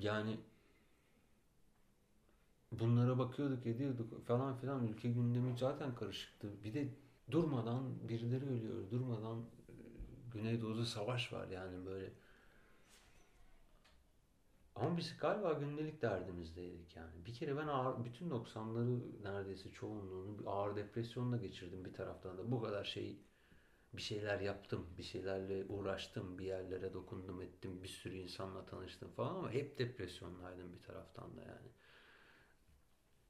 Yani 0.00 0.36
bunlara 2.72 3.18
bakıyorduk 3.18 3.66
ediyorduk 3.66 4.26
falan 4.26 4.56
filan 4.56 4.88
ülke 4.88 5.08
gündemi 5.08 5.58
zaten 5.58 5.94
karışıktı. 5.94 6.48
Bir 6.64 6.74
de 6.74 6.88
durmadan 7.30 8.08
birileri 8.08 8.46
ölüyor. 8.46 8.90
Durmadan 8.90 9.38
e, 9.38 9.72
Güneydoğu'da 10.32 10.86
savaş 10.86 11.32
var 11.32 11.48
yani 11.48 11.86
böyle. 11.86 12.12
Ama 14.76 14.96
biz 14.96 15.16
galiba 15.18 15.52
gündelik 15.52 16.02
derdimizdeydik 16.02 16.96
yani. 16.96 17.26
Bir 17.26 17.34
kere 17.34 17.56
ben 17.56 17.66
ağır, 17.66 18.04
bütün 18.04 18.30
90'ları 18.30 19.22
neredeyse 19.22 19.70
çoğunluğunu 19.70 20.38
bir 20.38 20.46
ağır 20.46 20.76
depresyonla 20.76 21.36
geçirdim 21.36 21.84
bir 21.84 21.92
taraftan 21.92 22.38
da. 22.38 22.52
Bu 22.52 22.62
kadar 22.62 22.84
şey 22.84 23.18
bir 23.92 24.02
şeyler 24.02 24.40
yaptım, 24.40 24.86
bir 24.98 25.02
şeylerle 25.02 25.64
uğraştım, 25.64 26.38
bir 26.38 26.44
yerlere 26.44 26.94
dokundum 26.94 27.42
ettim, 27.42 27.82
bir 27.82 27.88
sürü 27.88 28.16
insanla 28.16 28.66
tanıştım 28.66 29.10
falan 29.10 29.34
ama 29.34 29.50
hep 29.50 29.78
depresyondaydım 29.78 30.72
bir 30.72 30.80
taraftan 30.80 31.36
da 31.36 31.40
yani. 31.40 31.68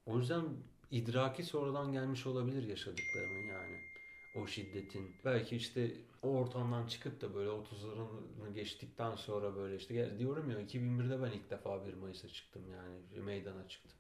O 0.07 0.19
yüzden 0.19 0.45
idraki 0.91 1.43
sonradan 1.43 1.93
gelmiş 1.93 2.27
olabilir 2.27 2.63
yaşadıklarımın 2.63 3.49
yani. 3.49 3.94
O 4.35 4.47
şiddetin. 4.47 5.17
Belki 5.25 5.57
işte 5.57 5.93
o 6.23 6.29
ortamdan 6.29 6.87
çıkıp 6.87 7.21
da 7.21 7.35
böyle 7.35 7.51
30'larını 7.51 8.53
geçtikten 8.55 9.15
sonra 9.15 9.57
böyle 9.57 9.77
işte 9.77 10.19
diyorum 10.19 10.51
ya 10.51 10.61
2001'de 10.61 11.23
ben 11.23 11.31
ilk 11.31 11.51
defa 11.51 11.87
1 11.87 11.95
Mayıs'a 11.95 12.29
çıktım 12.29 12.63
yani 12.73 13.23
meydana 13.25 13.69
çıktım. 13.69 13.99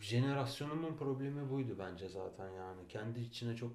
Jenerasyonumun 0.00 0.96
problemi 0.96 1.50
buydu 1.50 1.76
bence 1.78 2.08
zaten 2.08 2.50
yani. 2.50 2.88
Kendi 2.88 3.20
içine 3.20 3.56
çok 3.56 3.72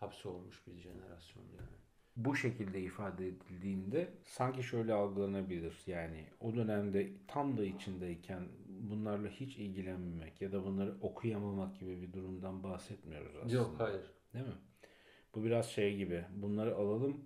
hapsolmuş 0.00 0.66
bir 0.66 0.76
jenerasyon 0.78 1.44
yani. 1.44 1.76
Bu 2.16 2.36
şekilde 2.36 2.80
ifade 2.80 3.28
edildiğinde 3.28 4.12
sanki 4.24 4.62
şöyle 4.62 4.92
algılanabilir. 4.92 5.76
Yani 5.86 6.26
o 6.40 6.54
dönemde 6.54 7.12
tam 7.26 7.56
da 7.56 7.64
içindeyken 7.64 8.48
bunlarla 8.68 9.28
hiç 9.28 9.56
ilgilenmemek 9.56 10.40
ya 10.40 10.52
da 10.52 10.64
bunları 10.64 10.96
okuyamamak 11.00 11.80
gibi 11.80 12.02
bir 12.02 12.12
durumdan 12.12 12.62
bahsetmiyoruz 12.62 13.36
aslında. 13.36 13.54
Yok 13.54 13.74
hayır. 13.78 14.10
Değil 14.34 14.46
mi? 14.46 14.54
Bu 15.34 15.44
biraz 15.44 15.66
şey 15.66 15.96
gibi. 15.96 16.24
Bunları 16.36 16.76
alalım 16.76 17.16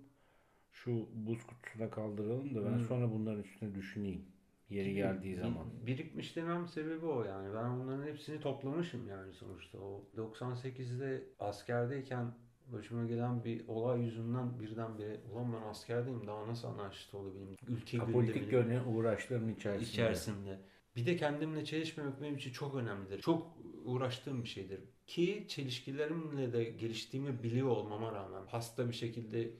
şu 0.71 1.07
buz 1.13 1.43
kutusuna 1.47 1.89
kaldıralım 1.89 2.55
da 2.55 2.65
ben 2.65 2.77
hmm. 2.77 2.85
sonra 2.85 3.11
bunların 3.11 3.43
üstüne 3.43 3.75
düşüneyim. 3.75 4.25
Yeri 4.69 4.93
geldiği 4.93 5.35
zaman. 5.35 5.67
Birikmiş 5.85 6.35
demem 6.35 6.67
sebebi 6.67 7.05
o 7.05 7.23
yani. 7.23 7.53
Ben 7.55 7.63
onların 7.63 8.07
hepsini 8.07 8.39
toplamışım 8.39 9.07
yani 9.07 9.33
sonuçta. 9.33 9.77
O 9.77 10.05
98'de 10.17 11.23
askerdeyken 11.39 12.33
başıma 12.67 13.05
gelen 13.05 13.43
bir 13.43 13.67
olay 13.67 14.01
yüzünden 14.01 14.59
birdenbire 14.59 15.19
ulan 15.31 15.53
ben 15.53 15.69
askerdeyim 15.69 16.27
daha 16.27 16.47
nasıl 16.47 16.67
anarşist 16.67 17.13
olabileyim? 17.13 17.57
Ülke 17.67 17.97
politik 17.97 18.51
yöne 18.51 18.81
uğraşlarım 18.81 19.49
içerisinde. 19.49 19.89
içerisinde. 19.89 20.59
Bir 20.95 21.05
de 21.05 21.15
kendimle 21.15 21.65
çelişmemek 21.65 22.21
benim 22.21 22.35
için 22.35 22.51
çok 22.51 22.75
önemlidir. 22.75 23.21
Çok 23.21 23.57
uğraştığım 23.85 24.43
bir 24.43 24.49
şeydir. 24.49 24.79
Ki 25.09 25.45
çelişkilerimle 25.47 26.53
de 26.53 26.63
geliştiğimi 26.63 27.43
biliyor 27.43 27.67
olmama 27.67 28.11
rağmen 28.11 28.45
hasta 28.47 28.87
bir 28.87 28.93
şekilde 28.93 29.51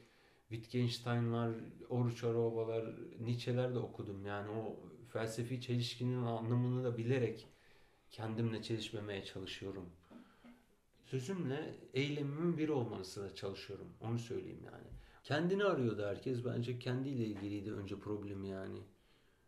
Wittgenstein'lar, 0.50 1.52
Oruç 1.90 2.24
Arabalar, 2.24 2.86
Nietzsche'ler 3.20 3.76
de 3.76 3.80
okudum. 3.80 4.26
Yani 4.26 4.50
o 4.50 4.80
felsefi 5.08 5.62
çelişkinin 5.62 6.22
anlamını 6.22 6.84
da 6.84 6.98
bilerek 6.98 7.48
kendimle 8.12 8.62
çelişmemeye 8.64 9.26
çalışıyorum. 9.26 9.90
Sözümle 11.06 11.76
eylemimin 11.94 12.58
bir 12.58 12.70
olmasına 12.70 13.36
çalışıyorum. 13.36 13.88
Onu 14.02 14.20
söyleyeyim 14.20 14.62
yani. 14.66 14.88
Kendini 15.24 15.64
arıyordu 15.64 16.06
herkes. 16.06 16.46
Bence 16.46 16.80
kendiyle 16.80 17.26
ilgiliydi 17.26 17.72
önce 17.72 18.00
problemi 18.00 18.48
yani. 18.48 18.80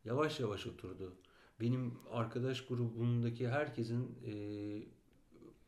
Yavaş 0.05 0.39
yavaş 0.39 0.67
oturdu. 0.67 1.13
Benim 1.59 1.93
arkadaş 2.11 2.65
grubundaki 2.65 3.49
herkesin 3.49 4.19
e, 4.25 4.33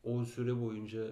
o 0.04 0.26
süre 0.26 0.62
boyunca 0.62 1.08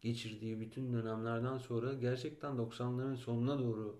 geçirdiği 0.00 0.60
bütün 0.60 0.92
dönemlerden 0.92 1.58
sonra 1.58 1.94
gerçekten 1.94 2.52
90'ların 2.52 3.16
sonuna 3.16 3.58
doğru 3.58 3.98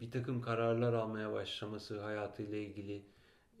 bir 0.00 0.10
takım 0.10 0.40
kararlar 0.40 0.92
almaya 0.92 1.32
başlaması 1.32 2.00
hayatıyla 2.00 2.58
ilgili 2.58 3.02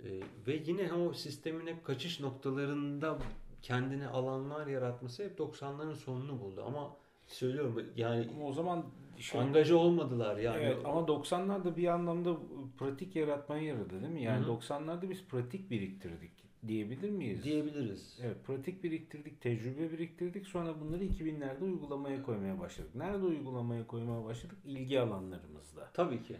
e, 0.04 0.08
ve 0.46 0.62
yine 0.66 0.92
o 0.92 1.12
sistemin 1.12 1.66
hep 1.66 1.84
kaçış 1.84 2.20
noktalarında 2.20 3.18
kendine 3.62 4.08
alanlar 4.08 4.66
yaratması 4.66 5.24
hep 5.24 5.38
90'ların 5.38 5.94
sonunu 5.94 6.40
buldu 6.40 6.64
ama 6.66 6.96
söylüyorum 7.26 7.86
yani 7.96 8.28
ama 8.30 8.46
o 8.46 8.52
zaman 8.52 8.86
şey, 9.18 9.40
angaja 9.40 9.76
olmadılar 9.76 10.36
yani. 10.36 10.62
Evet 10.62 10.78
ama 10.84 11.00
90'larda 11.00 11.76
bir 11.76 11.86
anlamda 11.86 12.36
pratik 12.78 13.16
yaratmaya 13.16 13.62
yaradı 13.62 14.00
değil 14.00 14.12
mi? 14.12 14.22
Yani 14.22 14.46
Hı-hı. 14.46 14.52
90'larda 14.52 15.10
biz 15.10 15.24
pratik 15.24 15.70
biriktirdik 15.70 16.39
diyebilir 16.68 17.10
miyiz? 17.10 17.44
Diyebiliriz. 17.44 18.18
Evet, 18.22 18.36
pratik 18.46 18.84
biriktirdik, 18.84 19.40
tecrübe 19.40 19.92
biriktirdik. 19.92 20.46
Sonra 20.46 20.80
bunları 20.80 21.04
2000'lerde 21.04 21.64
uygulamaya 21.64 22.22
koymaya 22.22 22.60
başladık. 22.60 22.94
Nerede 22.94 23.24
uygulamaya 23.24 23.86
koymaya 23.86 24.24
başladık? 24.24 24.58
İlgi 24.64 25.00
alanlarımızda. 25.00 25.90
Tabii 25.94 26.22
ki. 26.22 26.36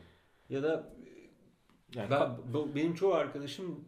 Ya 0.48 0.62
da 0.62 0.94
yani 1.94 2.10
ben, 2.10 2.74
benim 2.74 2.94
çoğu 2.94 3.14
arkadaşım 3.14 3.84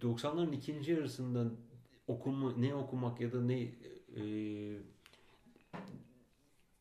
90'ların 0.00 0.54
ikinci 0.54 0.92
yarısında 0.92 1.50
okuma 2.06 2.52
ne 2.52 2.74
okumak 2.74 3.20
ya 3.20 3.32
da 3.32 3.40
ne 3.40 3.62
e, 4.16 4.22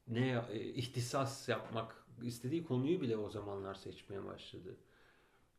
ne 0.07 0.43
e, 0.52 0.60
ihtisas 0.60 1.49
yapmak 1.49 2.06
istediği 2.23 2.64
konuyu 2.65 3.02
bile 3.02 3.18
o 3.18 3.30
zamanlar 3.30 3.76
seçmeye 3.76 4.26
başladı. 4.26 4.77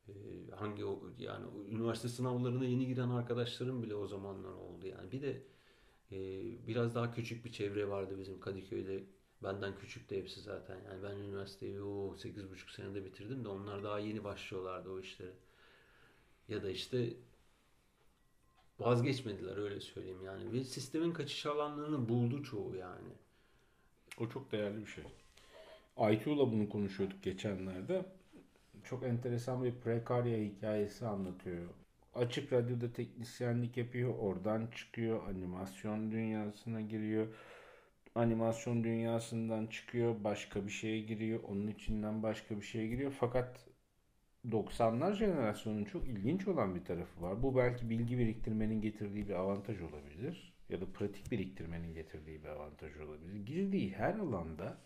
E, 0.07 0.13
hangi 0.55 0.83
yani 1.17 1.45
üniversite 1.69 2.07
sınavlarına 2.07 2.65
yeni 2.65 2.87
giren 2.87 3.09
arkadaşlarım 3.09 3.83
bile 3.83 3.95
o 3.95 4.07
zamanlar 4.07 4.53
oldu 4.53 4.87
yani. 4.87 5.11
Bir 5.11 5.21
de 5.21 5.43
e, 6.11 6.17
biraz 6.67 6.95
daha 6.95 7.11
küçük 7.11 7.45
bir 7.45 7.51
çevre 7.51 7.89
vardı 7.89 8.19
bizim 8.19 8.39
Kadıköy'de. 8.39 9.03
Benden 9.43 9.77
küçük 9.77 10.09
de 10.09 10.17
hepsi 10.17 10.41
zaten. 10.41 10.75
Yani 10.89 11.03
ben 11.03 11.15
üniversiteyi 11.15 11.81
o 11.81 12.15
8,5 12.15 12.75
senede 12.75 13.05
bitirdim 13.05 13.43
de 13.43 13.47
onlar 13.47 13.83
daha 13.83 13.99
yeni 13.99 14.23
başlıyorlardı 14.23 14.89
o 14.89 14.99
işlere. 14.99 15.33
Ya 16.47 16.63
da 16.63 16.69
işte 16.69 17.13
vazgeçmediler 18.79 19.57
öyle 19.57 19.79
söyleyeyim 19.79 20.23
yani. 20.25 20.53
Ve 20.53 20.63
sistemin 20.63 21.11
kaçış 21.11 21.45
alanlarını 21.45 22.09
buldu 22.09 22.43
çoğu 22.43 22.75
yani. 22.75 23.09
O 24.19 24.29
çok 24.29 24.51
değerli 24.51 24.81
bir 24.81 24.85
şey. 24.85 25.03
IQ'la 25.97 26.51
bunu 26.51 26.69
konuşuyorduk 26.69 27.23
geçenlerde. 27.23 28.05
Çok 28.83 29.03
enteresan 29.03 29.63
bir 29.63 29.75
prekarya 29.75 30.37
hikayesi 30.37 31.07
anlatıyor. 31.07 31.65
Açık 32.15 32.53
radyoda 32.53 32.93
teknisyenlik 32.93 33.77
yapıyor. 33.77 34.13
Oradan 34.19 34.67
çıkıyor. 34.75 35.27
Animasyon 35.27 36.11
dünyasına 36.11 36.81
giriyor. 36.81 37.27
Animasyon 38.15 38.83
dünyasından 38.83 39.67
çıkıyor. 39.67 40.15
Başka 40.23 40.65
bir 40.65 40.71
şeye 40.71 40.99
giriyor. 40.99 41.39
Onun 41.43 41.67
içinden 41.67 42.23
başka 42.23 42.57
bir 42.57 42.65
şeye 42.65 42.87
giriyor. 42.87 43.11
Fakat 43.19 43.65
90'lar 44.49 45.15
jenerasyonunun 45.15 45.85
çok 45.85 46.07
ilginç 46.07 46.47
olan 46.47 46.75
bir 46.75 46.85
tarafı 46.85 47.21
var. 47.21 47.43
Bu 47.43 47.55
belki 47.55 47.89
bilgi 47.89 48.17
biriktirmenin 48.17 48.81
getirdiği 48.81 49.27
bir 49.27 49.33
avantaj 49.33 49.81
olabilir. 49.81 50.53
Ya 50.69 50.81
da 50.81 50.85
pratik 50.93 51.31
biriktirmenin 51.31 51.93
getirdiği 51.93 52.43
bir 52.43 52.47
avantaj 52.47 52.97
olabilir. 52.97 53.45
Girdiği 53.45 53.93
her 53.93 54.13
alanda 54.13 54.77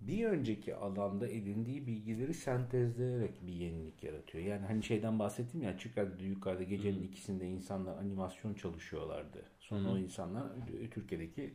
bir 0.00 0.26
önceki 0.26 0.74
alanda 0.74 1.28
edindiği 1.28 1.86
bilgileri 1.86 2.34
sentezleyerek 2.34 3.46
bir 3.46 3.52
yenilik 3.52 4.04
yaratıyor. 4.04 4.44
Yani 4.44 4.66
hani 4.66 4.82
şeyden 4.82 5.18
bahsettim 5.18 5.62
ya 5.62 5.70
açık 5.70 5.98
radyoda 5.98 6.24
yukarıda 6.24 6.62
gecenin 6.62 7.00
Hı. 7.00 7.04
ikisinde 7.04 7.46
insanlar 7.46 7.96
animasyon 7.96 8.54
çalışıyorlardı. 8.54 9.44
Sonra 9.58 9.88
Hı. 9.88 9.92
o 9.92 9.98
insanlar 9.98 10.46
Türkiye'deki 10.90 11.54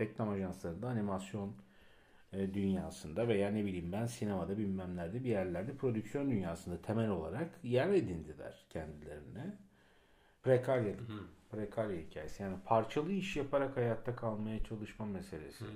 reklam 0.00 0.28
ajanslarında 0.28 0.88
animasyon 0.88 1.54
e, 2.32 2.54
dünyasında 2.54 3.28
veya 3.28 3.50
ne 3.50 3.64
bileyim 3.64 3.92
ben 3.92 4.06
sinemada 4.06 4.58
bilmem 4.58 4.96
nerede 4.96 5.24
bir 5.24 5.30
yerlerde 5.30 5.76
prodüksiyon 5.76 6.30
dünyasında 6.30 6.82
temel 6.82 7.10
olarak 7.10 7.50
yer 7.62 7.88
edindiler 7.88 8.66
kendilerine. 8.70 9.58
Prekarya, 10.42 10.94
prekarya 11.50 12.00
hikayesi. 12.00 12.42
Yani 12.42 12.56
parçalı 12.64 13.12
iş 13.12 13.36
yaparak 13.36 13.76
hayatta 13.76 14.16
kalmaya 14.16 14.64
çalışma 14.64 15.06
meselesi. 15.06 15.64
Hı. 15.64 15.68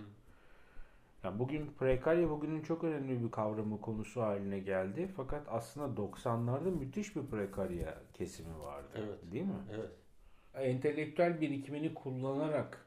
Yani 1.26 1.38
bugün 1.38 1.70
prekarya 1.78 2.30
bugünün 2.30 2.62
çok 2.62 2.84
önemli 2.84 3.24
bir 3.24 3.30
kavramı 3.30 3.80
konusu 3.80 4.22
haline 4.22 4.58
geldi. 4.58 5.08
Fakat 5.16 5.46
aslında 5.48 6.02
90'larda 6.02 6.70
müthiş 6.70 7.16
bir 7.16 7.22
prekarya 7.22 8.02
kesimi 8.14 8.60
vardı. 8.60 8.88
Evet. 8.94 9.32
Değil 9.32 9.44
mi? 9.44 9.54
Evet. 9.74 9.90
Entelektüel 10.54 11.40
birikimini 11.40 11.94
kullanarak 11.94 12.86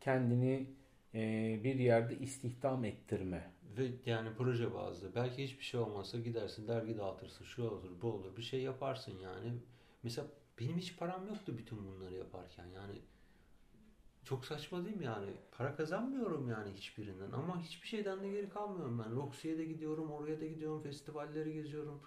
kendini 0.00 0.66
e, 1.14 1.20
bir 1.64 1.74
yerde 1.74 2.18
istihdam 2.18 2.84
ettirme. 2.84 3.50
Ve 3.78 3.90
yani 4.06 4.28
proje 4.38 4.74
bazlı. 4.74 5.14
Belki 5.14 5.44
hiçbir 5.44 5.64
şey 5.64 5.80
olmazsa 5.80 6.18
gidersin 6.18 6.68
dergi 6.68 6.98
dağıtırsın. 6.98 7.44
Şu 7.44 7.62
olur 7.62 7.90
bu 8.02 8.12
olur 8.12 8.36
bir 8.36 8.42
şey 8.42 8.62
yaparsın 8.62 9.18
yani. 9.18 9.52
Mesela 10.02 10.26
Benim 10.60 10.78
hiç 10.78 10.96
param 10.96 11.26
yoktu 11.28 11.58
bütün 11.58 11.86
bunları 11.86 12.14
yaparken. 12.14 12.66
Yani 12.66 12.98
çok 14.26 14.44
saçma 14.44 14.84
değil 14.84 14.96
mi 14.96 15.04
yani? 15.04 15.30
Para 15.52 15.76
kazanmıyorum 15.76 16.48
yani 16.50 16.72
hiçbirinden 16.72 17.30
ama 17.30 17.62
hiçbir 17.62 17.88
şeyden 17.88 18.22
de 18.22 18.30
geri 18.30 18.48
kalmıyorum 18.48 18.98
ben. 18.98 19.16
Roxy'ye 19.16 19.58
de 19.58 19.64
gidiyorum, 19.64 20.10
oraya 20.10 20.40
da 20.40 20.46
gidiyorum, 20.46 20.82
festivalleri 20.82 21.52
geziyorum. 21.52 22.00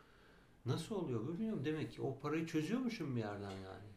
Nasıl 0.66 0.96
oluyor 0.96 1.28
bilmiyorum. 1.28 1.66
Demek 1.66 1.92
ki 1.92 2.02
o 2.02 2.20
parayı 2.20 2.46
çözüyormuşum 2.46 3.16
bir 3.16 3.22
yerden 3.22 3.52
yani. 3.52 3.90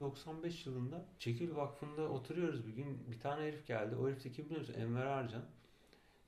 95 0.00 0.66
yılında 0.66 1.04
Çekil 1.18 1.56
Vakfı'nda 1.56 2.08
oturuyoruz 2.08 2.66
bir 2.66 2.72
gün. 2.72 2.98
Bir 3.10 3.20
tane 3.20 3.42
herif 3.42 3.66
geldi. 3.66 3.96
O 3.96 4.08
herif 4.08 4.24
de 4.24 4.32
kim 4.32 4.44
biliyor 4.44 4.60
musun? 4.60 4.74
Enver 4.74 5.06
Arcan. 5.06 5.42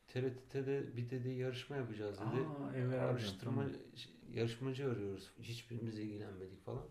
TRT'de 0.08 0.96
bir 0.96 1.10
dedi 1.10 1.28
yarışma 1.28 1.76
yapacağız 1.76 2.18
dedi. 2.18 2.26
Aa, 2.26 2.76
Enver 2.76 2.98
Arcan, 2.98 3.08
Araştırma 3.08 3.64
yarışmacı 4.32 4.90
arıyoruz. 4.90 5.30
Hiçbirimiz 5.42 5.98
ilgilenmedik 5.98 6.64
falan. 6.64 6.84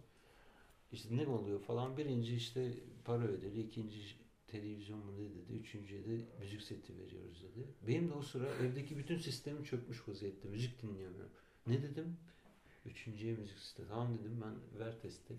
İşte 0.91 1.17
ne 1.17 1.27
oluyor 1.27 1.59
falan. 1.61 1.97
Birinci 1.97 2.35
işte 2.35 2.73
para 3.05 3.23
ödeli, 3.23 3.61
ikinci 3.61 3.99
televizyon 4.47 4.99
mu 4.99 5.13
ne 5.17 5.29
dedi, 5.29 5.53
üçüncüye 5.59 6.05
de 6.05 6.25
müzik 6.39 6.61
seti 6.61 6.97
veriyoruz 6.97 7.43
dedi. 7.43 7.67
Benim 7.87 8.09
de 8.09 8.13
o 8.13 8.21
sıra 8.21 8.47
evdeki 8.49 8.97
bütün 8.97 9.17
sistemim 9.17 9.63
çökmüş 9.63 10.07
vaziyette. 10.07 10.47
Müzik 10.47 10.81
dinleyemiyorum. 10.81 11.31
Ne 11.67 11.81
dedim? 11.83 12.17
Üçüncüye 12.85 13.35
müzik 13.35 13.57
seti. 13.59 13.87
Tamam 13.89 14.13
dedim 14.19 14.41
ben 14.43 14.79
ver 14.79 15.01
testi. 15.01 15.33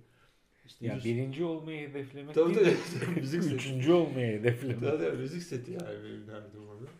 İşte 0.66 0.86
Ya 0.86 0.94
yüz- 0.94 1.04
birinci 1.04 1.44
olmayı 1.44 1.88
hedeflemek 1.88 2.34
Tabii 2.34 2.54
değil 2.54 2.66
de 2.66 2.76
müzik 3.20 3.42
seti. 3.42 3.54
üçüncü 3.54 3.92
olmayı 3.92 4.38
hedeflemek. 4.38 4.80
Tabii 4.80 4.98
tabii, 5.04 5.16
müzik 5.18 5.42
seti 5.42 5.72
yani 5.72 6.04
benim 6.04 6.26
derdim 6.26 6.68
orada. 6.68 6.90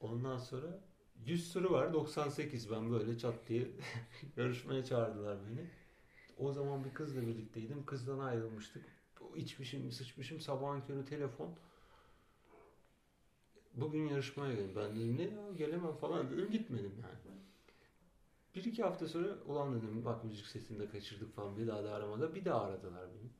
Ondan 0.00 0.38
sonra 0.38 0.80
100 1.26 1.52
soru 1.52 1.70
var 1.72 1.92
98 1.92 2.70
ben 2.70 2.90
böyle 2.90 3.18
çat 3.18 3.34
diye 3.48 3.66
yarışmaya 4.36 4.84
çağırdılar 4.84 5.38
beni. 5.50 5.66
O 6.36 6.52
zaman 6.52 6.84
bir 6.84 6.94
kızla 6.94 7.22
birlikteydim. 7.22 7.86
Kızdan 7.86 8.18
ayrılmıştık. 8.18 8.84
İçmişim, 9.36 9.92
sıçmışım. 9.92 10.40
Sabahın 10.40 10.80
körü 10.80 11.04
telefon. 11.04 11.50
Bugün 13.74 14.08
yarışmaya 14.08 14.54
gelin. 14.54 14.76
Ben 14.76 14.96
dedim 14.96 15.16
ne 15.16 15.22
ya 15.22 15.52
gelemem 15.56 15.94
falan 15.94 16.30
dedim. 16.30 16.50
Gitmedim 16.50 16.92
yani. 17.02 17.36
Bir 18.54 18.64
iki 18.64 18.82
hafta 18.82 19.08
sonra 19.08 19.38
ulan 19.46 19.74
dedim 19.74 20.04
bak 20.04 20.24
müzik 20.24 20.46
sesini 20.46 20.78
de 20.78 20.88
kaçırdık 20.88 21.36
falan 21.36 21.56
bir 21.56 21.66
daha 21.66 21.84
da 21.84 21.94
aramada. 21.94 22.34
Bir 22.34 22.44
daha 22.44 22.62
aradılar 22.62 23.08
beni. 23.14 23.30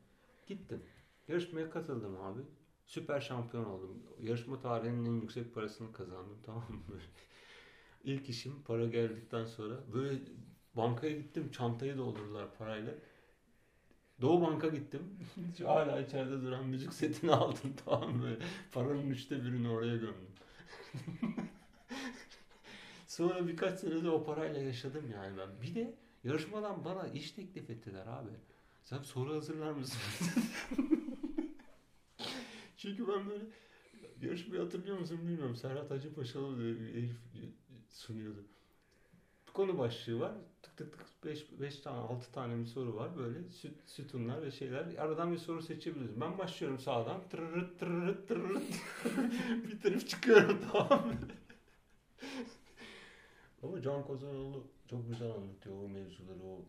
Gittim. 0.46 0.82
Yarışmaya 1.28 1.70
katıldım 1.70 2.20
abi. 2.20 2.40
Süper 2.86 3.20
şampiyon 3.20 3.64
oldum. 3.64 4.02
Yarışma 4.22 4.60
tarihinin 4.60 5.04
en 5.04 5.20
yüksek 5.20 5.54
parasını 5.54 5.92
kazandım 5.92 6.38
tamam 6.46 6.70
mı? 6.70 6.96
İlk 8.04 8.28
işim 8.28 8.62
para 8.62 8.86
geldikten 8.86 9.44
sonra 9.44 9.74
böyle 9.94 10.20
bankaya 10.76 11.12
gittim 11.12 11.50
çantayı 11.52 11.98
doldurdular 11.98 12.54
parayla. 12.58 12.94
Doğu 14.20 14.40
Bank'a 14.42 14.68
gittim. 14.68 15.02
Hala 15.64 16.00
içeride 16.00 16.42
duran 16.42 16.66
müzik 16.66 16.92
setini 16.92 17.32
aldım 17.32 17.74
tamam? 17.84 18.22
Böyle 18.22 18.38
paranın 18.72 19.10
üçte 19.10 19.44
birini 19.44 19.68
oraya 19.68 19.96
gömdüm. 19.96 20.34
Sonra 23.06 23.48
birkaç 23.48 23.80
sene 23.80 24.04
de 24.04 24.10
o 24.10 24.24
parayla 24.24 24.60
yaşadım 24.60 25.10
yani 25.14 25.38
ben. 25.38 25.48
Bir 25.62 25.74
de 25.74 25.94
yarışmadan 26.24 26.84
bana 26.84 27.08
iş 27.08 27.30
teklif 27.30 27.70
ettiler 27.70 28.06
abi. 28.06 28.30
Sen 28.84 28.98
soru 29.02 29.34
hazırlar 29.34 29.72
mısın? 29.72 30.00
Çünkü 32.76 33.08
ben 33.08 33.30
böyle 33.30 33.44
yarışmayı 34.22 34.62
hatırlıyor 34.62 34.98
musun 34.98 35.18
bilmiyorum. 35.22 35.56
Serhat 35.56 35.90
Hacıpaşalı 35.90 36.58
bir 36.58 36.94
herif 36.94 37.16
sunuyordu. 37.90 38.44
Konu 39.56 39.78
başlığı 39.78 40.20
var. 40.20 40.32
Tık 40.62 40.76
tık 40.76 40.98
tık 40.98 41.24
5 41.24 41.60
5 41.60 41.80
tane 41.80 41.98
6 41.98 42.32
tane 42.32 42.58
bir 42.58 42.66
soru 42.66 42.96
var. 42.96 43.16
Böyle 43.16 43.50
süt, 43.50 43.74
sütunlar 43.86 44.42
ve 44.42 44.50
şeyler. 44.50 44.94
Aradan 44.98 45.32
bir 45.32 45.38
soru 45.38 45.62
seçebiliyorsun. 45.62 46.20
Ben 46.20 46.38
başlıyorum 46.38 46.78
sağdan. 46.78 47.28
Tırırıt 47.28 47.78
tırırıt 47.78 48.28
tırırıt. 48.28 48.62
Bitirip 49.72 50.08
çıkıyorum 50.08 50.60
tamam? 50.72 51.12
Ama 53.62 53.82
Can 53.82 54.06
Kozanoğlu 54.06 54.66
çok 54.90 55.08
güzel 55.08 55.30
anlatıyor 55.30 55.76
o 55.82 55.88
mevzuları. 55.88 56.42
O 56.42 56.64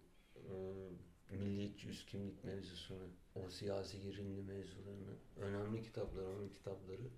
e, 1.32 1.36
milliyetçi 1.36 1.90
üst 1.90 2.10
kimlik 2.10 2.44
mevzusunu. 2.44 3.08
O 3.36 3.50
siyasi 3.50 4.02
gerilimli 4.02 4.42
mevzularını. 4.42 5.16
Önemli 5.38 5.84
kitaplar, 5.84 6.24
onun 6.24 6.50
kitapları. 6.50 7.10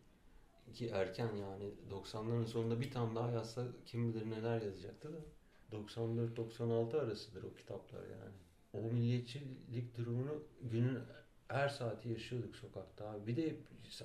Ki 0.73 0.87
erken 0.87 1.35
yani 1.35 1.73
90'ların 1.91 2.45
sonunda 2.45 2.81
bir 2.81 2.91
tane 2.91 3.15
daha 3.15 3.31
yazsa 3.31 3.67
kim 3.85 4.13
bilir 4.13 4.29
neler 4.29 4.61
yazacaktı 4.61 5.13
da. 5.13 5.17
94-96 5.71 6.99
arasıdır 6.99 7.43
o 7.43 7.53
kitaplar 7.53 8.01
yani. 8.01 8.35
O 8.73 8.93
milliyetçilik 8.93 9.97
durumunu 9.97 10.43
günün 10.61 10.97
her 11.47 11.69
saati 11.69 12.09
yaşıyorduk 12.09 12.55
sokakta. 12.55 13.27
Bir 13.27 13.35
de 13.35 13.55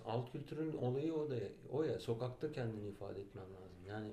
alt 0.07 0.32
kültürün 0.32 0.73
olayı 0.73 1.15
o 1.15 1.31
da 1.31 1.36
o 1.70 1.82
ya 1.82 1.99
sokakta 1.99 2.53
kendini 2.53 2.89
ifade 2.89 3.20
etmen 3.20 3.45
lazım. 3.45 3.86
Yani 3.89 4.09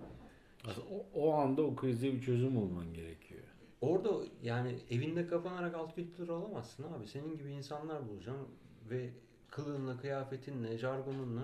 Aslında 0.68 0.88
o, 0.88 1.06
o 1.14 1.34
anda 1.34 1.62
o 1.62 1.76
krize 1.76 2.14
bir 2.14 2.22
çözüm 2.22 2.56
bulman 2.56 2.94
gerekiyor. 2.94 3.42
Orada 3.82 4.10
yani 4.44 4.80
evinde 4.90 5.28
kapanarak 5.28 5.76
alt 5.76 5.96
kültür 5.96 6.30
olamazsın 6.30 6.84
abi. 6.84 7.08
Senin 7.08 7.38
gibi 7.38 7.52
insanlar 7.52 8.10
bulacaksın 8.10 8.48
ve 8.90 9.10
kılığınla, 9.50 9.98
kıyafetinle, 9.98 10.78
jargonunla 10.78 11.44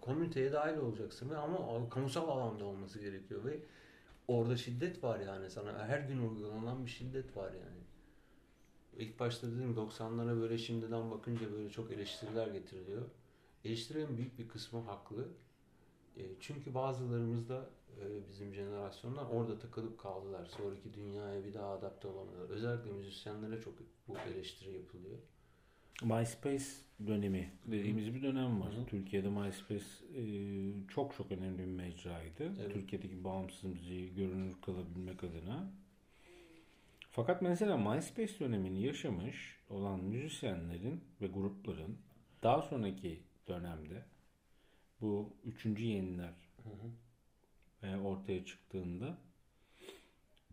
komüniteye 0.00 0.52
dahil 0.52 0.78
olacaksın 0.78 1.30
ve 1.30 1.36
ama 1.36 1.88
kamusal 1.88 2.28
alanda 2.28 2.64
olması 2.64 3.00
gerekiyor 3.00 3.44
ve 3.44 3.58
orada 4.28 4.56
şiddet 4.56 5.04
var 5.04 5.20
yani 5.20 5.50
sana 5.50 5.88
her 5.88 6.00
gün 6.00 6.28
uygulanan 6.28 6.86
bir 6.86 6.90
şiddet 6.90 7.36
var 7.36 7.52
yani. 7.52 7.78
İlk 8.98 9.20
başta 9.20 9.46
dedim 9.46 9.74
90'lara 9.76 10.40
böyle 10.40 10.58
şimdiden 10.58 11.10
bakınca 11.10 11.52
böyle 11.52 11.70
çok 11.70 11.92
eleştiriler 11.92 12.46
getiriliyor. 12.46 13.02
Eleştirilerin 13.64 14.16
büyük 14.16 14.38
bir 14.38 14.48
kısmı 14.48 14.80
haklı. 14.80 15.28
E, 16.16 16.22
çünkü 16.40 16.74
bazılarımız 16.74 17.48
da 17.48 17.70
e, 18.00 18.28
bizim 18.28 18.54
jenerasyonlar 18.54 19.24
orada 19.24 19.58
takılıp 19.58 19.98
kaldılar. 19.98 20.46
Sonraki 20.46 20.94
dünyaya 20.94 21.44
bir 21.44 21.54
daha 21.54 21.70
adapte 21.70 22.08
olamadılar. 22.08 22.50
Özellikle 22.50 22.92
müzisyenlere 22.92 23.60
çok 23.60 23.74
bu 24.08 24.18
eleştiri 24.18 24.72
yapılıyor. 24.72 25.18
MySpace 26.02 26.64
dönemi 27.06 27.50
dediğimiz 27.66 28.14
bir 28.14 28.22
dönem 28.22 28.60
var. 28.60 28.74
Hı 28.74 28.80
hı. 28.80 28.86
Türkiye'de 28.86 29.28
MySpace 29.28 29.84
e, 30.16 30.22
çok 30.88 31.14
çok 31.16 31.32
önemli 31.32 31.58
bir 31.58 31.64
mecraydı. 31.64 32.54
Evet. 32.60 32.72
Türkiye'deki 32.72 33.24
bağımsız 33.24 33.64
müziği 33.64 34.14
görünür 34.14 34.54
kalabilmek 34.62 35.24
adına. 35.24 35.72
Fakat 37.10 37.42
mesela 37.42 37.76
MySpace 37.76 38.38
dönemini 38.40 38.82
yaşamış 38.82 39.58
olan 39.70 40.00
müzisyenlerin 40.00 41.00
ve 41.20 41.26
grupların 41.26 41.98
daha 42.42 42.62
sonraki 42.62 43.20
dönemde 43.48 44.04
bu 45.00 45.32
üçüncü 45.44 45.84
yeniler 45.84 46.34
Hı 46.62 46.68
hı. 47.86 47.88
e, 47.88 47.96
ortaya 47.96 48.44
çıktığında 48.44 49.18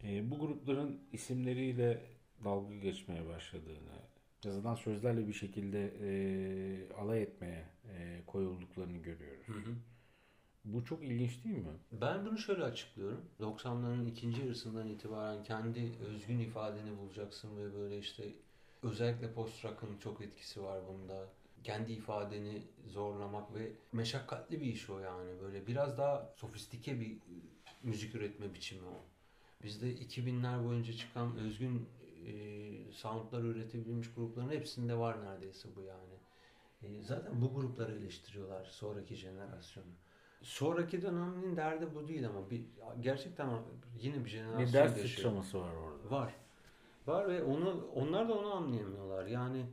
e, 0.03 0.31
bu 0.31 0.39
grupların 0.39 1.01
isimleriyle 1.13 2.01
dalga 2.43 2.75
geçmeye 2.75 3.27
başladığını, 3.27 4.01
yazılan 4.43 4.75
sözlerle 4.75 5.27
bir 5.27 5.33
şekilde 5.33 5.93
e, 6.01 6.93
alay 6.93 7.21
etmeye 7.21 7.65
e, 7.93 8.21
koyulduklarını 8.27 8.97
görüyoruz. 8.97 9.47
Hı 9.47 9.53
hı. 9.53 9.75
Bu 10.65 10.85
çok 10.85 11.03
ilginç 11.03 11.43
değil 11.43 11.57
mi? 11.57 11.73
Ben 11.91 12.25
bunu 12.25 12.37
şöyle 12.37 12.63
açıklıyorum. 12.63 13.25
90'ların 13.39 14.09
ikinci 14.09 14.41
yarısından 14.41 14.87
itibaren 14.87 15.43
kendi 15.43 15.91
özgün 16.07 16.39
ifadeni 16.39 16.97
bulacaksın 16.97 17.57
ve 17.57 17.73
böyle 17.73 17.97
işte 17.97 18.23
özellikle 18.83 19.33
post 19.33 19.65
rock'ın 19.65 19.97
çok 19.97 20.21
etkisi 20.21 20.63
var 20.63 20.79
bunda. 20.87 21.29
Kendi 21.63 21.93
ifadeni 21.93 22.61
zorlamak 22.87 23.53
ve 23.53 23.71
meşakkatli 23.91 24.61
bir 24.61 24.65
iş 24.65 24.89
o 24.89 24.99
yani. 24.99 25.41
Böyle 25.41 25.67
biraz 25.67 25.97
daha 25.97 26.33
sofistike 26.35 26.99
bir 26.99 27.17
müzik 27.83 28.15
üretme 28.15 28.53
biçimi 28.53 28.87
o. 28.87 29.05
Bizde 29.63 29.93
2000'ler 29.93 30.65
boyunca 30.65 30.93
çıkan 30.93 31.37
özgün 31.37 31.89
e, 32.25 32.91
soundlar 32.91 33.41
üretebilmiş 33.43 34.13
grupların 34.13 34.49
hepsinde 34.49 34.97
var 34.97 35.25
neredeyse 35.25 35.69
bu 35.75 35.81
yani. 35.81 36.13
E, 36.83 37.01
zaten 37.01 37.41
bu 37.41 37.53
grupları 37.53 37.91
eleştiriyorlar 37.91 38.65
sonraki 38.65 39.15
jenerasyonu. 39.15 39.87
Sonraki 40.41 41.01
dönemin 41.01 41.55
derdi 41.55 41.87
bu 41.95 42.07
değil 42.07 42.27
ama 42.27 42.49
bir 42.49 42.61
gerçekten 42.99 43.49
yine 44.01 44.25
bir 44.25 44.29
jenerasyon 44.29 44.67
Bir 44.67 44.73
ders 44.73 44.91
yaşıyor. 44.91 45.07
sıçraması 45.09 45.59
var 45.59 45.73
orada. 45.75 46.11
Var. 46.15 46.33
Var 47.07 47.27
ve 47.29 47.43
onu 47.43 47.87
onlar 47.95 48.29
da 48.29 48.33
onu 48.33 48.53
anlayamıyorlar. 48.53 49.25
Yani 49.27 49.65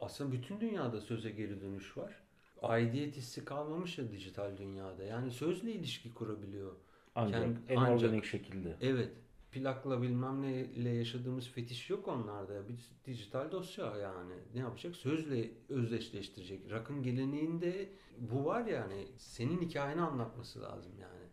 aslında 0.00 0.32
bütün 0.32 0.60
dünyada 0.60 1.00
söze 1.00 1.30
geri 1.30 1.60
dönüş 1.60 1.96
var. 1.96 2.22
Aidiyet 2.62 3.16
hissi 3.16 3.44
kalmamış 3.44 3.98
ya 3.98 4.10
dijital 4.10 4.56
dünyada. 4.58 5.04
Yani 5.04 5.30
sözle 5.30 5.72
ilişki 5.72 6.14
kurabiliyor. 6.14 6.72
Ancak 7.14 7.42
Kendi- 7.42 7.58
en 7.68 7.76
ancak- 7.76 8.04
organik 8.04 8.24
şekilde. 8.24 8.76
Evet. 8.80 9.12
Plakla 9.52 10.02
bilmem 10.02 10.42
neyle 10.42 10.88
yaşadığımız 10.88 11.48
fetiş 11.48 11.90
yok 11.90 12.08
onlarda. 12.08 12.68
Bir 12.68 12.90
dijital 13.04 13.50
dosya 13.50 13.96
yani. 13.96 14.34
Ne 14.54 14.60
yapacak? 14.60 14.96
Sözle 14.96 15.50
özdeşleştirecek. 15.68 16.70
Rock'ın 16.70 17.02
geleneğinde 17.02 17.88
bu 18.18 18.44
var 18.44 18.66
yani. 18.66 19.06
Senin 19.18 19.60
hikayeni 19.60 20.00
anlatması 20.00 20.62
lazım 20.62 20.92
yani. 21.00 21.28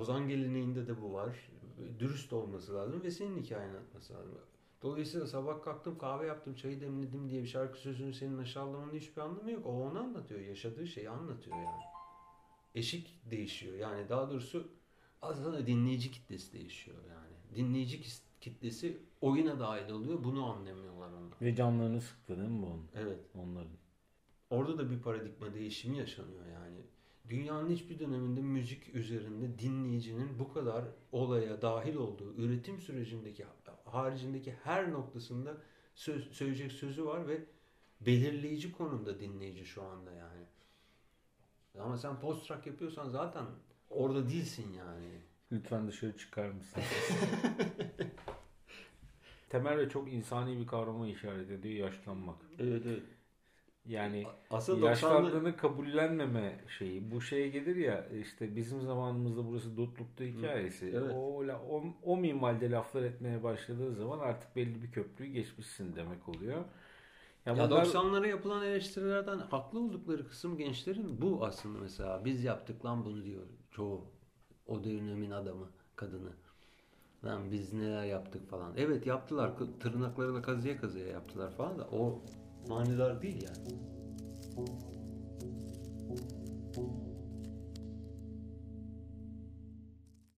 Ozan 0.00 0.28
geleneğinde 0.28 0.86
de 0.86 1.02
bu 1.02 1.12
var. 1.12 1.50
Dürüst 1.98 2.32
olması 2.32 2.74
lazım 2.74 3.02
ve 3.02 3.10
senin 3.10 3.42
hikayeni 3.42 3.70
anlatması 3.70 4.14
lazım. 4.14 4.38
Dolayısıyla 4.82 5.26
sabah 5.26 5.62
kalktım 5.62 5.98
kahve 5.98 6.26
yaptım 6.26 6.54
çayı 6.54 6.80
demledim 6.80 7.28
diye 7.28 7.42
bir 7.42 7.48
şarkı 7.48 7.78
sözünü 7.78 8.12
senin 8.12 8.38
aşağılamanın 8.38 8.94
hiçbir 8.94 9.22
anlamı 9.22 9.50
yok. 9.50 9.66
O 9.66 9.70
onu 9.70 9.98
anlatıyor. 9.98 10.40
Yaşadığı 10.40 10.86
şeyi 10.86 11.10
anlatıyor 11.10 11.56
yani. 11.56 11.82
Eşik 12.74 13.30
değişiyor. 13.30 13.78
Yani 13.78 14.08
daha 14.08 14.30
doğrusu 14.30 14.68
aslında 15.22 15.66
dinleyici 15.66 16.10
kitlesi 16.10 16.52
değişiyor 16.52 16.98
yani. 17.08 17.29
Dinleyici 17.54 18.00
kitlesi 18.40 18.98
oyuna 19.20 19.60
dahil 19.60 19.90
oluyor. 19.90 20.24
Bunu 20.24 20.46
anlamıyorlar 20.46 21.08
onlar. 21.08 21.40
Ve 21.42 21.54
canlarını 21.54 22.00
sıktı 22.00 22.38
değil 22.38 22.48
mi 22.48 22.62
bu 22.62 22.66
onun? 22.66 22.88
Evet. 22.94 23.20
Onların. 23.34 23.72
Orada 24.50 24.78
da 24.78 24.90
bir 24.90 25.02
paradigma 25.02 25.54
değişimi 25.54 25.98
yaşanıyor 25.98 26.46
yani. 26.46 26.80
Dünyanın 27.28 27.70
hiçbir 27.70 27.98
döneminde 27.98 28.40
müzik 28.40 28.94
üzerinde 28.94 29.58
dinleyicinin 29.58 30.38
bu 30.38 30.52
kadar 30.52 30.84
olaya 31.12 31.62
dahil 31.62 31.94
olduğu, 31.94 32.34
üretim 32.34 32.80
sürecindeki 32.80 33.44
haricindeki 33.84 34.52
her 34.64 34.92
noktasında 34.92 35.56
söz, 35.94 36.32
söyleyecek 36.32 36.72
sözü 36.72 37.04
var 37.04 37.28
ve 37.28 37.44
belirleyici 38.00 38.72
konumda 38.72 39.20
dinleyici 39.20 39.64
şu 39.64 39.82
anda 39.82 40.12
yani. 40.12 40.44
Ama 41.78 41.96
sen 41.96 42.20
post 42.20 42.50
rock 42.50 42.66
yapıyorsan 42.66 43.08
zaten 43.08 43.44
orada 43.90 44.28
değilsin 44.28 44.72
yani. 44.72 45.20
Lütfen 45.52 45.88
dışarı 45.88 46.16
çıkar 46.16 46.48
mısın? 46.48 46.82
Temel 49.48 49.78
ve 49.78 49.88
çok 49.88 50.12
insani 50.12 50.60
bir 50.60 50.66
kavrama 50.66 51.08
işaret 51.08 51.50
ediyor 51.50 51.88
yaşlanmak. 51.88 52.36
Evet 52.58 52.82
evet. 52.86 53.02
Yani 53.86 54.26
Asıl 54.50 54.82
yaşlandığını 54.82 55.56
kabullenmeme 55.56 56.60
şeyi. 56.78 57.10
Bu 57.10 57.20
şeye 57.20 57.48
gelir 57.48 57.76
ya 57.76 58.08
işte 58.08 58.56
bizim 58.56 58.82
zamanımızda 58.82 59.46
burası 59.46 59.76
dutlukta 59.76 60.24
hikayesi. 60.24 60.86
Evet. 60.86 61.12
O, 61.14 61.44
o, 61.70 61.84
o 62.02 62.16
minvalde 62.16 62.70
laflar 62.70 63.02
etmeye 63.02 63.42
başladığı 63.42 63.94
zaman 63.94 64.18
artık 64.18 64.56
belli 64.56 64.82
bir 64.82 64.90
köprüyü 64.90 65.32
geçmişsin 65.32 65.96
demek 65.96 66.28
oluyor. 66.28 66.64
Ya, 67.46 67.52
ya 67.52 67.70
bunlar... 67.70 67.84
90'lara 67.84 68.28
yapılan 68.28 68.66
eleştirilerden 68.66 69.38
haklı 69.38 69.80
oldukları 69.80 70.28
kısım 70.28 70.58
gençlerin 70.58 71.20
bu 71.22 71.44
aslında 71.44 71.78
mesela. 71.78 72.24
Biz 72.24 72.44
yaptık 72.44 72.84
lan 72.84 73.04
bunu 73.04 73.24
diyor 73.24 73.42
çoğu. 73.70 74.04
O 74.70 74.84
dönemin 74.84 75.30
adamı, 75.30 75.68
kadını. 75.96 76.30
Lan 77.24 77.52
biz 77.52 77.72
neler 77.72 78.04
yaptık 78.04 78.50
falan. 78.50 78.72
Evet 78.76 79.06
yaptılar. 79.06 79.52
Tırnaklarıyla 79.80 80.42
kazıya 80.42 80.80
kazıya 80.80 81.06
yaptılar 81.06 81.50
falan 81.50 81.78
da 81.78 81.88
o 81.92 82.22
manidar 82.68 83.22
değil 83.22 83.42
yani. 83.42 83.80